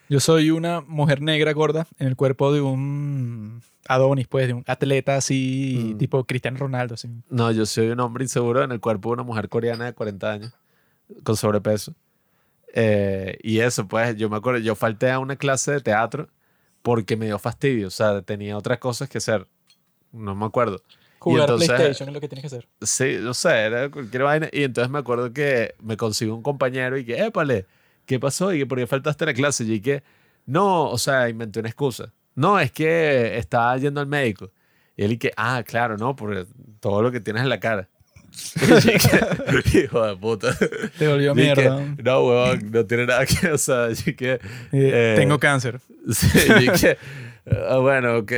[0.09, 4.63] Yo soy una mujer negra gorda en el cuerpo de un Adonis, pues, de un
[4.67, 5.97] atleta así, Mm.
[5.99, 6.95] tipo Cristiano Ronaldo.
[6.95, 7.07] Así.
[7.29, 10.31] No, yo soy un hombre inseguro en el cuerpo de una mujer coreana de 40
[10.31, 10.53] años,
[11.23, 11.93] con sobrepeso.
[12.73, 16.29] Eh, y eso, pues, yo me acuerdo, yo falté a una clase de teatro
[16.81, 19.47] porque me dio fastidio, o sea, tenía otras cosas que hacer.
[20.11, 20.81] No me acuerdo.
[21.19, 22.67] Jugar entonces- PlayStation es lo que tienes que hacer.
[22.81, 24.49] Sí, no sé, era cualquier vaina.
[24.51, 27.65] Y entonces me acuerdo que me consiguió un compañero y que, épale,
[28.05, 28.53] ¿qué pasó?
[28.53, 29.65] Y que, ¿por qué faltaste a la clase?
[29.65, 30.03] Y que,
[30.45, 32.13] no, o sea, inventé una excusa.
[32.35, 34.51] No, es que estaba yendo al médico.
[34.95, 36.47] Y él y que, ah, claro, no, por
[36.79, 37.89] todo lo que tienes en la cara.
[39.73, 40.55] Y Hijo de puta.
[40.97, 41.95] Te volvió Y que, mierda.
[42.03, 44.39] no, huevón, no tiene nada que, o sea, y que, Eh,
[44.71, 45.79] eh, tengo cáncer.
[46.11, 46.27] sí,
[46.61, 46.97] y que,
[47.69, 48.31] ah, bueno, ok.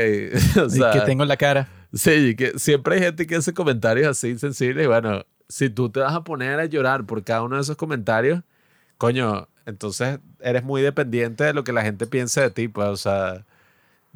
[0.61, 1.67] O y sea, que tengo en la cara.
[1.93, 4.85] Sí, y que siempre hay gente que hace comentarios así insensibles.
[4.85, 7.75] Y bueno, si tú te vas a poner a llorar por cada uno de esos
[7.75, 8.41] comentarios,
[8.97, 12.67] coño, entonces eres muy dependiente de lo que la gente piense de ti.
[12.69, 13.45] Pues, o sea,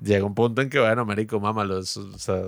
[0.01, 1.79] llega un punto en que, bueno, marico, mámalo.
[1.79, 2.43] O sea,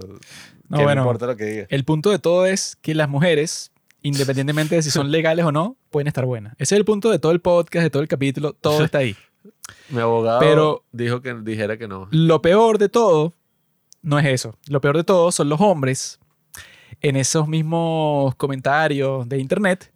[0.70, 1.02] No, ¿qué me bueno.
[1.02, 1.66] importa lo que diga?
[1.70, 3.72] El punto de todo es que las mujeres,
[4.02, 6.54] independientemente de si son legales o no, pueden estar buenas.
[6.54, 9.16] Ese es el punto de todo el podcast, de todo el capítulo, todo está ahí.
[9.90, 12.08] Mi abogado pero- dijo que dijera que no.
[12.12, 13.34] Lo peor de todo
[14.02, 14.56] no es eso.
[14.68, 16.20] Lo peor de todo son los hombres
[17.02, 19.94] en esos mismos comentarios de internet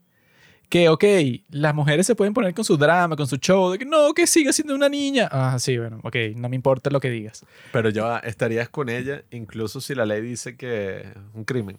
[0.72, 1.04] que, ok,
[1.50, 4.26] las mujeres se pueden poner con su drama, con su show, de que no, que
[4.26, 5.28] siga siendo una niña.
[5.30, 7.46] Ah, sí, bueno, ok, no me importa lo que digas.
[7.74, 11.78] Pero ya estarías con ella, incluso si la ley dice que es un crimen.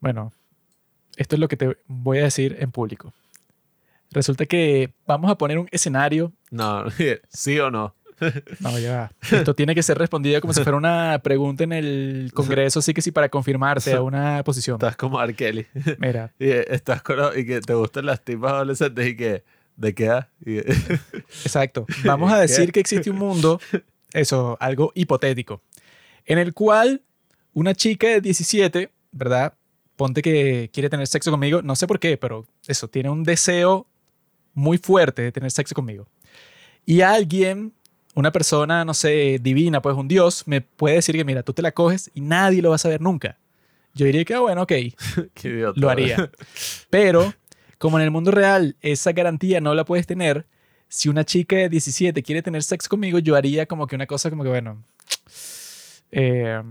[0.00, 0.32] Bueno,
[1.16, 3.14] esto es lo que te voy a decir en público.
[4.10, 6.32] Resulta que vamos a poner un escenario.
[6.50, 6.84] No,
[7.28, 7.94] sí o no.
[8.60, 9.12] No, ya.
[9.30, 13.02] Esto tiene que ser respondido como si fuera una pregunta en el Congreso, así que
[13.02, 14.76] sí, para confirmarte a una posición.
[14.76, 15.34] Estás como R.
[15.34, 15.66] Kelly.
[15.98, 19.44] Mira, Y estás con, y que te gustan las tipas adolescentes y que,
[19.76, 20.28] ¿de qué edad?
[20.44, 21.86] Exacto.
[22.04, 23.60] Vamos a decir que existe un mundo,
[24.12, 25.62] eso, algo hipotético,
[26.24, 27.02] en el cual
[27.52, 29.54] una chica de 17, ¿verdad?
[29.96, 33.86] Ponte que quiere tener sexo conmigo, no sé por qué, pero eso, tiene un deseo
[34.54, 36.08] muy fuerte de tener sexo conmigo.
[36.86, 37.72] Y alguien,
[38.14, 41.62] una persona, no sé, divina, pues un dios, me puede decir que, mira, tú te
[41.62, 43.38] la coges y nadie lo va a saber nunca.
[43.94, 44.72] Yo diría que, ah, bueno, ok,
[45.34, 45.80] Qué idiota.
[45.80, 46.30] lo haría.
[46.90, 47.32] Pero,
[47.78, 50.46] como en el mundo real esa garantía no la puedes tener,
[50.88, 54.30] si una chica de 17 quiere tener sexo conmigo, yo haría como que una cosa
[54.30, 54.82] como que, bueno,
[56.12, 56.62] eh,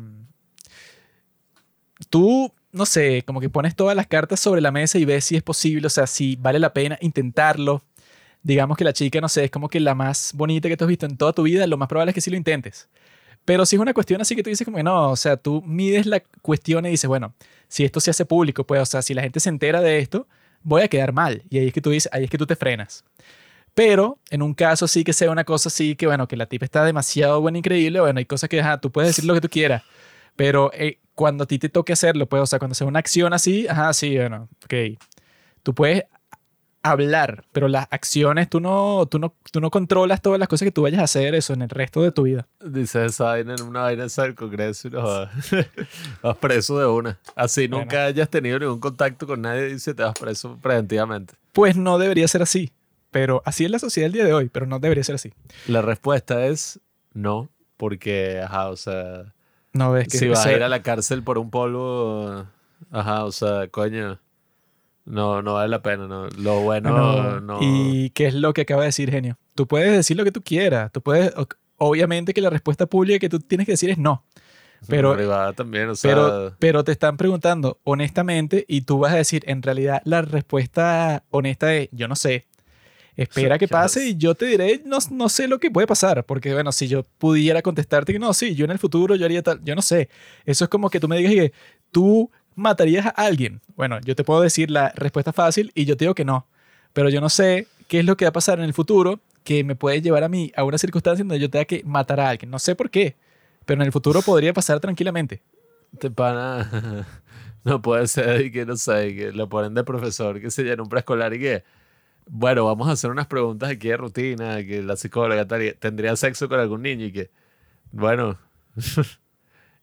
[2.09, 5.35] tú, no sé, como que pones todas las cartas sobre la mesa y ves si
[5.35, 7.83] es posible, o sea, si vale la pena intentarlo.
[8.43, 10.89] Digamos que la chica, no sé, es como que la más bonita que tú has
[10.89, 12.89] visto en toda tu vida, lo más probable es que sí lo intentes.
[13.45, 15.61] Pero si es una cuestión así que tú dices como que no, o sea, tú
[15.65, 17.33] mides la cuestión y dices, bueno,
[17.67, 20.27] si esto se hace público, pues, o sea, si la gente se entera de esto,
[20.61, 21.43] voy a quedar mal.
[21.49, 23.03] Y ahí es que tú dices, ahí es que tú te frenas.
[23.73, 26.65] Pero en un caso sí que sea una cosa así, que bueno, que la tipa
[26.65, 29.49] está demasiado buena, increíble, bueno, hay cosas que ajá, tú puedes decir lo que tú
[29.49, 29.83] quieras,
[30.35, 33.33] pero eh, cuando a ti te toque hacerlo, pues, o sea, cuando sea una acción
[33.33, 34.99] así, ajá, sí, bueno, ok.
[35.63, 36.03] Tú puedes
[36.83, 40.71] hablar, pero las acciones tú no, tú no, tú no controlas todas las cosas que
[40.71, 42.47] tú vayas a hacer eso en el resto de tu vida.
[42.63, 45.01] Dice esa vaina en una vaina del Congreso y no
[46.21, 47.17] vas preso de una.
[47.35, 51.33] Así nunca hayas tenido ningún contacto con nadie y se te vas preso preventivamente.
[51.53, 52.71] Pues no debería ser así.
[53.11, 55.31] Pero así es la sociedad el día de hoy, pero no debería ser así.
[55.67, 56.79] La respuesta es
[57.13, 59.33] no, porque, ajá, o sea,
[59.71, 62.47] no ves que si vas a ir a la cárcel por un polvo,
[62.91, 64.19] ajá, o sea, coño,
[65.05, 66.27] no, no vale la pena, no.
[66.29, 69.37] Lo bueno, no, ¿Y qué es lo que acaba de decir Genio?
[69.55, 70.91] Tú puedes decir lo que tú quieras.
[70.91, 71.33] Tú puedes,
[71.77, 74.23] obviamente que la respuesta pública que tú tienes que decir es no.
[74.87, 76.11] Pero, también, o sea...
[76.11, 81.23] pero, pero te están preguntando honestamente y tú vas a decir, en realidad la respuesta
[81.29, 82.47] honesta es, yo no sé.
[83.15, 86.53] Espera que pase y yo te diré, no, no sé lo que puede pasar, porque
[86.53, 89.61] bueno, si yo pudiera contestarte que no, sí, yo en el futuro yo haría tal,
[89.63, 90.09] yo no sé.
[90.45, 91.53] Eso es como que tú me digas que
[91.91, 93.61] tú matarías a alguien?
[93.75, 96.47] Bueno, yo te puedo decir la respuesta fácil y yo te digo que no.
[96.93, 99.63] Pero yo no sé qué es lo que va a pasar en el futuro que
[99.63, 102.49] me puede llevar a mí a una circunstancia donde yo tenga que matar a alguien.
[102.49, 103.15] No sé por qué,
[103.65, 105.41] pero en el futuro podría pasar tranquilamente.
[105.99, 107.05] Te pana.
[107.63, 110.83] No puede ser y que no sé, que lo ponen de profesor que se llena
[110.83, 111.63] un preescolar y que,
[112.27, 115.47] bueno, vamos a hacer unas preguntas aquí de rutina, que la psicóloga
[115.79, 117.31] tendría sexo con algún niño y que,
[117.91, 118.37] bueno,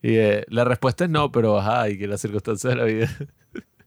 [0.03, 3.11] Y eh, la respuesta es no, pero ajá, y que las circunstancias de la vida.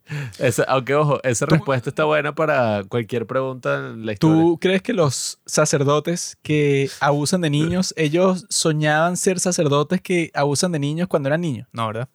[0.67, 4.42] aunque ojo, esa respuesta está buena para cualquier pregunta en la historia.
[4.42, 10.72] ¿Tú crees que los sacerdotes que abusan de niños, ellos soñaban ser sacerdotes que abusan
[10.72, 11.67] de niños cuando eran niños?
[11.72, 12.09] No, ¿verdad?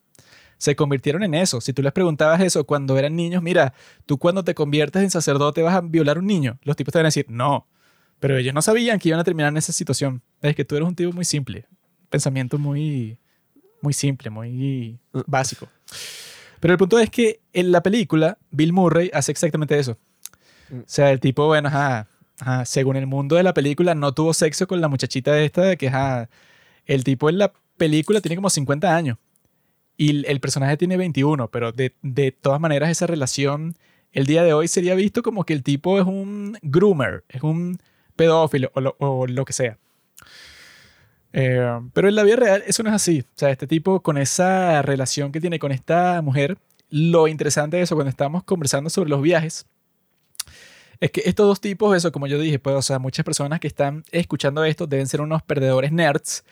[0.58, 1.60] Se convirtieron en eso.
[1.60, 3.74] Si tú les preguntabas eso cuando eran niños, mira,
[4.06, 6.58] tú cuando te conviertes en sacerdote vas a violar a un niño.
[6.62, 7.68] Los tipos te van a decir, no.
[8.18, 10.20] Pero ellos no sabían que iban a terminar en esa situación.
[10.42, 11.66] Es que tú eres un tipo muy simple.
[12.10, 13.20] Pensamiento muy
[13.80, 15.20] muy simple, muy mm.
[15.26, 15.68] básico.
[16.60, 19.96] Pero el punto es que en la película, Bill Murray hace exactamente eso.
[20.70, 20.78] Mm.
[20.78, 21.70] O sea, el tipo, bueno,
[22.64, 25.90] según el mundo de la película, no tuvo sexo con la muchachita esta, que
[26.86, 29.18] el tipo en la película tiene como 50 años.
[29.96, 33.76] Y el personaje tiene 21, pero de, de todas maneras esa relación
[34.12, 37.78] el día de hoy sería visto como que el tipo es un groomer, es un
[38.16, 39.78] pedófilo o lo que sea.
[41.40, 43.20] Eh, pero en la vida real eso no es así.
[43.20, 46.58] O sea, este tipo con esa relación que tiene con esta mujer,
[46.90, 49.64] lo interesante de eso cuando estamos conversando sobre los viajes,
[50.98, 53.68] es que estos dos tipos, eso como yo dije, pues, o sea, muchas personas que
[53.68, 56.44] están escuchando esto deben ser unos perdedores nerds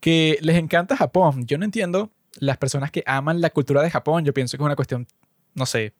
[0.00, 1.46] que les encanta Japón.
[1.46, 4.24] Yo no entiendo las personas que aman la cultura de Japón.
[4.24, 5.06] Yo pienso que es una cuestión,
[5.54, 5.92] no sé,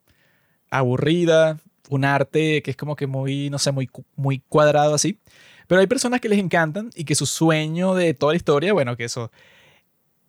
[0.70, 5.20] aburrida, un arte que es como que muy, no sé, muy, muy cuadrado así.
[5.66, 8.96] Pero hay personas que les encantan y que su sueño de toda la historia, bueno,
[8.96, 9.30] que eso,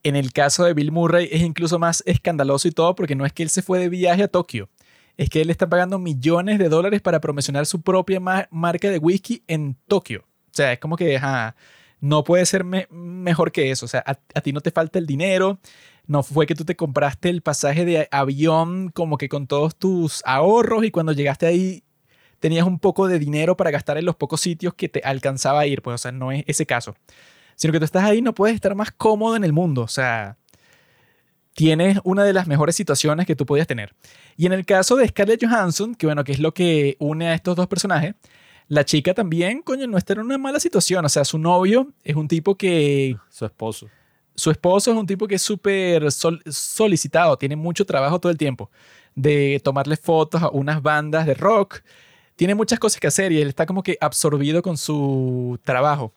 [0.04, 3.34] en el caso de Bill Murray es incluso más escandaloso y todo porque no es
[3.34, 4.70] que él se fue de viaje a Tokio,
[5.18, 9.44] es que él está pagando millones de dólares para promocionar su propia marca de whisky
[9.48, 10.22] en Tokio.
[10.22, 11.20] O sea, es como que
[12.02, 13.86] no puede ser mejor que eso.
[13.86, 15.60] O sea, a, a ti no te falta el dinero,
[16.08, 20.22] no fue que tú te compraste el pasaje de avión como que con todos tus
[20.26, 21.84] ahorros y cuando llegaste ahí
[22.46, 25.66] tenías un poco de dinero para gastar en los pocos sitios que te alcanzaba a
[25.66, 26.96] ir, pues, o sea, no es ese caso.
[27.56, 30.38] Sino que tú estás ahí, no puedes estar más cómodo en el mundo, o sea,
[31.56, 33.96] tienes una de las mejores situaciones que tú podías tener.
[34.38, 37.34] Y en el caso de Scarlett Johansson, que bueno, que es lo que une a
[37.34, 38.14] estos dos personajes,
[38.68, 42.16] la chica también, coño, no está en una mala situación, o sea, su novio es
[42.16, 43.18] un tipo que...
[43.32, 43.90] Su esposo.
[44.36, 48.70] Su esposo es un tipo que es súper solicitado, tiene mucho trabajo todo el tiempo,
[49.16, 51.82] de tomarle fotos a unas bandas de rock,
[52.36, 56.14] tiene muchas cosas que hacer y él está como que absorbido con su trabajo.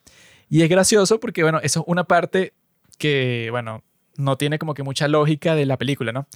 [0.48, 2.54] Y es gracioso porque, bueno, eso es una parte
[2.98, 3.82] que, bueno,
[4.16, 6.26] no tiene como que mucha lógica de la película, ¿no?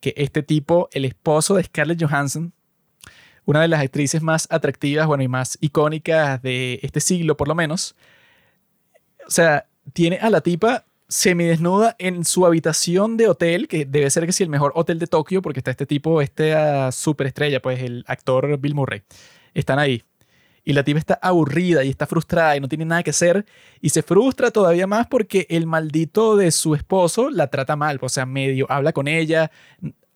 [0.00, 2.52] Que este tipo, el esposo de Scarlett Johansson,
[3.44, 7.54] una de las actrices más atractivas, bueno, y más icónicas de este siglo, por lo
[7.54, 7.94] menos,
[9.26, 14.26] o sea, tiene a la tipa semidesnuda en su habitación de hotel, que debe ser
[14.26, 17.82] que sí el mejor hotel de Tokio, porque está este tipo, este uh, superestrella, pues
[17.82, 19.02] el actor Bill Murray.
[19.54, 20.02] Están ahí.
[20.64, 23.46] Y la tipa está aburrida y está frustrada y no tiene nada que hacer.
[23.80, 27.98] Y se frustra todavía más porque el maldito de su esposo la trata mal.
[28.02, 29.50] O sea, medio habla con ella,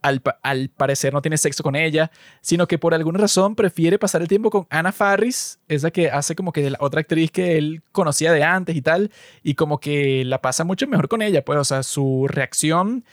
[0.02, 4.28] al, parecer no tiene sexo con ella, sino que por alguna razón prefiere pasar el
[4.28, 8.32] tiempo con Anna Farris, esa que hace como que la otra actriz que él conocía
[8.32, 9.10] de antes y tal,
[9.42, 13.04] y como que la pasa mucho mejor con ella, pues, o sea, su reacción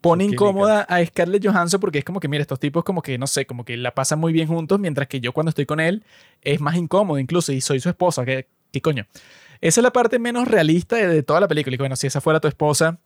[0.00, 3.18] pone Su incómoda a Scarlett Johansson porque es como que, mira, estos tipos como que,
[3.18, 5.80] no sé, como que la pasan muy bien juntos, mientras que yo cuando estoy con
[5.80, 6.04] él
[6.42, 8.24] es más incómodo incluso y soy su esposa.
[8.24, 9.06] ¿Qué, qué coño?
[9.60, 11.74] Esa es la parte menos realista de, de toda la película.
[11.74, 13.00] Y bueno, si esa fuera tu esposa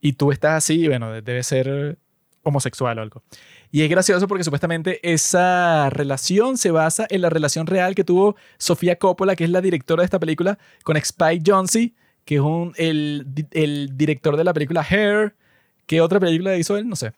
[0.00, 1.98] y tú estás así, bueno, de- debe ser
[2.48, 3.22] homosexual o algo.
[3.70, 8.36] Y es gracioso porque supuestamente esa relación se basa en la relación real que tuvo
[8.58, 11.92] Sofía Coppola, que es la directora de esta película, con Spike Jonze,
[12.24, 15.34] que es un, el, el director de la película Hair.
[15.86, 16.88] ¿Qué otra película hizo él?
[16.88, 17.12] No sé.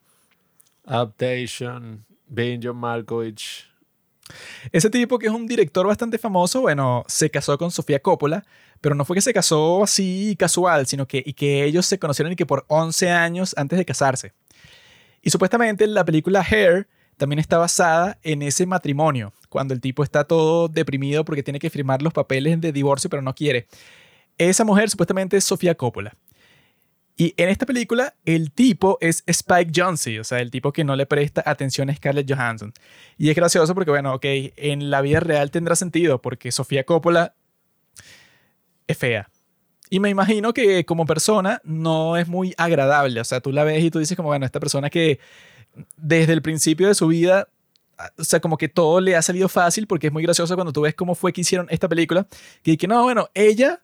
[0.84, 3.70] Adaptation, Being John Malkovich.
[4.72, 8.44] Ese tipo que es un director bastante famoso, bueno, se casó con Sofía Coppola,
[8.80, 12.32] pero no fue que se casó así casual, sino que, y que ellos se conocieron
[12.32, 14.32] y que por 11 años antes de casarse.
[15.22, 20.24] Y supuestamente la película Hair también está basada en ese matrimonio, cuando el tipo está
[20.24, 23.66] todo deprimido porque tiene que firmar los papeles de divorcio, pero no quiere.
[24.38, 26.16] Esa mujer supuestamente es Sofía Coppola.
[27.20, 30.96] Y en esta película, el tipo es Spike Jonze, o sea, el tipo que no
[30.96, 32.72] le presta atención a Scarlett Johansson.
[33.18, 37.34] Y es gracioso porque, bueno, ok, en la vida real tendrá sentido porque Sofía Coppola
[38.86, 39.28] es fea.
[39.90, 43.20] Y me imagino que como persona no es muy agradable.
[43.20, 45.18] O sea, tú la ves y tú dices como, bueno, esta persona que
[45.96, 47.48] desde el principio de su vida,
[47.98, 50.72] ah, o sea, como que todo le ha salido fácil porque es muy gracioso cuando
[50.72, 52.28] tú ves cómo fue que hicieron esta película.
[52.62, 53.82] Que, no, bueno, ella,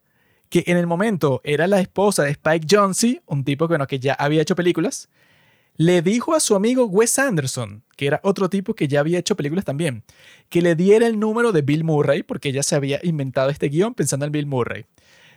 [0.48, 4.14] que en el momento era la esposa de Spike Jonze, un tipo bueno, que ya
[4.14, 5.08] había hecho películas,
[5.76, 9.36] le dijo a su amigo Wes Anderson, que era otro tipo que ya había hecho
[9.36, 10.04] películas también,
[10.48, 13.92] que le diera el número de Bill Murray, porque ella se había inventado este guion
[13.92, 14.86] pensando en Bill Murray,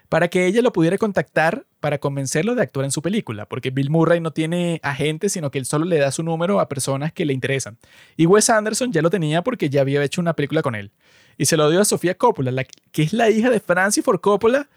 [0.10, 3.90] para que ella lo pudiera contactar para convencerlo de actuar en su película, porque Bill
[3.92, 7.26] Murray no tiene agente, sino que él solo le da su número a personas que
[7.26, 7.78] le interesan.
[8.18, 10.92] Y Wes Anderson ya lo tenía porque ya había hecho una película con él.
[11.38, 14.20] Y se lo dio a Sofía Coppola, la- que es la hija de Francis Ford
[14.20, 14.68] Coppola,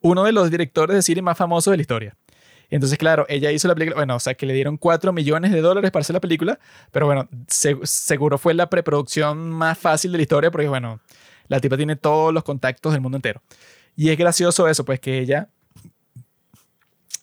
[0.00, 2.16] uno de los directores de cine más famosos de la historia.
[2.70, 5.60] Entonces, claro, ella hizo la película, bueno, o sea, que le dieron 4 millones de
[5.60, 6.58] dólares para hacer la película,
[6.90, 11.00] pero bueno, se- seguro fue la preproducción más fácil de la historia porque, bueno,
[11.48, 13.40] la tipa tiene todos los contactos del mundo entero.
[13.96, 15.48] Y es gracioso eso, pues que ella,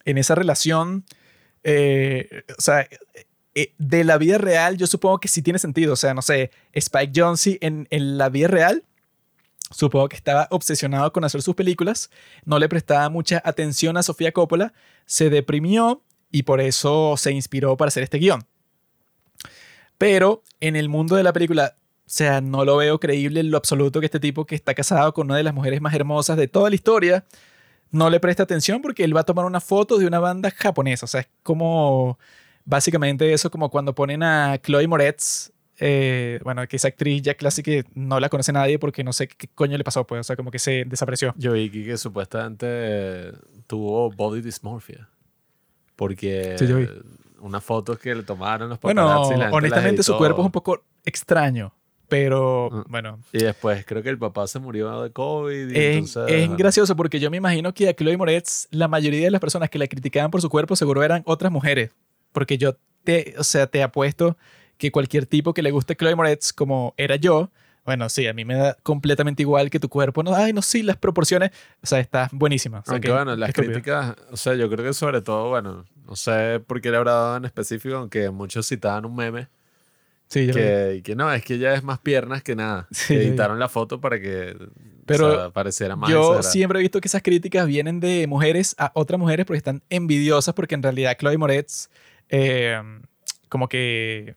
[0.05, 1.05] en esa relación,
[1.63, 2.87] eh, o sea,
[3.55, 5.93] eh, de la vida real, yo supongo que sí tiene sentido.
[5.93, 8.83] O sea, no sé, Spike Jonze en, en la vida real,
[9.69, 12.09] supongo que estaba obsesionado con hacer sus películas,
[12.45, 14.73] no le prestaba mucha atención a Sofía Coppola,
[15.05, 18.45] se deprimió y por eso se inspiró para hacer este guion.
[19.99, 21.77] Pero en el mundo de la película,
[22.16, 25.27] sea, no lo veo creíble en lo absoluto que este tipo que está casado con
[25.27, 27.25] una de las mujeres más hermosas de toda la historia,
[27.92, 31.06] no le presta atención porque él va a tomar una foto de una banda japonesa.
[31.06, 32.19] O sea, es como
[32.66, 37.72] básicamente eso como cuando ponen a Chloe Moretz, eh, bueno, que esa actriz ya clásica
[37.72, 40.35] que no la conoce nadie porque no sé qué coño le pasó, pues, o sea,
[40.35, 41.33] como que se desapareció.
[41.38, 43.32] Yo vi que supuestamente eh,
[43.67, 45.09] tuvo body dysmorphia.
[45.95, 46.66] Porque Sí,
[47.40, 50.83] unas fotos que le tomaron los Bueno, paparazzi, las honestamente su cuerpo es un poco
[51.06, 51.74] extraño,
[52.09, 52.91] pero Mm.
[52.91, 55.69] bueno, Y después creo que el papá se murió de COVID.
[55.69, 59.25] Y Es, entonces, es gracioso porque yo me imagino que a Chloe Moretz, la mayoría
[59.25, 61.91] de las personas que la criticaban por su cuerpo seguro eran otras mujeres.
[62.32, 64.38] Porque yo te, o sea, te apuesto
[64.77, 67.49] que cualquier tipo que le guste Chloe Moretz, como era yo,
[67.85, 70.23] bueno, sí, a mí me da completamente igual que tu cuerpo.
[70.23, 71.51] No, ay, no, sí, las proporciones,
[71.82, 72.80] o sea, está buenísima.
[72.80, 73.73] O sea, Aunque que- bueno, las estúpido.
[73.73, 77.11] críticas, o sea, yo creo que sobre todo, bueno, no sé por qué le habrá
[77.11, 79.48] dado en específico, aunque muchos citaban un meme,
[80.29, 82.87] Sí, yo- que, que no, es que ya es más piernas que nada.
[82.91, 84.55] Sí, editaron la foto para que
[85.05, 86.43] Pero o sea, pareciera más Yo exagerada.
[86.51, 90.53] siempre he visto que esas críticas vienen de mujeres a otras mujeres porque están envidiosas
[90.55, 91.89] porque en realidad Chloe Moretz
[92.29, 92.81] eh,
[93.49, 94.35] como que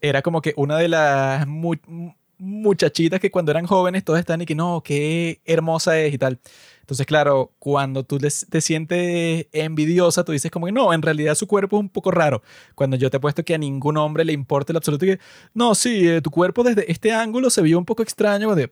[0.00, 4.42] era como que una de las mu- mu- muchachitas que cuando eran jóvenes todas están
[4.42, 6.38] y que no, qué hermosa es y tal.
[6.84, 11.46] Entonces, claro, cuando tú te sientes envidiosa, tú dices como que no, en realidad su
[11.46, 12.42] cuerpo es un poco raro.
[12.74, 15.18] Cuando yo te he puesto que a ningún hombre le importa el absoluto que,
[15.54, 18.54] no, sí, eh, tu cuerpo desde este ángulo se vio un poco extraño.
[18.54, 18.70] De,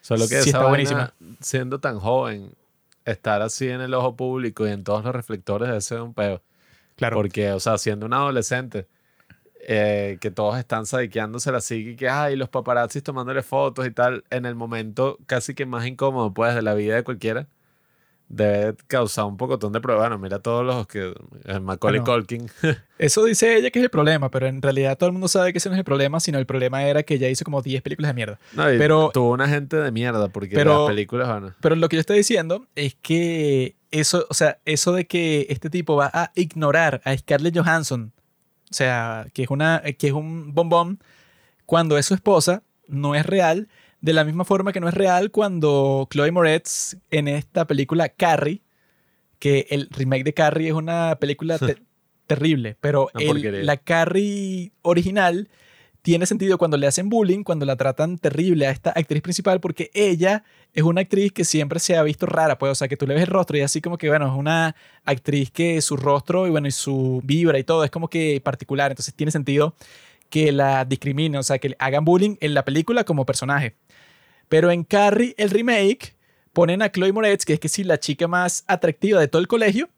[0.00, 1.12] Solo que sí esa está buenísima.
[1.38, 2.54] siendo tan joven,
[3.04, 6.40] estar así en el ojo público y en todos los reflectores debe ser un peo.
[6.96, 7.14] claro.
[7.14, 8.86] Porque, o sea, siendo un adolescente,
[9.66, 14.24] eh, que todos están sadiqueándosela así, y que, ay, los paparazzis tomándole fotos y tal,
[14.30, 17.46] en el momento casi que más incómodo, pues, de la vida de cualquiera,
[18.28, 20.04] debe causar un pocotón de pruebas.
[20.08, 21.12] Bueno, mira todos los que...
[21.44, 22.14] El Macaulay Bueno.
[22.26, 22.50] Culkin.
[22.98, 25.58] Eso dice ella que es el problema, pero en realidad todo el mundo sabe que
[25.58, 28.08] ese no es el problema, sino el problema era que ella hizo como 10 películas
[28.10, 28.38] de mierda.
[28.54, 31.54] No, Pero- tuvo una gente de mierda, porque Pero- las películas, bueno...
[31.60, 35.68] Pero lo que yo estoy diciendo es que eso, o sea, eso de que este
[35.70, 38.12] tipo va a ignorar a Scarlett Johansson,
[38.74, 40.98] o sea, que es, una, que es un bombón,
[41.64, 43.68] cuando es su esposa, no es real,
[44.00, 48.62] de la misma forma que no es real cuando Chloe Moretz en esta película Carrie,
[49.38, 51.82] que el remake de Carrie es una película te-
[52.26, 53.28] terrible, pero el-
[53.64, 55.48] la Carrie original
[56.04, 59.90] tiene sentido cuando le hacen bullying, cuando la tratan terrible a esta actriz principal, porque
[59.94, 63.06] ella es una actriz que siempre se ha visto rara, pues, o sea, que tú
[63.06, 64.76] le ves el rostro y así como que, bueno, es una
[65.06, 68.90] actriz que su rostro y, bueno, y su vibra y todo es como que particular,
[68.90, 69.76] entonces tiene sentido
[70.28, 73.74] que la discriminen, o sea, que hagan bullying en la película como personaje.
[74.50, 76.16] Pero en Carrie, el remake,
[76.52, 79.48] ponen a Chloe Moretz, que es que sí, la chica más atractiva de todo el
[79.48, 79.88] colegio,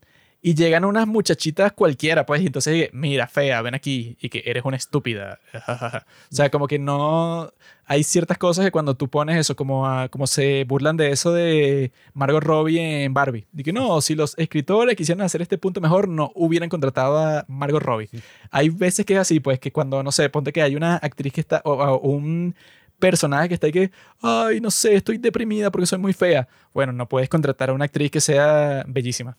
[0.43, 4.65] y llegan unas muchachitas cualquiera, pues, y entonces, mira, fea, ven aquí, y que eres
[4.65, 5.41] una estúpida.
[5.69, 7.51] o sea, como que no...
[7.89, 11.33] Hay ciertas cosas que cuando tú pones eso, como, a- como se burlan de eso
[11.33, 13.47] de Margot Robbie en Barbie.
[13.53, 17.45] De que no, si los escritores quisieran hacer este punto mejor, no hubieran contratado a
[17.49, 18.09] Margot Robbie.
[18.51, 21.33] Hay veces que es así, pues, que cuando, no sé, ponte que hay una actriz
[21.33, 22.57] que está, o, o un
[22.99, 23.91] personaje que está ahí que,
[24.21, 26.49] ay, no sé, estoy deprimida porque soy muy fea.
[26.75, 29.37] Bueno, no puedes contratar a una actriz que sea bellísima.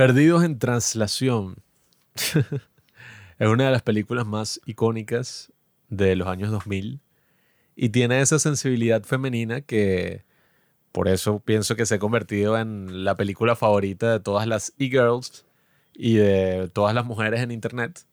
[0.00, 1.56] Perdidos en Translación.
[2.14, 5.52] es una de las películas más icónicas
[5.90, 7.00] de los años 2000
[7.76, 10.24] y tiene esa sensibilidad femenina que
[10.90, 15.44] por eso pienso que se ha convertido en la película favorita de todas las e-girls
[15.92, 18.06] y de todas las mujeres en internet.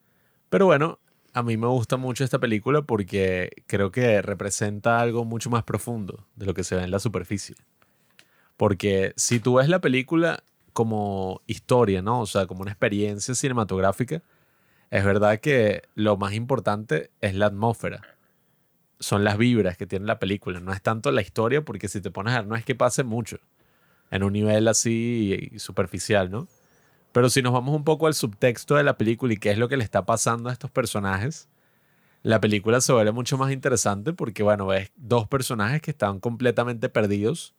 [0.50, 1.00] Pero bueno,
[1.32, 6.28] a mí me gusta mucho esta película porque creo que representa algo mucho más profundo
[6.36, 7.56] de lo que se ve en la superficie.
[8.58, 10.44] Porque si tú ves la película
[10.78, 12.22] como historia, ¿no?
[12.22, 14.22] O sea, como una experiencia cinematográfica,
[14.92, 18.04] es verdad que lo más importante es la atmósfera.
[19.00, 20.60] Son las vibras que tiene la película.
[20.60, 23.04] No es tanto la historia, porque si te pones a ver, no es que pase
[23.04, 23.40] mucho.
[24.12, 26.48] En un nivel así superficial, ¿no?
[27.12, 29.70] Pero si nos vamos un poco al subtexto de la película y qué es lo
[29.70, 31.50] que le está pasando a estos personajes,
[32.22, 36.88] la película se vuelve mucho más interesante porque, bueno, ves dos personajes que están completamente
[36.88, 37.56] perdidos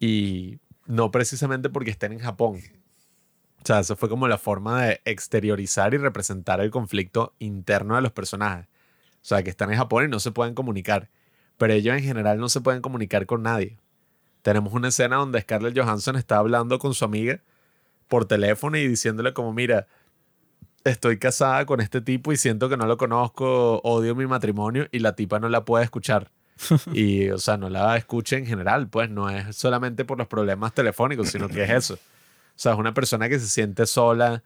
[0.00, 0.58] y
[0.88, 2.60] no precisamente porque estén en Japón.
[3.62, 8.02] O sea, eso fue como la forma de exteriorizar y representar el conflicto interno de
[8.02, 8.66] los personajes.
[9.16, 11.10] O sea, que están en Japón y no se pueden comunicar.
[11.58, 13.78] Pero ellos en general no se pueden comunicar con nadie.
[14.42, 17.40] Tenemos una escena donde Scarlett Johansson está hablando con su amiga
[18.06, 19.86] por teléfono y diciéndole como, mira,
[20.84, 25.00] estoy casada con este tipo y siento que no lo conozco, odio mi matrimonio y
[25.00, 26.30] la tipa no la puede escuchar.
[26.92, 30.74] Y, o sea, no la escucha en general, pues no es solamente por los problemas
[30.74, 31.94] telefónicos, sino que es eso.
[31.94, 31.98] O
[32.60, 34.42] sea, es una persona que se siente sola,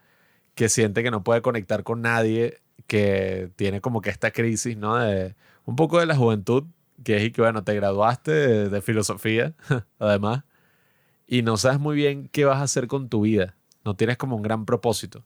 [0.55, 4.97] que siente que no puede conectar con nadie, que tiene como que esta crisis, ¿no?
[4.97, 5.35] De
[5.65, 6.65] un poco de la juventud,
[7.05, 9.55] que es y que, bueno, te graduaste de, de filosofía,
[9.99, 10.45] además,
[11.27, 13.57] y no sabes muy bien qué vas a hacer con tu vida.
[13.85, 15.25] No tienes como un gran propósito.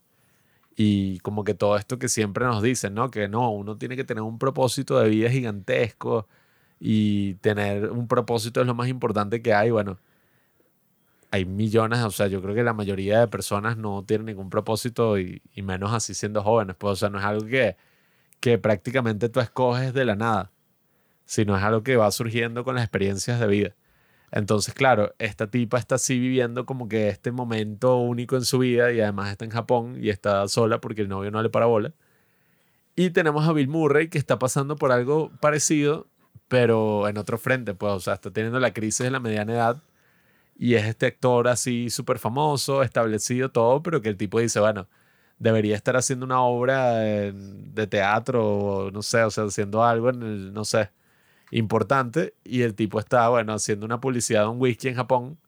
[0.77, 3.11] Y como que todo esto que siempre nos dicen, ¿no?
[3.11, 6.29] Que no, uno tiene que tener un propósito de vida gigantesco
[6.81, 9.71] y tener un propósito es lo más importante que hay.
[9.71, 9.99] Bueno,
[11.31, 15.19] hay millones, o sea, yo creo que la mayoría de personas no tienen ningún propósito
[15.19, 16.77] y, y menos así siendo jóvenes.
[16.77, 17.77] Pues, o sea, no es algo que,
[18.41, 20.53] que prácticamente tú escoges de la nada,
[21.25, 23.77] sino es algo que va surgiendo con las experiencias de vida.
[24.33, 28.93] Entonces, claro, esta tipa está así viviendo como que este momento único en su vida
[28.93, 31.93] y además está en Japón y está sola porque el novio no le para bola.
[32.97, 36.07] Y tenemos a Bill Murray que está pasando por algo parecido,
[36.49, 39.83] pero en otro frente, pues, o sea, está teniendo la crisis de la mediana edad
[40.59, 44.89] y es este actor así súper famoso, establecido todo, pero que el tipo dice, bueno,
[45.39, 50.91] debería estar haciendo una obra de teatro no sé, o sea, haciendo algo no sé,
[51.51, 55.39] importante y el tipo está, bueno, haciendo una publicidad de un whisky en Japón,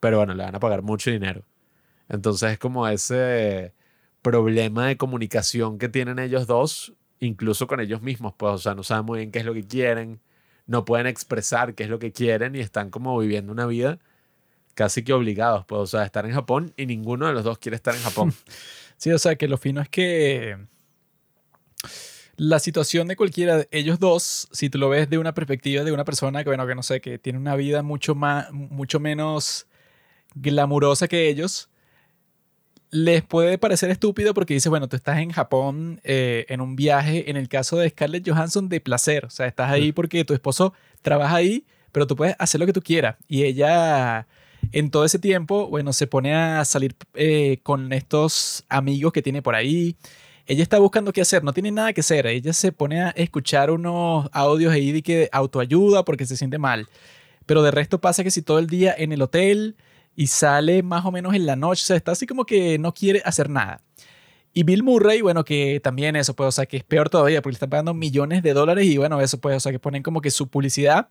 [0.00, 1.42] pero bueno, le van a pagar mucho dinero.
[2.08, 3.74] Entonces es como ese
[4.22, 8.82] problema de comunicación que tienen ellos dos, incluso con ellos mismos, pues, o sea, no
[8.82, 10.20] saben muy bien qué es lo que quieren,
[10.66, 13.98] no pueden expresar qué es lo que quieren y están como viviendo una vida
[14.74, 17.76] casi que obligados, pues, o sea, estar en Japón y ninguno de los dos quiere
[17.76, 18.34] estar en Japón.
[18.96, 20.56] Sí, o sea, que lo fino es que
[22.36, 25.92] la situación de cualquiera de ellos dos, si tú lo ves de una perspectiva de
[25.92, 29.66] una persona que, bueno, que no sé, que tiene una vida mucho más, mucho menos
[30.34, 31.68] glamurosa que ellos,
[32.94, 37.28] les puede parecer estúpido porque dices, bueno, tú estás en Japón eh, en un viaje,
[37.28, 39.24] en el caso de Scarlett Johansson, de placer.
[39.24, 42.72] O sea, estás ahí porque tu esposo trabaja ahí, pero tú puedes hacer lo que
[42.72, 43.16] tú quieras.
[43.26, 44.28] Y ella,
[44.70, 49.42] en todo ese tiempo, bueno, se pone a salir eh, con estos amigos que tiene
[49.42, 49.96] por ahí.
[50.46, 52.28] Ella está buscando qué hacer, no tiene nada que hacer.
[52.28, 56.86] Ella se pone a escuchar unos audios ahí de que autoayuda porque se siente mal.
[57.44, 59.74] Pero de resto pasa que si todo el día en el hotel
[60.16, 62.94] y sale más o menos en la noche, o sea, está así como que no
[62.94, 63.80] quiere hacer nada.
[64.52, 67.54] Y Bill Murray, bueno, que también eso, pues, o sea, que es peor todavía porque
[67.54, 70.20] le están pagando millones de dólares y bueno, eso, pues, o sea, que ponen como
[70.20, 71.08] que su publicidad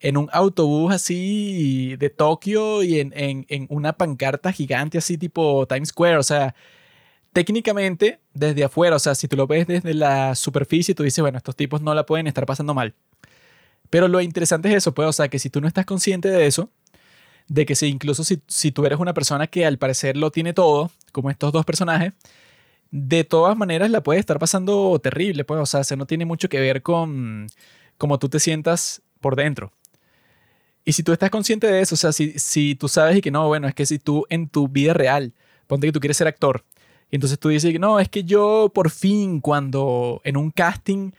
[0.00, 5.90] en un autobús así de Tokio y en, en, una pancarta gigante así tipo Times
[5.90, 6.54] Square, o sea,
[7.32, 11.38] técnicamente, desde afuera, o sea, si tú lo ves desde la superficie, tú dices, bueno,
[11.38, 12.94] estos tipos no la pueden estar pasando mal.
[13.90, 16.46] Pero lo interesante es eso, pues, o sea, que si tú no estás consciente de
[16.46, 16.70] eso,
[17.50, 20.52] de que si incluso si, si tú eres una persona que al parecer lo tiene
[20.52, 22.12] todo, como estos dos personajes,
[22.92, 26.48] de todas maneras la puede estar pasando terrible, pues, o sea, se no tiene mucho
[26.48, 27.48] que ver con
[27.98, 29.72] cómo tú te sientas por dentro.
[30.84, 33.32] Y si tú estás consciente de eso, o sea, si, si tú sabes y que
[33.32, 35.32] no, bueno, es que si tú en tu vida real,
[35.66, 36.64] ponte que tú quieres ser actor,
[37.10, 41.10] y entonces tú dices, no, es que yo por fin cuando en un casting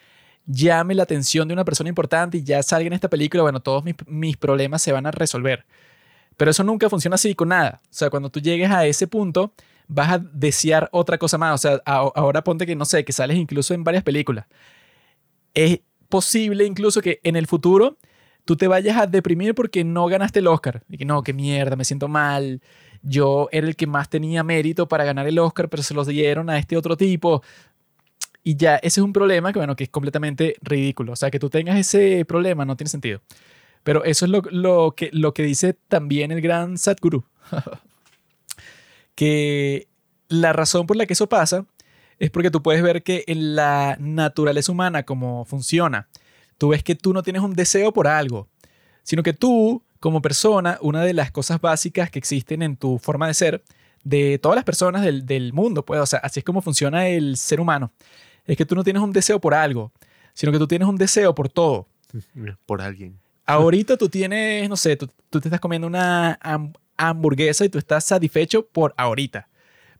[0.45, 3.83] llame la atención de una persona importante y ya salga en esta película, bueno, todos
[3.83, 5.65] mis, mis problemas se van a resolver.
[6.37, 7.81] Pero eso nunca funciona así con nada.
[7.85, 9.53] O sea, cuando tú llegues a ese punto,
[9.87, 11.53] vas a desear otra cosa más.
[11.53, 14.45] O sea, ahora ponte que, no sé, que sales incluso en varias películas.
[15.53, 17.97] Es posible incluso que en el futuro
[18.45, 20.83] tú te vayas a deprimir porque no ganaste el Oscar.
[20.89, 22.61] Y que no, qué mierda, me siento mal.
[23.01, 26.49] Yo era el que más tenía mérito para ganar el Oscar, pero se los dieron
[26.49, 27.43] a este otro tipo.
[28.43, 31.13] Y ya, ese es un problema que, bueno, que es completamente ridículo.
[31.13, 33.21] O sea, que tú tengas ese problema no tiene sentido.
[33.83, 37.23] Pero eso es lo, lo, que, lo que dice también el gran Sadhguru.
[39.15, 39.87] que
[40.29, 41.65] la razón por la que eso pasa
[42.19, 46.07] es porque tú puedes ver que en la naturaleza humana, como funciona,
[46.57, 48.47] tú ves que tú no tienes un deseo por algo,
[49.03, 53.27] sino que tú, como persona, una de las cosas básicas que existen en tu forma
[53.27, 53.63] de ser,
[54.03, 57.37] de todas las personas del, del mundo, pues, o sea, así es como funciona el
[57.37, 57.91] ser humano,
[58.45, 59.91] es que tú no tienes un deseo por algo,
[60.33, 61.87] sino que tú tienes un deseo por todo.
[62.65, 63.20] Por alguien.
[63.51, 66.39] Ahorita tú tienes, no sé, tú, tú te estás comiendo una
[66.97, 69.47] hamburguesa y tú estás satisfecho por ahorita.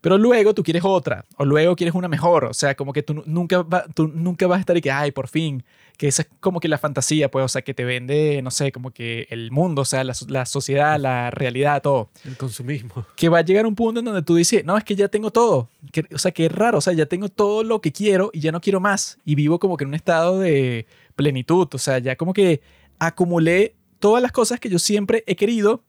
[0.02, 3.22] Pero luego tú quieres otra, o luego quieres una mejor, o sea, como que tú
[3.24, 3.64] nunca,
[3.94, 5.62] tú nunca vas a estar y que, ay, por fin,
[5.96, 8.72] que esa es como que la fantasía, pues, o sea, que te vende, no sé,
[8.72, 12.10] como que el mundo, o sea, la, la sociedad, la realidad, todo.
[12.24, 13.06] El consumismo.
[13.14, 15.30] Que va a llegar un punto en donde tú dices, no, es que ya tengo
[15.30, 18.30] todo, que, o sea, que es raro, o sea, ya tengo todo lo que quiero
[18.32, 21.78] y ya no quiero más, y vivo como que en un estado de plenitud, o
[21.78, 22.60] sea, ya como que
[23.06, 25.84] acumulé todas las cosas que yo siempre he querido,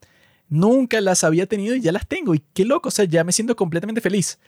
[0.49, 2.35] nunca las había tenido y ya las tengo.
[2.35, 4.39] Y qué loco, o sea, ya me siento completamente feliz.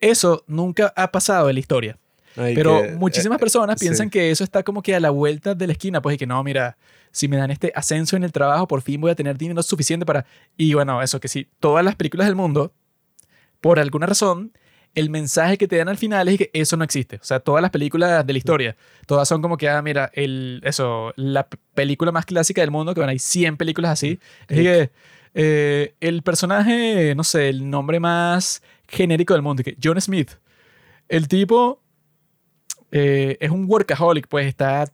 [0.00, 1.98] Eso nunca ha pasado en la historia.
[2.34, 5.72] Pero muchísimas eh, personas piensan que eso está como que a la vuelta de la
[5.72, 6.78] esquina, pues y que no, mira,
[7.10, 10.06] si me dan este ascenso en el trabajo, por fin voy a tener dinero suficiente
[10.06, 10.24] para...
[10.56, 12.72] Y bueno, eso que sí, todas las películas del mundo,
[13.60, 14.52] por alguna razón,
[14.94, 17.16] el mensaje que te dan al final es que eso no existe.
[17.16, 20.60] O sea, todas las películas de la historia, todas son como que, ah, mira, el,
[20.64, 24.90] eso, la película más clásica del mundo, que bueno, hay 100 películas así, es que
[25.34, 30.32] eh, el personaje, no sé, el nombre más genérico del mundo, que John Smith,
[31.08, 31.80] el tipo
[32.90, 34.84] eh, es un workaholic, pues está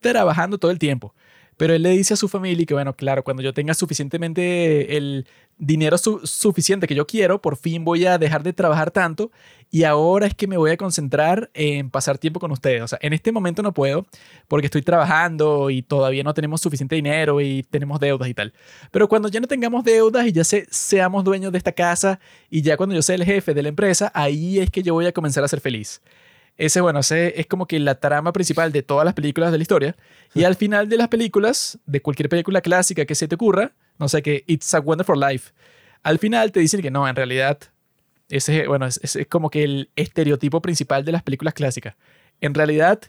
[0.00, 1.14] trabajando todo el tiempo.
[1.56, 5.26] Pero él le dice a su familia que, bueno, claro, cuando yo tenga suficientemente el
[5.58, 9.30] dinero suficiente que yo quiero, por fin voy a dejar de trabajar tanto
[9.70, 12.82] y ahora es que me voy a concentrar en pasar tiempo con ustedes.
[12.82, 14.06] O sea, en este momento no puedo
[14.46, 18.54] porque estoy trabajando y todavía no tenemos suficiente dinero y tenemos deudas y tal.
[18.90, 22.62] Pero cuando ya no tengamos deudas y ya se, seamos dueños de esta casa y
[22.62, 25.12] ya cuando yo sea el jefe de la empresa, ahí es que yo voy a
[25.12, 26.00] comenzar a ser feliz.
[26.58, 29.62] Ese, bueno, ese es como que la trama principal de todas las películas de la
[29.62, 29.96] historia.
[30.34, 34.08] Y al final de las películas, de cualquier película clásica que se te ocurra, no
[34.08, 35.52] sé, que It's a Wonderful Life,
[36.02, 37.58] al final te dicen que no, en realidad,
[38.28, 41.94] ese, bueno, es, es como que el estereotipo principal de las películas clásicas.
[42.40, 43.00] En realidad,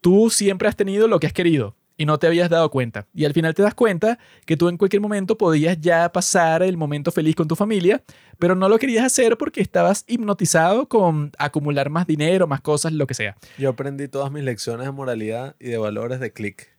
[0.00, 3.06] tú siempre has tenido lo que has querido y no te habías dado cuenta.
[3.14, 6.76] Y al final te das cuenta que tú en cualquier momento podías ya pasar el
[6.76, 8.02] momento feliz con tu familia,
[8.38, 13.06] pero no lo querías hacer porque estabas hipnotizado con acumular más dinero, más cosas, lo
[13.06, 13.36] que sea.
[13.58, 16.74] Yo aprendí todas mis lecciones de moralidad y de valores de click.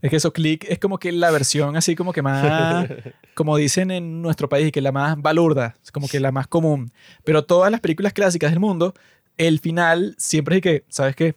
[0.00, 2.88] Es que eso click es como que la versión así como que más,
[3.34, 6.92] como dicen en nuestro país, que la más balurda, es como que la más común.
[7.24, 8.94] Pero todas las películas clásicas del mundo,
[9.36, 11.34] el final siempre es que, ¿sabes qué?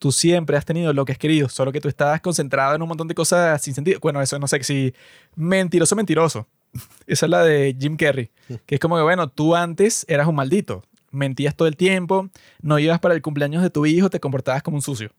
[0.00, 2.88] Tú siempre has tenido lo que has querido, solo que tú estabas concentrado en un
[2.88, 4.00] montón de cosas sin sentido.
[4.00, 4.92] Bueno, eso no sé si
[5.36, 6.48] mentiroso, mentiroso.
[7.06, 8.30] Esa es la de Jim Carrey,
[8.66, 12.30] que es como que, bueno, tú antes eras un maldito, mentías todo el tiempo,
[12.62, 15.10] no ibas para el cumpleaños de tu hijo, te comportabas como un sucio.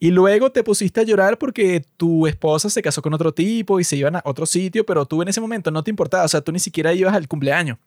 [0.00, 3.84] Y luego te pusiste a llorar porque tu esposa se casó con otro tipo y
[3.84, 6.40] se iban a otro sitio, pero tú en ese momento no te importaba, o sea,
[6.40, 7.78] tú ni siquiera ibas al cumpleaños.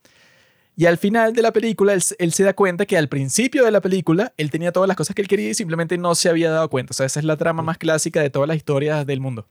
[0.81, 3.81] Y al final de la película, él, se da cuenta que al principio de la
[3.81, 6.71] película, él tenía todas las cosas que él quería y simplemente no se había dado
[6.71, 6.89] cuenta.
[6.89, 9.47] O sea, esa es la trama más clásica de todas las historias del mundo.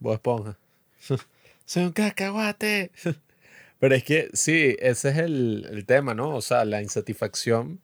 [0.00, 0.58] Vos esponja.
[1.66, 2.90] Soy un cacahuate.
[3.78, 6.34] Pero es que sí, ese es el, el, tema, ¿no?
[6.34, 7.78] O sea, la insatisfacción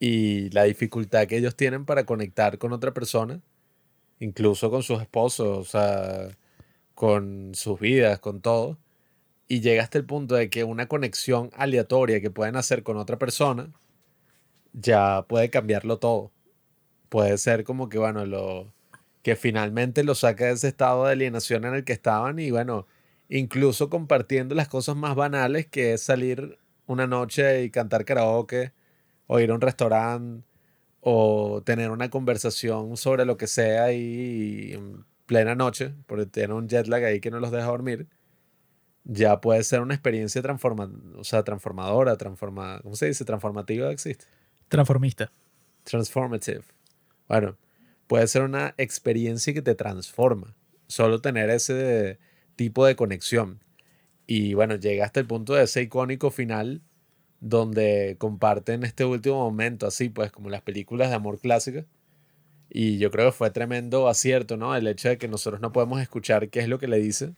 [0.00, 3.40] y la dificultad que ellos tienen para conectar con otra persona,
[4.18, 6.36] incluso con sus esposos, o sea,
[6.96, 8.78] con sus vidas, con todo
[9.50, 13.18] y llega hasta el punto de que una conexión aleatoria que pueden hacer con otra
[13.18, 13.72] persona
[14.72, 16.30] ya puede cambiarlo todo.
[17.08, 18.72] Puede ser como que, bueno, lo
[19.24, 22.86] que finalmente lo saca de ese estado de alienación en el que estaban y, bueno,
[23.28, 28.72] incluso compartiendo las cosas más banales que es salir una noche y cantar karaoke
[29.26, 30.44] o ir a un restaurante
[31.00, 36.68] o tener una conversación sobre lo que sea y en plena noche, porque tiene un
[36.68, 38.08] jet lag ahí que no los deja dormir,
[39.12, 43.24] ya puede ser una experiencia transforma, o sea, transformadora, transforma, ¿cómo se dice?
[43.24, 44.24] Transformativa existe.
[44.68, 45.32] Transformista.
[45.82, 46.62] Transformative.
[47.28, 47.56] Bueno,
[48.06, 50.54] puede ser una experiencia que te transforma.
[50.86, 52.20] Solo tener ese
[52.54, 53.58] tipo de conexión.
[54.28, 56.80] Y bueno, llega hasta el punto de ese icónico final
[57.40, 61.84] donde comparten este último momento, así pues, como las películas de amor clásicas.
[62.68, 64.76] Y yo creo que fue tremendo acierto, ¿no?
[64.76, 67.34] El hecho de que nosotros no podemos escuchar qué es lo que le dice,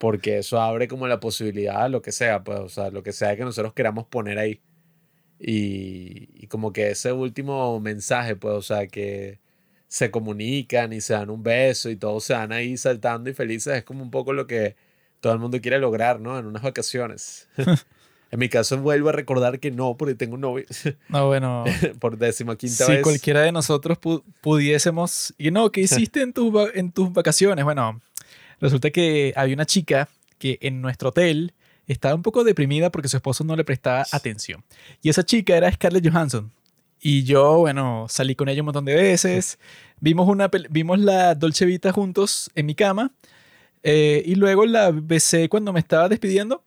[0.00, 3.12] porque eso abre como la posibilidad a lo que sea, pues, o sea, lo que
[3.12, 4.62] sea que nosotros queramos poner ahí.
[5.38, 9.40] Y, y como que ese último mensaje, pues, o sea, que
[9.88, 13.76] se comunican y se dan un beso y todos se van ahí saltando y felices,
[13.76, 14.74] es como un poco lo que
[15.20, 16.38] todo el mundo quiere lograr, ¿no?
[16.38, 17.50] En unas vacaciones.
[18.32, 20.64] En mi caso vuelvo a recordar que no, porque tengo un novio.
[21.08, 21.64] No, bueno.
[21.98, 22.98] por decimoquinta si vez.
[22.98, 23.98] Si cualquiera de nosotros
[24.40, 25.34] pudiésemos...
[25.36, 27.64] Y no, ¿qué hiciste en, tus en tus vacaciones?
[27.64, 28.00] Bueno,
[28.60, 30.08] resulta que había una chica
[30.38, 31.52] que en nuestro hotel
[31.86, 34.62] estaba un poco deprimida porque su esposo no le prestaba atención.
[35.02, 36.50] Y esa chica era Scarlett Johansson.
[37.00, 39.58] Y yo, bueno, salí con ella un montón de veces.
[40.00, 43.10] Vimos, una, vimos la Dolce Vita juntos en mi cama.
[43.82, 46.62] Eh, y luego la besé cuando me estaba despidiendo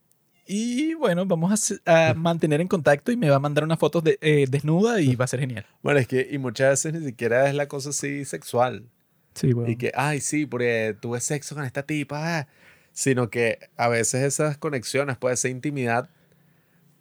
[0.46, 4.18] y bueno, vamos a, mantener en contacto y me va a mandar una foto de,
[4.22, 5.66] eh, desnuda y va a ser genial.
[5.82, 8.90] Bueno, es que, y muchas veces ni siquiera es la cosa así sexual.
[9.34, 9.70] Sí, bueno.
[9.70, 12.40] Y que, ay, sí, porque tuve sexo con esta tipa.
[12.40, 12.48] Ah".
[12.92, 16.10] Sino que a veces esas conexiones, puede ser intimidad,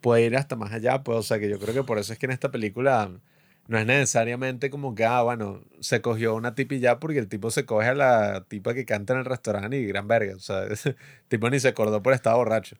[0.01, 1.03] puede ir hasta más allá.
[1.03, 3.11] Pues, o sea, que yo creo que por eso es que en esta película
[3.67, 7.27] no es necesariamente como que, ah, bueno, se cogió una tipa y ya porque el
[7.27, 10.35] tipo se coge a la tipa que canta en el restaurante y gran verga.
[10.35, 10.77] O sea, el
[11.27, 12.77] tipo ni se acordó por estar borracho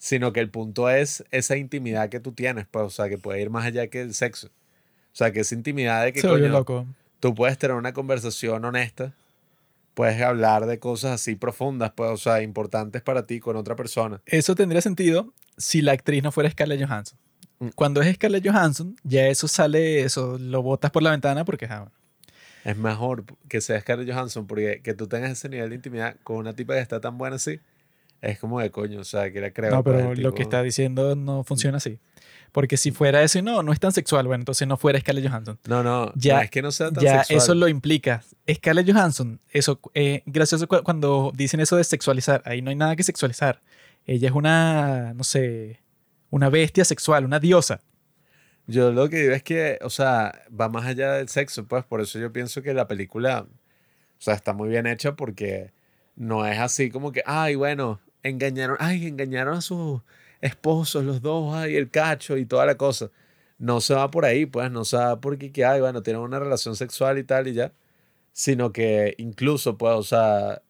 [0.00, 3.42] sino que el punto es esa intimidad que tú tienes, pues, o sea, que puede
[3.42, 4.46] ir más allá que el sexo.
[4.48, 6.86] O sea, que esa intimidad de que, coño, loco.
[7.20, 9.14] Tú puedes tener una conversación honesta,
[9.94, 14.20] puedes hablar de cosas así profundas, pues, o sea, importantes para ti con otra persona.
[14.26, 17.18] Eso tendría sentido si la actriz no fuera Scarlett Johansson.
[17.58, 17.68] Mm.
[17.74, 21.90] Cuando es Scarlett Johansson, ya eso sale, eso lo botas por la ventana porque, ah,
[22.64, 26.36] Es mejor que sea Scarlett Johansson porque que tú tengas ese nivel de intimidad con
[26.36, 27.60] una tipa que está tan buena así,
[28.22, 29.70] es como de coño, o sea, que era creo.
[29.70, 31.98] No, pero lo que está diciendo no funciona así.
[32.52, 35.58] Porque si fuera eso, no, no es tan sexual, bueno, entonces no fuera Scarlett Johansson.
[35.68, 38.22] No, no, ya, es que no sea tan ya eso lo implica.
[38.52, 43.02] Scarlett Johansson, eso, eh, gracioso cuando dicen eso de sexualizar, ahí no hay nada que
[43.02, 43.60] sexualizar.
[44.06, 45.80] Ella es una, no sé,
[46.30, 47.80] una bestia sexual, una diosa.
[48.66, 52.00] Yo lo que digo es que, o sea, va más allá del sexo, pues por
[52.00, 55.72] eso yo pienso que la película, o sea, está muy bien hecha porque
[56.16, 60.02] no es así como que, ay, bueno, engañaron, ay, engañaron a sus
[60.40, 63.10] esposos, los dos, ay, el cacho y toda la cosa.
[63.58, 66.38] No se va por ahí, pues, no se va porque, que, ay, bueno, tienen una
[66.38, 67.74] relación sexual y tal y ya,
[68.32, 70.62] sino que incluso, pues, o sea,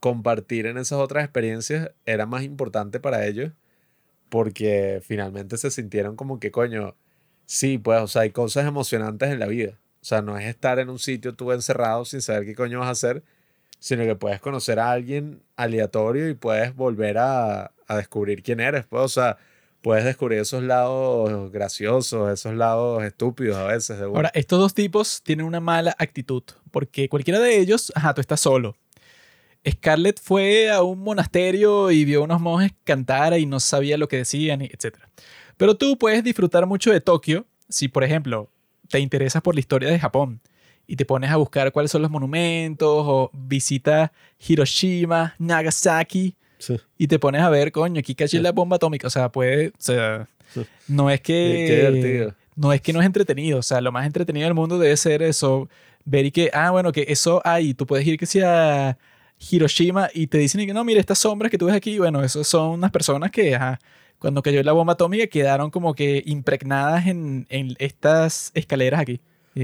[0.00, 3.52] compartir en esas otras experiencias era más importante para ellos
[4.28, 6.96] porque finalmente se sintieron como que, coño,
[7.46, 9.80] sí, pues, o sea, hay cosas emocionantes en la vida.
[10.02, 12.88] O sea, no es estar en un sitio tú encerrado sin saber qué coño vas
[12.88, 13.22] a hacer,
[13.84, 18.86] sino que puedes conocer a alguien aleatorio y puedes volver a, a descubrir quién eres.
[18.86, 19.36] Pues, o sea,
[19.82, 24.00] puedes descubrir esos lados graciosos, esos lados estúpidos a veces.
[24.00, 28.40] Ahora, estos dos tipos tienen una mala actitud, porque cualquiera de ellos, ajá, tú estás
[28.40, 28.74] solo.
[29.68, 34.08] Scarlett fue a un monasterio y vio a unos monjes cantar y no sabía lo
[34.08, 34.96] que decían, etc.
[35.58, 38.50] Pero tú puedes disfrutar mucho de Tokio si, por ejemplo,
[38.88, 40.40] te interesas por la historia de Japón
[40.86, 44.10] y te pones a buscar cuáles son los monumentos o visitas
[44.46, 46.34] Hiroshima, Nagasaki
[46.98, 49.06] y te pones a ver, coño, aquí caché la bomba atómica.
[49.06, 50.28] O sea, puede, o sea,
[50.88, 52.32] no es que...
[52.56, 55.22] no es que no es entretenido, o sea, lo más entretenido del mundo debe ser
[55.22, 55.68] eso,
[56.04, 58.96] ver y que, ah, bueno, que eso hay, tú puedes ir que sea
[59.50, 62.46] Hiroshima y te dicen que no, mira, estas sombras que tú ves aquí, bueno, esos
[62.46, 63.80] son unas personas que, ajá,
[64.20, 69.20] cuando cayó la bomba atómica quedaron como que impregnadas en, en estas escaleras aquí.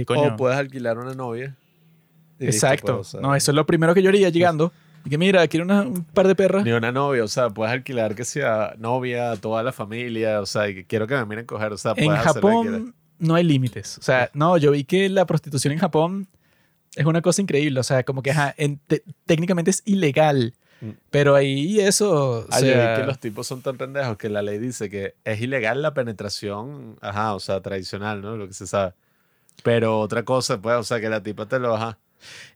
[0.07, 1.57] O puedes alquilar una novia.
[2.39, 3.02] Exacto.
[3.20, 4.73] no, eso es lo primero que yo haría llegando.
[5.05, 6.62] Y que mira, quiero un par de perras.
[6.65, 10.69] Ni una novia, o sea, puedes alquilar que sea novia, toda la familia, o sea,
[10.69, 13.97] y que quiero que me miren coger, o sea, En Japón no hay límites.
[13.99, 16.28] O sea, no, yo vi que la prostitución en Japón
[16.94, 17.81] es una cosa increíble.
[17.81, 18.35] O sea, como que
[19.25, 20.55] técnicamente es ilegal.
[20.83, 20.91] Mm.
[21.10, 24.59] Pero ahí eso, o Ah, sea, que los tipos son tan pendejos que la ley
[24.59, 28.36] dice que es ilegal la penetración, ajá, o sea, tradicional, ¿no?
[28.36, 28.93] Lo que se sabe.
[29.62, 31.98] Pero otra cosa, pues, o sea, que la tipa te lo baja.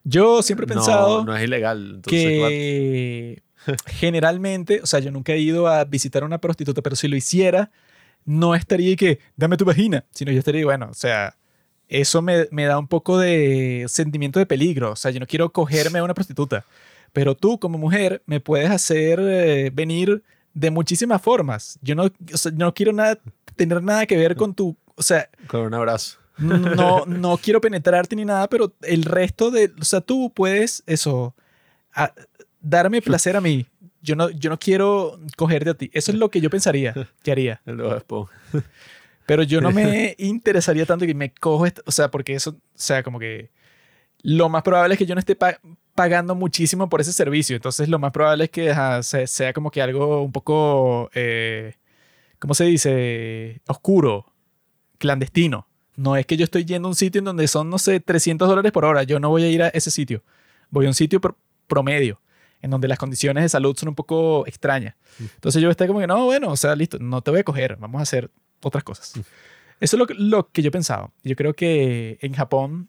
[0.05, 1.93] yo siempre he pensado No, no es ilegal.
[1.97, 3.43] Entonces, ¿cuál- que
[3.87, 7.17] generalmente, o sea, yo nunca he ido a visitar a una prostituta, pero si lo
[7.17, 7.71] hiciera,
[8.25, 11.37] no estaría y que, dame tu vagina, sino yo estaría, bueno, o sea,
[11.89, 15.53] eso me, me da un poco de sentimiento de peligro, o sea, yo no quiero
[15.53, 16.65] cogerme a una prostituta,
[17.13, 20.23] pero tú como mujer me puedes hacer eh, venir
[20.55, 21.79] de muchísimas formas.
[21.83, 23.19] Yo no, o sea, no quiero nada,
[23.57, 26.19] tener nada que ver con tu, o sea, Con un abrazo.
[26.39, 31.35] No, no quiero penetrarte ni nada, pero el resto de, o sea, tú puedes eso,
[31.95, 32.13] a-
[32.61, 33.67] darme placer a mí.
[34.03, 35.91] Yo no, yo no quiero cogerte a ti.
[35.95, 37.63] Eso es lo que yo pensaría que haría.
[37.67, 37.81] El.
[39.27, 43.03] Pero yo no me interesaría tanto que me cojo, o sea, porque eso, o sea,
[43.03, 43.51] como que
[44.23, 45.59] lo más probable es que yo no esté pa-
[45.95, 47.57] pagando muchísimo por ese servicio.
[47.57, 51.75] Entonces, lo más probable es que ajá, sea como que algo un poco, eh,
[52.39, 53.63] ¿cómo se dice?
[53.67, 54.27] Oscuro,
[54.99, 55.67] clandestino.
[55.97, 58.49] No es que yo estoy yendo a un sitio en donde son, no sé, 300
[58.49, 59.03] dólares por hora.
[59.05, 60.23] Yo no voy a ir a ese sitio.
[60.71, 61.37] Voy a un sitio pro-
[61.69, 62.21] promedio,
[62.63, 64.95] en donde las condiciones de salud son un poco extrañas.
[65.21, 67.77] Entonces yo estoy como que, no, bueno, o sea, listo, no te voy a coger,
[67.77, 68.31] vamos a hacer
[68.63, 69.13] otras cosas.
[69.81, 71.11] Eso es lo que, lo que yo pensaba.
[71.23, 72.89] Yo creo que en Japón,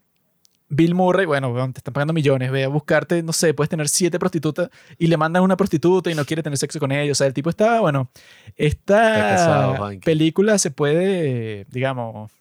[0.68, 4.18] Bill Murray, bueno, te están pagando millones, ve a buscarte, no sé, puedes tener siete
[4.18, 4.68] prostitutas
[4.98, 7.12] y le mandan una prostituta y no quiere tener sexo con ella.
[7.12, 8.10] O sea, el tipo está, bueno,
[8.56, 12.32] casado, esta película se puede, digamos,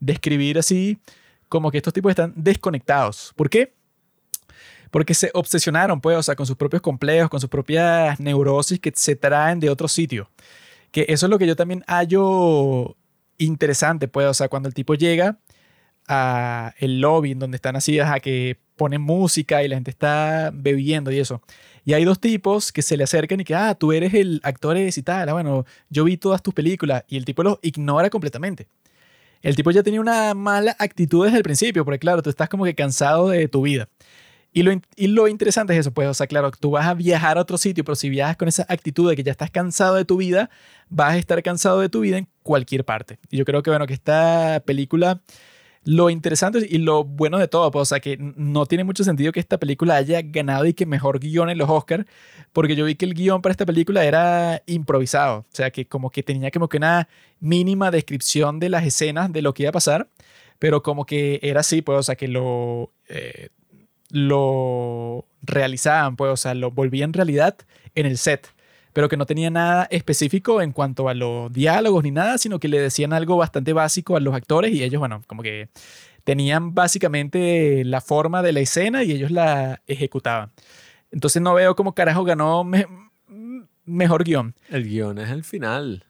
[0.00, 0.98] describir así
[1.48, 3.32] como que estos tipos están desconectados.
[3.36, 3.74] ¿Por qué?
[4.90, 8.92] Porque se obsesionaron, pues, o sea, con sus propios complejos, con sus propias neurosis que
[8.94, 10.30] se traen de otro sitio.
[10.90, 12.96] Que eso es lo que yo también hallo
[13.38, 15.38] interesante, pues, o sea, cuando el tipo llega
[16.08, 21.10] a el lobby donde están así, a que ponen música y la gente está bebiendo
[21.10, 21.42] y eso.
[21.84, 24.76] Y hay dos tipos que se le acercan y que, ah, tú eres el actor
[24.76, 28.68] y tal, ah, bueno, yo vi todas tus películas y el tipo los ignora completamente.
[29.42, 32.64] El tipo ya tenía una mala actitud desde el principio, porque claro, tú estás como
[32.64, 33.88] que cansado de tu vida.
[34.52, 37.36] Y lo, y lo interesante es eso, pues, o sea, claro, tú vas a viajar
[37.36, 40.06] a otro sitio, pero si viajas con esa actitud de que ya estás cansado de
[40.06, 40.48] tu vida,
[40.88, 43.18] vas a estar cansado de tu vida en cualquier parte.
[43.30, 45.20] Y yo creo que, bueno, que esta película,
[45.86, 49.30] lo interesante y lo bueno de todo, pues, o sea, que no tiene mucho sentido
[49.30, 52.04] que esta película haya ganado y que mejor guion en los Oscars,
[52.52, 56.10] porque yo vi que el guion para esta película era improvisado, o sea, que como
[56.10, 57.08] que tenía como que una
[57.38, 60.08] mínima descripción de las escenas de lo que iba a pasar,
[60.58, 63.50] pero como que era así, pues, o sea, que lo, eh,
[64.10, 67.56] lo realizaban, pues, o sea, lo volvían realidad
[67.94, 68.48] en el set,
[68.96, 72.66] pero que no tenía nada específico en cuanto a los diálogos ni nada, sino que
[72.66, 75.68] le decían algo bastante básico a los actores y ellos, bueno, como que
[76.24, 80.50] tenían básicamente la forma de la escena y ellos la ejecutaban.
[81.10, 82.86] Entonces no veo cómo carajo ganó me-
[83.84, 84.54] mejor guion.
[84.70, 86.04] El guion es el final.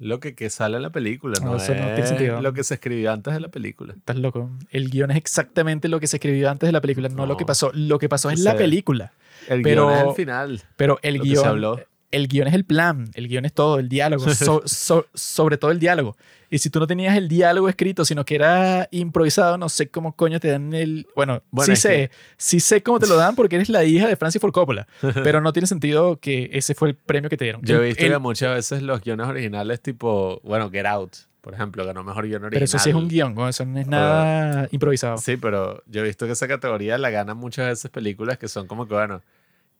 [0.00, 2.42] Lo que, que sale en la película, No, no, eso no tiene es sentido.
[2.42, 3.94] lo que se escribió antes de la película.
[3.96, 4.50] Estás loco.
[4.70, 7.36] El guion es exactamente lo que se escribió antes de la película, no, lo No.
[7.36, 7.70] que pasó.
[7.74, 9.12] Lo que pasó es O la sea, película.
[9.48, 10.62] El Pero- guion es el final.
[10.76, 11.80] Pero el Lo que se guion, habló.
[12.14, 15.70] El guion es el plan, el guion es todo, el diálogo, so- so- sobre todo
[15.70, 16.16] el diálogo.
[16.50, 20.14] Y si tú no tenías el diálogo escrito, sino que era improvisado, no sé cómo
[20.14, 21.06] coño te dan el...
[21.16, 24.14] Bueno, Bueno, sí sé, sí sé cómo te lo dan porque eres la hija de
[24.16, 24.86] Francis Ford Coppola,
[25.24, 27.62] pero no tiene sentido que ese fue el premio que te dieron.
[27.62, 31.54] Yo he visto el- que muchas veces los guiones originales, tipo, bueno, Get Out, por
[31.54, 32.50] ejemplo, ganó mejor guion original.
[32.52, 35.18] pero eso sí es un guion, eso no es nada improvisado.
[35.18, 38.66] Sí, pero yo he visto que esa categoría la ganan muchas veces películas que son
[38.68, 39.22] como que, bueno,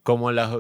[0.03, 0.51] como las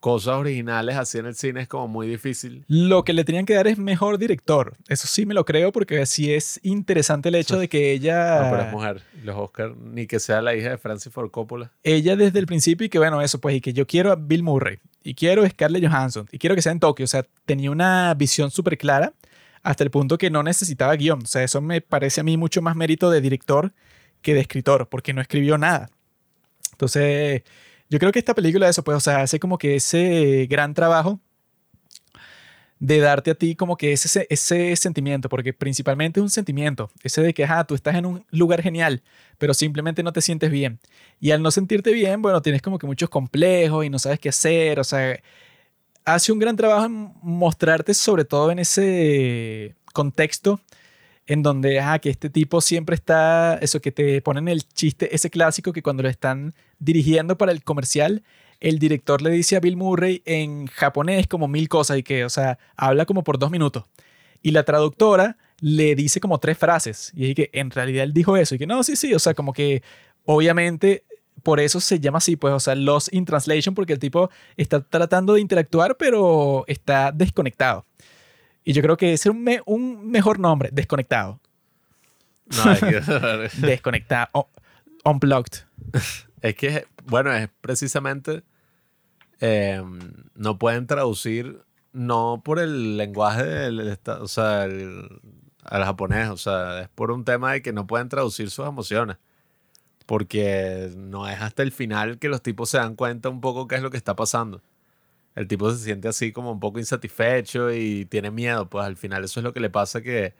[0.00, 2.64] cosas originales así en el cine es como muy difícil.
[2.68, 4.76] Lo que le tenían que dar es mejor director.
[4.88, 8.42] Eso sí me lo creo porque sí es interesante el hecho de que ella...
[8.42, 9.02] No, pero es mujer.
[9.24, 11.72] Los Oscar, ni que sea la hija de Francis Ford Coppola.
[11.82, 14.42] ella desde el principio y que bueno, eso pues, y que yo quiero a Bill
[14.42, 17.70] Murray y quiero a Scarlett Johansson y quiero que sea en Tokio, o sea, tenía
[17.70, 19.12] una visión súper clara
[19.62, 22.62] hasta el punto que no necesitaba guion, o sea, eso me parece a mí mucho
[22.62, 23.72] más mérito de director
[24.22, 25.90] que de escritor, porque no escribió nada.
[26.72, 27.42] Entonces,
[27.88, 31.20] yo creo que esta película, eso pues, o sea, hace como que ese gran trabajo
[32.78, 37.22] de darte a ti como que ese, ese sentimiento, porque principalmente es un sentimiento, ese
[37.22, 39.02] de que, ajá, tú estás en un lugar genial,
[39.38, 40.78] pero simplemente no te sientes bien.
[41.20, 44.28] Y al no sentirte bien, bueno, tienes como que muchos complejos y no sabes qué
[44.28, 45.18] hacer, o sea,
[46.04, 50.60] hace un gran trabajo en mostrarte sobre todo en ese contexto
[51.26, 55.30] en donde, ajá, que este tipo siempre está, eso que te ponen el chiste, ese
[55.30, 58.22] clásico que cuando lo están dirigiendo para el comercial,
[58.60, 62.30] el director le dice a Bill Murray en japonés como mil cosas y que, o
[62.30, 63.84] sea, habla como por dos minutos.
[64.42, 67.12] Y la traductora le dice como tres frases.
[67.14, 68.54] Y es que en realidad él dijo eso.
[68.54, 69.82] Y que no, sí, sí, o sea, como que
[70.24, 71.04] obviamente
[71.42, 74.80] por eso se llama así, pues, o sea, Lost in Translation, porque el tipo está
[74.80, 77.84] tratando de interactuar, pero está desconectado.
[78.66, 81.40] Y yo creo que es un, me- un mejor nombre, desconectado.
[82.46, 84.28] No, es que- Desconectado.
[84.32, 84.48] o-
[85.04, 85.64] unplugged.
[86.42, 88.42] Es que, bueno, es precisamente.
[89.40, 89.82] eh,
[90.34, 91.60] no pueden traducir,
[91.92, 95.08] no por el lenguaje del, o sea, el-
[95.64, 99.16] al japonés, o sea, es por un tema de que no pueden traducir sus emociones.
[100.06, 103.74] Porque no es hasta el final que los tipos se dan cuenta un poco qué
[103.76, 104.62] es lo que está pasando.
[105.36, 109.22] El tipo se siente así como un poco insatisfecho y tiene miedo, pues al final
[109.22, 110.34] eso es lo que le pasa que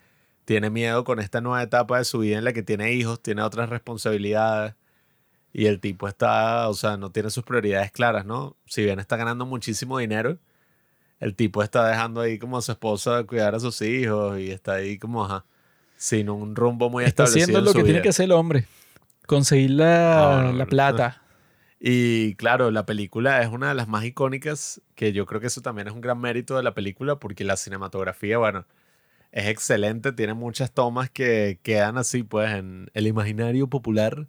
[0.44, 3.42] tiene miedo con esta nueva etapa de su vida en la que tiene hijos, tiene
[3.42, 4.75] otras responsabilidades.
[5.52, 8.57] Y el tipo está, o sea, no tiene sus prioridades claras, ¿no?
[8.66, 10.39] Si bien está ganando muchísimo dinero,
[11.20, 14.75] el tipo está dejando ahí como a su esposa cuidar a sus hijos y está
[14.75, 15.44] ahí como, ajá,
[15.97, 17.44] sin un rumbo muy Está establecido.
[17.44, 18.66] haciendo en lo que tiene que hacer el hombre.
[19.26, 21.23] Conseguir la, no, la plata.
[21.78, 25.60] Y claro, la película es una de las más icónicas, que yo creo que eso
[25.60, 28.66] también es un gran mérito de la película, porque la cinematografía, bueno,
[29.32, 34.28] es excelente, tiene muchas tomas que quedan así, pues, en el imaginario popular.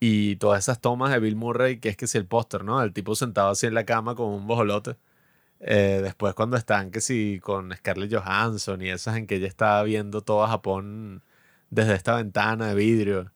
[0.00, 2.82] Y todas esas tomas de Bill Murray, que es que si el póster, ¿no?
[2.82, 4.96] El tipo sentado así en la cama con un bojolote.
[5.60, 9.82] Eh, después cuando están, que si con Scarlett Johansson y esas en que ella está
[9.84, 11.22] viendo todo Japón
[11.72, 13.32] desde esta ventana de vidrio.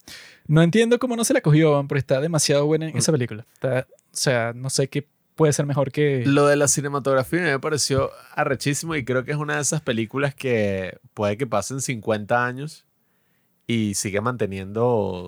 [0.46, 2.90] No entiendo cómo no se la cogió, pero está demasiado buena Mm.
[2.90, 3.44] en esa película.
[3.54, 6.22] Está- o sea, no sé qué puede ser mejor que...
[6.24, 10.34] Lo de la cinematografía me pareció arrechísimo y creo que es una de esas películas
[10.34, 12.86] que puede que pasen 50 años
[13.66, 14.86] y sigue manteniendo,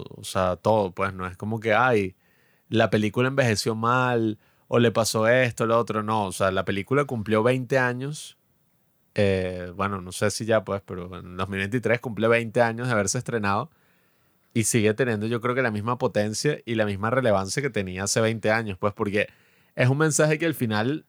[0.08, 2.14] o sea, todo, pues no es como que, ay,
[2.70, 4.38] la película envejeció mal
[4.68, 8.37] o le pasó esto, lo otro, no, o sea, la película cumplió 20 años,
[9.20, 13.18] eh, bueno, no sé si ya pues, pero en 2023 cumple 20 años de haberse
[13.18, 13.68] estrenado
[14.54, 18.04] y sigue teniendo yo creo que la misma potencia y la misma relevancia que tenía
[18.04, 19.26] hace 20 años, pues porque
[19.74, 21.04] es un mensaje que al final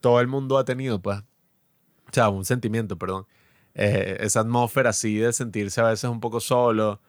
[0.00, 1.18] todo el mundo ha tenido, pues.
[1.18, 3.26] O sea, un sentimiento, perdón.
[3.74, 7.00] Eh, esa atmósfera así de sentirse a veces un poco solo,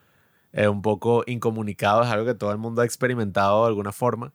[0.53, 4.33] eh, un poco incomunicado, es algo que todo el mundo ha experimentado de alguna forma.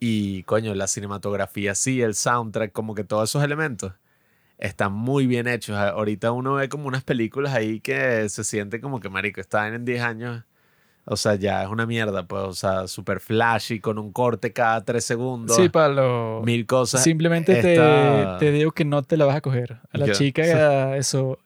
[0.00, 3.94] Y coño, la cinematografía, sí, el soundtrack, como que todos esos elementos
[4.60, 5.76] están muy bien hechos.
[5.76, 9.84] Ahorita uno ve como unas películas ahí que se siente como que, marico, están en
[9.84, 10.44] 10 años.
[11.06, 14.84] O sea, ya es una mierda, pues, o sea, súper flashy, con un corte cada
[14.84, 16.42] 3 segundos Sí, Pablo.
[16.44, 17.02] mil cosas.
[17.02, 19.78] Simplemente Esta- te, te digo que no te la vas a coger.
[19.92, 21.38] A la chica, eso,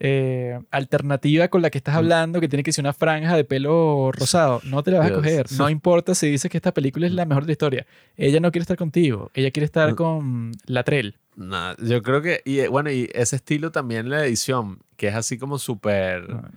[0.00, 1.80] eh, alternativa con la que Mm.
[1.80, 5.10] estás hablando, que tiene que ser una franja de pelo rosado, no te la vas
[5.10, 5.46] a coger.
[5.58, 7.86] No importa si dices que esta película es la mejor de la historia.
[8.16, 9.30] Ella no quiere estar contigo.
[9.34, 9.96] Ella quiere estar Mm.
[9.96, 11.16] con la Trell.
[11.34, 15.14] Nah, yo creo que, y eh, bueno, y ese estilo también la edición, que es
[15.14, 16.50] así como súper, No, no.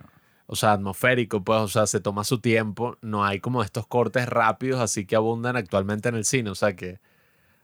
[0.46, 4.28] o sea, atmosférico, pues, o sea, se toma su tiempo, no hay como estos cortes
[4.28, 7.00] rápidos así que abundan actualmente en el cine, o sea, que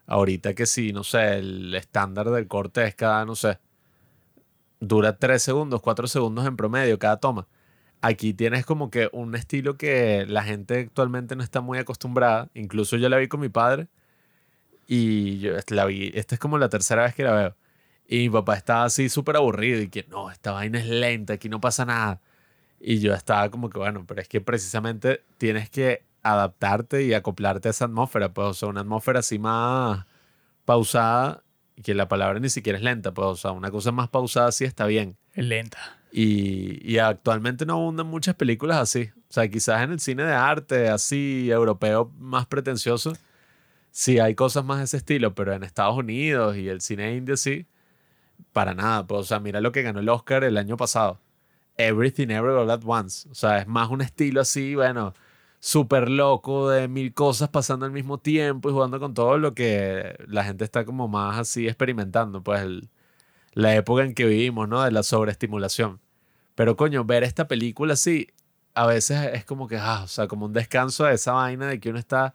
[0.07, 3.59] ahorita que sí, no sé, el estándar del corte es cada, no sé,
[4.79, 7.47] dura 3 segundos, 4 segundos en promedio cada toma.
[8.01, 12.97] Aquí tienes como que un estilo que la gente actualmente no está muy acostumbrada, incluso
[12.97, 13.87] yo la vi con mi padre
[14.87, 17.55] y yo la vi, esta es como la tercera vez que la veo.
[18.07, 21.49] Y mi papá estaba así súper aburrido y que no, esta vaina es lenta, aquí
[21.49, 22.21] no pasa nada.
[22.79, 27.69] Y yo estaba como que, bueno, pero es que precisamente tienes que adaptarte y acoplarte
[27.69, 30.05] a esa atmósfera, pues, o sea, una atmósfera así más
[30.65, 31.43] pausada,
[31.81, 34.65] que la palabra ni siquiera es lenta, pues, o sea, una cosa más pausada sí
[34.65, 35.17] está bien.
[35.33, 35.97] Es lenta.
[36.11, 39.09] Y, y actualmente no abundan muchas películas así.
[39.29, 43.13] O sea, quizás en el cine de arte, así, europeo, más pretencioso,
[43.93, 47.37] sí hay cosas más de ese estilo, pero en Estados Unidos y el cine indio
[47.37, 47.67] sí,
[48.53, 49.07] para nada.
[49.07, 51.19] Pues, o sea, mira lo que ganó el Oscar el año pasado.
[51.77, 53.29] Everything Everywhere All At Once.
[53.29, 55.13] O sea, es más un estilo así, bueno,
[55.59, 60.15] súper loco de mil cosas pasando al mismo tiempo y jugando con todo lo que
[60.27, 62.43] la gente está como más así experimentando.
[62.43, 62.65] Pues
[63.53, 64.83] la época en que vivimos, ¿no?
[64.83, 65.99] De la sobreestimulación.
[66.55, 68.27] Pero coño, ver esta película así,
[68.73, 71.79] a veces es como que, ah, o sea, como un descanso de esa vaina de
[71.79, 72.33] que uno está,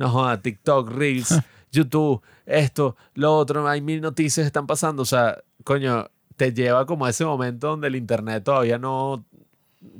[0.00, 1.38] no joda, TikTok, Reels,
[1.70, 5.02] YouTube, esto, lo otro, hay mil noticias que están pasando.
[5.02, 9.26] O sea, coño, te lleva como a ese momento donde el internet todavía no,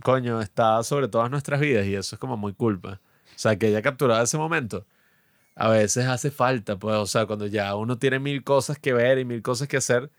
[0.02, 2.98] coño, está sobre todas nuestras vidas y eso es como muy culpa.
[3.36, 4.86] O sea, que haya capturado ese momento.
[5.54, 9.18] A veces hace falta, pues, o sea, cuando ya uno tiene mil cosas que ver
[9.18, 10.10] y mil cosas que hacer,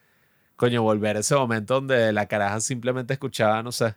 [0.58, 3.96] coño, volver a ese momento donde la caraja simplemente escuchaba, no sé,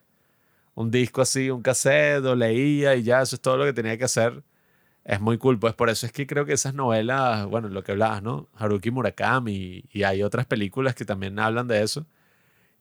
[0.74, 3.98] un disco así, un cassette, o leía y ya, eso es todo lo que tenía
[3.98, 4.42] que hacer.
[5.04, 7.92] Es muy cool, pues por eso es que creo que esas novelas, bueno, lo que
[7.92, 8.48] hablabas, ¿no?
[8.56, 12.06] Haruki Murakami y, y hay otras películas que también hablan de eso,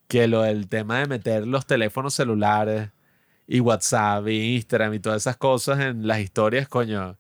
[0.07, 2.89] que lo del tema de meter los teléfonos celulares
[3.45, 7.17] y WhatsApp y Instagram y todas esas cosas en las historias, coño,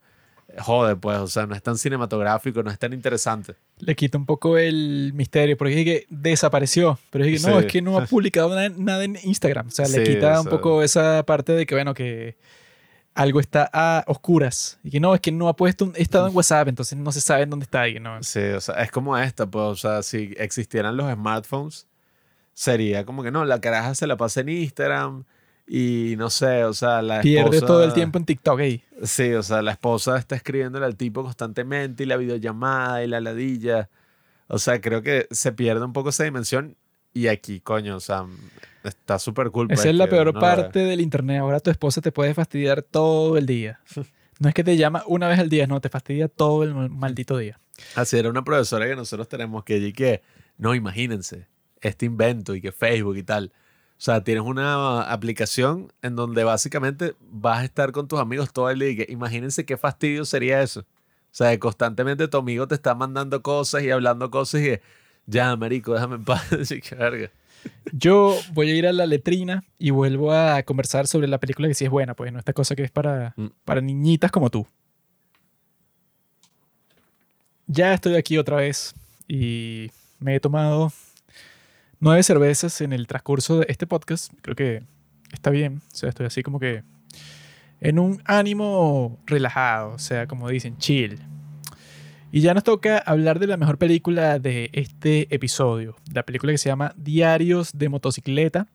[0.59, 3.55] jode, pues, o sea, no es tan cinematográfico, no es tan interesante.
[3.79, 7.65] Le quita un poco el misterio, porque es que desapareció, pero es que no, Sí.
[7.65, 10.47] es que no ha publicado nada, nada en Instagram, o sea, le Sí, quita un
[10.47, 12.37] poco esa parte de que, bueno, que
[13.15, 16.35] algo está a oscuras, y que no, es que no ha puesto un estado en
[16.35, 18.21] WhatsApp, entonces no se sabe en dónde está, y no.
[18.23, 21.87] Sí, o sea, es como esta, pues, o sea, si existieran los smartphones,
[22.53, 25.23] sería como que no, la caraja se la pasa en Instagram
[25.67, 28.83] y no sé, o sea, la Pierde esposa- todo el tiempo en TikTok ahí.
[29.03, 33.21] Sí, o sea, la esposa está escribiéndole al tipo constantemente y la videollamada y la
[33.21, 33.89] ladilla.
[34.47, 36.75] O sea, creo que se pierde un poco esa dimensión
[37.13, 38.25] y aquí, coño, o sea,
[38.83, 39.67] está súper cool.
[39.71, 41.39] Esa pues, es la peor parte del internet.
[41.39, 43.79] Ahora tu esposa te puede fastidiar todo el día.
[44.39, 46.89] No es que te llama una vez al día, no, te fastidia todo el mal-
[46.89, 47.59] maldito día.
[47.95, 50.21] Así era una profesora que nosotros tenemos que y que,
[50.57, 51.47] no, imagínense,
[51.81, 53.53] este invento y que Facebook y tal.
[53.91, 58.69] O sea, tienes una aplicación en donde básicamente vas a estar con tus amigos todo
[58.71, 60.81] el día y que imagínense qué fastidio sería eso.
[60.81, 60.85] O
[61.35, 64.81] sea, que constantemente tu amigo te está mandando cosas y hablando cosas y que,
[65.25, 66.51] ya, marico, déjame en paz.
[66.59, 67.31] Así que, verga.
[67.91, 71.73] Yo voy a ir a la letrina y vuelvo a conversar sobre la película que
[71.75, 73.47] sí es buena, pues no esta cosa que es para, Mm.
[73.65, 74.65] para niñitas como tú.
[77.67, 78.93] Ya estoy aquí otra vez
[79.27, 80.91] y me he tomado
[81.99, 84.33] nueve cervezas en el transcurso de este podcast.
[84.41, 84.83] Creo que
[85.31, 85.81] está bien.
[85.93, 86.83] O sea, estoy así como que
[87.79, 91.19] en un ánimo relajado, o sea, como dicen, chill.
[92.35, 96.57] Y ya nos toca hablar de la mejor película de este episodio, la película que
[96.57, 98.65] se llama Diarios de motocicleta.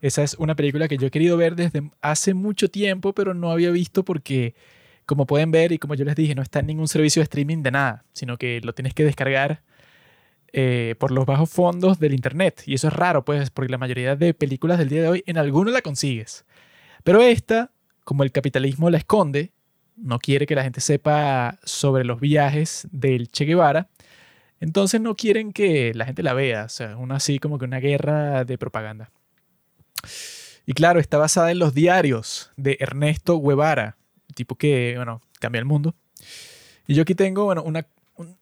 [0.00, 3.52] Esa es una película que yo he querido ver desde hace mucho tiempo, pero no
[3.52, 4.56] había visto porque,
[5.06, 7.62] como pueden ver y como yo les dije, no está en ningún servicio de streaming
[7.62, 9.62] de nada, sino que lo tienes que descargar
[10.52, 12.64] eh, por los bajos fondos del internet.
[12.66, 15.38] Y eso es raro, pues, porque la mayoría de películas del día de hoy en
[15.38, 16.44] alguno la consigues.
[17.04, 17.70] Pero esta,
[18.02, 19.52] como el capitalismo la esconde,
[20.00, 23.88] no quiere que la gente sepa sobre los viajes del Che Guevara,
[24.60, 27.78] entonces no quieren que la gente la vea, o sea, una así como que una
[27.78, 29.10] guerra de propaganda.
[30.66, 33.96] Y claro, está basada en los diarios de Ernesto Guevara,
[34.34, 35.94] tipo que, bueno, cambia el mundo.
[36.86, 37.86] Y yo aquí tengo, bueno, una,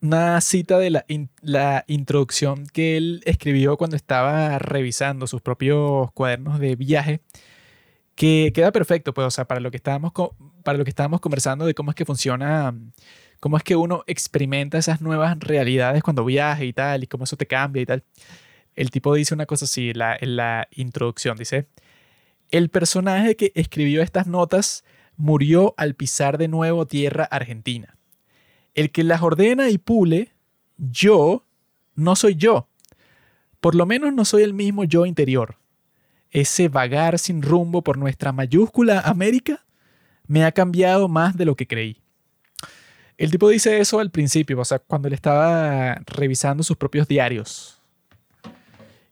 [0.01, 1.05] una cita de la,
[1.43, 7.21] la introducción que él escribió cuando estaba revisando sus propios cuadernos de viaje,
[8.15, 10.13] que queda perfecto, pues, o sea, para lo que estábamos,
[10.67, 12.75] para lo que estábamos conversando de cómo es que funciona,
[13.39, 17.37] cómo es que uno experimenta esas nuevas realidades cuando viaja y tal, y cómo eso
[17.37, 18.03] te cambia y tal.
[18.75, 21.69] El tipo dice una cosa así en la, en la introducción, dice,
[22.51, 24.85] el personaje que escribió estas notas
[25.17, 27.97] murió al pisar de nuevo tierra argentina.
[28.75, 30.33] El que las ordena y pule,
[30.79, 31.47] yo,
[31.95, 32.69] no soy yo.
[33.61, 35.59] Por lo menos no soy el mismo yo interior.
[36.33, 39.66] Ese vagar sin rumbo por nuestra mayúscula América
[40.29, 42.01] me ha cambiado más de lo que creí.
[43.19, 47.81] El tipo dice eso al principio, o sea, cuando él estaba revisando sus propios diarios.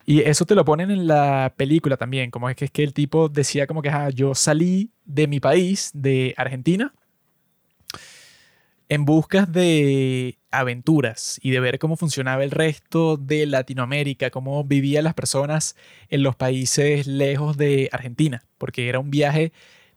[0.07, 2.93] Y eso te lo ponen en la película también, como es que, es que el
[2.93, 6.93] tipo decía como que "Ah, yo salí de mi país, de Argentina,
[8.91, 15.05] en busca de aventuras y de ver cómo funcionaba el resto de Latinoamérica, cómo vivían
[15.05, 15.75] las personas
[16.10, 19.52] en los países lejos de Argentina, porque era un viaje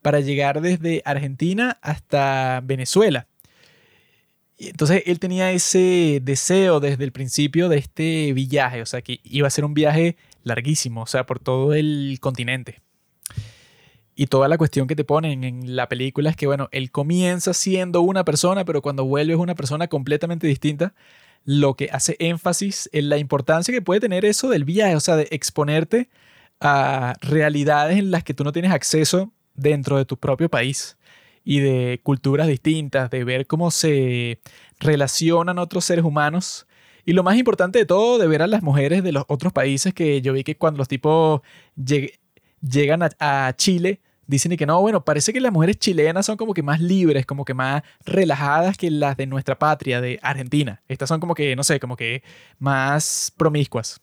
[0.07, 3.27] para llegar desde Argentina hasta Venezuela.
[4.57, 9.47] Entonces él tenía ese deseo desde el principio de este viaje, o sea, que iba
[9.47, 12.79] a ser un viaje larguísimo, o sea, por todo el continente.
[14.15, 17.53] Y toda la cuestión que te ponen en la película es que, bueno, él comienza
[17.53, 20.93] siendo una persona, pero cuando vuelve es una persona completamente distinta,
[21.43, 25.17] lo que hace énfasis en la importancia que puede tener eso del viaje, o sea,
[25.17, 26.07] de exponerte
[26.61, 30.97] a realidades en las que tú no tienes acceso dentro de tu propio país
[31.43, 34.39] y de culturas distintas, de ver cómo se
[34.79, 36.67] relacionan otros seres humanos.
[37.05, 39.93] Y lo más importante de todo, de ver a las mujeres de los otros países
[39.93, 41.41] que yo vi que cuando los tipos
[41.77, 42.19] lleg-
[42.61, 46.35] llegan a, a Chile, dicen y que no, bueno, parece que las mujeres chilenas son
[46.35, 50.81] como que más libres, como que más relajadas que las de nuestra patria, de Argentina.
[50.89, 52.23] Estas son como que, no sé, como que
[52.59, 54.01] más promiscuas.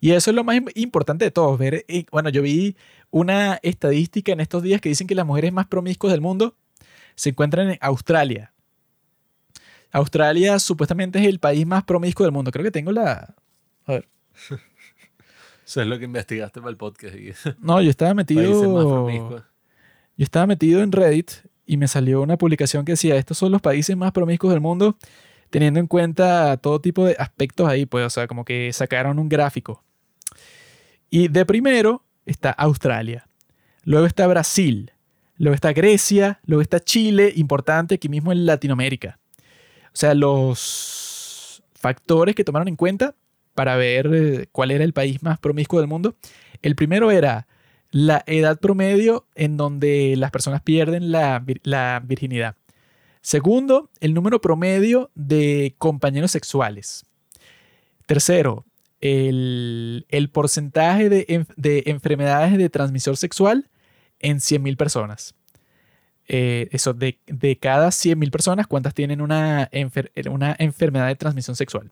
[0.00, 2.74] Y eso es lo más im- importante de todo, ver, y, bueno, yo vi
[3.10, 6.54] una estadística en estos días que dicen que las mujeres más promiscuas del mundo
[7.14, 8.52] se encuentran en Australia.
[9.92, 12.50] Australia supuestamente es el país más promiscuo del mundo.
[12.52, 13.34] Creo que tengo la...
[13.86, 14.08] A ver.
[15.66, 17.14] Eso es lo que investigaste para el podcast.
[17.60, 19.44] No, yo estaba más metido...
[20.16, 21.30] Yo estaba metido en Reddit
[21.64, 24.98] y me salió una publicación que decía, estos son los países más promiscuos del mundo,
[25.48, 29.28] teniendo en cuenta todo tipo de aspectos ahí, pues, o sea, como que sacaron un
[29.28, 29.82] gráfico.
[31.08, 33.26] Y de primero está Australia.
[33.84, 34.92] Luego está Brasil.
[35.36, 36.40] Luego está Grecia.
[36.44, 39.18] Luego está Chile, importante aquí mismo en Latinoamérica.
[39.86, 43.14] O sea, los factores que tomaron en cuenta
[43.54, 46.14] para ver eh, cuál era el país más promiscuo del mundo.
[46.62, 47.46] El primero era
[47.90, 52.54] la edad promedio en donde las personas pierden la, la virginidad.
[53.22, 57.04] Segundo, el número promedio de compañeros sexuales.
[58.06, 58.64] Tercero,
[59.00, 63.68] el, porcentaje de, enfermedades de transmisión sexual
[64.18, 65.34] en 100.000 personas.
[66.28, 67.18] Eh, eso, de,
[67.60, 69.70] cada 100.000 personas, ¿cuántas tienen una,
[70.30, 71.90] una enfermedad de transmisión sexual?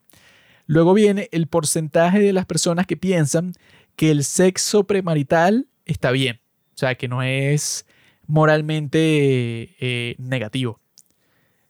[0.67, 3.55] Luego viene el porcentaje de las personas que piensan
[3.97, 6.41] que el sexo premarital está bien,
[6.75, 7.87] o sea, que no es
[8.27, 10.78] moralmente eh, negativo.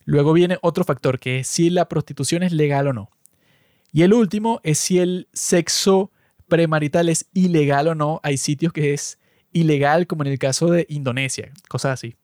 [0.05, 3.11] Luego viene otro factor, que es si la prostitución es legal o no.
[3.93, 6.11] Y el último es si el sexo
[6.49, 8.21] premarital es ilegal o no.
[8.23, 9.19] Hay sitios que es
[9.53, 12.17] ilegal, como en el caso de Indonesia, cosas así.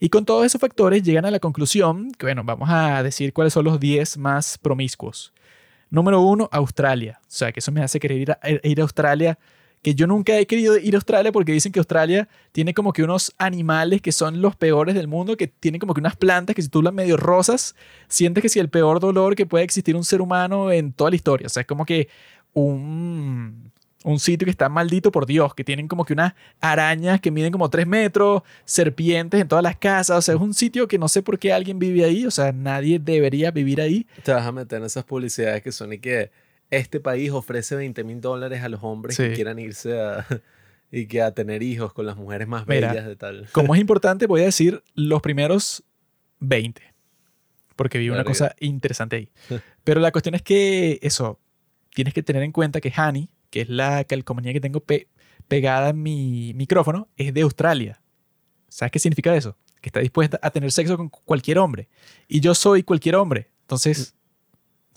[0.00, 3.52] Y con todos esos factores llegan a la conclusión que, bueno, vamos a decir cuáles
[3.52, 5.32] son los 10 más promiscuos.
[5.90, 7.18] Número uno, Australia.
[7.22, 9.38] O sea, que eso me hace querer ir a, ir a Australia
[9.82, 13.02] que yo nunca he querido ir a Australia porque dicen que Australia tiene como que
[13.02, 16.62] unos animales que son los peores del mundo, que tienen como que unas plantas que
[16.62, 17.74] si tú las medio rosas,
[18.08, 21.16] sientes que si el peor dolor que puede existir un ser humano en toda la
[21.16, 21.46] historia.
[21.46, 22.08] O sea, es como que
[22.54, 23.70] un,
[24.04, 27.52] un sitio que está maldito por Dios, que tienen como que unas arañas que miden
[27.52, 30.18] como tres metros, serpientes en todas las casas.
[30.18, 32.26] O sea, es un sitio que no sé por qué alguien vive ahí.
[32.26, 34.06] O sea, nadie debería vivir ahí.
[34.22, 36.30] Te vas a meter en esas publicidades que son y que
[36.70, 40.26] este país ofrece 20 mil dólares a los hombres que quieran irse a,
[40.90, 43.48] y que a tener hijos con las mujeres más bellas de tal.
[43.52, 45.84] Como es importante, voy a decir los primeros
[46.40, 46.82] 20,
[47.76, 49.30] porque vi una cosa interesante ahí.
[49.84, 51.38] Pero la cuestión es que eso,
[51.94, 54.84] tienes que tener en cuenta que Hani, que es la calcomanía que tengo
[55.48, 58.00] pegada en mi micrófono, es de Australia.
[58.68, 59.56] ¿Sabes qué significa eso?
[59.80, 61.88] Que está dispuesta a tener sexo con cualquier hombre.
[62.26, 63.50] Y yo soy cualquier hombre.
[63.62, 64.14] Entonces,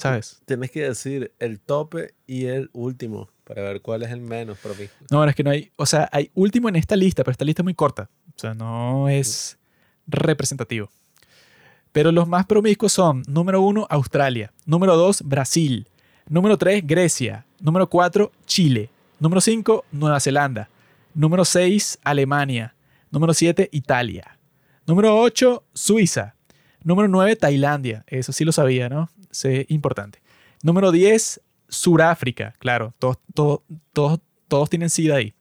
[0.01, 0.41] ¿sabes?
[0.45, 5.07] Tienes que decir el tope y el último para ver cuál es el menos promiscuo.
[5.09, 7.61] No, es que no hay, o sea, hay último en esta lista, pero esta lista
[7.61, 8.09] es muy corta.
[8.29, 9.57] O sea, no es
[10.07, 10.89] representativo.
[11.91, 14.53] Pero los más promiscuos son, número uno, Australia.
[14.65, 15.87] Número dos, Brasil.
[16.29, 17.45] Número tres, Grecia.
[17.59, 18.89] Número cuatro, Chile.
[19.19, 20.69] Número cinco, Nueva Zelanda.
[21.13, 22.73] Número seis, Alemania.
[23.11, 24.39] Número siete, Italia.
[24.87, 26.35] Número ocho, Suiza.
[26.83, 28.05] Número nueve, Tailandia.
[28.07, 29.09] Eso sí lo sabía, ¿no?
[29.31, 30.21] Es importante.
[30.63, 32.53] Número 10, Suráfrica.
[32.59, 33.61] Claro, todos, todos,
[33.93, 35.33] todos, todos tienen SIDA ahí.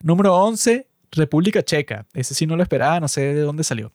[0.00, 2.06] Número 11, República Checa.
[2.14, 3.92] Ese sí no lo esperaba, no sé de dónde salió.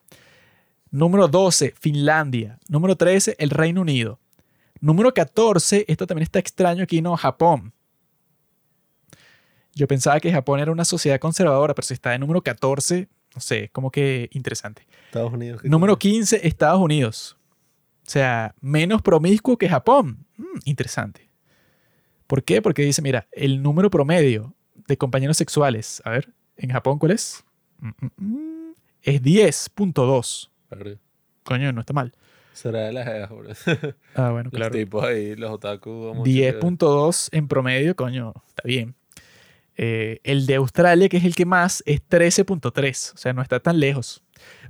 [0.92, 2.60] Número 12, Finlandia.
[2.68, 4.20] Número 13, el Reino Unido.
[4.82, 7.16] Número 14, esto también está extraño aquí, ¿no?
[7.16, 7.74] Japón.
[9.76, 13.42] Yo pensaba que Japón era una sociedad conservadora, pero si está en número 14, no
[13.42, 14.88] sé, como que interesante.
[15.06, 15.64] Estados Unidos.
[15.64, 17.38] Número 15, Estados Unidos.
[18.10, 20.26] O sea, menos promiscuo que Japón.
[20.36, 21.30] Mm, interesante.
[22.26, 22.60] ¿Por qué?
[22.60, 24.56] Porque dice, mira, el número promedio
[24.88, 27.46] de compañeros sexuales, a ver, en Japón, ¿cuál es?
[27.78, 28.74] Mm, mm,
[29.04, 30.50] es 10.2.
[31.44, 32.12] Coño, no está mal.
[32.52, 33.68] Será de las
[34.16, 34.74] Ah, bueno, claro.
[34.74, 36.12] Los tipos ahí, los otaku.
[36.26, 38.96] 10.2 en promedio, coño, está bien.
[39.78, 43.14] Eh, el de Australia, que es el que más, es 13.3.
[43.14, 44.24] O sea, no está tan lejos.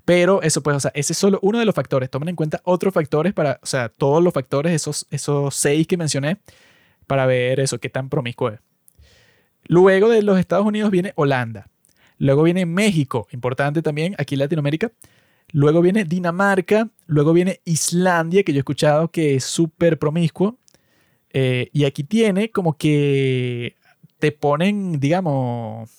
[0.06, 2.10] Pero eso, pues, o sea, ese es solo uno de los factores.
[2.10, 5.98] Tomen en cuenta otros factores para, o sea, todos los factores, esos, esos seis que
[5.98, 6.38] mencioné,
[7.08, 8.60] para ver eso, qué tan promiscuo es.
[9.66, 11.68] Luego de los Estados Unidos viene Holanda.
[12.18, 14.92] Luego viene México, importante también aquí en Latinoamérica.
[15.52, 16.90] Luego viene Dinamarca.
[17.08, 20.58] Luego viene Islandia, que yo he escuchado que es súper promiscuo.
[21.32, 23.76] Eh, y aquí tiene como que
[24.20, 25.90] te ponen, digamos,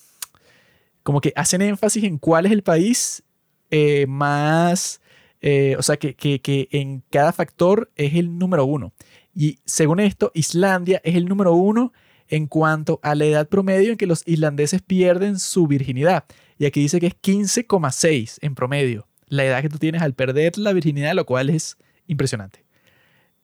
[1.03, 3.23] como que hacen énfasis en cuál es el país
[3.71, 5.01] eh, más,
[5.41, 8.93] eh, o sea, que, que, en cada factor es el número uno.
[9.33, 11.93] Y según esto, Islandia es el número uno
[12.27, 16.25] en cuanto a la edad promedio en que los islandeses pierden su virginidad.
[16.57, 20.57] Y aquí dice que es 15,6 en promedio, la edad que tú tienes al perder
[20.57, 21.77] la virginidad, lo cual es
[22.07, 22.63] impresionante.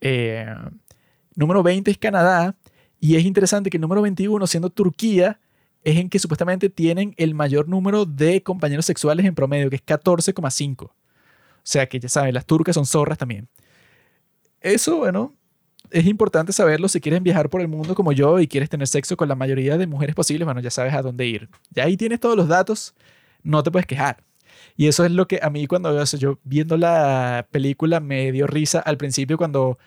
[0.02, 0.46] Eh,
[1.36, 2.56] número 20 es Canadá.
[3.00, 5.40] Y es interesante que el número 21, siendo Turquía,
[5.88, 9.86] es en que supuestamente tienen el mayor número de compañeros sexuales en promedio, que es
[9.86, 10.84] 14,5.
[10.84, 10.92] O
[11.64, 13.48] sea que ya saben, las turcas son zorras también.
[14.60, 15.34] Eso, bueno,
[15.90, 19.16] es importante saberlo si quieres viajar por el mundo como yo y quieres tener sexo
[19.16, 21.48] con la mayoría de mujeres posibles, bueno, ya sabes a dónde ir.
[21.72, 22.94] Ya ahí tienes todos los datos,
[23.42, 24.26] no te puedes quejar.
[24.76, 28.80] Y eso es lo que a mí cuando yo viendo la película me dio risa
[28.82, 29.80] al principio cuando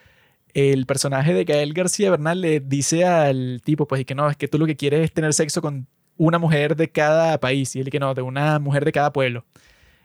[0.54, 4.36] el personaje de Gael García Bernal le dice al tipo, pues, y que no, es
[4.36, 7.80] que tú lo que quieres es tener sexo con una mujer de cada país y
[7.80, 9.44] él que no, de una mujer de cada pueblo.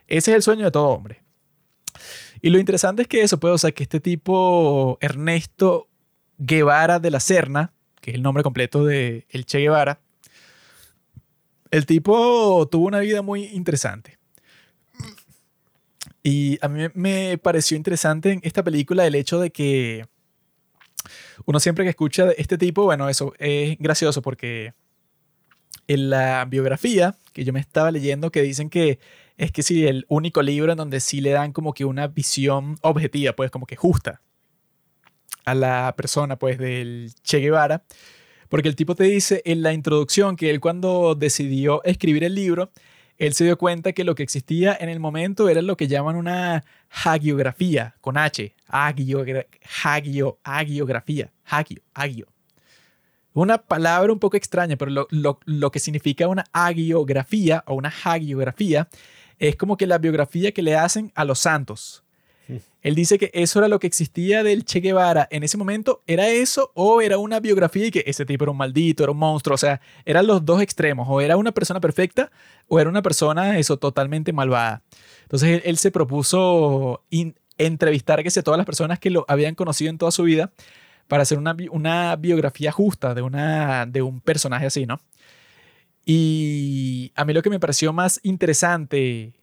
[0.08, 1.22] Ese es el sueño de todo hombre.
[2.42, 5.88] Y lo interesante es que eso, puede, o sea, que este tipo, Ernesto
[6.38, 10.00] Guevara de la Serna, que es el nombre completo de el Che Guevara,
[11.72, 14.18] el tipo tuvo una vida muy interesante.
[16.24, 20.06] Y a mí me pareció interesante en esta película el hecho de que
[21.46, 24.74] uno siempre que escucha de este tipo, bueno, eso es gracioso porque
[25.88, 29.00] en la biografía que yo me estaba leyendo que dicen que
[29.38, 32.78] es que sí, el único libro en donde sí le dan como que una visión
[32.82, 34.22] objetiva, pues como que justa
[35.44, 37.84] a la persona, pues del Che Guevara,
[38.50, 42.72] porque el tipo te dice en la introducción que él cuando decidió escribir el libro,
[43.18, 46.16] él se dio cuenta que lo que existía en el momento era lo que llaman
[46.16, 46.64] una
[47.04, 49.26] hagiografía, con H, hagio,
[50.44, 52.28] hagiografía, hagio, hagio.
[53.34, 57.90] Una palabra un poco extraña, pero lo, lo, lo que significa una hagiografía o una
[57.90, 58.88] hagiografía
[59.40, 62.05] es como que la biografía que le hacen a los santos.
[62.82, 66.04] Él dice que eso era lo que existía del Che Guevara en ese momento.
[66.06, 69.18] ¿Era eso o era una biografía y que ese tipo era un maldito, era un
[69.18, 69.56] monstruo?
[69.56, 71.08] O sea, eran los dos extremos.
[71.10, 72.32] O era una persona perfecta
[72.68, 74.84] o era una persona, eso, totalmente malvada.
[75.24, 77.04] Entonces él, se propuso
[77.58, 80.52] entrevistar que todas las personas que lo habían conocido en toda su vida
[81.08, 85.00] para hacer una, una biografía justa de, una, de un personaje así, ¿no?
[86.06, 89.34] Y a mí lo que me pareció más interesante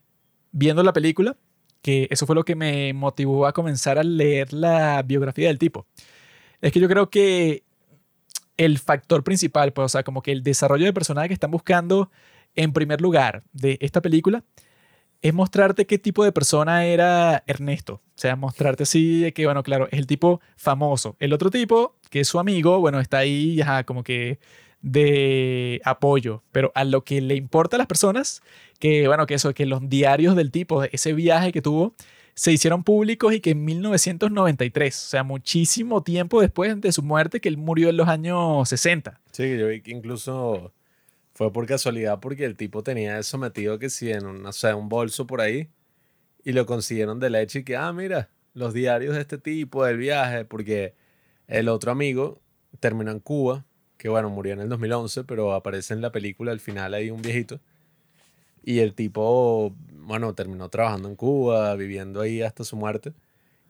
[0.53, 1.37] viendo la película,
[1.83, 5.87] que eso fue lo que me motivó a comenzar a leer la biografía del tipo,
[6.61, 7.65] es que yo creo que
[8.57, 12.11] el factor principal, pues, o sea, como que el desarrollo de personaje que están buscando
[12.55, 14.45] en primer lugar de esta película
[15.23, 17.95] es mostrarte qué tipo de persona era Ernesto.
[17.95, 21.17] O sea, mostrarte así que, bueno, claro, es el tipo famoso.
[21.21, 24.39] El otro tipo, que es su amigo, bueno, está ahí, ya como que
[24.83, 28.43] de apoyo, pero a lo que le importa a las personas,
[28.79, 31.95] que bueno, que eso, que los diarios del tipo, de ese viaje que tuvo,
[32.35, 37.41] se hicieron públicos y que en 1993, o sea, muchísimo tiempo después de su muerte,
[37.41, 39.21] que él murió en los años 60.
[39.31, 40.73] Sí, yo vi que incluso
[41.35, 44.75] fue por casualidad porque el tipo tenía eso metido que si en un, o sea,
[44.77, 45.69] un bolso por ahí
[46.45, 49.99] y lo consiguieron de leche y que, ah, mira, los diarios de este tipo, del
[49.99, 50.95] viaje, porque
[51.47, 52.41] el otro amigo
[52.81, 53.65] terminó en Cuba
[54.03, 57.23] que bueno, murió en el 2011, pero aparece en la película al final ahí un
[57.23, 57.61] viejito.
[58.65, 63.13] Y el tipo, bueno, terminó trabajando en Cuba, viviendo ahí hasta su muerte.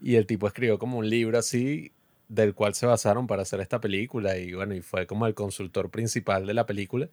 [0.01, 1.93] Y el tipo escribió como un libro así
[2.29, 4.39] del cual se basaron para hacer esta película.
[4.39, 7.11] Y bueno, y fue como el consultor principal de la película,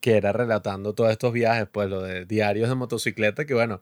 [0.00, 3.80] que era relatando todos estos viajes, pues lo de diarios de motocicleta, que bueno,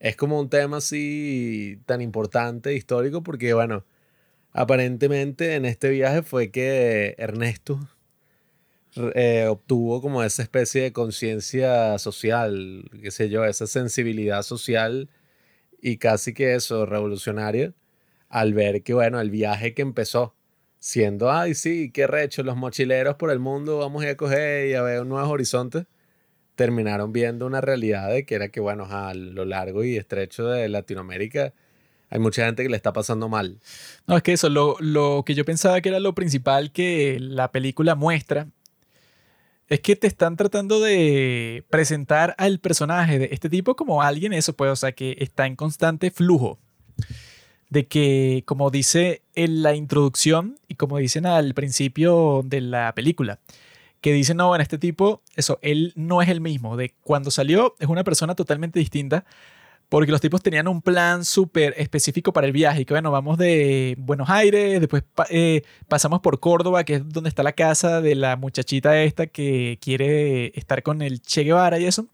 [0.00, 3.84] es como un tema así tan importante, histórico, porque bueno,
[4.52, 7.88] aparentemente en este viaje fue que Ernesto
[9.14, 15.10] eh, obtuvo como esa especie de conciencia social, qué sé yo, esa sensibilidad social
[15.80, 17.74] y casi que eso, revolucionaria,
[18.28, 20.34] al ver que, bueno, el viaje que empezó
[20.78, 24.68] siendo, ay, sí, qué recho, los mochileros por el mundo, vamos a ir a coger
[24.68, 25.86] y a ver nuevos horizontes,
[26.54, 30.68] terminaron viendo una realidad de que era que, bueno, a lo largo y estrecho de
[30.68, 31.52] Latinoamérica,
[32.08, 33.58] hay mucha gente que le está pasando mal.
[34.06, 37.50] No, es que eso, lo, lo, que yo pensaba que era lo principal que la
[37.52, 38.48] película muestra
[39.68, 44.54] es que te están tratando de presentar al personaje de este tipo como alguien, eso
[44.54, 46.58] pues, o sea, que está en constante flujo.
[47.68, 53.40] De que, como dice en la introducción y como dicen al principio de la película,
[54.00, 56.76] que dicen, no, bueno, este tipo, eso, él no es el mismo.
[56.76, 59.24] De cuando salió, es una persona totalmente distinta
[59.88, 62.82] porque los tipos tenían un plan súper específico para el viaje.
[62.82, 67.28] Y que bueno, vamos de Buenos Aires, después eh, pasamos por Córdoba, que es donde
[67.28, 71.84] está la casa de la muchachita esta que quiere estar con el Che Guevara y
[71.84, 72.08] eso.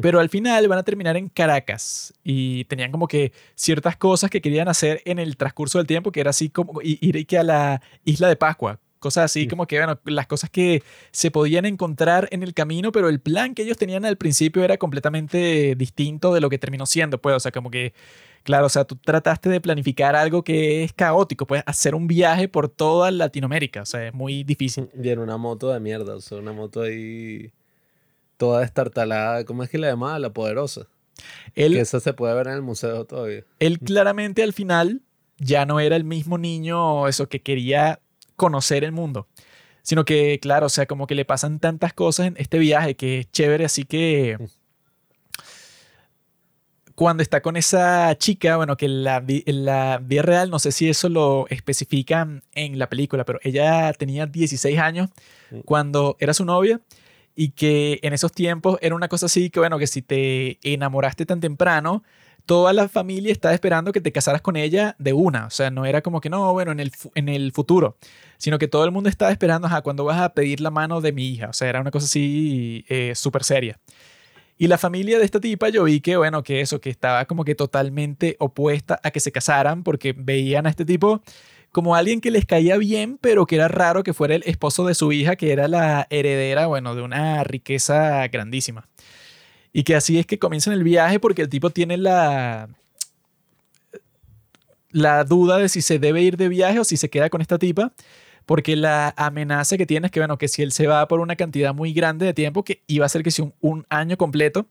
[0.00, 4.40] Pero al final van a terminar en Caracas y tenían como que ciertas cosas que
[4.40, 8.28] querían hacer en el transcurso del tiempo, que era así como ir a la isla
[8.28, 12.54] de Pascua, Cosas así como que, bueno, las cosas que se podían encontrar en el
[12.54, 16.58] camino, pero el plan que ellos tenían al principio era completamente distinto de lo que
[16.58, 17.92] terminó siendo, pues, o sea, como que,
[18.44, 22.48] claro, o sea, tú trataste de planificar algo que es caótico, pues, hacer un viaje
[22.48, 24.88] por toda Latinoamérica, o sea, es muy difícil.
[25.02, 27.52] Y en una moto de mierda, o sea, una moto ahí
[28.38, 30.18] toda destartalada, ¿cómo es que la llamaba?
[30.18, 30.86] La poderosa.
[31.54, 33.44] Él, que esa se puede ver en el museo todavía.
[33.58, 35.02] Él claramente al final
[35.36, 38.00] ya no era el mismo niño, eso que quería
[38.36, 39.28] conocer el mundo,
[39.82, 43.20] sino que, claro, o sea, como que le pasan tantas cosas en este viaje que
[43.20, 44.38] es chévere, así que
[46.94, 50.70] cuando está con esa chica, bueno, que en la, en la vida real, no sé
[50.70, 55.10] si eso lo especifican en la película, pero ella tenía 16 años
[55.64, 56.80] cuando era su novia
[57.34, 61.26] y que en esos tiempos era una cosa así que, bueno, que si te enamoraste
[61.26, 62.04] tan temprano,
[62.46, 65.46] toda la familia estaba esperando que te casaras con ella de una.
[65.46, 67.96] O sea, no era como que no, bueno, en el, en el futuro,
[68.38, 71.12] sino que todo el mundo estaba esperando, a cuando vas a pedir la mano de
[71.12, 71.48] mi hija?
[71.48, 73.78] O sea, era una cosa así eh, súper seria.
[74.56, 77.44] Y la familia de esta tipa, yo vi que, bueno, que eso, que estaba como
[77.44, 81.22] que totalmente opuesta a que se casaran porque veían a este tipo
[81.72, 84.94] como alguien que les caía bien, pero que era raro que fuera el esposo de
[84.94, 88.86] su hija, que era la heredera, bueno, de una riqueza grandísima.
[89.76, 92.68] Y que así es que comienzan el viaje porque el tipo tiene la,
[94.92, 97.58] la duda de si se debe ir de viaje o si se queda con esta
[97.58, 97.92] tipa.
[98.46, 101.34] Porque la amenaza que tiene es que, bueno, que si él se va por una
[101.34, 104.66] cantidad muy grande de tiempo, que iba a ser que si un, año completo,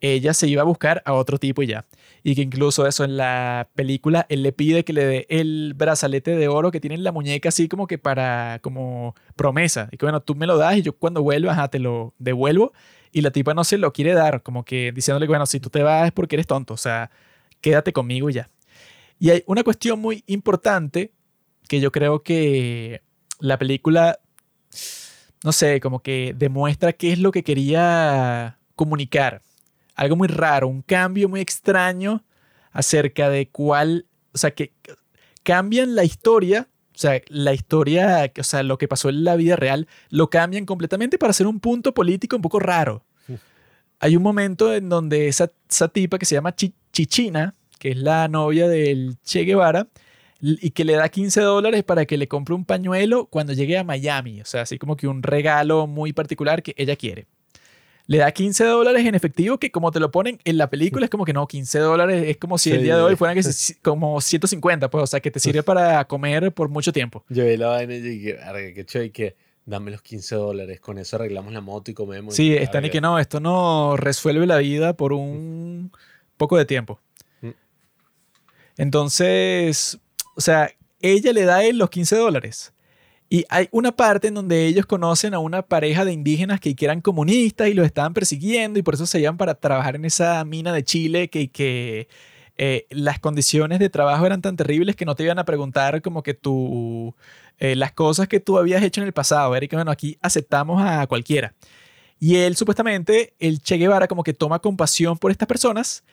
[0.00, 1.84] ella se iba a buscar a otro tipo y ya.
[2.22, 6.36] Y que incluso eso en la película, él le pide que le dé el brazalete
[6.36, 9.88] de oro que tiene en la muñeca así como que para, como promesa.
[9.90, 12.72] Y que bueno, tú me lo das y yo cuando vuelva, te lo devuelvo
[13.12, 15.82] y la tipa no se lo quiere dar, como que diciéndole, bueno, si tú te
[15.82, 17.10] vas es porque eres tonto, o sea,
[17.60, 18.50] quédate conmigo y ya.
[19.18, 21.12] Y hay una cuestión muy importante
[21.68, 23.02] que yo creo que
[23.40, 24.18] la película,
[25.42, 29.42] no sé, como que demuestra qué es lo que quería comunicar.
[29.94, 32.24] Algo muy raro, un cambio muy extraño
[32.72, 34.72] acerca de cuál, o sea, que
[35.42, 39.54] cambian la historia o sea, la historia, o sea, lo que pasó en la vida
[39.54, 43.04] real, lo cambian completamente para hacer un punto político un poco raro.
[44.00, 48.28] Hay un momento en donde esa, esa tipa que se llama Chichina, que es la
[48.28, 49.88] novia del Che Guevara,
[50.40, 53.84] y que le da 15 dólares para que le compre un pañuelo cuando llegue a
[53.84, 54.40] Miami.
[54.40, 57.26] O sea, así como que un regalo muy particular que ella quiere
[58.06, 61.10] le da 15 dólares en efectivo que como te lo ponen en la película es
[61.10, 63.42] como que no, 15 dólares es como si el día de hoy fueran que
[63.82, 67.24] como 150, pues, o sea, que te sirve para comer por mucho tiempo.
[67.28, 68.38] Yo vi la vaina y dije,
[68.74, 72.34] que chévere, que dame los 15 dólares, con eso arreglamos la moto y comemos.
[72.34, 75.90] Sí, están y que no, esto no resuelve la vida por un
[76.36, 77.00] poco de tiempo.
[77.40, 77.50] Mm.
[78.76, 79.98] Entonces,
[80.36, 80.70] o sea,
[81.00, 82.72] ella le da a él los 15 dólares
[83.36, 87.02] y hay una parte en donde ellos conocen a una pareja de indígenas que, eran
[87.02, 90.72] comunistas y los estaban persiguiendo y por eso se iban para trabajar en esa mina
[90.72, 92.08] de Chile que, que
[92.56, 96.22] eh, las condiciones de trabajo eran tan terribles que no te iban a preguntar como
[96.22, 97.14] que tú,
[97.58, 99.54] eh, las cosas que tú habías hecho en el pasado.
[99.54, 101.52] Eric, bueno, aquí aceptamos a cualquiera.
[102.18, 106.04] Y él supuestamente, el Che Guevara como que toma compasión por estas personas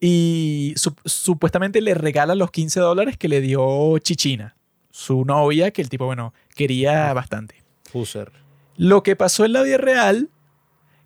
[0.00, 0.72] y
[1.04, 4.56] supuestamente le regala los 15 dólares que le dio Chichina
[4.94, 7.56] su novia, que el tipo, bueno, quería bastante.
[7.90, 8.30] Fuser.
[8.76, 10.30] Lo que pasó en la vida real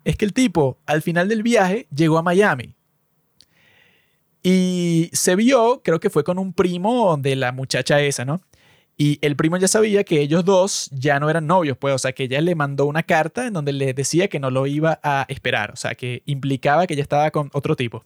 [0.05, 2.75] es que el tipo, al final del viaje, llegó a Miami.
[4.43, 8.41] Y se vio, creo que fue con un primo de la muchacha esa, ¿no?
[8.95, 12.11] Y el primo ya sabía que ellos dos ya no eran novios, pues, o sea,
[12.11, 15.25] que ella le mandó una carta en donde le decía que no lo iba a
[15.29, 18.05] esperar, o sea, que implicaba que ella estaba con otro tipo.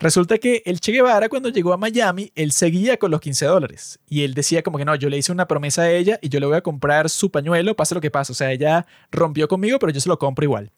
[0.00, 4.00] Resulta que el Che Guevara cuando llegó a Miami, él seguía con los 15 dólares
[4.08, 6.40] y él decía como que no, yo le hice una promesa a ella y yo
[6.40, 8.32] le voy a comprar su pañuelo, pase lo que pase.
[8.32, 10.72] O sea, ella rompió conmigo, pero yo se lo compro igual.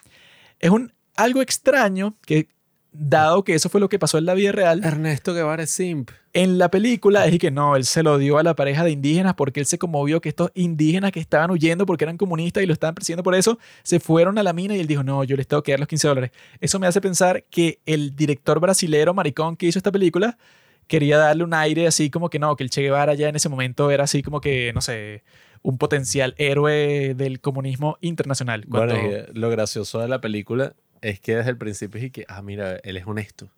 [0.58, 2.48] Es un algo extraño que
[2.92, 4.84] dado que eso fue lo que pasó en la vida real.
[4.84, 6.10] Ernesto Guevara es simp.
[6.34, 9.34] En la película es que no, él se lo dio a la pareja de indígenas
[9.34, 12.72] porque él se conmovió que estos indígenas que estaban huyendo porque eran comunistas y lo
[12.72, 15.46] estaban persiguiendo por eso, se fueron a la mina y él dijo, no, yo les
[15.46, 16.30] tengo que dar los 15 dólares.
[16.60, 20.38] Eso me hace pensar que el director brasilero maricón que hizo esta película
[20.86, 23.48] quería darle un aire así como que no, que el Che Guevara ya en ese
[23.48, 25.22] momento era así como que, no sé,
[25.62, 28.64] un potencial héroe del comunismo internacional.
[28.66, 28.94] Bueno,
[29.32, 32.96] lo gracioso de la película es que desde el principio es que, ah, mira, él
[32.96, 33.50] es honesto.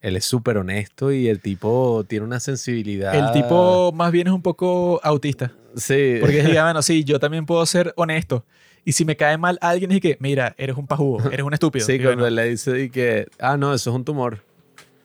[0.00, 3.14] Él es súper honesto y el tipo tiene una sensibilidad.
[3.14, 5.52] El tipo más bien es un poco autista.
[5.76, 6.18] Sí.
[6.20, 8.44] Porque es, bueno, sí, yo también puedo ser honesto.
[8.84, 11.86] Y si me cae mal alguien es que, mira, eres un pajugo, eres un estúpido.
[11.86, 14.44] Sí, cuando él le dice y que, ah, no, eso es un tumor.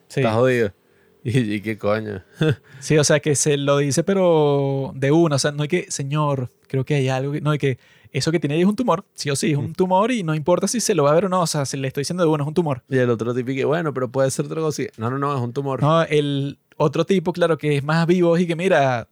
[0.09, 0.19] Sí.
[0.19, 0.73] Estás jodido.
[1.21, 2.23] Y, qué coño.
[2.79, 5.35] sí, o sea, que se lo dice, pero de uno.
[5.35, 7.77] O sea, no hay que, señor, creo que hay algo no hay que,
[8.11, 10.33] eso que tiene ahí es un tumor, sí o sí, es un tumor y no
[10.33, 12.23] importa si se lo va a ver o no, o sea, se le estoy diciendo
[12.23, 12.83] de uno, es un tumor.
[12.89, 14.83] Y el otro tipo que, bueno, pero puede ser otra cosa.
[14.97, 15.81] No, no, no, es un tumor.
[15.81, 19.07] No, el otro tipo, claro, que es más vivo y que, mira,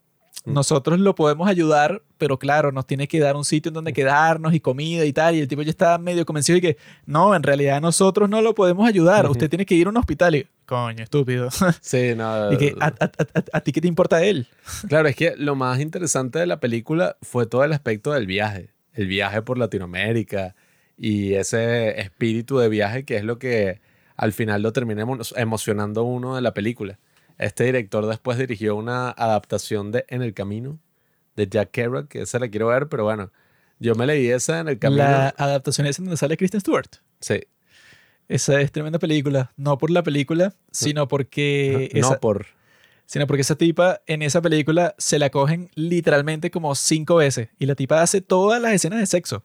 [0.46, 0.54] mm.
[0.54, 4.54] nosotros lo podemos ayudar, pero claro, nos tiene que dar un sitio en donde quedarnos
[4.54, 5.36] y comida y tal.
[5.36, 8.56] Y el tipo ya está medio convencido y que, no, en realidad nosotros no lo
[8.56, 9.30] podemos ayudar.
[9.30, 10.36] Usted tiene que ir a un hospital.
[10.36, 11.50] Y, coño, estúpido.
[11.82, 12.52] Sí, no.
[12.52, 12.94] y que, ¿a,
[13.54, 14.48] a, ti qué te importa él?
[14.88, 18.77] Claro, es que lo más interesante de la película fue todo el aspecto del viaje
[18.98, 20.56] el viaje por Latinoamérica
[20.98, 23.80] y ese espíritu de viaje que es lo que
[24.16, 27.00] al final lo termina emocionando uno de la película.
[27.38, 30.80] Este director después dirigió una adaptación de En el Camino
[31.36, 33.32] de Jack Kerouac, que esa la quiero ver, pero bueno,
[33.80, 35.04] Yo me leí esa en el camino.
[35.04, 36.90] La adaptación es en donde sale Kristen Stewart.
[37.20, 37.42] Sí.
[38.28, 39.52] Esa es tremenda película.
[39.56, 41.92] No por la película, sino porque.
[41.94, 42.48] no esa- por.
[43.08, 47.50] Sino porque esa tipa en esa película se la cogen literalmente como cinco veces.
[47.58, 49.44] Y la tipa hace todas las escenas de sexo.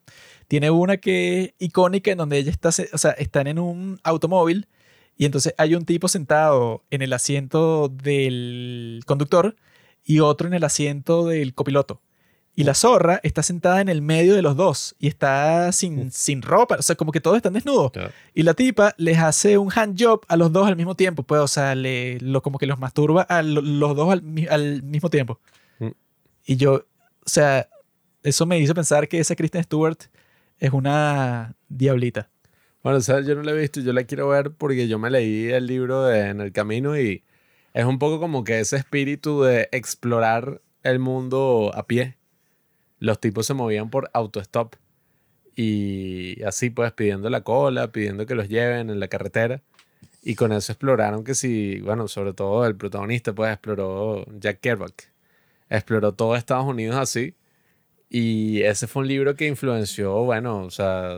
[0.49, 4.69] Tiene una que es icónica en donde ella está, o sea, están en un automóvil
[5.17, 9.57] y entonces hay un tipo sentado en el asiento del conductor
[10.05, 12.01] y otro en el asiento del copiloto.
[12.55, 16.43] Y la zorra está sentada en el medio de los dos y está sin, sin
[16.43, 17.93] ropa, o sea, como que todos están desnudos.
[17.93, 18.11] Claro.
[18.35, 21.49] Y la tipa les hace un handjob a los dos al mismo tiempo, pues, o
[21.49, 25.41] sea, le, lo, como que los masturba a lo- los dos al, al mismo tiempo.
[25.79, 25.89] Mm.
[26.45, 27.69] Y yo, o sea,
[28.23, 29.99] eso me hizo pensar que esa Kristen Stewart
[30.59, 32.29] es una diablita.
[32.83, 35.09] Bueno, o sea, yo no la he visto, yo la quiero ver porque yo me
[35.09, 37.25] leí el libro de En el Camino y
[37.73, 42.19] es un poco como que ese espíritu de explorar el mundo a pie.
[43.03, 44.77] Los tipos se movían por autostop
[45.57, 49.61] y así pues pidiendo la cola, pidiendo que los lleven en la carretera.
[50.23, 55.11] Y con eso exploraron que si, bueno, sobre todo el protagonista pues exploró Jack Kerouac,
[55.69, 57.35] exploró todo Estados Unidos así.
[58.09, 61.17] Y ese fue un libro que influenció, bueno, o sea,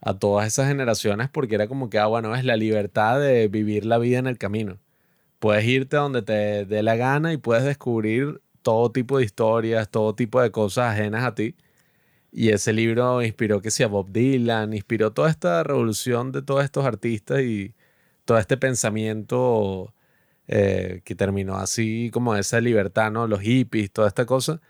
[0.00, 3.86] a todas esas generaciones porque era como que, ah, bueno, es la libertad de vivir
[3.86, 4.78] la vida en el camino.
[5.40, 10.14] Puedes irte donde te dé la gana y puedes descubrir todo tipo de historias, todo
[10.14, 11.54] tipo de cosas ajenas a ti.
[12.32, 16.84] Y ese libro inspiró que sea Bob Dylan, inspiró toda esta revolución de todos estos
[16.86, 17.74] artistas y
[18.24, 19.92] todo este pensamiento
[20.48, 23.26] eh, que terminó así como esa libertad, ¿no?
[23.26, 24.60] Los hippies, toda esta cosa,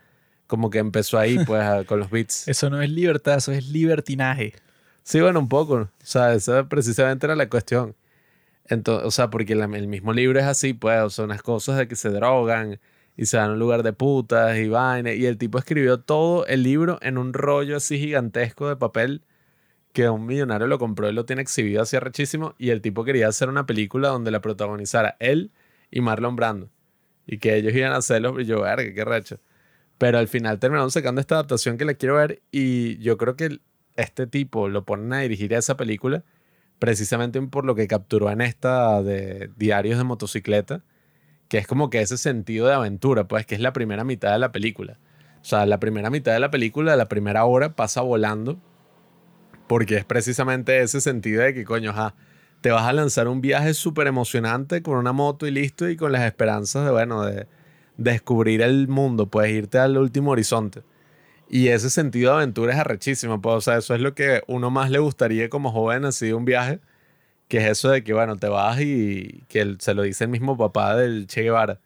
[0.47, 2.47] como que empezó ahí pues a- con los beats.
[2.47, 4.53] Eso no es libertad, eso es libertinaje.
[5.03, 5.75] Sí, bueno, un poco.
[5.75, 7.95] O sea, esa precisamente era la cuestión.
[8.67, 11.87] Entonces, o sea, porque la- el mismo libro es así, pues, son unas cosas de
[11.87, 12.79] que se drogan
[13.15, 15.15] y se van a un lugar de putas y vainas.
[15.15, 19.23] Y el tipo escribió todo el libro en un rollo así gigantesco de papel
[19.93, 22.55] que un millonario lo compró y lo tiene exhibido así arrechísimo.
[22.57, 25.51] Y el tipo quería hacer una película donde la protagonizara él
[25.91, 26.69] y Marlon Brando.
[27.27, 28.39] Y que ellos iban a hacerlo.
[28.39, 29.39] Y yo, verga, qué recho.
[29.97, 32.41] Pero al final terminaron sacando esta adaptación que la quiero ver.
[32.51, 33.59] Y yo creo que
[33.95, 36.23] este tipo lo ponen a dirigir esa película
[36.83, 40.83] precisamente por lo que capturó en esta de diarios de motocicleta,
[41.53, 44.39] que es como que ese sentido de aventura, pues que es la primera mitad de
[44.39, 44.97] la película.
[45.39, 48.57] O sea, la primera mitad de la película, la primera hora pasa volando,
[49.67, 52.15] porque es precisamente ese sentido de que, coño, ajá,
[52.61, 56.11] te vas a lanzar un viaje súper emocionante con una moto y listo, y con
[56.11, 57.45] las esperanzas de, bueno, de
[57.97, 60.81] descubrir el mundo, puedes irte al último horizonte.
[61.47, 64.71] Y ese sentido de aventura es arrechísimo, pues, o sea, eso es lo que uno
[64.71, 66.79] más le gustaría como joven, así un viaje,
[67.47, 70.29] que es eso de que, bueno, te vas y que él- se lo dice el
[70.29, 71.79] mismo papá del Che Guevara,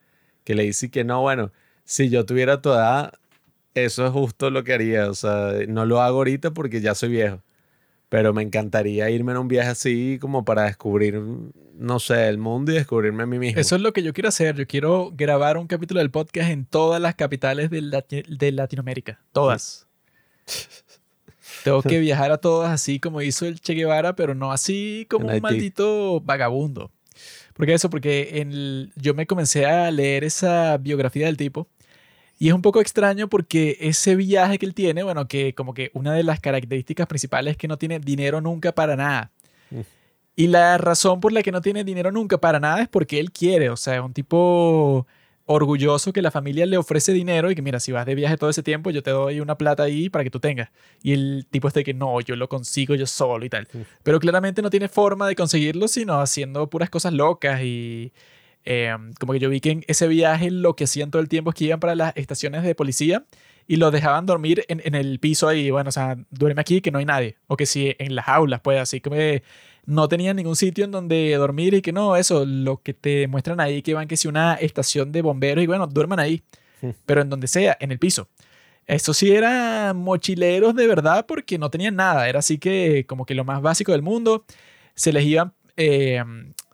[0.44, 1.52] que le dice que no, bueno,
[1.84, 3.14] si yo tuviera tu edad,
[3.74, 7.10] eso es justo lo que haría, o sea, no lo hago ahorita porque ya soy
[7.10, 7.42] viejo,
[8.10, 11.22] pero me encantaría irme en un viaje así como para descubrir,
[11.76, 13.60] no sé, el mundo y descubrirme a mí mismo.
[13.60, 14.56] Eso es lo que yo quiero hacer.
[14.56, 19.20] Yo quiero grabar un capítulo del podcast en todas las capitales de, Lati- de Latinoamérica.
[19.34, 19.86] Todas.
[21.72, 25.24] Tengo que viajar a todas así como hizo el Che Guevara, pero no así como
[25.26, 25.42] En un Haití.
[25.42, 26.92] maldito vagabundo.
[27.54, 27.90] ¿Por qué eso?
[27.90, 31.68] Porque en el- yo me comencé a leer esa biografía del tipo
[32.40, 35.90] y es un poco extraño porque ese viaje que él tiene, bueno, que como que
[35.94, 39.32] una de las características principales es que no tiene dinero nunca para nada.
[39.72, 39.80] Mm.
[40.36, 43.32] Y la razón por la que no tiene dinero nunca para nada es porque él
[43.32, 45.08] quiere, o sea, es un tipo
[45.48, 48.50] orgulloso que la familia le ofrece dinero y que mira, si vas de viaje todo
[48.50, 50.70] ese tiempo, yo te doy una plata ahí para que tú tengas.
[51.02, 53.68] Y el tipo este que no, yo lo consigo yo solo y tal.
[54.04, 58.12] Pero claramente no tiene forma de conseguirlo sino haciendo puras cosas locas y
[58.66, 61.52] eh, como que yo vi que en ese viaje lo que hacían todo el tiempo
[61.52, 63.26] es que iban para las estaciones de policía
[63.68, 66.92] y lo dejaban dormir en, en el piso ahí, bueno, o sea, duerme aquí que
[66.92, 67.38] no hay nadie.
[67.48, 69.44] O que si en las aulas, pues así que
[69.88, 73.62] no tenían ningún sitio en donde dormir y que no, eso, lo que te muestran
[73.62, 76.44] ahí que van que si una estación de bomberos y bueno, duerman ahí,
[77.06, 78.28] pero en donde sea, en el piso.
[78.86, 83.34] Eso sí eran mochileros de verdad porque no tenían nada, era así que como que
[83.34, 84.46] lo más básico del mundo,
[84.94, 86.22] se les iban, eh,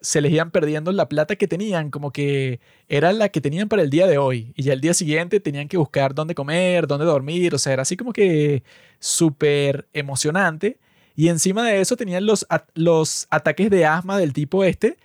[0.01, 2.59] se les iban perdiendo la plata que tenían, como que
[2.89, 5.67] era la que tenían para el día de hoy y ya el día siguiente tenían
[5.67, 8.63] que buscar dónde comer, dónde dormir, o sea, era así como que
[8.99, 10.79] súper emocionante.
[11.15, 14.97] Y encima de eso tenían los, los ataques de asma del tipo este,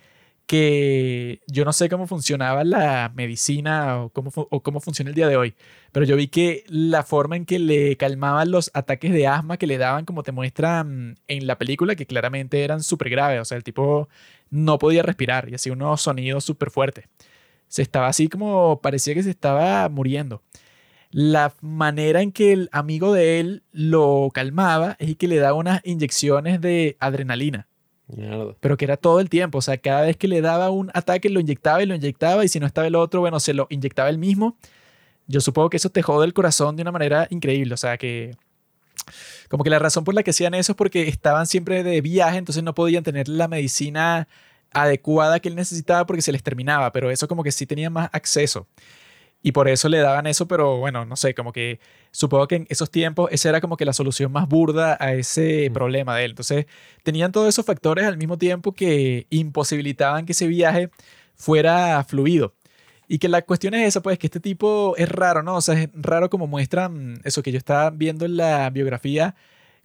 [0.49, 5.27] que yo no sé cómo funcionaba la medicina o cómo, o cómo funciona el día
[5.27, 5.53] de hoy,
[5.91, 9.67] pero yo vi que la forma en que le calmaban los ataques de asma que
[9.67, 13.57] le daban, como te muestran en la película, que claramente eran súper graves, o sea,
[13.57, 14.09] el tipo
[14.49, 17.05] no podía respirar y hacía unos sonidos súper fuertes.
[17.67, 20.41] Se estaba así como parecía que se estaba muriendo.
[21.11, 25.81] La manera en que el amigo de él lo calmaba es que le daba unas
[25.83, 27.67] inyecciones de adrenalina.
[28.07, 28.55] Mierda.
[28.59, 29.59] Pero que era todo el tiempo.
[29.59, 32.43] O sea, cada vez que le daba un ataque, lo inyectaba y lo inyectaba.
[32.43, 34.57] Y si no estaba el otro, bueno, se lo inyectaba él mismo.
[35.27, 37.73] Yo supongo que eso te jode el corazón de una manera increíble.
[37.73, 38.35] O sea, que.
[39.47, 42.37] Como que la razón por la que hacían eso es porque estaban siempre de viaje,
[42.37, 44.27] entonces no podían tener la medicina
[44.71, 46.91] adecuada que él necesitaba porque se les terminaba.
[46.91, 48.67] Pero eso, como que sí tenía más acceso.
[49.41, 51.79] Y por eso le daban eso, pero bueno, no sé, como que
[52.11, 55.69] supongo que en esos tiempos esa era como que la solución más burda a ese
[55.69, 55.73] Mm.
[55.73, 56.31] problema de él.
[56.31, 56.65] Entonces,
[57.03, 60.89] tenían todos esos factores al mismo tiempo que imposibilitaban que ese viaje
[61.35, 62.53] fuera fluido.
[63.07, 65.55] Y que la cuestión es esa, pues, que este tipo es raro, ¿no?
[65.55, 69.35] O sea, es raro como muestran eso que yo estaba viendo en la biografía,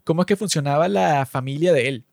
[0.04, 2.04] cómo es que funcionaba la familia de él.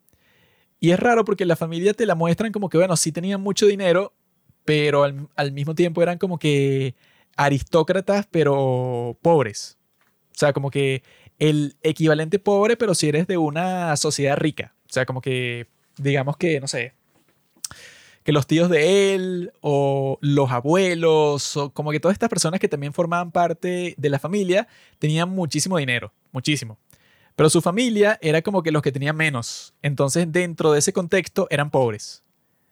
[0.79, 3.65] Y es raro porque la familia te la muestran como que, bueno, sí tenían mucho
[3.67, 4.13] dinero,
[4.65, 6.95] pero al, al mismo tiempo eran como que
[7.37, 9.77] aristócratas, pero pobres.
[10.31, 11.03] O sea, como que
[11.39, 14.75] el equivalente pobre, pero si eres de una sociedad rica.
[14.89, 16.93] O sea, como que, digamos que, no sé,
[18.23, 22.67] que los tíos de él o los abuelos, o como que todas estas personas que
[22.67, 24.67] también formaban parte de la familia,
[24.99, 26.77] tenían muchísimo dinero, muchísimo.
[27.35, 29.73] Pero su familia era como que los que tenían menos.
[29.81, 32.23] Entonces, dentro de ese contexto, eran pobres.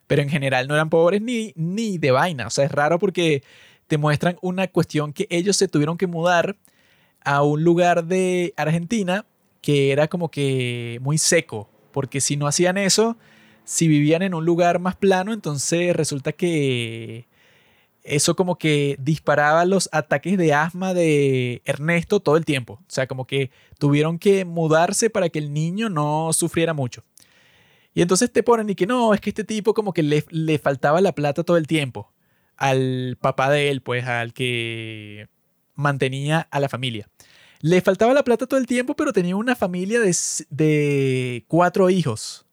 [0.05, 2.47] Pero en general no eran pobres ni, ni de vaina.
[2.47, 3.43] O sea, es raro porque
[3.89, 6.55] te muestran una cuestión que ellos se tuvieron que mudar
[7.21, 9.25] a un lugar de Argentina
[9.61, 13.17] que era como que muy seco, porque si no hacían eso,
[13.65, 17.27] si vivían en un lugar más plano, entonces resulta que
[18.03, 22.73] eso como que disparaba los ataques de asma de Ernesto todo el tiempo.
[22.73, 27.03] O sea, como que tuvieron que mudarse para que el niño no sufriera mucho.
[27.95, 30.59] Y entonces te ponen y que no, es que este tipo como que le, le
[30.59, 32.11] faltaba la plata todo el tiempo
[32.59, 35.27] al papá de él, pues al que
[35.75, 37.07] mantenía a la familia.
[37.61, 40.15] Le faltaba la plata todo el tiempo, pero tenía una familia de,
[40.49, 42.45] de cuatro hijos.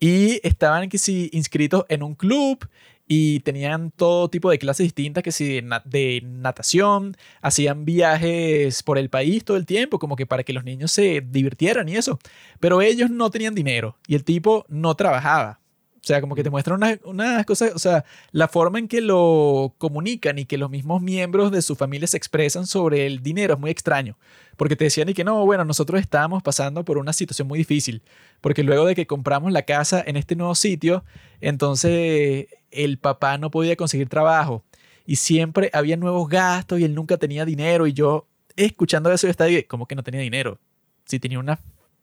[0.00, 2.68] Y estaban que sí, inscritos en un club
[3.06, 8.82] y tenían todo tipo de clases distintas, que sí, de, na- de natación, hacían viajes
[8.82, 11.96] por el país todo el tiempo, como que para que los niños se divirtieran y
[11.96, 12.18] eso.
[12.60, 15.60] Pero ellos no tenían dinero y el tipo no trabajaba.
[16.04, 19.00] O sea, como que te muestran unas, unas cosas, o sea, la forma en que
[19.00, 23.54] lo comunican y que los mismos miembros de su familia se expresan sobre el dinero
[23.54, 24.18] es muy extraño.
[24.58, 28.02] Porque te decían y que no, bueno, nosotros estábamos pasando por una situación muy difícil.
[28.42, 31.04] Porque luego de que compramos la casa en este nuevo sitio,
[31.40, 34.62] entonces el papá no podía conseguir trabajo.
[35.06, 37.86] Y siempre había nuevos gastos y él nunca tenía dinero.
[37.86, 38.26] Y yo,
[38.56, 40.58] escuchando eso, yo estaba de, ¿cómo que no tenía dinero?
[41.06, 41.58] Si tenía una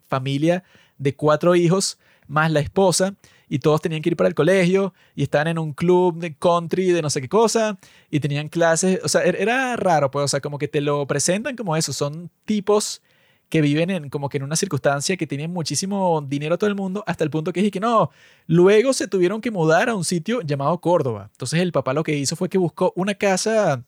[0.07, 0.63] familia
[0.97, 3.15] de cuatro hijos más la esposa
[3.53, 6.91] y todos tenían que ir para el colegio y estaban en un club de country
[6.91, 7.77] de no sé qué cosa
[8.09, 11.05] y tenían clases, o sea, er- era raro, pues, o sea, como que te lo
[11.05, 13.01] presentan como eso, son tipos
[13.49, 17.03] que viven en como que en una circunstancia que tienen muchísimo dinero todo el mundo
[17.05, 18.09] hasta el punto que dije que no,
[18.47, 21.27] luego se tuvieron que mudar a un sitio llamado Córdoba.
[21.33, 23.83] Entonces el papá lo que hizo fue que buscó una casa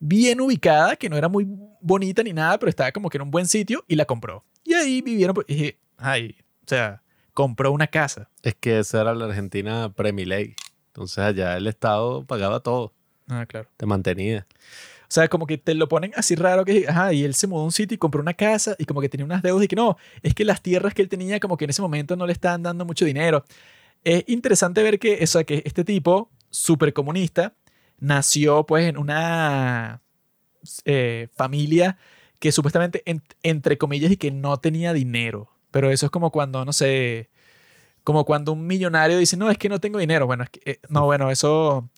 [0.00, 1.46] bien ubicada, que no era muy
[1.80, 4.44] bonita ni nada, pero estaba como que en un buen sitio y la compró.
[4.64, 7.02] Y ahí vivieron, pues, y dije, ay, o sea,
[7.40, 8.28] compró una casa.
[8.42, 10.54] Es que esa era la Argentina premiley.
[10.88, 12.92] Entonces allá el Estado pagaba todo,
[13.28, 13.66] Ah, claro.
[13.78, 14.46] te mantenía.
[15.02, 17.62] O sea, como que te lo ponen así raro que, ajá, y él se mudó
[17.62, 19.74] a un sitio y compró una casa y como que tenía unas deudas y que
[19.76, 22.32] no, es que las tierras que él tenía como que en ese momento no le
[22.32, 23.44] estaban dando mucho dinero.
[24.04, 27.54] Es interesante ver que, eso, que este tipo, súper comunista,
[27.98, 30.02] nació pues en una
[30.84, 31.96] eh, familia
[32.38, 35.48] que supuestamente, en- entre comillas, y que no tenía dinero.
[35.70, 37.30] Pero eso es como cuando, no sé,
[38.04, 40.26] como cuando un millonario dice, no, es que no tengo dinero.
[40.26, 41.88] Bueno, es que, eh, no, bueno, eso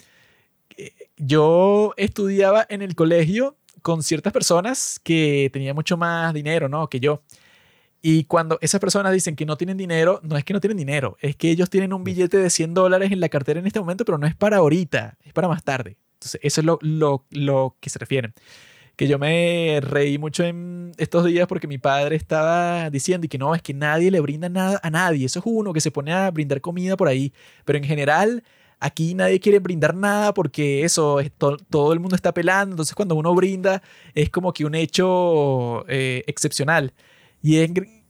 [0.77, 6.89] eh, yo estudiaba en el colegio con ciertas personas que tenían mucho más dinero, ¿no?
[6.89, 7.23] Que yo.
[8.03, 11.17] Y cuando esas personas dicen que no tienen dinero, no es que no tienen dinero,
[11.21, 14.05] es que ellos tienen un billete de 100 dólares en la cartera en este momento,
[14.05, 15.97] pero no es para ahorita, es para más tarde.
[16.15, 18.35] Entonces, eso es lo, lo, lo que se refieren.
[18.97, 23.39] Que yo me reí mucho en estos días porque mi padre estaba diciendo y que
[23.39, 25.27] no, es que nadie le brinda nada a nadie.
[25.27, 27.33] Eso es uno que se pone a brindar comida por ahí.
[27.65, 28.43] Pero en general,
[28.85, 32.73] Aquí nadie quiere brindar nada porque eso, es to- todo el mundo está pelando.
[32.73, 33.81] Entonces cuando uno brinda
[34.13, 36.93] es como que un hecho eh, excepcional.
[37.41, 38.03] Y es gr-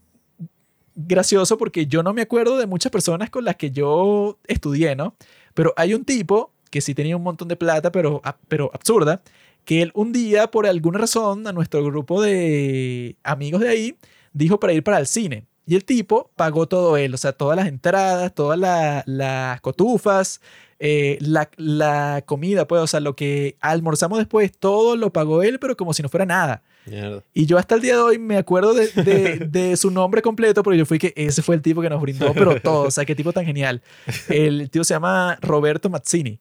[0.94, 5.14] gracioso porque yo no me acuerdo de muchas personas con las que yo estudié, ¿no?
[5.54, 9.22] Pero hay un tipo que sí tenía un montón de plata, pero, a- pero absurda,
[9.64, 13.96] que él un día, por alguna razón, a nuestro grupo de amigos de ahí,
[14.32, 15.46] dijo para ir para el cine.
[15.64, 20.40] Y el tipo pagó todo él, o sea, todas las entradas, todas la- las cotufas,
[20.80, 25.60] eh, la, la comida, pues, o sea, lo que almorzamos después, todo lo pagó él,
[25.60, 26.62] pero como si no fuera nada.
[26.84, 27.22] Mierda.
[27.32, 30.64] Y yo hasta el día de hoy me acuerdo de, de- de su nombre completo,
[30.64, 33.04] porque yo fui que ese fue el tipo que nos brindó, pero todo, o sea,
[33.04, 33.80] qué tipo tan genial.
[34.28, 36.40] El tío se llama Roberto Mazzini.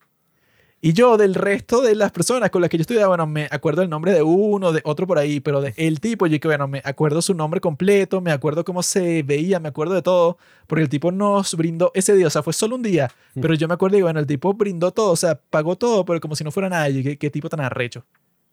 [0.83, 3.83] Y yo, del resto de las personas con las que yo estudiaba, bueno, me acuerdo
[3.83, 6.67] el nombre de uno, de otro por ahí, pero de el tipo, yo que bueno,
[6.67, 10.81] me acuerdo su nombre completo, me acuerdo cómo se veía, me acuerdo de todo, porque
[10.81, 13.75] el tipo nos brindó ese día, o sea, fue solo un día, pero yo me
[13.75, 16.49] acuerdo y bueno, el tipo brindó todo, o sea, pagó todo, pero como si no
[16.49, 18.03] fuera nada, y qué, qué tipo tan arrecho.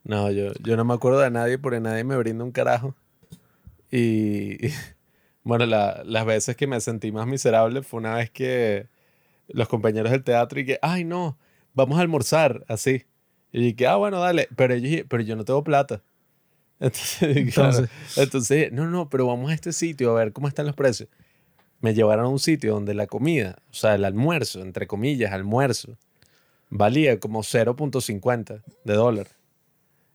[0.04, 2.94] No, yo, yo no me acuerdo de nadie porque nadie me brinda un carajo.
[3.90, 4.58] Y
[5.44, 8.86] bueno, la- las veces que me sentí más miserable fue una vez que
[9.48, 11.38] los compañeros del teatro y que, ay no,
[11.78, 13.04] vamos a almorzar, así.
[13.52, 16.02] Y dije, ah, bueno, dale, pero, ellos, pero yo no tengo plata.
[16.80, 17.18] Entonces,
[17.54, 18.18] claro, Entonces.
[18.18, 21.08] entonces, no, no, pero vamos a este sitio a ver cómo están los precios.
[21.80, 25.96] Me llevaron a un sitio donde la comida, o sea, el almuerzo, entre comillas, almuerzo,
[26.68, 29.28] valía como 0.50 de dólar.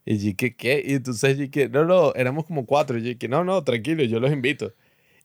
[0.05, 0.83] Y yo dije, ¿qué?
[0.85, 2.97] Y entonces yo dije, no, no, éramos como cuatro.
[2.97, 4.73] Y yo dije, no, no, tranquilo, yo los invito.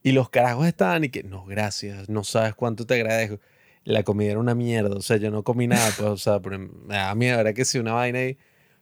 [0.02, 3.40] Y los carajos estaban y que, no, gracias, no sabes cuánto te agradezco.
[3.84, 6.58] La comida era una mierda, o sea, yo no comí nada, pues, o sea, pero
[6.58, 8.38] me da miedo, ¿verdad que sí, una vaina ahí?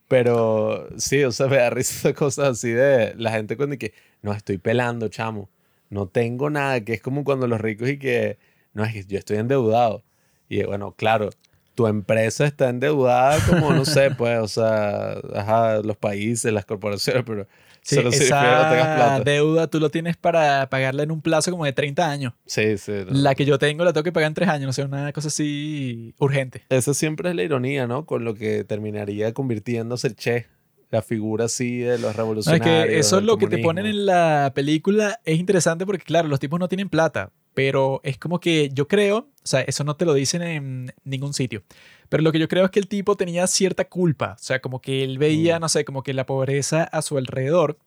[0.08, 3.94] Pero sí, o sea, me da risa cosas así de la gente cuando y que,
[4.22, 5.50] no, estoy pelando, chamo,
[5.90, 8.38] no tengo nada, que es como cuando los ricos y que,
[8.74, 10.04] no, es que yo estoy endeudado.
[10.48, 11.30] Y bueno, claro,
[11.74, 17.24] tu empresa está endeudada como, no sé, pues, o sea, ajá, los países, las corporaciones,
[17.26, 17.46] pero
[17.86, 19.20] Sí, solo significa que no tengas esa plata.
[19.24, 22.32] deuda tú lo tienes para pagarla en un plazo como de 30 años.
[22.44, 22.90] Sí, sí.
[23.06, 23.12] no.
[23.12, 25.28] La que yo tengo la tengo que pagar en 3 años, no sé, una cosa
[25.28, 26.64] así urgente.
[26.68, 28.04] Esa siempre es la ironía, ¿no?
[28.04, 30.46] Con lo que terminaría convirtiéndose el Che,
[30.90, 32.86] la figura así de los No, es revolucionarios.
[32.86, 36.40] que eso es lo que te ponen en la película es interesante porque, claro, los
[36.40, 40.04] tipos no tienen plata, pero es como que yo creo, o sea, eso no te
[40.04, 41.62] lo dicen en ningún sitio,
[42.10, 44.82] pero lo que yo creo es que el tipo tenía cierta culpa, o sea, como
[44.82, 45.62] que él veía, Mm.
[45.62, 47.78] no sé, como que la pobreza a su alrededor,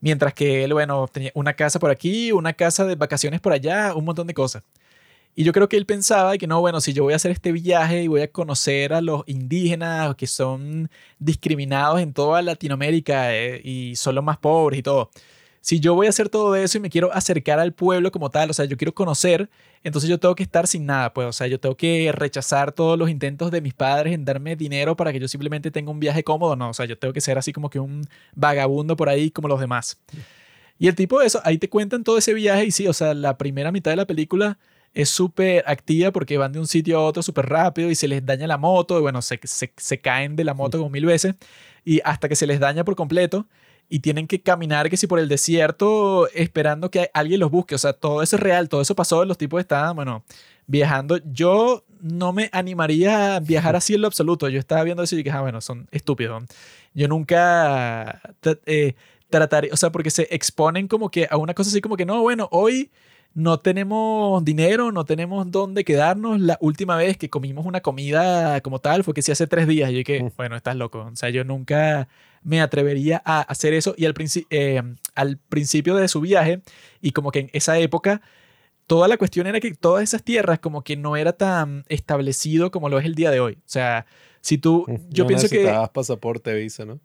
[0.00, 3.94] mientras que él, bueno, tenía una casa por aquí, una casa de vacaciones por allá,
[3.94, 4.62] un montón de cosas.
[5.34, 7.52] Y yo creo que él pensaba que no, bueno, si yo voy a hacer este
[7.52, 13.60] viaje y voy a conocer a los indígenas que son discriminados en toda Latinoamérica eh,
[13.64, 15.10] y son los más pobres y todo.
[15.66, 18.48] Si yo voy a hacer todo eso y me quiero acercar al pueblo como tal,
[18.50, 19.50] o sea, yo quiero conocer,
[19.82, 22.96] entonces yo tengo que estar sin nada, pues, o sea, yo tengo que rechazar todos
[22.96, 26.22] los intentos de mis padres en darme dinero para que yo simplemente tenga un viaje
[26.22, 29.32] cómodo, no, o sea, yo tengo que ser así como que un vagabundo por ahí
[29.32, 29.98] como los demás.
[30.78, 33.12] Y el tipo de eso, ahí te cuentan todo ese viaje y sí, o sea,
[33.12, 34.58] la primera mitad de la película
[34.94, 38.24] es súper activa porque van de un sitio a otro súper rápido y se les
[38.24, 41.34] daña la moto y bueno, se, se, se caen de la moto como mil veces
[41.84, 43.48] y hasta que se les daña por completo
[43.88, 47.78] y tienen que caminar que si por el desierto esperando que alguien los busque, o
[47.78, 50.24] sea, todo eso es real, todo eso pasó, los tipos estaban, bueno,
[50.66, 51.18] viajando.
[51.32, 55.18] Yo no me animaría a viajar así en lo absoluto, yo estaba viendo eso y
[55.18, 56.44] dije, ah, bueno, son estúpidos.
[56.94, 58.20] Yo nunca
[58.66, 58.94] eh,
[59.30, 62.22] trataría, o sea, porque se exponen como que a una cosa así como que no,
[62.22, 62.90] bueno, hoy
[63.38, 66.40] no tenemos dinero, no tenemos dónde quedarnos.
[66.40, 69.90] La última vez que comimos una comida como tal fue que sí hace tres días.
[69.90, 71.06] Y yo que, bueno, estás loco.
[71.12, 72.08] O sea, yo nunca
[72.42, 73.94] me atrevería a hacer eso.
[73.98, 74.82] Y al, princi- eh,
[75.14, 76.62] al principio de su viaje,
[77.02, 78.22] y como que en esa época,
[78.86, 82.88] toda la cuestión era que todas esas tierras como que no era tan establecido como
[82.88, 83.58] lo es el día de hoy.
[83.58, 84.06] O sea,
[84.40, 87.00] si tú, yo No pienso que necesitabas pasaporte, visa, ¿no?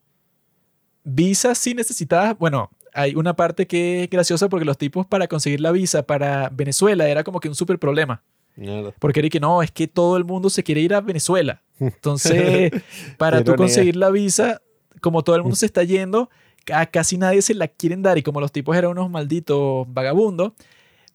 [1.03, 5.61] visa sí necesitabas, bueno, hay una parte que es graciosa porque los tipos para conseguir
[5.61, 8.23] la visa para Venezuela era como que un súper problema.
[8.55, 8.93] Mierda.
[8.99, 11.61] Porque era que no, es que todo el mundo se quiere ir a Venezuela.
[11.79, 12.71] Entonces,
[13.17, 14.61] para tú conseguir la visa,
[14.99, 16.29] como todo el mundo se está yendo,
[16.71, 20.53] a casi nadie se la quieren dar y como los tipos eran unos malditos vagabundos,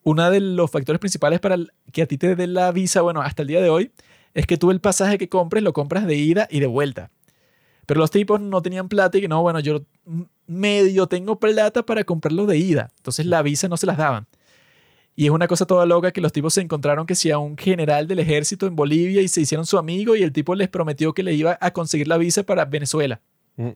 [0.03, 1.57] uno de los factores principales para
[1.93, 3.93] que a ti te den la visa, bueno, hasta el día de hoy,
[4.35, 7.11] es que tú el pasaje que compres lo compras de ida y de vuelta.
[7.87, 9.83] Pero los tipos no tenían plata y que no, bueno, yo
[10.47, 12.91] medio tengo plata para comprarlo de ida.
[12.97, 14.27] Entonces la visa no se las daban.
[15.15, 17.57] Y es una cosa toda loca que los tipos se encontraron que si a un
[17.57, 21.15] general del ejército en Bolivia y se hicieron su amigo y el tipo les prometió
[21.15, 23.21] que le iba a conseguir la visa para Venezuela.
[23.57, 23.71] Mm.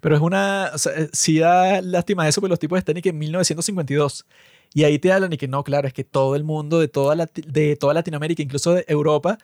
[0.00, 3.02] Pero es una, o sea, eh, sí da lástima eso, porque los tipos están y
[3.02, 4.24] que en 1952.
[4.72, 7.14] Y ahí te hablan y que no, claro, es que todo el mundo de toda,
[7.14, 9.38] Lati- de toda Latinoamérica, incluso de Europa,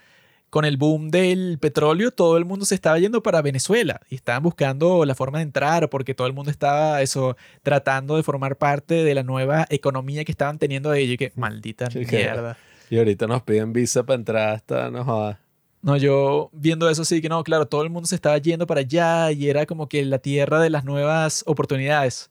[0.51, 4.43] con el boom del petróleo, todo el mundo se estaba yendo para Venezuela y estaban
[4.43, 9.05] buscando la forma de entrar porque todo el mundo estaba eso tratando de formar parte
[9.05, 11.15] de la nueva economía que estaban teniendo ellos.
[11.15, 12.57] Y que maldita Sí, que- mierda.
[12.91, 15.39] Y ahorita nos piden visa para entrar hasta, no jodas.
[15.83, 18.81] No, yo viendo eso sí que no, claro, todo el mundo se estaba yendo para
[18.81, 22.30] allá y era como que la tierra de las nuevas oportunidades.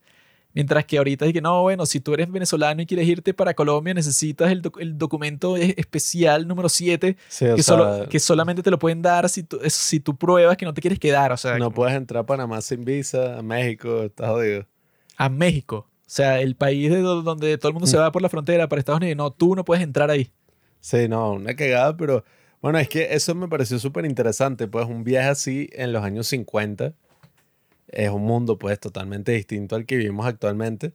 [0.54, 3.54] Mientras que ahorita es que no, bueno, si tú eres venezolano y quieres irte para
[3.54, 8.72] Colombia, necesitas el, doc- el documento especial número 7, Sí, que, solo, que solamente te
[8.72, 11.32] lo pueden dar si tú, si tú pruebas que no te quieres quedar.
[11.32, 14.66] O sea, no como puedes entrar a Panamá sin visa, a México, estás jodido.
[15.18, 15.88] a México.
[16.02, 18.00] O sea, el país de do- donde todo el mundo se Mm.
[18.00, 19.18] va por la frontera para Estados Unidos.
[19.18, 20.32] No, tú no puedes entrar ahí.
[20.80, 22.24] Sí, no, una cagada, pero
[22.62, 26.26] bueno, es que eso me pareció súper interesante, pues un viaje así en los años
[26.28, 26.94] 50
[27.92, 30.94] es un mundo pues totalmente distinto al que vivimos actualmente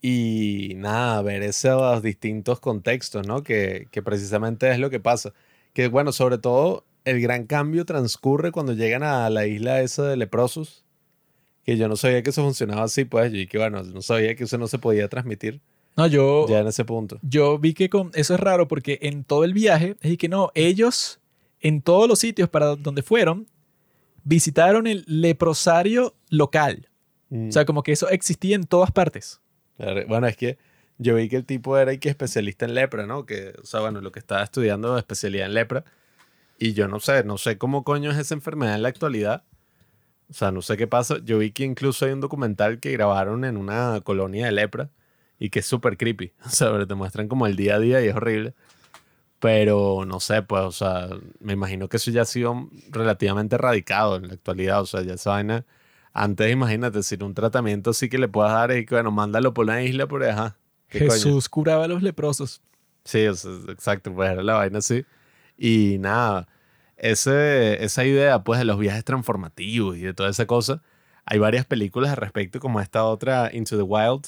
[0.00, 3.42] y nada, ver esos distintos contextos, ¿no?
[3.42, 5.32] Que, que precisamente es lo que pasa.
[5.72, 10.16] Que bueno, sobre todo el gran cambio transcurre cuando llegan a la isla esa de
[10.16, 10.84] leprosos,
[11.64, 14.44] que yo no sabía que eso funcionaba así, pues, y que bueno, no sabía que
[14.44, 15.60] eso no se podía transmitir
[15.96, 17.18] No, yo, ya en ese punto.
[17.22, 20.50] yo vi que con, eso es raro porque en todo el viaje, es que no,
[20.54, 21.20] ellos
[21.60, 23.46] en todos los sitios para donde fueron,
[24.24, 26.88] visitaron el leprosario local.
[27.30, 27.48] Mm.
[27.48, 29.40] O sea, como que eso existía en todas partes.
[30.08, 30.58] Bueno, es que
[30.98, 33.26] yo vi que el tipo era y que especialista en lepra, ¿no?
[33.26, 35.84] Que, o sea, bueno, lo que estaba estudiando especialidad en lepra.
[36.58, 39.44] Y yo no sé, no sé cómo coño es esa enfermedad en la actualidad.
[40.30, 41.18] O sea, no sé qué pasa.
[41.24, 44.90] Yo vi que incluso hay un documental que grabaron en una colonia de lepra
[45.38, 46.32] y que es súper creepy.
[46.46, 48.54] O sea, te muestran como el día a día y es horrible.
[49.44, 54.16] Pero no sé, pues, o sea, me imagino que eso ya ha sido relativamente erradicado
[54.16, 54.80] en la actualidad.
[54.80, 55.66] O sea, ya esa vaina.
[56.14, 59.64] Antes, imagínate, sin un tratamiento sí que le puedas dar y que, bueno, mándalo por
[59.66, 60.56] una isla, por ajá.
[60.88, 61.10] ¿qué coño?
[61.10, 62.62] Jesús curaba a los leprosos.
[63.04, 65.04] Sí, o sea, exacto, pues era la vaina así.
[65.58, 66.48] Y nada,
[66.96, 70.82] ese, esa idea pues de los viajes transformativos y de toda esa cosa,
[71.26, 74.24] hay varias películas al respecto, como esta otra Into the Wild,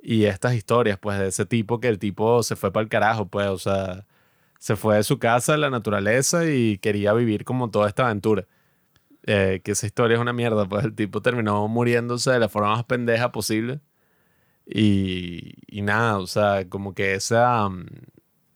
[0.00, 3.26] y estas historias pues de ese tipo que el tipo se fue para el carajo,
[3.26, 4.06] pues, o sea,
[4.60, 8.46] se fue de su casa a la naturaleza y quería vivir como toda esta aventura.
[9.26, 12.70] Eh, que esa historia es una mierda, pues el tipo terminó muriéndose de la forma
[12.76, 13.80] más pendeja posible.
[14.66, 17.86] Y, y nada, o sea, como que esa mm,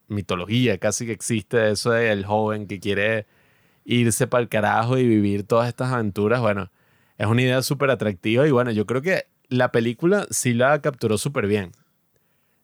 [0.08, 3.26] mitología casi que existe de eso del joven que quiere
[3.84, 6.70] irse para el carajo y vivir todas estas aventuras, bueno,
[7.18, 11.18] es una idea súper atractiva y bueno, yo creo que la película sí la capturó
[11.18, 11.72] súper bien.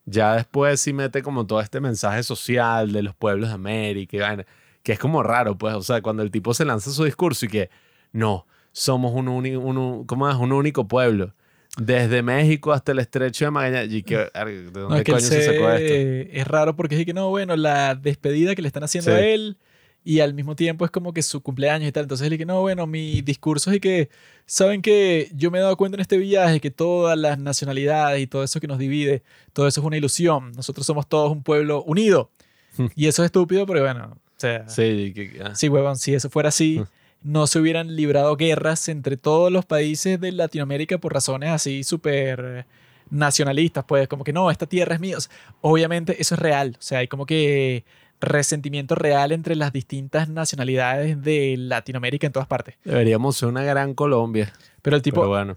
[0.07, 4.21] Ya después sí mete como todo este mensaje social de los pueblos de América, y
[4.21, 4.47] vaina,
[4.83, 7.49] que es como raro, pues, o sea, cuando el tipo se lanza su discurso y
[7.49, 7.71] que
[8.13, 10.37] no, somos un, uni- un, ¿cómo es?
[10.37, 11.35] un único pueblo.
[11.77, 13.93] Desde México hasta el estrecho de Magallanes.
[13.93, 15.95] Y que, ¿De dónde No, es que coño él se sacó esto?
[16.33, 19.17] es raro porque es que no, bueno, la despedida que le están haciendo Sí.
[19.17, 19.57] a él
[20.05, 22.05] y al mismo tiempo es como que su cumpleaños y tal.
[22.05, 24.09] Entonces él dice, no, bueno, mi discurso es que,
[24.47, 28.27] ¿saben que Yo me he dado cuenta en este viaje que todas las nacionalidades y
[28.27, 29.23] todo eso que nos divide,
[29.53, 30.53] todo eso es una ilusión.
[30.53, 32.31] Nosotros somos todos un pueblo unido.
[32.97, 35.55] Y eso es estúpido, pero bueno, o sea, Sí, que- ah.
[35.55, 36.81] Sí, huevón, si eso fuera así,
[37.23, 42.65] no se hubieran librado guerras entre todos los países de Latinoamérica por razones así súper
[43.11, 45.19] nacionalistas, pues como que no, esta tierra es mía.
[45.19, 45.31] O sea,
[45.61, 47.85] obviamente eso es real, o sea, hay como que
[48.21, 52.77] resentimiento real entre las distintas nacionalidades de Latinoamérica en todas partes.
[52.85, 54.53] Deberíamos ser una gran Colombia.
[54.83, 55.57] Pero el tipo, Pero bueno.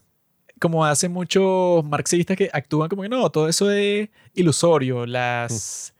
[0.60, 5.94] como hacen muchos marxistas que actúan como que no, todo eso es ilusorio, las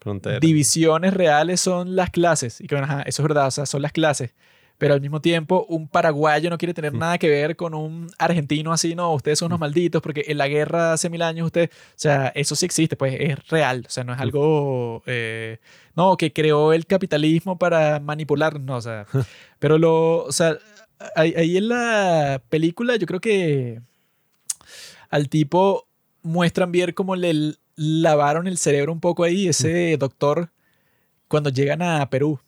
[0.00, 0.38] Frontera.
[0.38, 2.60] divisiones reales son las clases.
[2.60, 4.34] Y que bueno, ajá, eso es verdad, o sea, son las clases.
[4.80, 8.72] Pero al mismo tiempo, un paraguayo no quiere tener nada que ver con un argentino
[8.72, 11.92] así, no, ustedes son unos malditos, porque en la guerra hace mil años ustedes, o
[11.96, 15.58] sea, eso sí existe, pues es real, o sea, no es algo, eh,
[15.94, 19.04] no, que creó el capitalismo para manipular, no, o sea,
[19.58, 20.56] pero lo, o sea,
[21.14, 23.82] ahí, ahí en la película yo creo que
[25.10, 25.88] al tipo
[26.22, 30.50] muestran bien cómo le lavaron el cerebro un poco ahí, ese doctor,
[31.28, 32.40] cuando llegan a Perú.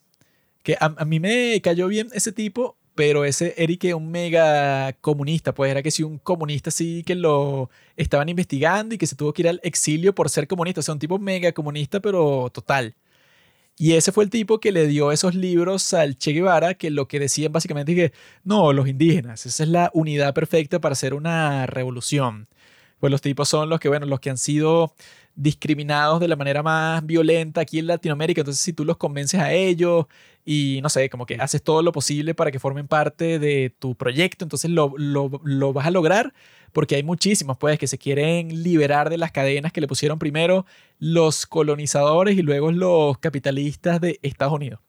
[0.63, 4.93] Que a, a mí me cayó bien ese tipo, pero ese Eric es un mega
[5.01, 9.17] comunista, pues era que sí, un comunista así que lo estaban investigando y que se
[9.17, 10.81] tuvo que ir al exilio por ser comunista.
[10.81, 12.95] O sea, un tipo mega comunista, pero total.
[13.79, 17.09] Y ese fue el tipo que le dio esos libros al Che Guevara, que lo
[17.09, 21.15] que decían básicamente es que, no, los indígenas, esa es la unidad perfecta para hacer
[21.15, 22.49] una revolución.
[23.01, 24.95] Pues los tipos son los que, bueno, los que han sido
[25.35, 28.41] discriminados de la manera más violenta aquí en Latinoamérica.
[28.43, 30.07] Entonces, si tú los convences a ellos
[30.45, 33.95] y, no sé, como que haces todo lo posible para que formen parte de tu
[33.95, 36.33] proyecto, entonces lo, lo, lo vas a lograr
[36.73, 40.67] porque hay muchísimos, pues, que se quieren liberar de las cadenas que le pusieron primero
[40.99, 44.81] los colonizadores y luego los capitalistas de Estados Unidos.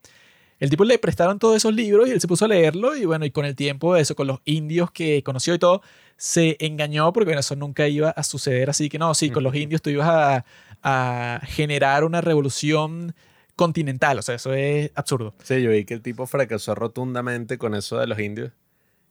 [0.64, 3.26] El tipo le prestaron todos esos libros y él se puso a leerlo y bueno,
[3.26, 5.82] y con el tiempo eso, con los indios que conoció y todo,
[6.16, 9.54] se engañó porque bueno, eso nunca iba a suceder así que no, sí, con los
[9.56, 10.46] indios tú ibas a,
[10.82, 13.14] a generar una revolución
[13.58, 15.34] continental, o sea, eso es absurdo.
[15.44, 18.54] Sí, yo vi que el tipo fracasó rotundamente con eso de los indios.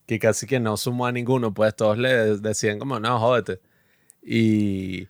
[0.07, 3.61] que casi que no sumó a ninguno, pues todos le decían como, no, jódete.
[4.23, 5.07] Y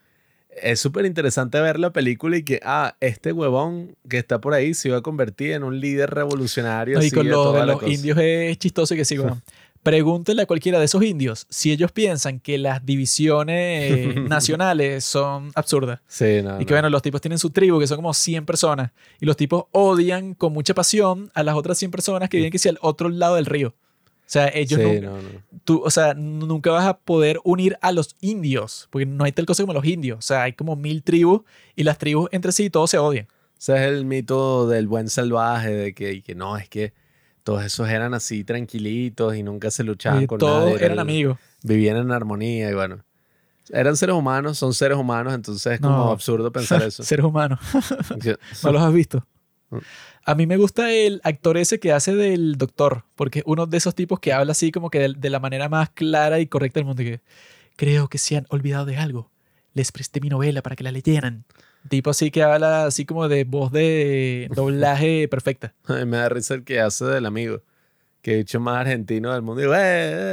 [0.61, 4.73] es súper interesante ver la película y que, ah, este huevón que está por ahí
[4.73, 7.01] se iba a convertir en un líder revolucionario.
[7.01, 7.91] y con lo toda los cosa.
[7.91, 9.41] indios es chistoso que sí, bueno,
[9.83, 15.99] Pregúntenle a cualquiera de esos indios si ellos piensan que las divisiones nacionales son absurdas.
[16.07, 16.75] Sí, no, Y que no.
[16.77, 18.91] bueno, los tipos tienen su tribu, que son como 100 personas.
[19.19, 22.59] Y los tipos odian con mucha pasión a las otras 100 personas que viven que
[22.59, 23.75] sea al otro lado del río.
[24.33, 25.29] O sea, ellos Sí, no, no, no.
[25.63, 29.45] tú, o sea, nunca vas a poder unir a los indios, porque no hay tal
[29.45, 30.17] cosa como los indios.
[30.17, 31.41] O sea, hay como mil tribus
[31.75, 33.27] y las tribus entre sí todos se odian.
[33.59, 36.93] Ese es el mito del buen salvaje, de que, y que no, es que
[37.43, 40.75] todos esos eran así tranquilitos y nunca se luchaban Y con todos nadie.
[40.77, 41.37] era eran amigos.
[41.61, 43.05] Vivían en armonía y bueno.
[43.69, 47.03] Eran seres humanos, son seres humanos, entonces es como absurdo pensar eso.
[47.03, 47.59] Seres humanos.
[48.63, 49.27] ¿No los has visto?
[50.25, 53.77] A mí me gusta el actor ese que hace del doctor, porque es uno de
[53.77, 56.79] esos tipos que habla así como que de, de la manera más clara y correcta
[56.79, 57.03] del mundo.
[57.03, 57.19] Que
[57.75, 59.29] creo que se han olvidado de algo.
[59.73, 61.43] Les presté mi novela para que la leyeran.
[61.89, 65.73] Tipo así que habla así como de voz de doblaje perfecta.
[66.05, 67.61] Me da risa el que hace del amigo,
[68.21, 69.59] que he dicho más argentino del mundo.
[69.61, 69.79] Y digo, "Eh,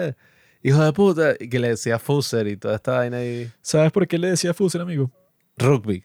[0.08, 0.14] eh,
[0.62, 1.34] hijo de puta.
[1.40, 3.50] Y que le decía Fuser y toda esta vaina ahí.
[3.62, 5.10] ¿Sabes por qué le decía Fuser, amigo?
[5.58, 6.04] Rugby.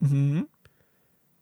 [0.00, 0.48] Ujú.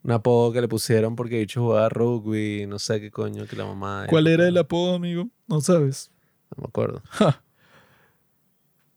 [0.05, 3.65] Un apodo que le pusieron porque dicho jugaba rugby, no sé qué coño, que la
[3.65, 4.07] mamá.
[4.09, 5.29] ¿Cuál era el apodo, amigo?
[5.47, 6.11] No sabes.
[6.57, 7.03] No me acuerdo.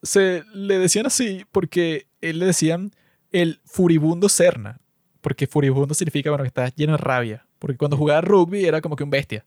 [0.04, 2.92] se le decían así porque él le decían
[3.32, 4.80] el furibundo Serna.
[5.22, 7.48] Porque furibundo significa, bueno, que está lleno de rabia.
[7.60, 9.46] Porque cuando jugaba rugby era como que un bestia.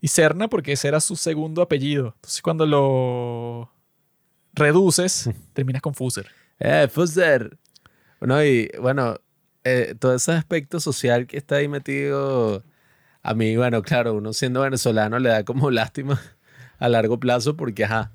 [0.00, 2.12] Y Serna porque ese era su segundo apellido.
[2.16, 3.70] Entonces cuando lo
[4.52, 6.26] reduces, terminas con Fuser.
[6.58, 7.58] ¡Eh, Fuser!
[8.20, 9.18] Bueno, y bueno,
[9.64, 12.62] eh, todo ese aspecto social que está ahí metido,
[13.22, 16.20] a mí, bueno, claro, uno siendo venezolano le da como lástima
[16.78, 18.12] a largo plazo porque, ajá,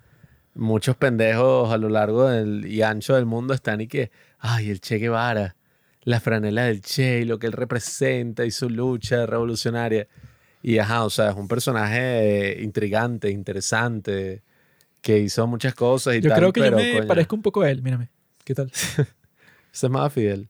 [0.54, 4.80] muchos pendejos a lo largo del, y ancho del mundo están y que, ay, el
[4.82, 5.56] Che Guevara,
[6.04, 10.08] la franela del Che y lo que él representa y su lucha revolucionaria.
[10.62, 14.44] Y, ajá, o sea, es un personaje intrigante, interesante,
[15.02, 17.42] que hizo muchas cosas y Yo tal, creo que pero, yo me coño, parezco un
[17.42, 18.10] poco a él, mírame.
[18.44, 18.70] ¿Qué tal?
[18.74, 20.50] se llamaba Fidel.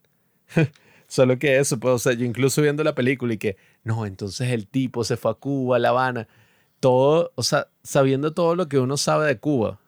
[1.09, 4.49] Solo que eso, pues, o sea, yo incluso viendo la película y que, no, entonces
[4.51, 6.27] el tipo se fue a Cuba, a La Habana,
[6.79, 9.79] todo, o sea, sabiendo todo lo que uno sabe de Cuba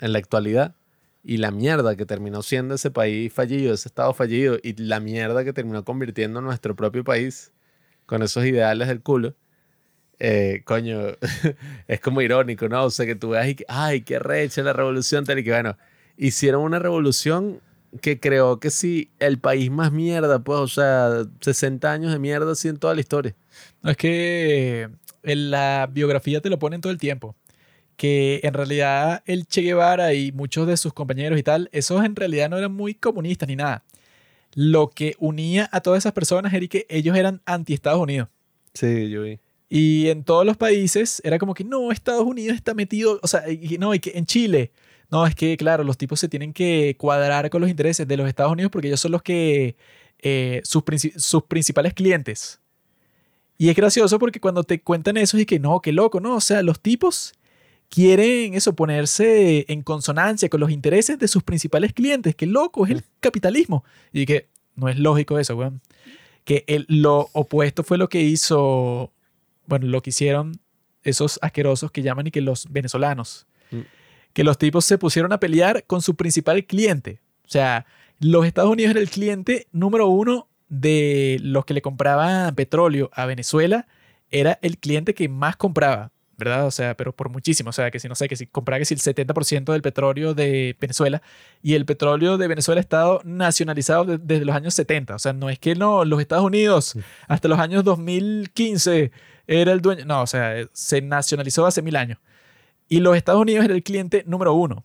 [0.00, 0.74] en la actualidad
[1.22, 5.44] y la mierda que terminó siendo ese país fallido, ese estado fallido y la mierda
[5.44, 7.52] que terminó convirtiendo nuestro propio país
[8.06, 9.34] con esos ideales del culo.
[10.18, 11.00] eh, coño,
[11.88, 12.84] es como irónico, ¿no?
[12.84, 15.50] O sea, que tú veas y que, ay, qué recha la revolución, tal y que,
[15.50, 15.76] bueno,
[16.16, 17.60] hicieron una revolución
[18.00, 22.52] que creo que sí, el país más mierda, pues, o sea, 60 años de mierda
[22.52, 23.34] así en toda la historia.
[23.82, 24.88] No, es que
[25.22, 27.36] en la biografía te lo ponen todo el tiempo.
[27.96, 32.16] Que en realidad el Che Guevara y muchos de sus compañeros y tal, esos en
[32.16, 33.84] realidad no eran muy comunistas ni nada.
[34.54, 38.28] Lo que unía a todas esas personas era que ellos eran anti-Estados Unidos.
[38.74, 39.38] Sí, yo vi.
[39.68, 43.48] Y en todos los países era como que no, Estados Unidos está metido, o sea,
[43.50, 44.70] y no, y que en Chile,
[45.12, 48.26] no, es que claro, los tipos se tienen que cuadrar con los intereses de los
[48.28, 49.76] Estados Unidos porque ellos son los que,
[50.18, 52.60] eh, sus, princi- sus principales clientes.
[53.58, 56.34] Y es gracioso porque cuando te cuentan eso y que no, qué loco, ¿no?
[56.36, 57.34] O sea, los tipos
[57.90, 62.34] quieren eso, ponerse en consonancia con los intereses de sus principales clientes.
[62.34, 63.84] Qué loco, es el capitalismo.
[64.12, 65.80] Y que no es lógico eso, weón.
[66.44, 69.12] Que el- lo opuesto fue lo que hizo,
[69.66, 70.58] bueno, lo que hicieron
[71.04, 73.46] esos asquerosos que llaman y que los venezolanos.
[74.32, 77.20] Que los tipos se pusieron a pelear con su principal cliente.
[77.44, 77.84] O sea,
[78.20, 83.26] los Estados Unidos era el cliente número uno de los que le compraban petróleo a
[83.26, 83.86] Venezuela.
[84.30, 86.66] Era el cliente que más compraba, ¿verdad?
[86.66, 87.68] O sea, pero por muchísimo.
[87.68, 90.32] O sea, que si no sé, que si compraba que si el 70% del petróleo
[90.32, 91.20] de Venezuela
[91.62, 95.14] y el petróleo de Venezuela ha estado nacionalizado de- desde los años 70.
[95.16, 96.96] O sea, no es que no, los Estados Unidos
[97.28, 99.12] hasta los años 2015
[99.46, 100.04] era el dueño.
[100.06, 102.18] No, o sea, se nacionalizó hace mil años.
[102.92, 104.84] Y los Estados Unidos era el cliente número uno.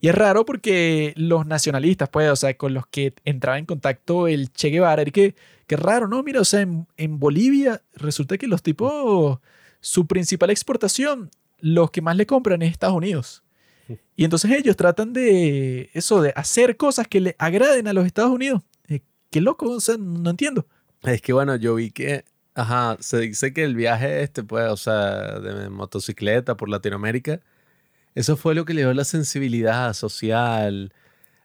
[0.00, 4.26] Y es raro porque los nacionalistas, pues, o sea, con los que entraba en contacto
[4.26, 5.34] el Che Guevara, era que,
[5.66, 6.22] que raro, ¿no?
[6.22, 9.38] Mira, o sea, en, en Bolivia resulta que los tipos,
[9.80, 13.42] su principal exportación, los que más le compran es Estados Unidos.
[14.16, 18.30] Y entonces ellos tratan de eso, de hacer cosas que le agraden a los Estados
[18.30, 18.62] Unidos.
[18.88, 20.66] Eh, qué loco, o sea, no entiendo.
[21.02, 22.24] Es que bueno, yo vi que,
[22.54, 27.40] ajá, se dice que el viaje este, pues, o sea, de motocicleta por Latinoamérica,
[28.14, 30.92] eso fue lo que le dio la sensibilidad social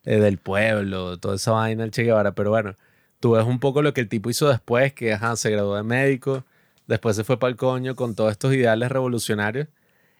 [0.03, 2.33] eh, del pueblo, toda esa vaina al Che Guevara.
[2.33, 2.75] Pero bueno,
[3.19, 5.83] tú ves un poco lo que el tipo hizo después, que, ajá, se graduó de
[5.83, 6.45] médico,
[6.87, 9.67] después se fue para el coño con todos estos ideales revolucionarios.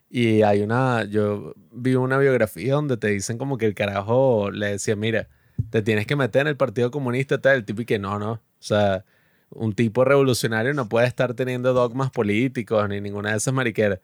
[0.10, 4.68] Y hay una, yo vi una biografía donde te dicen como que el carajo le
[4.74, 5.28] decía, mira,
[5.70, 8.32] te tienes que meter en el Partido Comunista, tal, el tipo y que no, no.
[8.34, 9.06] O sea,
[9.50, 14.00] un tipo revolucionario no puede estar teniendo dogmas políticos ni ninguna de esas mariqueras.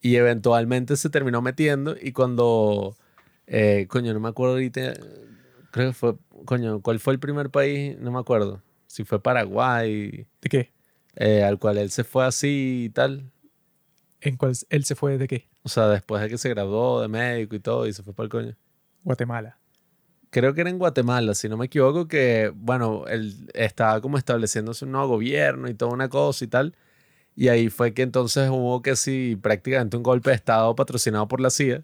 [0.00, 2.96] Y eventualmente se terminó metiendo y cuando,
[3.46, 4.94] eh, coño, no me acuerdo ahorita,
[5.70, 7.98] creo que fue, coño, ¿cuál fue el primer país?
[7.98, 8.62] No me acuerdo.
[8.86, 10.26] Si fue Paraguay.
[10.40, 10.72] ¿De qué?
[11.18, 13.30] eh, al cual él se fue así y tal.
[14.20, 15.48] ¿En cuál él se fue de qué?
[15.62, 18.24] O sea, después de que se graduó de médico y todo y se fue para
[18.24, 18.56] el coño.
[19.02, 19.58] Guatemala.
[20.30, 24.84] Creo que era en Guatemala, si no me equivoco, que, bueno, él estaba como estableciéndose
[24.84, 26.74] un nuevo gobierno y toda una cosa y tal.
[27.34, 31.40] Y ahí fue que entonces hubo que sí, prácticamente un golpe de Estado patrocinado por
[31.40, 31.82] la CIA.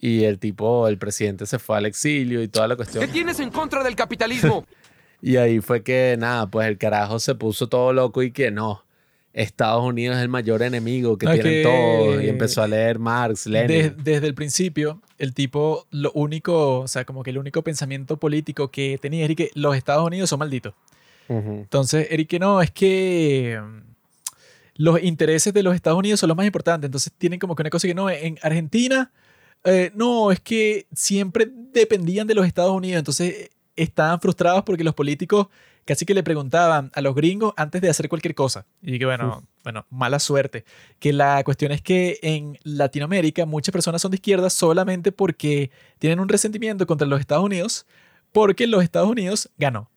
[0.00, 3.10] Y el tipo, el presidente se fue al exilio y toda la ¿Qué cuestión.
[3.12, 4.64] tienes en contra del capitalismo?
[5.24, 8.81] Y ahí fue que, nada, pues el carajo se puso todo loco y que no.
[9.34, 12.22] Estados Unidos es el mayor enemigo que No, tienen que- todos.
[12.22, 13.68] Y empezó a leer Marx, Lenin.
[13.68, 18.18] Des- desde el principio, el tipo, lo único, o sea, como que el único pensamiento
[18.18, 20.74] político que tenía es que los Estados Unidos son malditos.
[21.28, 21.50] Ujú.
[21.62, 23.80] Entonces, Eric, no, es que mm,
[24.76, 26.86] los intereses de los Estados Unidos son los más importantes.
[26.88, 29.10] Entonces, tienen como que una cosa que no, en Argentina,
[29.64, 32.98] eh, no, es que siempre dependían de los Estados Unidos.
[32.98, 35.46] Entonces, estaban frustrados porque los políticos
[35.84, 38.66] casi que le preguntaban a los gringos antes de hacer cualquier cosa.
[38.82, 40.64] Y que, bueno, bueno, mala suerte.
[40.98, 46.20] Que la cuestión es que en Latinoamérica muchas personas son de izquierda solamente porque tienen
[46.20, 47.86] un resentimiento contra los Estados Unidos
[48.32, 49.90] porque los Estados Unidos ganó.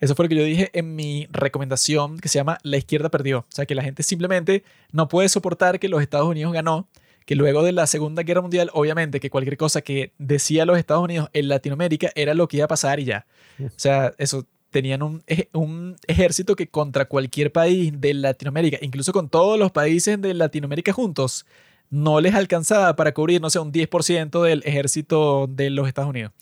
[0.00, 3.40] Eso fue lo que yo dije en mi recomendación que se llama La izquierda perdió.
[3.40, 6.88] O sea, que la gente simplemente no puede soportar que los Estados Unidos ganó,
[7.26, 11.04] que luego de la Segunda Guerra Mundial, obviamente que cualquier cosa que decía los Estados
[11.04, 13.26] Unidos en Latinoamérica era lo que iba a pasar y ya.
[13.60, 19.28] O sea, eso tenían un, un ejército que contra cualquier país de Latinoamérica, incluso con
[19.28, 21.46] todos los países de Latinoamérica juntos,
[21.90, 26.32] no les alcanzaba para cubrir, no sé, un 10% del ejército de los Estados Unidos.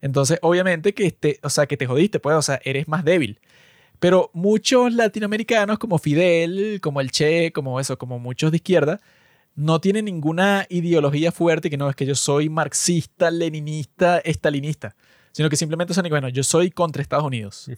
[0.00, 3.40] Entonces, obviamente que este, o sea, que te jodiste, pues, o sea, eres más débil.
[3.98, 9.00] Pero muchos latinoamericanos, como Fidel, como el Che, como eso, como muchos de izquierda,
[9.56, 14.94] no tienen ninguna ideología fuerte que no es que yo soy marxista, leninista, estalinista,
[15.32, 17.70] sino que simplemente son, bueno, yo soy contra Estados Unidos.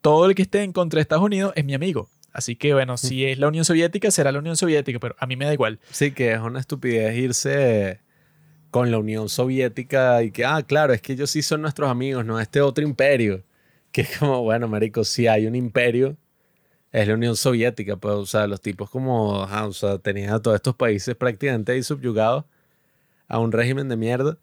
[0.00, 2.10] Todo el que esté en contra de Estados Unidos es mi amigo.
[2.32, 5.36] Así que, bueno, si es la Unión Soviética, será la Unión Soviética, pero a mí
[5.36, 5.80] me da igual.
[5.90, 8.00] Sí, que es una estupidez irse
[8.70, 12.24] con la Unión Soviética y que, ah, claro, es que ellos sí son nuestros amigos,
[12.24, 13.44] no este otro imperio.
[13.92, 16.16] Que es como, bueno, marico, si hay un imperio,
[16.92, 20.42] es la Unión Soviética, pues, o sea, los tipos como, ajá, o sea, tenían a
[20.42, 22.44] todos estos países prácticamente ahí subyugados
[23.28, 24.38] a un régimen de mierda.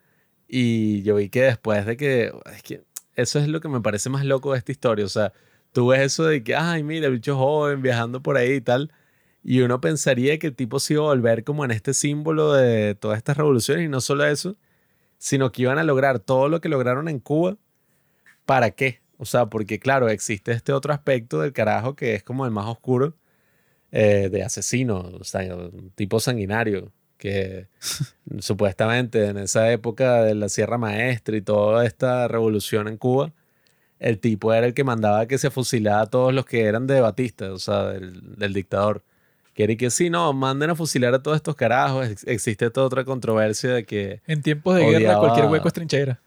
[0.48, 2.84] Y yo vi que después de que, es que
[3.16, 5.34] eso es lo que me parece más loco de esta historia, o sea,
[5.74, 8.92] tú ves eso de que, ay, mira, bicho joven viajando por ahí y tal.
[9.43, 12.95] Y uno pensaría que el tipo se iba a volver como en este símbolo de
[12.95, 14.58] todas estas revoluciones y no solo eso,
[15.17, 17.58] sino que iban a lograr todo lo que lograron en Cuba.
[18.45, 19.01] ¿Para qué?
[19.18, 22.68] O sea, porque claro, existe este otro aspecto del carajo que es como el más
[22.68, 23.16] oscuro
[23.92, 27.68] eh, de asesino, o sea, un tipo sanguinario que
[28.40, 33.32] supuestamente en esa época de la Sierra Maestra y toda esta revolución en Cuba,
[34.00, 37.02] el tipo era el que mandaba que se fusilara a todos los que eran de
[37.02, 39.04] Batista, o sea, del, del dictador.
[39.56, 42.08] Quiere que sí, no, manden a fusilar a todos estos carajos.
[42.08, 46.20] Ex- Existe toda otra controversia de que, En tiempos de guerra, cualquier hueco es trinchera.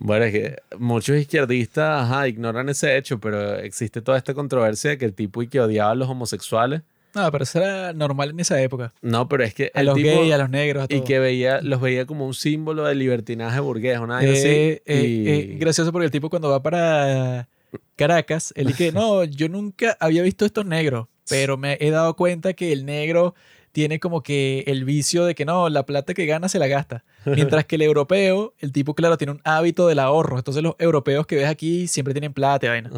[0.00, 4.98] Bueno, es que muchos izquierdistas, ajá, ignoran ese hecho, pero existe toda esta controversia de
[4.98, 6.82] que el tipo y que odiaba a los homosexuales.
[7.14, 8.92] No, pero eso era normal en esa época.
[9.00, 11.04] No, pero es que A el los tipo, gays, a los negros, a y todos.
[11.04, 14.48] que veía, los veía como un símbolo de libertinaje burgués, una vaina así.
[14.48, 17.48] Eh, eh, y- eh, gracioso porque el tipo cuando va para
[17.96, 22.52] Caracas, él dice, no, yo nunca había visto estos negros, pero me he dado cuenta
[22.54, 23.34] que el negro
[23.70, 27.04] tiene como que el vicio de que no, la plata que gana se la gasta.
[27.26, 30.38] Mientras que el europeo, el tipo, claro, tiene un hábito del ahorro.
[30.38, 32.90] Entonces los europeos que ves aquí siempre tienen plata y vaina.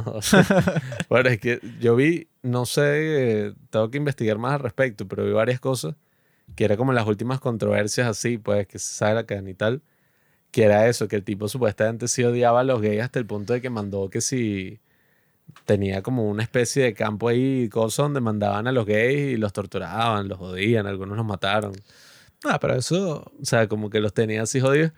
[1.08, 5.32] bueno, es que yo vi, no sé, tengo que investigar más al respecto, pero vi
[5.32, 5.94] varias cosas
[6.54, 9.82] que era como las últimas controversias así, pues, que se cadena y tal,
[10.50, 13.52] que era eso, que el tipo supuestamente sí odiaba a los gays hasta el punto
[13.52, 14.80] de que mandó que si
[15.64, 19.52] tenía como una especie de campo ahí, cosas donde mandaban a los gays y los
[19.52, 21.72] torturaban, los jodían, algunos los mataron.
[22.48, 23.32] Ah, pero eso...
[23.40, 24.92] O sea, como que los tenía así jodidos.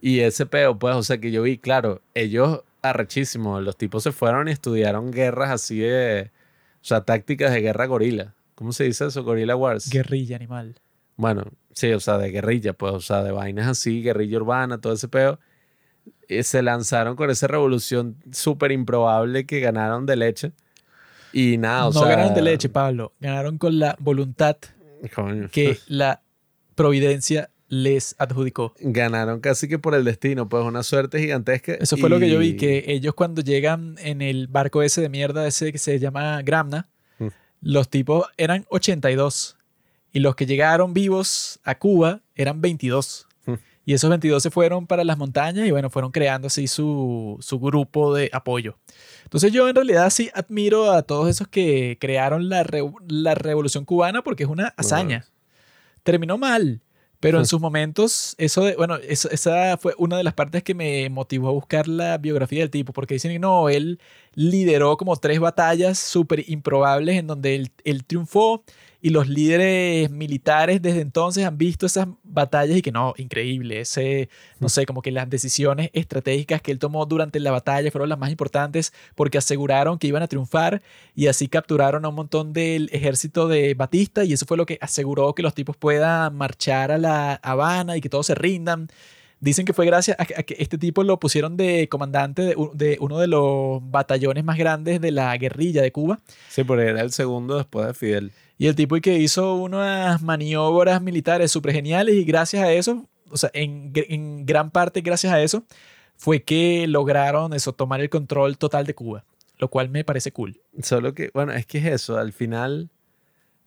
[0.00, 4.12] Y ese peo, pues, o sea, que yo vi, claro, ellos arrechísimos, los tipos se
[4.12, 6.30] fueron y estudiaron guerras así de,
[6.76, 8.34] o sea, tácticas de guerra gorila.
[8.54, 9.22] ¿Cómo se dice eso?
[9.24, 9.88] Gorilla Wars.
[9.90, 10.76] Guerrilla animal.
[11.16, 14.94] Bueno, sí, o sea, de guerrilla, pues, o sea, de vainas así, guerrilla urbana, todo
[14.94, 15.38] ese peo.
[16.28, 20.52] Y se lanzaron con esa revolución súper improbable que ganaron de leche.
[21.32, 22.08] Y nada, o no sea.
[22.08, 23.12] ganaron de leche, Pablo.
[23.20, 24.56] Ganaron con la voluntad
[25.14, 25.48] Coño.
[25.50, 26.22] que la
[26.82, 28.74] Providencia les adjudicó.
[28.80, 31.74] Ganaron casi que por el destino, pues una suerte gigantesca.
[31.74, 35.08] Eso fue lo que yo vi, que ellos cuando llegan en el barco ese de
[35.08, 37.28] mierda, ese que se llama Gramna, Mm.
[37.60, 39.56] los tipos eran 82
[40.12, 43.26] y los que llegaron vivos a Cuba eran 22.
[43.46, 43.54] Mm.
[43.84, 47.60] Y esos 22 se fueron para las montañas y bueno, fueron creando así su, su
[47.60, 48.78] grupo de apoyo.
[49.24, 53.84] Entonces yo en realidad sí admiro a todos esos que crearon la, re- la revolución
[53.84, 55.26] cubana porque es una hazaña.
[56.02, 56.80] Terminó mal,
[57.20, 60.74] pero en sus momentos, eso de, bueno, eso- esa fue una de las partes que
[60.74, 64.00] me motivó a buscar la biografía del tipo, porque dicen no, él
[64.34, 68.64] lideró como tres batallas súper improbables en donde él, él triunfó
[69.02, 74.28] y los líderes militares desde entonces han visto esas batallas y que no, increíble, ese,
[74.58, 78.18] no sé, como que las decisiones estratégicas que él tomó durante la batalla fueron las
[78.18, 80.82] más importantes porque aseguraron que iban a triunfar
[81.14, 84.78] y así capturaron a un montón del ejército de Batista y eso fue lo que
[84.80, 88.88] aseguró que los tipos puedan marchar a la Habana y que todos se rindan.
[89.40, 92.56] Dicen que fue gracias a que, a que este tipo lo pusieron de comandante de,
[92.74, 96.20] de uno de los batallones más grandes de la guerrilla de Cuba.
[96.50, 98.32] Sí, porque era el segundo después de Fidel.
[98.58, 103.08] Y el tipo y que hizo unas maniobras militares súper geniales y gracias a eso,
[103.30, 105.64] o sea, en, en gran parte gracias a eso,
[106.16, 109.24] fue que lograron eso, tomar el control total de Cuba,
[109.56, 110.60] lo cual me parece cool.
[110.82, 112.90] Solo que, bueno, es que es eso, al final,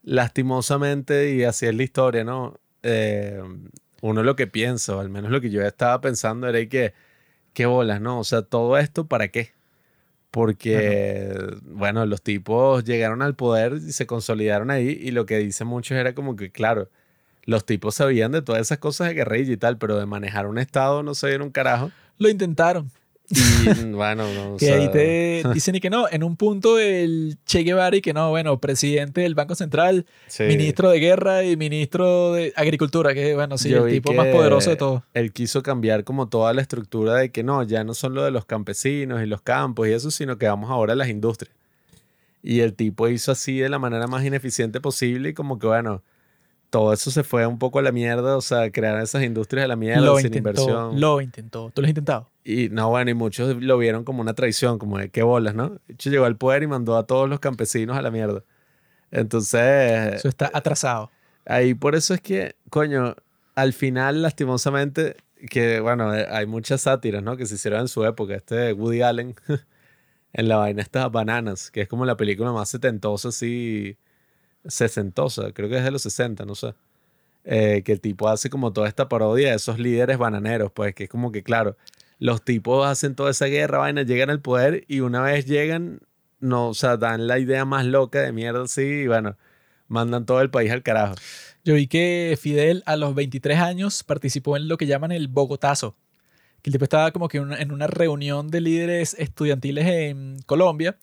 [0.04, 2.54] lastimosamente, y así es la historia, ¿no?
[2.84, 3.42] Eh,
[4.04, 6.92] uno lo que piensa, o al menos lo que yo estaba pensando era que,
[7.54, 8.18] qué bolas, ¿no?
[8.18, 9.52] O sea, todo esto, ¿para qué?
[10.30, 15.68] Porque, bueno, los tipos llegaron al poder y se consolidaron ahí, y lo que dicen
[15.68, 16.90] muchos era como que, claro,
[17.44, 20.58] los tipos sabían de todas esas cosas de guerrilla y tal, pero de manejar un
[20.58, 21.90] estado no sabían un carajo.
[22.18, 22.90] Lo intentaron.
[23.30, 23.34] Y
[23.92, 27.62] bueno, no, o Que ahí te dicen y que no, en un punto el Che
[27.62, 30.44] Guevara y que no, bueno, presidente del Banco Central, sí.
[30.44, 34.70] ministro de Guerra y ministro de Agricultura, que bueno, sí, Yo el tipo más poderoso
[34.70, 35.02] de todos.
[35.14, 38.30] Él quiso cambiar como toda la estructura de que no, ya no son lo de
[38.30, 41.54] los campesinos y los campos y eso, sino que vamos ahora a las industrias.
[42.42, 46.02] Y el tipo hizo así de la manera más ineficiente posible y como que bueno,
[46.74, 49.68] todo eso se fue un poco a la mierda, o sea, crear esas industrias a
[49.68, 51.00] la mierda Lo sin intentó, inversión.
[51.00, 51.70] lo intentó.
[51.72, 52.28] ¿Tú lo has intentado?
[52.42, 55.68] Y no, bueno, y muchos lo vieron como una traición, como de qué bolas, ¿no?
[55.68, 58.42] De hecho, llegó al poder y mandó a todos los campesinos a la mierda.
[59.12, 61.12] Entonces, Eso está atrasado.
[61.46, 63.14] Ahí por eso es que, coño,
[63.54, 65.14] al final, lastimosamente,
[65.48, 67.36] que bueno, eh, hay muchas sátiras, ¿no?
[67.36, 68.34] Que se hicieron en su época.
[68.34, 69.36] Este de Woody Allen,
[70.32, 73.96] en la vaina estas bananas, que es como la película más setentosa, así,
[74.66, 76.74] sesentosa, creo que es de los 60, no sé.
[77.44, 81.04] Eh, que el tipo hace como toda esta parodia de esos líderes bananeros, pues, que
[81.04, 81.76] es como que, claro,
[82.18, 86.00] los tipos hacen toda esa guerra, vaina, llegan al poder y una vez llegan,
[86.40, 89.36] no, o sea, dan la idea más loca de mierda así y bueno,
[89.88, 91.16] mandan todo el país al carajo.
[91.64, 95.96] Yo vi que Fidel a los 23 años participó en lo que llaman el Bogotazo.
[96.62, 100.96] Que el tipo estaba como que en una reunión de líderes estudiantiles en Colombia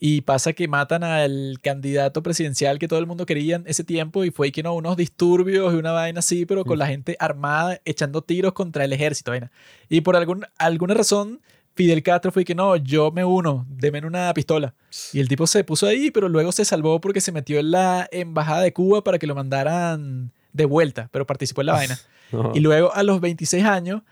[0.00, 4.24] y pasa que matan al candidato presidencial que todo el mundo quería en ese tiempo
[4.24, 7.80] y fue que no, unos disturbios y una vaina así, pero con la gente armada
[7.84, 9.32] echando tiros contra el ejército.
[9.32, 9.50] vaina.
[9.88, 11.40] Y por algún, alguna razón,
[11.74, 14.74] Fidel Castro fue que no, yo me uno, deme una pistola.
[15.12, 18.08] Y el tipo se puso ahí, pero luego se salvó porque se metió en la
[18.12, 21.98] embajada de Cuba para que lo mandaran de vuelta, pero participó en la vaina.
[22.30, 22.52] No.
[22.54, 24.02] Y luego a los 26 años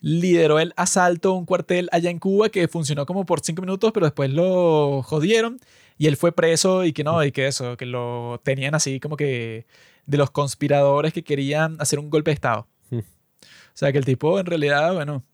[0.00, 3.92] lideró el asalto a un cuartel allá en Cuba que funcionó como por cinco minutos,
[3.92, 5.58] pero después lo jodieron
[5.98, 9.16] y él fue preso y que no, y que eso, que lo tenían así como
[9.16, 9.66] que
[10.06, 12.66] de los conspiradores que querían hacer un golpe de Estado.
[12.90, 12.98] Hmm.
[12.98, 15.24] O sea que el tipo en realidad, bueno,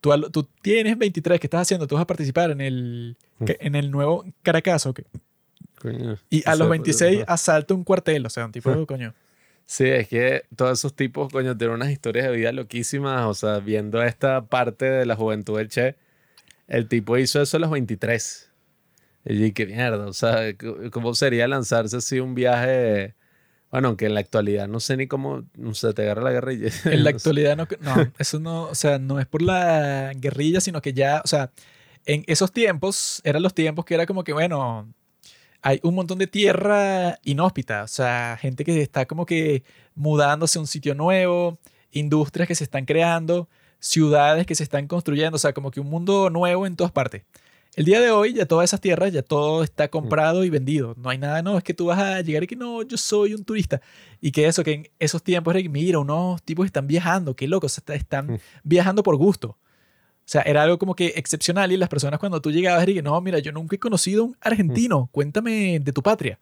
[0.00, 1.86] tú, tú tienes 23, ¿qué estás haciendo?
[1.86, 3.46] Tú vas a participar en el, Hmm.
[3.58, 5.04] en el nuevo Caracas, ¿o qué?
[5.80, 6.18] Coño.
[6.28, 7.24] Y a los pues, 26 no.
[7.26, 9.14] asalta un cuartel, o sea, un tipo, coño.
[9.70, 13.24] Sí, es que todos esos tipos, coño, tienen unas historias de vida loquísimas.
[13.26, 15.94] O sea, viendo esta parte de la juventud del Che,
[16.66, 18.50] el tipo hizo eso a los 23.
[19.26, 20.40] Y qué mierda, o sea,
[20.90, 23.14] ¿cómo sería lanzarse así un viaje?
[23.70, 26.70] Bueno, aunque en la actualidad no sé ni cómo, no sé, te agarra la guerrilla.
[26.86, 30.82] En la actualidad no, no, eso no, o sea, no es por la guerrilla, sino
[30.82, 31.52] que ya, o sea,
[32.06, 34.92] en esos tiempos, eran los tiempos que era como que, bueno,
[35.62, 39.62] hay un montón de tierra inhóspita, o sea, gente que está como que
[39.94, 41.58] mudándose a un sitio nuevo,
[41.92, 43.48] industrias que se están creando,
[43.78, 47.22] ciudades que se están construyendo, o sea, como que un mundo nuevo en todas partes.
[47.76, 50.94] El día de hoy ya todas esas tierras, ya todo está comprado y vendido.
[50.98, 53.32] No hay nada, no, es que tú vas a llegar y que no, yo soy
[53.32, 53.80] un turista.
[54.20, 57.94] Y que eso, que en esos tiempos mira, unos tipos están viajando, qué locos, está-
[57.94, 58.38] están Mm.
[58.64, 59.56] viajando por gusto.
[60.30, 63.20] O sea, era algo como que excepcional y las personas cuando tú llegabas y no,
[63.20, 66.38] mira, yo nunca he conocido a un argentino, cuéntame de tu patria.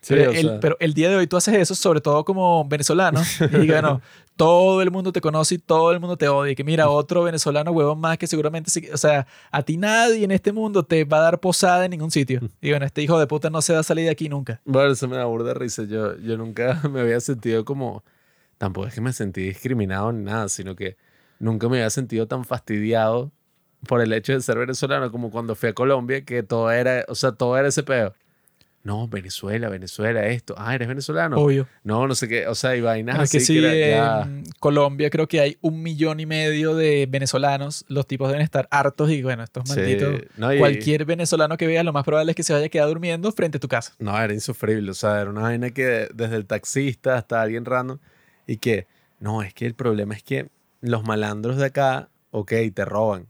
[0.00, 2.64] Sí, pero, el, sea, pero el día de hoy tú haces eso, sobre todo como
[2.64, 4.02] venezolano, y bueno,
[4.36, 6.50] todo el mundo te conoce y todo el mundo te odia.
[6.50, 10.32] Y que mira, otro venezolano huevón más que seguramente, o sea, a ti nadie en
[10.32, 12.40] este mundo te va a dar posada en ningún sitio.
[12.60, 14.60] Y bueno, este hijo de puta no se va a salir de aquí nunca.
[14.64, 15.84] Bueno, eso me da burda de risa.
[15.84, 18.02] Yo, yo nunca me había sentido como.
[18.58, 20.96] Tampoco es que me sentí discriminado ni nada, sino que
[21.44, 23.30] nunca me había sentido tan fastidiado
[23.86, 27.14] por el hecho de ser venezolano como cuando fui a Colombia, que todo era, o
[27.14, 28.14] sea, todo era ese peo.
[28.82, 30.54] No, Venezuela, Venezuela, esto.
[30.58, 31.38] Ah, eres venezolano.
[31.38, 31.66] Obvio.
[31.84, 32.46] No, no sé qué.
[32.48, 35.82] O sea, y vainas así que sí, que era- en Colombia creo que hay un
[35.82, 37.86] millón y medio de venezolanos.
[37.88, 40.20] Los tipos deben estar hartos y bueno, estos Sí, malditos.
[40.36, 42.88] no, y- Cualquier venezolano que veas, lo más probable es que se vaya a quedar
[42.88, 43.94] durmiendo frente a tu casa.
[43.98, 44.90] No, era insufrible.
[44.90, 47.98] O sea, era una vaina que desde el taxista hasta alguien random.
[48.46, 48.86] Y que,
[49.18, 50.50] no, es que el problema es que
[50.84, 53.26] los malandros de acá, ok, te roban.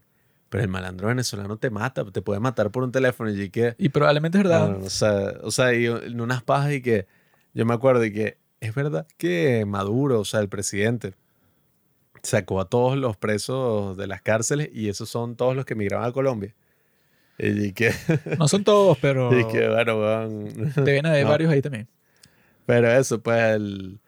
[0.49, 3.31] Pero el malandro venezolano te mata, te puede matar por un teléfono.
[3.31, 4.69] Y que, Y probablemente es verdad.
[4.69, 7.07] no, o sea, o sea, y en unas pajas y que,
[7.55, 11.15] yo me acuerdo y que, es verdad que Maduro, o sea, el presidente,
[12.23, 16.09] sacó a todos los presos de las cárceles y esos son todos los que emigraban
[16.09, 16.55] a Colombia.
[17.39, 17.93] Y que,
[18.39, 20.73] No son todos, pero y que bueno, weón.
[20.77, 21.31] deben haber No.
[21.31, 21.89] varios ahí también.
[22.67, 23.99] Pero eso, pues el,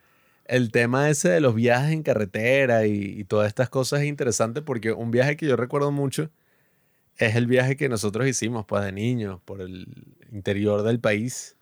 [0.49, 4.93] el tema ese de los viajes en carretera y, todas estas cosas es interesante porque
[4.93, 6.31] un viaje que yo recuerdo mucho
[7.17, 9.87] es el viaje que nosotros hicimos pues de niños por el
[10.33, 11.57] interior del país,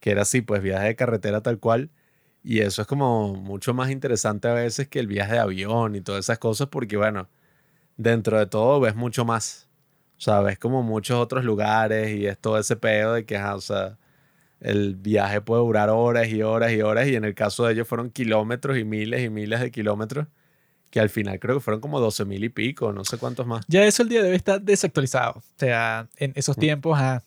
[0.00, 1.90] que era así, pues viaje de carretera tal cual.
[2.44, 6.00] Y eso es como mucho más interesante a veces que el viaje de avión y
[6.00, 7.28] todas esas cosas porque bueno,
[7.96, 9.68] dentro de todo ves mucho más.
[10.18, 13.60] O sea, ves como muchos otros lugares y es todo ese pedo de que, o
[13.60, 13.98] sea,
[14.62, 17.86] el viaje puede durar horas y horas y horas y en el caso de ellos
[17.88, 20.26] fueron kilómetros y miles y miles de kilómetros
[20.90, 23.64] que al final creo que fueron como 12 mil y pico, no sé cuántos más.
[23.66, 25.38] Ya eso el día de hoy está desactualizado.
[25.38, 26.60] O sea, en esos Mm.
[26.60, 27.22] tiempos, a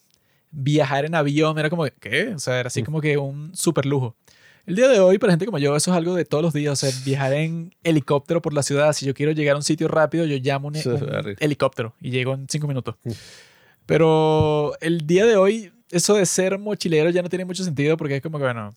[0.52, 2.30] viajar en avión era como, ¿qué?
[2.36, 2.86] O sea, era así Mm.
[2.86, 4.16] como que un super lujo.
[4.68, 6.74] El día de hoy, para gente como yo, eso es algo de todos los días.
[6.74, 8.94] O sea, viajar en helicóptero por la ciudad.
[8.94, 12.34] Si yo quiero llegar a un sitio rápido, yo llamo un, un helicóptero y llego
[12.36, 12.96] en cinco minutos.
[13.04, 13.12] Mm.
[13.86, 18.18] Pero el día de hoy, eso de ser mochilero ya no tiene mucho sentido porque
[18.18, 18.74] es como que, bueno,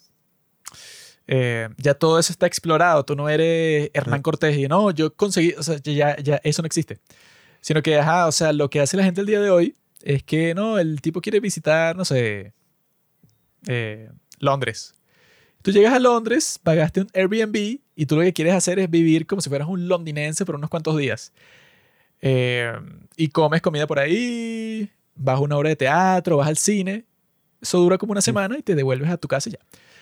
[1.26, 3.04] eh, ya todo eso está explorado.
[3.04, 4.22] Tú no eres Hernán.
[4.22, 6.98] Cortés y no, yo conseguí, o sea, ya, ya eso no existe.
[7.60, 10.22] Sino que, ajá, o sea, lo que hace la gente el día de hoy es
[10.22, 12.54] que, no, el tipo quiere visitar, no sé,
[13.66, 14.94] eh, Londres.
[15.62, 19.26] Tú llegas a Londres, pagaste un Airbnb y tú lo que quieres hacer es vivir
[19.26, 21.32] como si fueras un londinense por unos cuantos días.
[22.20, 22.72] Eh,
[23.16, 27.04] y comes comida por ahí, vas a una obra de teatro, vas al cine.
[27.60, 29.58] Eso dura como una semana y te devuelves a tu casa y ya.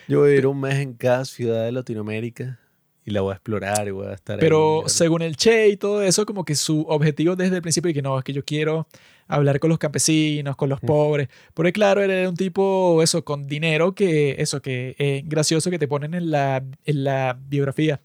[0.09, 2.59] Yo voy a ir un mes en cada ciudad de Latinoamérica
[3.05, 4.89] y la voy a explorar y voy a estar Pero ahí.
[4.89, 8.03] según el Che y todo eso, como que su objetivo desde el principio es que
[8.03, 8.87] no, es que yo quiero
[9.29, 10.87] hablar con los campesinos, con los Mm.
[10.87, 11.29] pobres.
[11.55, 15.89] Porque claro, era un tipo, eso, con dinero, que eso, que es gracioso que te
[15.89, 18.01] ponen en la, en la biografía.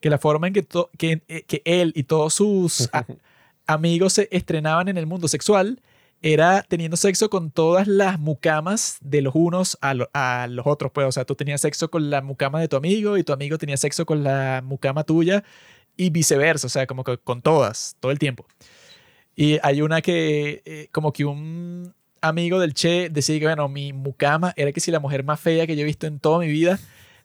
[0.00, 3.04] Que la forma en que, to- que, eh, que él y todos sus a-
[3.66, 5.80] amigos se estrenaban en el mundo sexual
[6.22, 10.92] era teniendo sexo con todas las mucamas de los unos a, lo- a los otros.
[10.92, 13.58] Pues, o sea, tú tenías sexo con la mucama de tu amigo y tu amigo
[13.58, 15.42] tenía sexo con la mucama tuya
[15.96, 18.46] y viceversa, o sea, como que con todas, todo el tiempo.
[19.34, 23.92] Y hay una que, eh, como que un amigo del Che decía que, bueno, mi
[23.92, 26.46] mucama era que si la mujer más fea que yo he visto en toda mi
[26.48, 26.78] vida,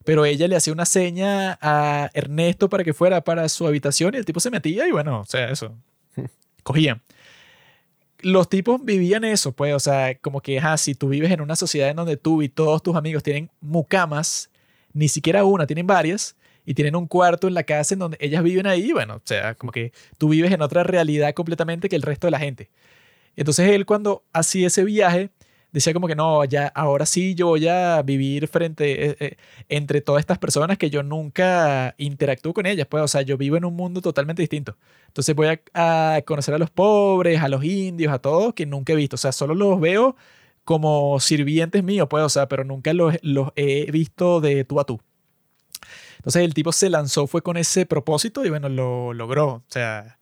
[0.04, 4.18] pero ella le hacía una seña a Ernesto para que fuera para su habitación y
[4.18, 5.74] el tipo se metía y bueno, o sea, eso,
[6.62, 7.00] cogían.
[8.20, 11.56] Los tipos vivían eso, pues, o sea, como que, ajá, si tú vives en una
[11.56, 14.50] sociedad en donde tú y todos tus amigos tienen mucamas,
[14.92, 18.42] ni siquiera una, tienen varias, y tienen un cuarto en la casa en donde ellas
[18.42, 22.02] viven ahí, bueno, o sea, como que tú vives en otra realidad completamente que el
[22.02, 22.70] resto de la gente.
[23.36, 25.30] Entonces él cuando hacía ese viaje,
[25.72, 29.36] decía como que no, ya ahora sí yo voy a vivir frente, eh, eh,
[29.68, 33.56] entre todas estas personas que yo nunca interactúo con ellas, pues, o sea, yo vivo
[33.56, 34.76] en un mundo totalmente distinto.
[35.08, 38.96] Entonces voy a, conocer a los pobres, a los indios, a todos que nunca he
[38.96, 40.16] visto, o sea, solo los veo
[40.64, 44.84] como sirvientes míos, pues, o sea, pero nunca los, los he visto de tú a
[44.84, 45.00] tú.
[46.18, 49.46] Entonces el tipo se lanzó, fue con ese propósito y bueno, lo logró.
[49.46, 50.17] O sea,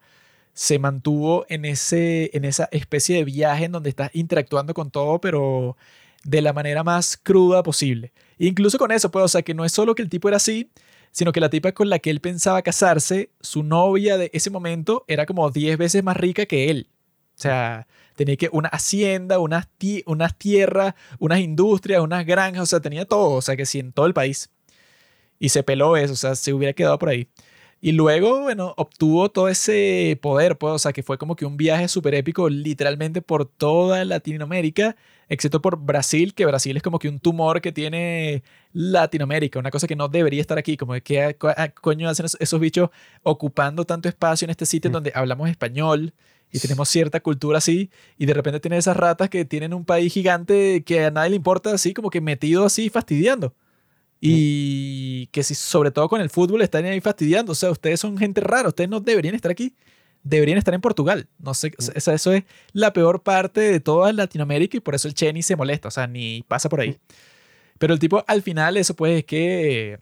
[0.57, 5.21] se mantuvo en, ese, en esa especie de viaje en donde estás interactuando con todo,
[5.21, 5.77] pero
[6.25, 8.13] de la manera más cruda posible.
[8.39, 10.71] Incluso con eso, pues, o sea, que no es solo que el tipo era así,
[11.13, 15.05] sino que la tipa con la que él pensaba casarse, su novia de ese momento,
[15.09, 16.89] era como 10 veces más rica que él.
[17.39, 17.87] O sea,
[18.17, 23.05] tenía que una hacienda, unas, ti- unas tierras, unas industrias, unas granjas, o sea, tenía
[23.05, 24.49] todo, o sea, que sí, en todo el país.
[25.39, 27.29] Y se peló eso, o sea, se hubiera quedado por ahí.
[27.87, 31.57] Y luego, bueno, obtuvo todo ese poder, pues, o sea, que fue como que un
[31.57, 34.97] viaje súper épico literalmente por toda Latinoamérica,
[35.29, 38.43] excepto por Brasil, que Brasil es como que un tumor que tiene
[38.73, 42.59] Latinoamérica, una cosa que no debería estar aquí, como de qué ah, coño hacen esos
[42.59, 42.91] bichos
[43.23, 46.13] ocupando tanto espacio en este sitio en donde hablamos español
[46.51, 50.13] y tenemos cierta cultura así, y de repente tienen esas ratas que tienen un país
[50.13, 53.55] gigante que a nadie le importa, así como que metido así, fastidiando.
[54.21, 57.53] Y que si, sobre todo con el fútbol, están ahí fastidiando.
[57.53, 59.75] O sea, ustedes son gente rara, ustedes no deberían estar aquí.
[60.23, 61.29] Deberían estar en Portugal.
[61.39, 65.43] No sé, eso es la peor parte de toda Latinoamérica y por eso el Chenny
[65.43, 66.99] se molesta, o sea, ni pasa por ahí.
[67.79, 69.99] Pero el tipo, al final, eso pues es que.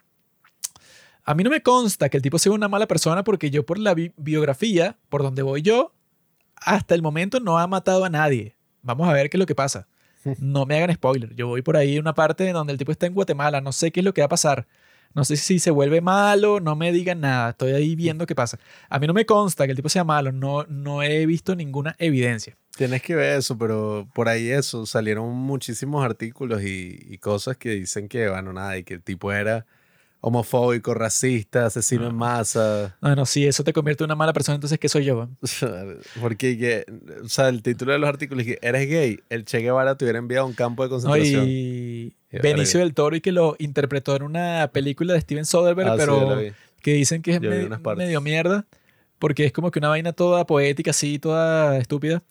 [1.26, 3.78] A mí no me consta que el tipo sea una mala persona porque yo, por
[3.78, 5.94] la biografía, por donde voy yo,
[6.56, 8.56] hasta el momento no ha matado a nadie.
[8.82, 9.88] Vamos a ver qué es lo que pasa.
[10.38, 11.34] No me hagan spoiler.
[11.34, 13.60] Yo voy por ahí una parte donde el tipo está en Guatemala.
[13.60, 14.66] No sé qué es lo que va a pasar.
[15.14, 17.50] No sé si se vuelve malo, no me digan nada.
[17.50, 18.58] Estoy ahí viendo qué pasa.
[18.88, 20.32] A mí no me consta que el tipo sea malo.
[20.32, 22.56] No, no he visto ninguna evidencia.
[22.76, 24.86] Tienes que ver eso, pero por ahí eso.
[24.86, 29.32] Salieron muchísimos artículos y, y cosas que dicen que, bueno, nada, y que el tipo
[29.32, 29.66] era
[30.26, 32.96] homofóbico, racista, asesino en masa.
[33.02, 35.28] Bueno, si eso te convierte en una mala persona, entonces ¿qué soy yo?
[36.20, 36.86] Porque,
[37.22, 40.06] o sea, el título de los artículos es que eres gay, el Che Guevara te
[40.06, 41.44] hubiera enviado a un campo de concentración.
[41.46, 45.96] y Benicio del Toro y que lo interpretó en una película de Steven Soderbergh, ah,
[45.98, 46.40] pero
[46.80, 48.64] que dicen que es medio mierda,
[49.18, 52.22] porque es como que una vaina toda poética, así, toda estúpida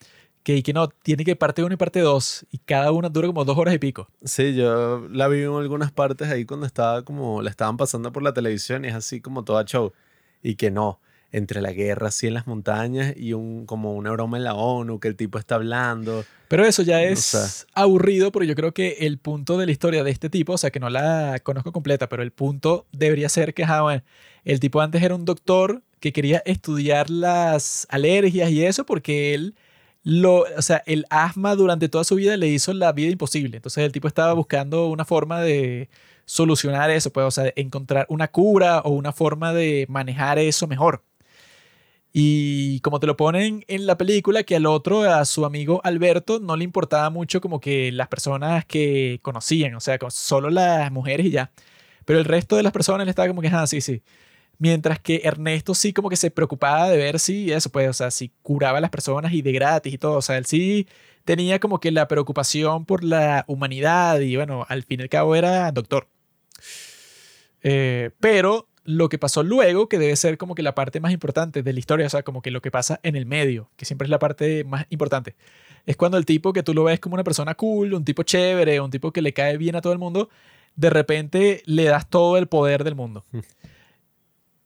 [0.43, 3.45] que, que no, tiene que parte 1 y parte 2 y cada una dura como
[3.45, 4.07] dos horas y pico.
[4.23, 8.23] Sí, yo la vi en algunas partes ahí cuando estaba como, la estaban pasando por
[8.23, 9.93] la televisión y es así como toda show.
[10.41, 10.99] Y que no,
[11.33, 14.99] entre la guerra así en las montañas y un, como una broma en la ONU
[14.99, 16.23] que el tipo está hablando.
[16.47, 20.11] Pero eso ya es aburrido porque yo creo que el punto de la historia de
[20.11, 23.65] este tipo, o sea que no la conozco completa, pero el punto debería ser que
[24.45, 29.55] el tipo antes era un doctor que quería estudiar las alergias y eso porque él
[30.03, 33.57] lo, o sea, el asma durante toda su vida le hizo la vida imposible.
[33.57, 35.89] Entonces el tipo estaba buscando una forma de
[36.25, 41.03] solucionar eso, pues, o sea, encontrar una cura o una forma de manejar eso mejor.
[42.15, 46.39] Y como te lo ponen en la película, que al otro, a su amigo Alberto,
[46.39, 51.25] no le importaba mucho como que las personas que conocían, o sea, solo las mujeres
[51.25, 51.51] y ya.
[52.05, 54.03] Pero el resto de las personas le estaba como que, ah, sí, sí.
[54.59, 58.11] Mientras que Ernesto sí como que se preocupaba de ver si eso, pues, o sea,
[58.11, 60.17] si curaba a las personas y de gratis y todo.
[60.17, 60.87] O sea, él sí
[61.25, 65.35] tenía como que la preocupación por la humanidad y bueno, al fin y al cabo
[65.35, 66.07] era doctor.
[67.63, 71.63] Eh, pero lo que pasó luego, que debe ser como que la parte más importante
[71.63, 74.05] de la historia, o sea, como que lo que pasa en el medio, que siempre
[74.05, 75.35] es la parte más importante,
[75.85, 78.79] es cuando el tipo que tú lo ves como una persona cool, un tipo chévere,
[78.81, 80.29] un tipo que le cae bien a todo el mundo,
[80.75, 83.25] de repente le das todo el poder del mundo.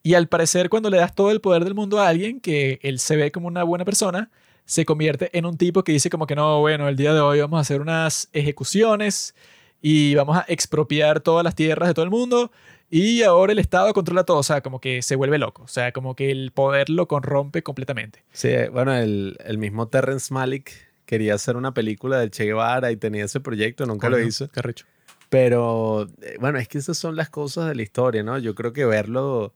[0.07, 2.97] Y al parecer, cuando le das todo el poder del mundo a alguien que él
[2.97, 4.31] se ve como una buena persona,
[4.63, 7.41] se convierte en un tipo que dice como que no, bueno, el día de hoy
[7.41, 9.35] vamos a hacer unas ejecuciones
[9.81, 12.53] y vamos a expropiar todas las tierras de todo el mundo
[12.89, 15.91] y ahora el Estado controla todo, o sea, como que se vuelve loco, o sea,
[15.91, 18.23] como que el poder lo corrompe completamente.
[18.31, 20.71] Sí, bueno, el, el mismo Terrence Malick
[21.05, 24.49] quería hacer una película del Che Guevara y tenía ese proyecto, nunca lo hizo.
[24.51, 24.83] Qué rico.
[25.27, 28.37] Pero, eh, bueno, es que esas son las cosas de la historia, ¿no?
[28.37, 29.53] Yo creo que verlo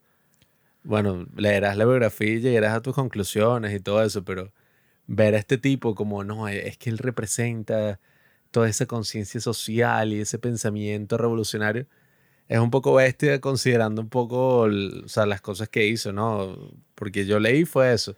[0.84, 4.52] bueno, leerás la biografía y llegarás a tus conclusiones y todo eso, pero
[5.08, 8.00] ver a este tipo como, no, e, es que él representa
[8.52, 11.88] toda esa conciencia social y ese pensamiento revolucionario,
[12.48, 16.74] es un poco bestia considerando un poco o sea, las cosas que hizo, ¿no?
[16.96, 18.18] Porque yo leí fue eso,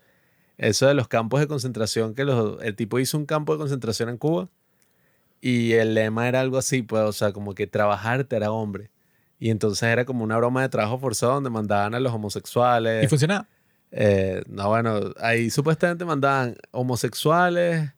[0.58, 4.08] eso de los campos de concentración, que los, el tipo hizo un campo de concentración
[4.08, 4.50] en Cuba
[5.40, 8.90] y el lema era algo así, pues, o sea, como que trabajar te hará hombre.
[9.38, 13.04] Y entonces era como una broma de trabajo forzado donde mandaban a los homosexuales.
[13.04, 13.46] ¿Y funcionaba?
[13.90, 17.92] Eh, no, bueno, ahí supuestamente mandaban homosexuales,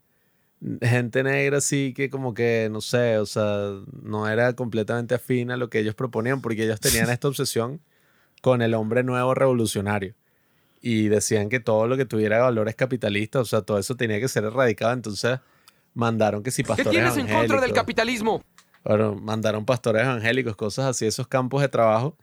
[0.82, 3.70] gente negra así que como que, no sé, o sea,
[4.02, 7.80] no era completamente afín a lo que ellos proponían porque ellos tenían esta obsesión
[8.42, 10.14] con el hombre nuevo revolucionario.
[10.82, 14.28] Y decían que todo lo que tuviera valores capitalistas, o sea, todo eso tenía que
[14.28, 14.92] ser erradicado.
[14.92, 15.40] Entonces
[15.94, 18.44] mandaron que si pastores ¿Qué tienes en contra del capitalismo?
[18.86, 22.16] Bueno, mandaron pastores evangélicos, cosas así, esos campos de trabajo.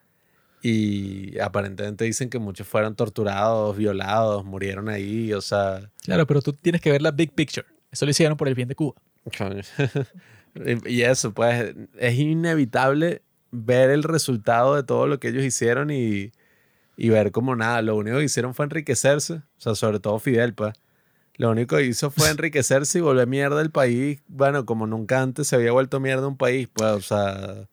[0.61, 5.91] Y aparentemente dicen que muchos fueron torturados, violados, murieron ahí, o sea...
[6.03, 7.67] Claro, pero tú tienes que ver la big picture.
[7.91, 8.93] Eso lo hicieron por el bien de Cuba.
[10.85, 16.31] y eso, pues, es inevitable ver el resultado de todo lo que ellos hicieron y,
[16.95, 20.53] y ver como nada, lo único que hicieron fue enriquecerse, o sea, sobre todo Fidel,
[20.53, 20.73] pues
[21.35, 24.21] lo único que hizo fue enriquecerse y volver mierda el país.
[24.27, 27.67] Bueno, como nunca antes se había vuelto mierda un país, pues, o sea,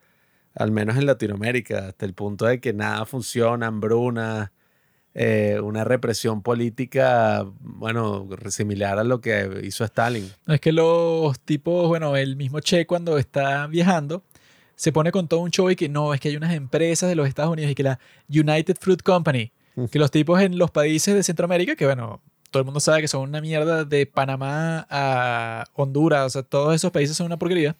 [0.55, 4.53] al menos en Latinoamérica, hasta el punto de que nada funciona, hambruna,
[5.15, 10.31] eh, una represión política, bueno, similar a lo que hizo Stalin.
[10.47, 14.23] Es que los tipos, bueno, el mismo Che cuando está viajando,
[14.77, 17.17] se pone con todo un show y que no, es que hay unas empresas de
[17.17, 17.99] los Estados Unidos y que la
[18.29, 19.53] United Fruit Company,
[19.91, 23.09] que los tipos en los países de Centroamérica, que bueno, todo el mundo sabe que
[23.09, 27.77] son una mierda de Panamá a Honduras, o sea, todos esos países son una porquería.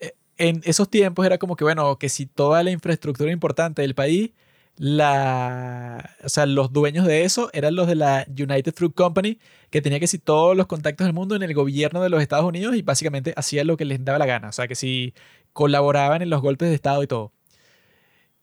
[0.00, 3.94] Eh, En esos tiempos era como que, bueno, que si toda la infraestructura importante del
[3.94, 4.30] país,
[4.76, 9.38] la, o sea, los dueños de eso eran los de la United Fruit Company,
[9.70, 12.46] que tenía que si todos los contactos del mundo en el gobierno de los Estados
[12.46, 15.14] Unidos y básicamente hacía lo que les daba la gana, o sea, que si
[15.52, 17.32] colaboraban en los golpes de Estado y todo.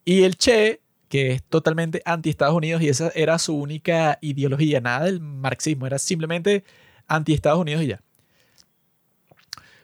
[0.03, 5.05] Y el Che, que es totalmente anti-Estados Unidos y esa era su única ideología, nada
[5.05, 6.63] del marxismo, era simplemente
[7.07, 8.01] anti-Estados Unidos y ya.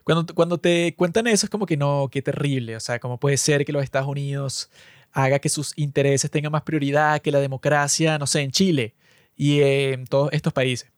[0.04, 3.38] Cuando, cuando te cuentan eso es como que no, qué terrible, o sea, cómo puede
[3.38, 4.70] ser que los Estados Unidos
[5.12, 8.96] haga que sus intereses tengan más prioridad que la democracia, no sé, en Chile
[9.36, 10.92] y en todos estos países.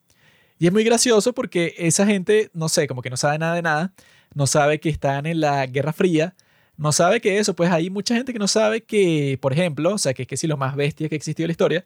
[0.58, 3.62] Y es muy gracioso porque esa gente, no sé, como que no sabe nada de
[3.62, 3.92] nada,
[4.34, 6.34] no sabe que están en la Guerra Fría,
[6.76, 9.98] no sabe que eso, pues hay mucha gente que no sabe que, por ejemplo, o
[9.98, 11.84] sea, que es que si lo más bestia que existió en la historia,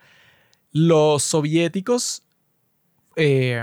[0.72, 2.22] los soviéticos
[3.16, 3.62] eh,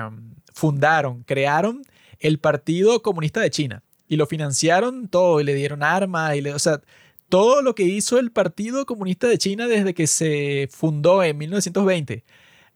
[0.53, 1.83] fundaron, crearon
[2.19, 6.53] el Partido Comunista de China y lo financiaron todo y le dieron armas y le,
[6.53, 6.81] o sea,
[7.29, 12.23] todo lo que hizo el Partido Comunista de China desde que se fundó en 1920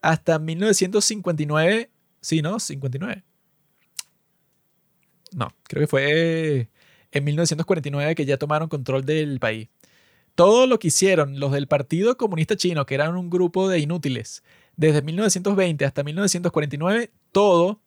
[0.02, 1.90] hasta 1959,
[2.22, 2.60] sí, ¿no?
[2.60, 3.24] 59.
[5.34, 6.70] No, creo que fue
[7.12, 9.70] en 1949 que ya tomaron control del país.
[10.36, 14.44] Todo lo que hicieron los del Partido Comunista Chino, que eran un grupo de inútiles,
[14.78, 17.82] desde 1920 hasta 1949, todo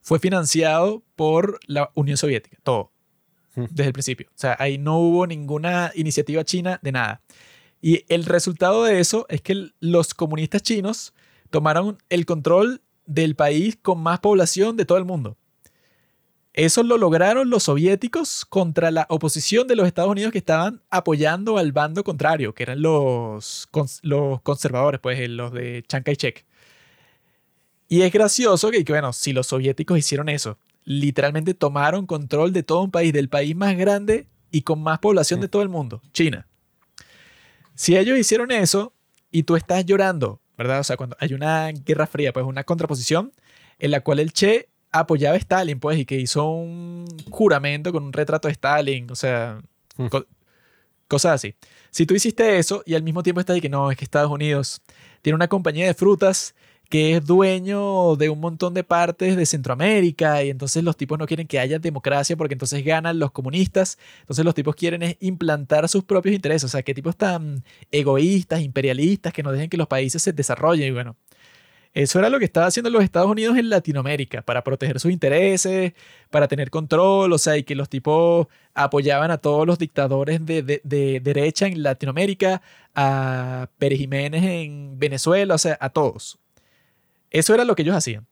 [0.00, 2.90] fue financiado por la Unión Soviética, todo,
[3.54, 4.26] desde el principio.
[4.30, 7.22] O sea, ahí no hubo ninguna iniciativa china de nada.
[7.80, 11.14] Y el resultado de eso es que los comunistas chinos
[11.50, 15.36] tomaron el control del país con más población de todo el mundo.
[16.54, 21.56] Eso lo lograron los soviéticos contra la oposición de los Estados Unidos que estaban apoyando
[21.56, 23.68] al bando contrario, que eran los,
[24.02, 26.44] los conservadores, pues los de Chiang Kai-shek.
[27.88, 32.62] Y es gracioso que, que, bueno, si los soviéticos hicieron eso, literalmente tomaron control de
[32.62, 36.02] todo un país, del país más grande y con más población de todo el mundo,
[36.12, 36.46] China.
[37.74, 38.92] Si ellos hicieron eso
[39.30, 40.80] y tú estás llorando, ¿verdad?
[40.80, 43.32] O sea, cuando hay una guerra fría, pues una contraposición
[43.78, 48.04] en la cual el Che apoyaba a Stalin, pues, y que hizo un juramento con
[48.04, 49.60] un retrato de Stalin, o sea,
[49.96, 50.06] Hmm.
[50.06, 50.26] co-
[51.08, 51.54] cosas así.
[51.90, 54.30] Si tú hiciste eso y al mismo tiempo estás de que no, es que Estados
[54.30, 54.80] Unidos
[55.22, 56.54] tiene una compañía de frutas
[56.88, 61.26] que es dueño de un montón de partes de Centroamérica y entonces los tipos no
[61.26, 65.88] quieren que haya democracia porque entonces ganan los comunistas, entonces los tipos quieren es implantar
[65.88, 69.88] sus propios intereses, o sea, qué tipos tan egoístas, imperialistas, que no dejen que los
[69.88, 71.16] países se desarrollen y bueno.
[71.94, 75.92] Eso era lo que estaba haciendo los Estados Unidos en Latinoamérica, para proteger sus intereses,
[76.30, 80.62] para tener control, o sea, y que los tipos apoyaban a todos los dictadores de,
[80.62, 82.62] de- de derecha en Latinoamérica,
[82.94, 86.38] a Pérez Jiménez en Venezuela, o sea, a todos.
[87.30, 88.26] Eso era lo que ellos hacían.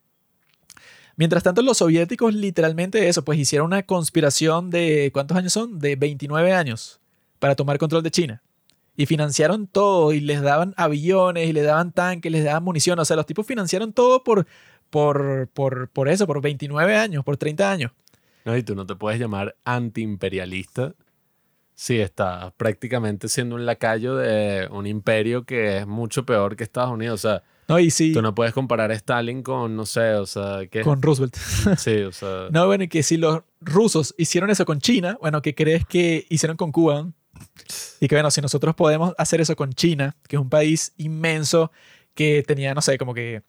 [1.16, 5.78] Mientras tanto, los soviéticos literalmente eso, pues hicieron una conspiración de, ¿cuántos años son?
[5.78, 6.98] De 29 años
[7.38, 8.42] para tomar control de China.
[9.00, 12.98] Y financiaron todo y les daban aviones y les daban tanques, les daban munición.
[12.98, 14.46] O sea, los tipos financiaron todo por,
[14.90, 17.92] por, por, por eso, por 29 años, por 30 años.
[18.44, 20.92] No, y tú no te puedes llamar antiimperialista
[21.74, 26.92] si estás prácticamente siendo un lacayo de un imperio que es mucho peor que Estados
[26.92, 27.24] Unidos.
[27.24, 30.26] O sea, No, y sí, tú no puedes comparar a Stalin con, no sé, o
[30.26, 31.36] sea, que con Roosevelt.
[31.78, 35.40] Sí, o sea, No, bueno, y que si los rusos hicieron eso con China, bueno,
[35.40, 37.08] ¿qué crees que hicieron con Cuba?
[38.00, 41.70] Y que bueno, si nosotros podemos hacer eso con China, que es un país inmenso
[42.14, 43.42] que tenía, no sé, como que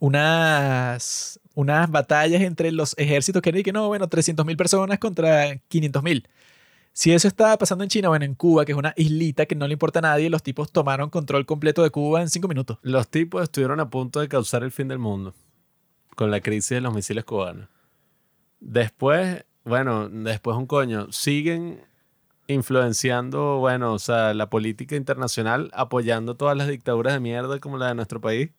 [0.00, 5.54] unas, unas batallas entre los ejércitos que eran y que no, bueno, 300.000 personas contra
[5.68, 6.26] 500.000.
[6.92, 9.66] Si eso estaba pasando en China, bueno, en Cuba, que es una islita que no
[9.66, 12.78] le importa a nadie, los tipos tomaron control completo de Cuba en cinco minutos.
[12.82, 15.34] los tipos estuvieron a punto de causar el fin del mundo
[16.16, 17.68] con la crisis de los misiles cubanos.
[18.58, 21.80] Después, bueno, después un coño, siguen
[22.54, 27.88] influenciando, bueno, o sea, la política internacional, apoyando todas las dictaduras de mierda como la
[27.88, 28.50] de nuestro país.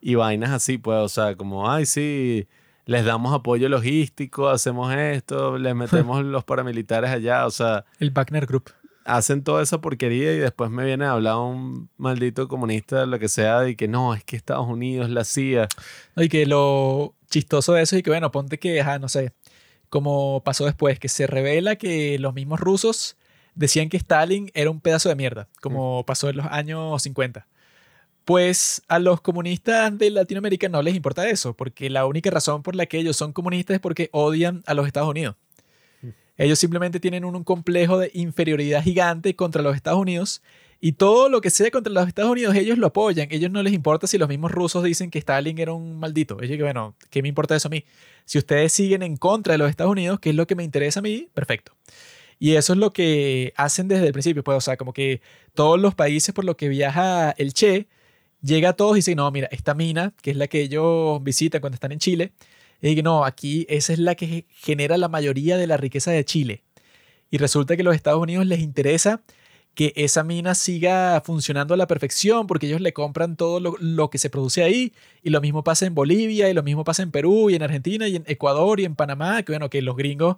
[0.00, 2.48] Y vainas así, pues, o sea, como, ay, sí,
[2.86, 8.46] les damos apoyo logístico, hacemos esto, les metemos los paramilitares allá, o sea, El Wagner
[8.46, 8.70] Group.
[9.04, 13.28] hacen toda esa porquería y después me viene a hablar un maldito comunista, lo que
[13.28, 15.68] sea, de que no, es que Estados Unidos, la CIA.
[16.16, 19.32] No, Y que lo chistoso de eso es que, bueno, ponte que, ajá, no sé,
[19.90, 23.16] como pasó después, que se revela que los mismos rusos
[23.54, 27.46] decían que Stalin era un pedazo de mierda, como pasó en los años 50.
[28.24, 32.76] Pues a los comunistas de Latinoamérica no les importa eso, porque la única razón por
[32.76, 35.36] la que ellos son comunistas es porque odian a los Estados Unidos.
[36.36, 40.40] Ellos simplemente tienen un, un complejo de inferioridad gigante contra los Estados Unidos
[40.80, 43.28] y todo lo que sea contra los Estados Unidos, ellos lo apoyan.
[43.30, 46.38] Ellos no les importa si los mismos rusos dicen que Stalin era un maldito.
[46.40, 47.84] Ellos que, bueno, ¿qué me importa eso a mí?
[48.24, 51.00] Si ustedes siguen en contra de los Estados Unidos, que es lo que me interesa
[51.00, 51.76] a mí, perfecto.
[52.38, 54.42] Y eso es lo que hacen desde el principio.
[54.42, 55.20] Pues, o sea, como que
[55.54, 57.86] todos los países por los que viaja el Che,
[58.40, 61.60] llega a todos y dice, no, mira, esta mina, que es la que ellos visitan
[61.60, 62.32] cuando están en Chile,
[62.80, 66.62] y no, aquí esa es la que genera la mayoría de la riqueza de Chile.
[67.30, 69.22] Y resulta que los Estados Unidos les interesa
[69.74, 74.18] que esa mina siga funcionando a la perfección porque ellos le compran todo lo, que
[74.18, 74.92] se produce ahí.
[75.22, 78.08] Y lo mismo pasa en Bolivia y lo mismo pasa en Perú y en Argentina
[78.08, 80.36] y en Ecuador y en Panamá, que bueno, que los gringos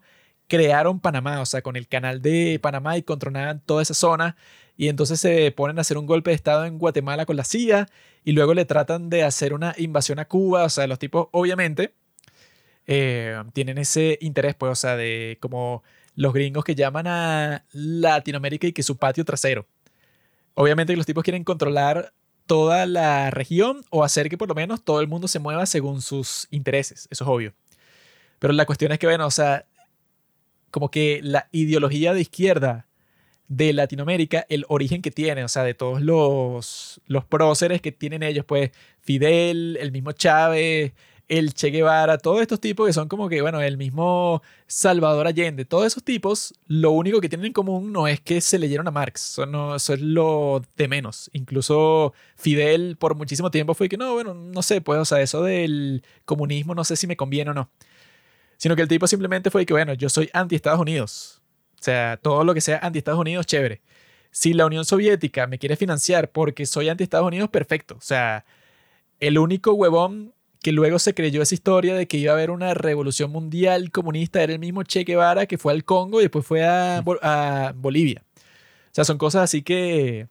[0.48, 4.36] crearon Panamá, o sea, con el canal de Panamá y controlaban toda esa zona.
[4.76, 7.88] Y entonces se ponen a hacer un golpe de estado en Guatemala con la CIA
[8.24, 11.94] y luego le tratan de hacer una invasión a Cuba, o sea, los tipos obviamente
[12.86, 15.82] eh, tienen ese interés, pues, o sea, de como
[16.14, 19.66] los gringos que llaman a Latinoamérica y que su patio trasero.
[20.54, 22.12] Obviamente que los tipos quieren controlar
[22.46, 26.02] toda la región o hacer que por lo menos todo el mundo se mueva según
[26.02, 27.54] sus intereses, eso es obvio.
[28.38, 29.66] Pero la cuestión es que, bueno, o sea,
[30.70, 32.88] como que la ideología de izquierda
[33.46, 38.22] de Latinoamérica, el origen que tiene, o sea, de todos los, los próceres que tienen
[38.22, 40.92] ellos, pues Fidel, el mismo Chávez,
[41.38, 45.64] el Che Guevara, todos estos tipos que son como que, bueno, el mismo Salvador Allende,
[45.64, 48.90] todos esos tipos, lo único que tienen en común no es que se leyeron a
[48.90, 51.30] Marx, eso, eso es lo de menos.
[51.32, 55.42] Incluso Fidel por muchísimo tiempo fue que, no, bueno, no sé, pues, o sea, eso
[55.42, 57.70] del comunismo no sé si me conviene o no.
[58.58, 61.40] Sino que el tipo simplemente fue que, bueno, yo soy anti-Estados Unidos.
[61.80, 63.80] O sea, todo lo que sea anti-Estados Unidos, chévere.
[64.30, 67.96] Si la Unión Soviética me quiere financiar porque soy anti-Estados Unidos, perfecto.
[67.96, 68.44] O sea,
[69.18, 72.72] el único huevón que luego se creyó esa historia de que iba a haber una
[72.72, 76.64] revolución mundial comunista, era el mismo Che Guevara que fue al Congo y después fue
[76.64, 78.24] a, Bolivia.
[78.36, 80.28] O sea, son cosas así que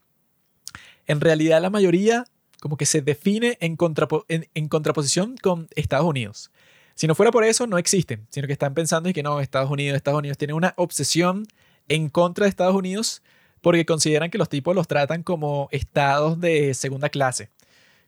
[1.08, 2.26] en realidad la mayoría
[2.62, 3.78] como que se define en,
[4.54, 6.52] en, contraposición con Estados Unidos.
[6.96, 9.72] Si no fuera por eso, no existen, sino que están pensando y que no, Estados
[9.72, 11.48] Unidos, Estados Unidos tiene una obsesión
[11.90, 13.24] en contra de Estados Unidos
[13.62, 17.50] porque consideran que los tipos los tratan como estados de segunda clase.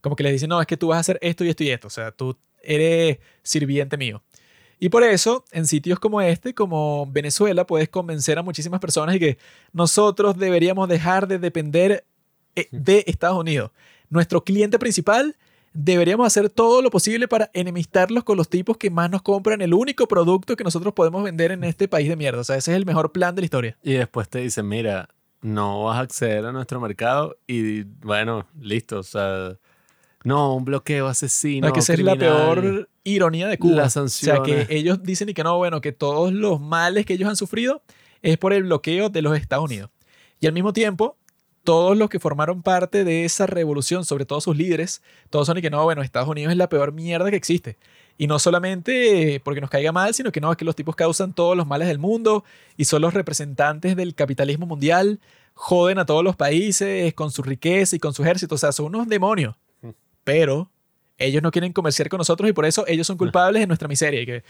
[0.03, 1.69] Como que les dicen, no, es que tú vas a hacer esto y esto y
[1.69, 1.88] esto.
[1.88, 4.22] O sea, tú eres sirviente mío.
[4.77, 9.19] Y por eso, en sitios como este, como Venezuela, puedes convencer a muchísimas personas de
[9.22, 9.38] que
[9.72, 12.03] nosotros deberíamos dejar de depender
[12.57, 13.72] eh, de Estados Unidos.
[14.09, 15.38] Nuestro cliente principal,
[15.72, 19.73] deberíamos hacer todo lo posible para enemistarlos con los tipos que más nos compran el
[19.73, 22.41] único producto que nosotros podemos vender en este país de mierda.
[22.41, 23.77] O sea, ese es el mejor plan de la historia.
[23.82, 25.07] Y después te dicen, mira,
[25.41, 28.99] no vas a acceder a nuestro mercado y bueno, listo.
[28.99, 29.57] O sea,
[30.24, 31.68] no, un bloqueo asesino.
[31.68, 33.84] No, que esa es la peor ironía de Cuba.
[33.84, 37.30] O sea, que ellos dicen y que no, bueno, que todos los males que ellos
[37.30, 37.82] han sufrido
[38.22, 39.90] es por el bloqueo de los Estados Unidos.
[40.40, 41.18] Y al mismo tiempo,
[41.64, 45.61] todos los que formaron parte de esa revolución, sobre todo sus líderes, todos son y
[45.61, 47.77] que no, bueno, Estados Unidos es la peor mierda que existe.
[48.18, 51.34] Y no solamente porque nos caiga mal, sino que no, es que los tipos causan
[51.34, 52.45] todos los males del mundo
[52.77, 55.19] y son los representantes del capitalismo mundial,
[55.53, 58.88] joden a todos los países con su riqueza y con su ejército, o sea, son
[58.88, 59.56] unos demonios
[60.24, 60.72] pero
[61.18, 64.26] ellos no quieren comerciar con nosotros y por eso ellos son culpables de nuestra miseria.
[64.26, 64.43] que,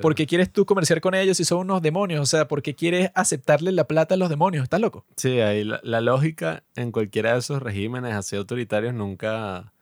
[0.00, 2.20] por, qué quieres tú comerciar con ellos si son unos demonios?
[2.20, 4.64] O sea, ¿por qué quieres aceptarle la plata a los demonios?
[4.64, 5.06] ¿Estás loco?
[5.16, 9.72] Sí, ahí la, lógica en cualquiera de esos regímenes así autoritarios nunca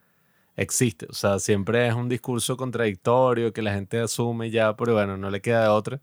[0.57, 1.07] existe.
[1.09, 5.31] O sea, siempre es un discurso contradictorio que la gente asume ya, pero bueno, no
[5.31, 6.01] le queda otra.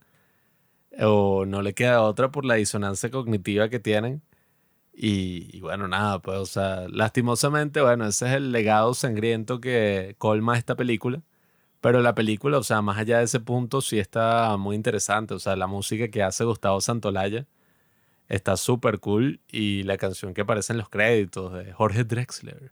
[0.99, 4.21] O no le queda otra por la disonancia cognitiva que tienen
[4.97, 10.57] y, bueno, nada, pues, o sea, lastimosamente, bueno, ese es el legado sangriento que colma
[10.57, 11.21] esta película.
[11.81, 15.33] Pero la película, o sea, más allá de ese punto, sí está muy interesante.
[15.33, 17.45] O sea, la música que hace Gustavo Santolaya
[18.29, 19.41] está súper cool.
[19.51, 22.71] Y la canción que aparece en los créditos de Jorge Drexler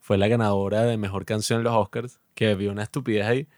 [0.00, 2.20] fue la ganadora de mejor canción en los Oscars.
[2.34, 3.48] Que vio una estupidez ahí.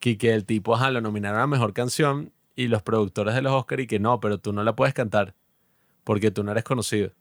[0.00, 2.32] Que, que el tipo, ajá, lo nominaron a mejor canción.
[2.56, 5.34] Y los productores de los Oscars, y que no, pero tú no la puedes cantar.
[6.04, 7.12] Porque tú no eres conocido.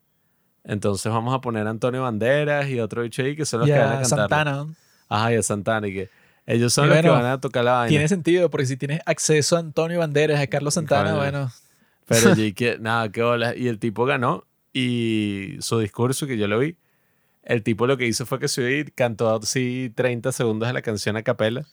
[0.64, 3.77] Entonces vamos a poner a Antonio Banderas y otro bicho ahí que son los que
[3.77, 4.07] van a cantar.
[4.07, 4.67] Santana.
[5.09, 5.88] Ajá, y a Santana.
[5.88, 6.09] Y que
[6.45, 7.90] ellos son los que van a tocar la vaina.
[7.90, 11.51] Tiene sentido, porque si tienes acceso a Antonio Banderas, a Carlos Santana, bueno.
[12.06, 13.56] Pero que, nada, qué hola.
[13.56, 14.45] Y el tipo ganó.
[14.73, 16.77] Y su discurso, que yo lo vi,
[17.43, 21.17] el tipo lo que hizo fue que subí cantó así 30 segundos de la canción
[21.17, 21.65] a capela.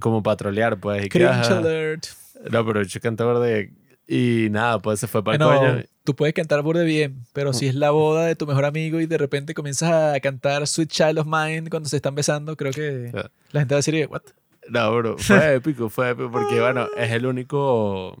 [0.00, 1.08] como patrolear, pues.
[1.14, 2.06] Y alert.
[2.50, 3.72] No, pero yo cantaba de
[4.08, 5.84] Y nada, pues se fue para el Bueno, coño.
[6.04, 9.06] tú puedes cantar burde bien, pero si es la boda de tu mejor amigo y
[9.06, 13.10] de repente comienzas a cantar Sweet Child of Mine cuando se están besando, creo que
[13.52, 14.22] la gente va a decir, ¿what?
[14.68, 18.16] No, bro, fue épico, fue épico porque, bueno, es el único,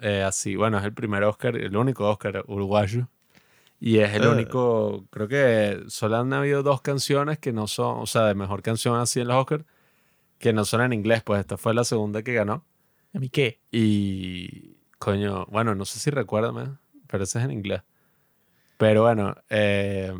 [0.00, 3.08] eh, así, bueno, es el primer Oscar, el único Oscar uruguayo.
[3.78, 4.30] Y es el Ah.
[4.30, 8.62] único, creo que solo han habido dos canciones que no son, o sea, de mejor
[8.62, 9.64] canción así en los Oscars,
[10.38, 12.64] que no son en inglés, pues esta fue la segunda que ganó.
[13.14, 13.60] ¿A mí qué?
[13.70, 16.70] Y, coño, bueno, no sé si recuérdame,
[17.06, 17.82] pero ese es en inglés.
[18.78, 20.12] Pero bueno, eh,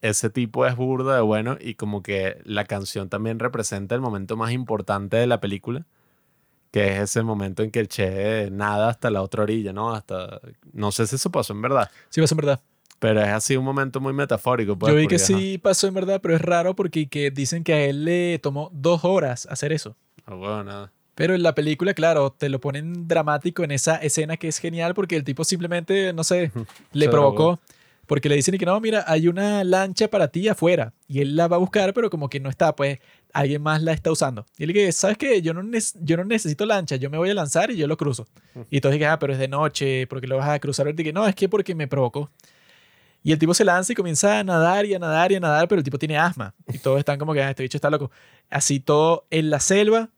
[0.00, 4.36] ese tipo es burda de bueno y como que la canción también representa el momento
[4.36, 5.84] más importante de la película,
[6.70, 9.92] que es ese momento en que el Che nada hasta la otra orilla, ¿no?
[9.92, 10.40] Hasta,
[10.72, 12.60] no sé si eso pasó en verdad, Sí, pasó en verdad.
[12.98, 14.78] pero es así un momento muy metafórico.
[14.78, 15.24] pues, Yo vi que ajá.
[15.26, 18.70] sí pasó en verdad, pero es raro porque que dicen que a él le tomó
[18.72, 19.96] dos horas hacer eso.
[20.24, 20.92] Ah, bueno, nada.
[21.20, 24.94] Pero en la película, claro, te lo ponen dramático en esa escena que es genial
[24.94, 26.50] porque el tipo simplemente, no sé,
[26.92, 27.60] le provocó.
[28.06, 30.94] Porque le dicen y que no, mira, hay una lancha para ti afuera.
[31.08, 33.00] Y él la va a buscar, pero como que no está, pues
[33.34, 34.46] alguien más la está usando.
[34.56, 35.42] Y él dice, ¿sabes qué?
[35.42, 35.60] Yo no,
[36.00, 38.26] yo no necesito lancha, yo me voy a lanzar y yo lo cruzo.
[38.70, 40.88] Y todos dicen, ah, pero es de noche, porque lo vas a cruzar?
[40.88, 42.30] Y que no, es que porque me provocó.
[43.22, 45.68] Y el tipo se lanza y comienza a nadar y a nadar y a nadar,
[45.68, 46.54] pero el tipo tiene asma.
[46.72, 48.10] Y todos están como que, ah, este bicho está loco.
[48.48, 50.08] Así todo en la selva,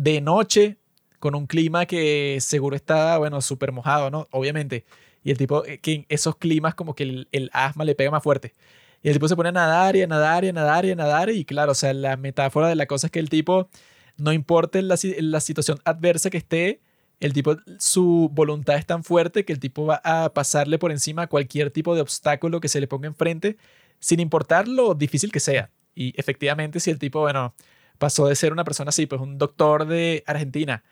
[0.00, 0.78] de noche,
[1.18, 4.28] con un clima que seguro está, bueno, súper mojado, ¿no?
[4.30, 4.86] Obviamente.
[5.22, 8.10] Y el tipo, eh, que en esos climas como que el, el asma le pega
[8.10, 8.54] más fuerte.
[9.02, 10.94] Y el tipo se pone a nadar y a nadar y a nadar y a
[10.94, 11.28] nadar.
[11.28, 13.68] Y claro, o sea, la metáfora de la cosa es que el tipo,
[14.16, 16.80] no importa la, la situación adversa que esté,
[17.20, 21.26] el tipo, su voluntad es tan fuerte que el tipo va a pasarle por encima
[21.26, 23.58] cualquier tipo de obstáculo que se le ponga enfrente,
[23.98, 25.70] sin importar lo difícil que sea.
[25.94, 27.54] Y efectivamente, si el tipo, bueno,
[28.00, 30.82] pasó de ser una persona así, pues un doctor de Argentina,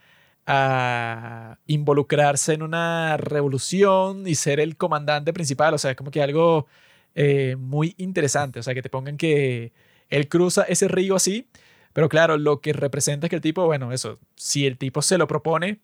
[0.47, 5.75] a involucrarse en una revolución y ser el comandante principal.
[5.75, 6.67] O sea, es como que algo
[7.15, 8.61] eh, muy interesante.
[8.61, 9.73] O sea, que te pongan que
[10.11, 11.49] él cruza ese río así.
[11.93, 15.19] Pero claro, lo que representa es que el tipo, bueno, eso, si el tipo se
[15.19, 15.81] lo propone,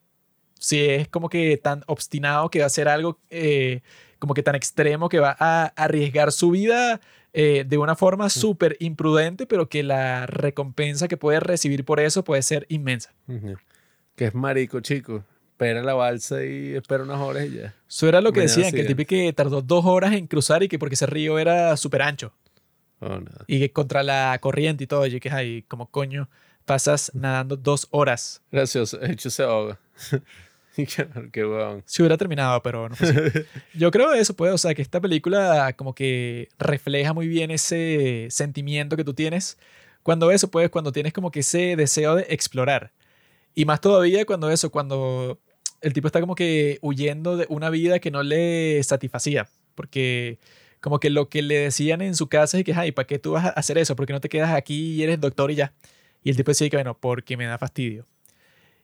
[0.58, 3.82] si es como que tan obstinado que va a hacer algo eh,
[4.18, 7.00] como que tan extremo que va a arriesgar su vida
[7.34, 12.24] eh, de una forma súper imprudente, pero que la recompensa que puede recibir por eso
[12.24, 13.12] puede ser inmensa.
[14.16, 15.24] Que es marico, chico.
[15.50, 17.74] Espera la balsa y espera unas horas y ya.
[17.88, 18.94] Eso era lo que Mañana decían, que el sigue.
[18.96, 22.32] tipo que tardó dos horas en cruzar y que porque ese río era súper ancho
[23.00, 23.44] Oh, nada.
[23.46, 26.28] y que contra la corriente y todo, y que ay, como coño
[26.64, 28.42] pasas nadando dos horas.
[28.50, 29.78] Gracioso, hecho se ahoga.
[31.32, 31.82] qué.
[31.86, 33.40] Si hubiera terminado, pero no fue así.
[33.74, 38.26] Yo creo eso, pues, o sea, que esta película como que refleja muy bien ese
[38.30, 39.58] sentimiento que tú tienes
[40.02, 42.92] cuando eso, pues, cuando tienes como que ese deseo de explorar.
[43.54, 45.40] Y más todavía cuando eso, cuando
[45.80, 49.48] el tipo está como que huyendo de una vida que no le satisfacía.
[49.74, 50.38] Porque
[50.80, 53.32] como que lo que le decían en su casa es que, ay, ¿para qué tú
[53.32, 53.96] vas a hacer eso?
[53.96, 55.72] ¿Por qué no te quedas aquí y eres doctor y ya?
[56.22, 58.06] Y el tipo decía que, bueno, porque me da fastidio.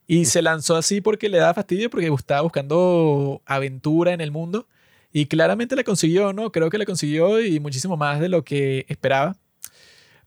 [0.07, 4.67] Y se lanzó así porque le daba fastidio, porque estaba buscando aventura en el mundo.
[5.13, 6.53] Y claramente la consiguió, ¿no?
[6.53, 9.37] Creo que la consiguió y muchísimo más de lo que esperaba.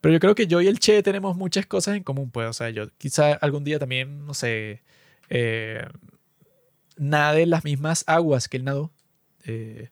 [0.02, 2.50] Pero yo creo que yo y el Che tenemos muchas cosas en común, pues.
[2.50, 4.84] O sea, yo quizá algún día también, no sé,
[5.30, 5.85] eh,
[6.98, 8.92] nade las mismas aguas que él nadó.
[9.45, 9.90] Eh,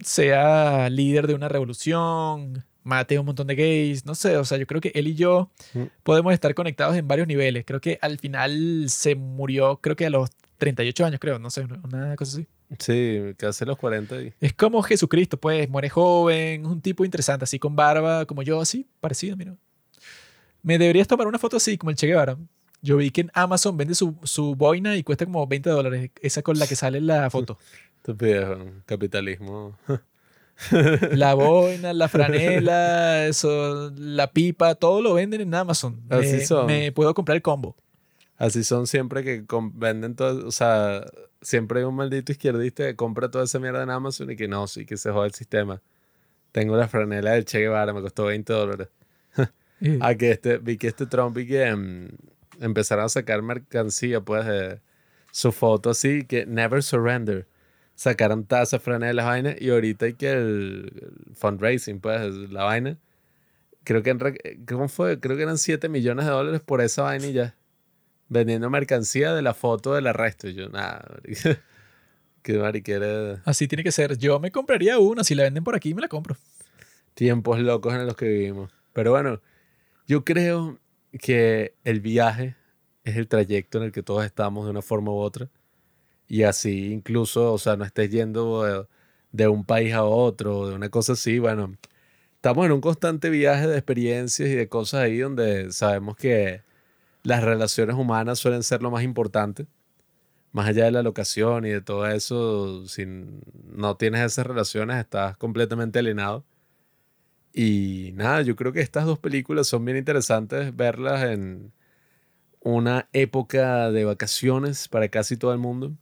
[0.00, 4.56] sea líder de una revolución, mate a un montón de gays, no sé, o sea,
[4.58, 5.82] yo creo que él y yo Mm.
[6.02, 7.64] podemos estar conectados en varios niveles.
[7.66, 11.66] Creo que al final se murió, creo que a los 38 años, creo, no sé,
[11.84, 12.46] una cosa así.
[12.78, 14.32] Sí, casi los 40 y...
[14.40, 18.60] Es como Jesucristo, pues, muere joven, es un tipo interesante, así con barba, como yo,
[18.60, 19.54] así, parecido, mira.
[20.62, 22.36] Me deberías tomar una foto así, como el Che Guevara.
[22.82, 26.42] Yo vi que en Amazon vende su, su boina y cuesta como 20 dólares, esa
[26.42, 27.58] con la que sale la foto.
[27.98, 28.82] Estupidez, weón.
[28.86, 29.76] capitalismo.
[31.12, 36.00] La boina, la franela, eso, la pipa, todo lo venden en Amazon.
[36.08, 36.66] Así me, son.
[36.66, 37.76] me puedo comprar el combo.
[38.38, 39.44] Así son siempre que
[39.74, 41.04] venden todo, o sea,
[41.40, 44.66] siempre hay un maldito izquierdista que compra toda esa mierda en Amazon y que no,
[44.66, 45.80] sí, que se joda el sistema.
[46.52, 48.88] Tengo la franela del Che Guevara, me costó 20 dólares.
[50.00, 52.08] Ah, que este, vi que este Trump y que mm,
[52.60, 54.80] empezaron a sacar mercancía, pues,
[55.30, 57.46] su foto así, que never surrender.
[57.96, 60.92] Sacaron tazas, franelas, vainas, y ahorita hay que el,
[61.28, 62.98] el fundraising, pues, la vaina.
[63.84, 65.18] Creo que, en ¿cómo fue?
[65.18, 67.56] Creo que eran 7 millones de dólares por esa vaina y ya.
[68.28, 70.48] Vendiendo mercancía de la foto del arresto.
[70.48, 71.04] Y yo, nada.
[72.42, 73.42] Qué mariquera.
[73.44, 74.18] Así tiene que ser.
[74.18, 75.24] Yo me compraría una.
[75.24, 76.36] Si la venden por aquí, me la compro.
[77.14, 78.72] tiempos locos en los que vivimos.
[78.92, 79.40] Pero bueno,
[80.06, 80.78] yo creo
[81.20, 82.56] que el viaje
[83.04, 85.48] es el trayecto en el que todos estamos de una forma u otra.
[86.28, 88.86] Y así incluso, o sea, no estés yendo de,
[89.32, 91.76] de un país a otro, de una cosa así, bueno,
[92.36, 96.62] estamos en un constante viaje de experiencias y de cosas ahí donde sabemos que
[97.24, 99.66] las relaciones humanas suelen ser lo más importante.
[100.52, 105.36] Más allá de la locación y de todo eso, si no tienes esas relaciones, estás
[105.36, 106.44] completamente alienado.
[107.52, 111.72] Y nada, yo creo que estas dos películas son bien interesantes verlas en
[112.60, 115.92] una época de vacaciones para casi todo el mundo.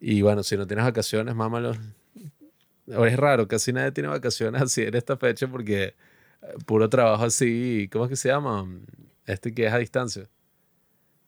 [0.00, 1.72] Y bueno, si no tienes vacaciones, mámalo.
[2.86, 5.94] Es raro, casi nadie tiene vacaciones así en esta fecha porque eh,
[6.66, 8.66] puro trabajo así, ¿cómo es que se llama?
[9.26, 10.28] Este que es a distancia.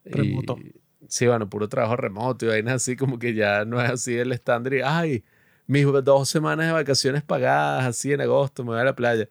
[0.04, 0.58] Remoto.
[1.06, 4.32] sí, bueno, puro trabajo remoto y vainas así como que ya no es así el
[4.32, 5.24] estándar y, ay,
[5.66, 9.28] mis dos semanas de vacaciones pagadas así en agosto, me voy a la playa.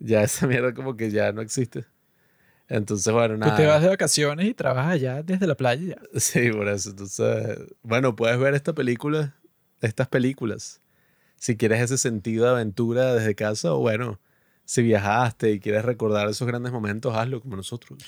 [0.00, 1.84] Ya esa mierda como que ya no existe.
[2.68, 3.52] Entonces, bueno, nada.
[3.56, 5.86] Tú te vas de vacaciones y trabajas allá desde la playa.
[5.86, 5.96] Ya.
[6.20, 6.90] Sí, por eso.
[6.90, 9.34] Entonces, bueno, puedes ver esta película,
[9.80, 10.80] estas películas.
[11.36, 14.20] Si quieres ese sentido de aventura desde casa, o bueno,
[14.64, 17.98] si viajaste y quieres recordar esos grandes momentos, hazlo como nosotros.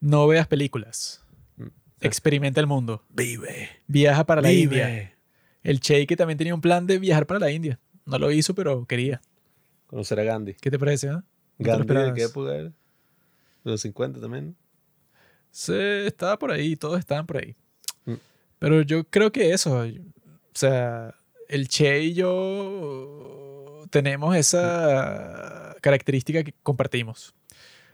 [0.00, 1.22] No veas películas.
[2.02, 3.04] Experimenta el mundo.
[3.10, 3.68] Vive.
[3.86, 4.62] Viaja para la Vive.
[4.62, 5.14] India.
[5.62, 7.78] El Cheike también tenía un plan de viajar para la India.
[8.06, 9.20] No lo hizo, pero quería.
[9.86, 10.54] Conocer a Gandhi.
[10.54, 11.08] ¿Qué te parece?
[11.10, 11.24] ah?
[11.58, 12.72] ¿No te lo Gandhi, qué época era?
[13.64, 14.56] De los 50 también.
[15.50, 17.56] Sí, estaba por ahí, todos estaban por ahí.
[18.04, 18.14] Mm.
[18.58, 19.86] Pero yo creo que eso, o
[20.54, 21.14] sea,
[21.48, 27.34] el Che y yo tenemos esa característica que compartimos.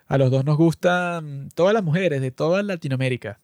[0.07, 3.39] A los dos nos gustan todas las mujeres de toda Latinoamérica.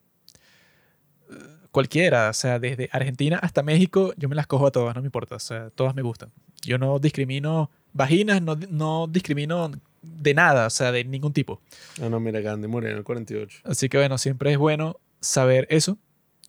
[1.70, 5.06] Cualquiera, o sea, desde Argentina hasta México, yo me las cojo a todas, no me
[5.06, 6.30] importa, o sea, todas me gustan.
[6.60, 11.60] Yo no discrimino vaginas, no, no discrimino de nada, o sea, de ningún tipo.
[12.00, 13.60] Ah, no, mira, Gandhi murió en el 48.
[13.64, 15.98] Así que bueno, siempre es bueno saber eso,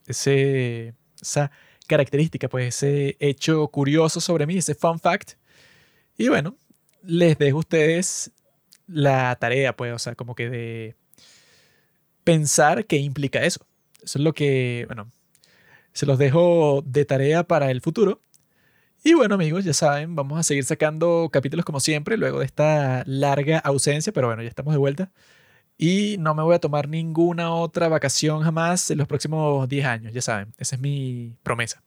[0.08, 1.52] ese, esa
[1.88, 5.34] característica, pues ese hecho curioso sobre mí, ese fun fact.
[6.18, 6.58] Y bueno,
[7.04, 8.32] les dejo a ustedes
[8.88, 10.96] la tarea, pues, o sea, como que de
[12.24, 13.66] pensar qué implica eso.
[14.02, 15.12] Eso es lo que, bueno,
[15.94, 18.22] se los dejo de tarea para el futuro.
[19.06, 23.04] Y bueno, amigos, ya saben, vamos a seguir sacando capítulos como siempre, luego de esta
[23.06, 25.12] larga ausencia, pero bueno, ya estamos de vuelta.
[25.78, 30.14] Y no me voy a tomar ninguna otra vacación jamás en los próximos 10 años,
[30.14, 31.84] ya saben, esa es mi promesa.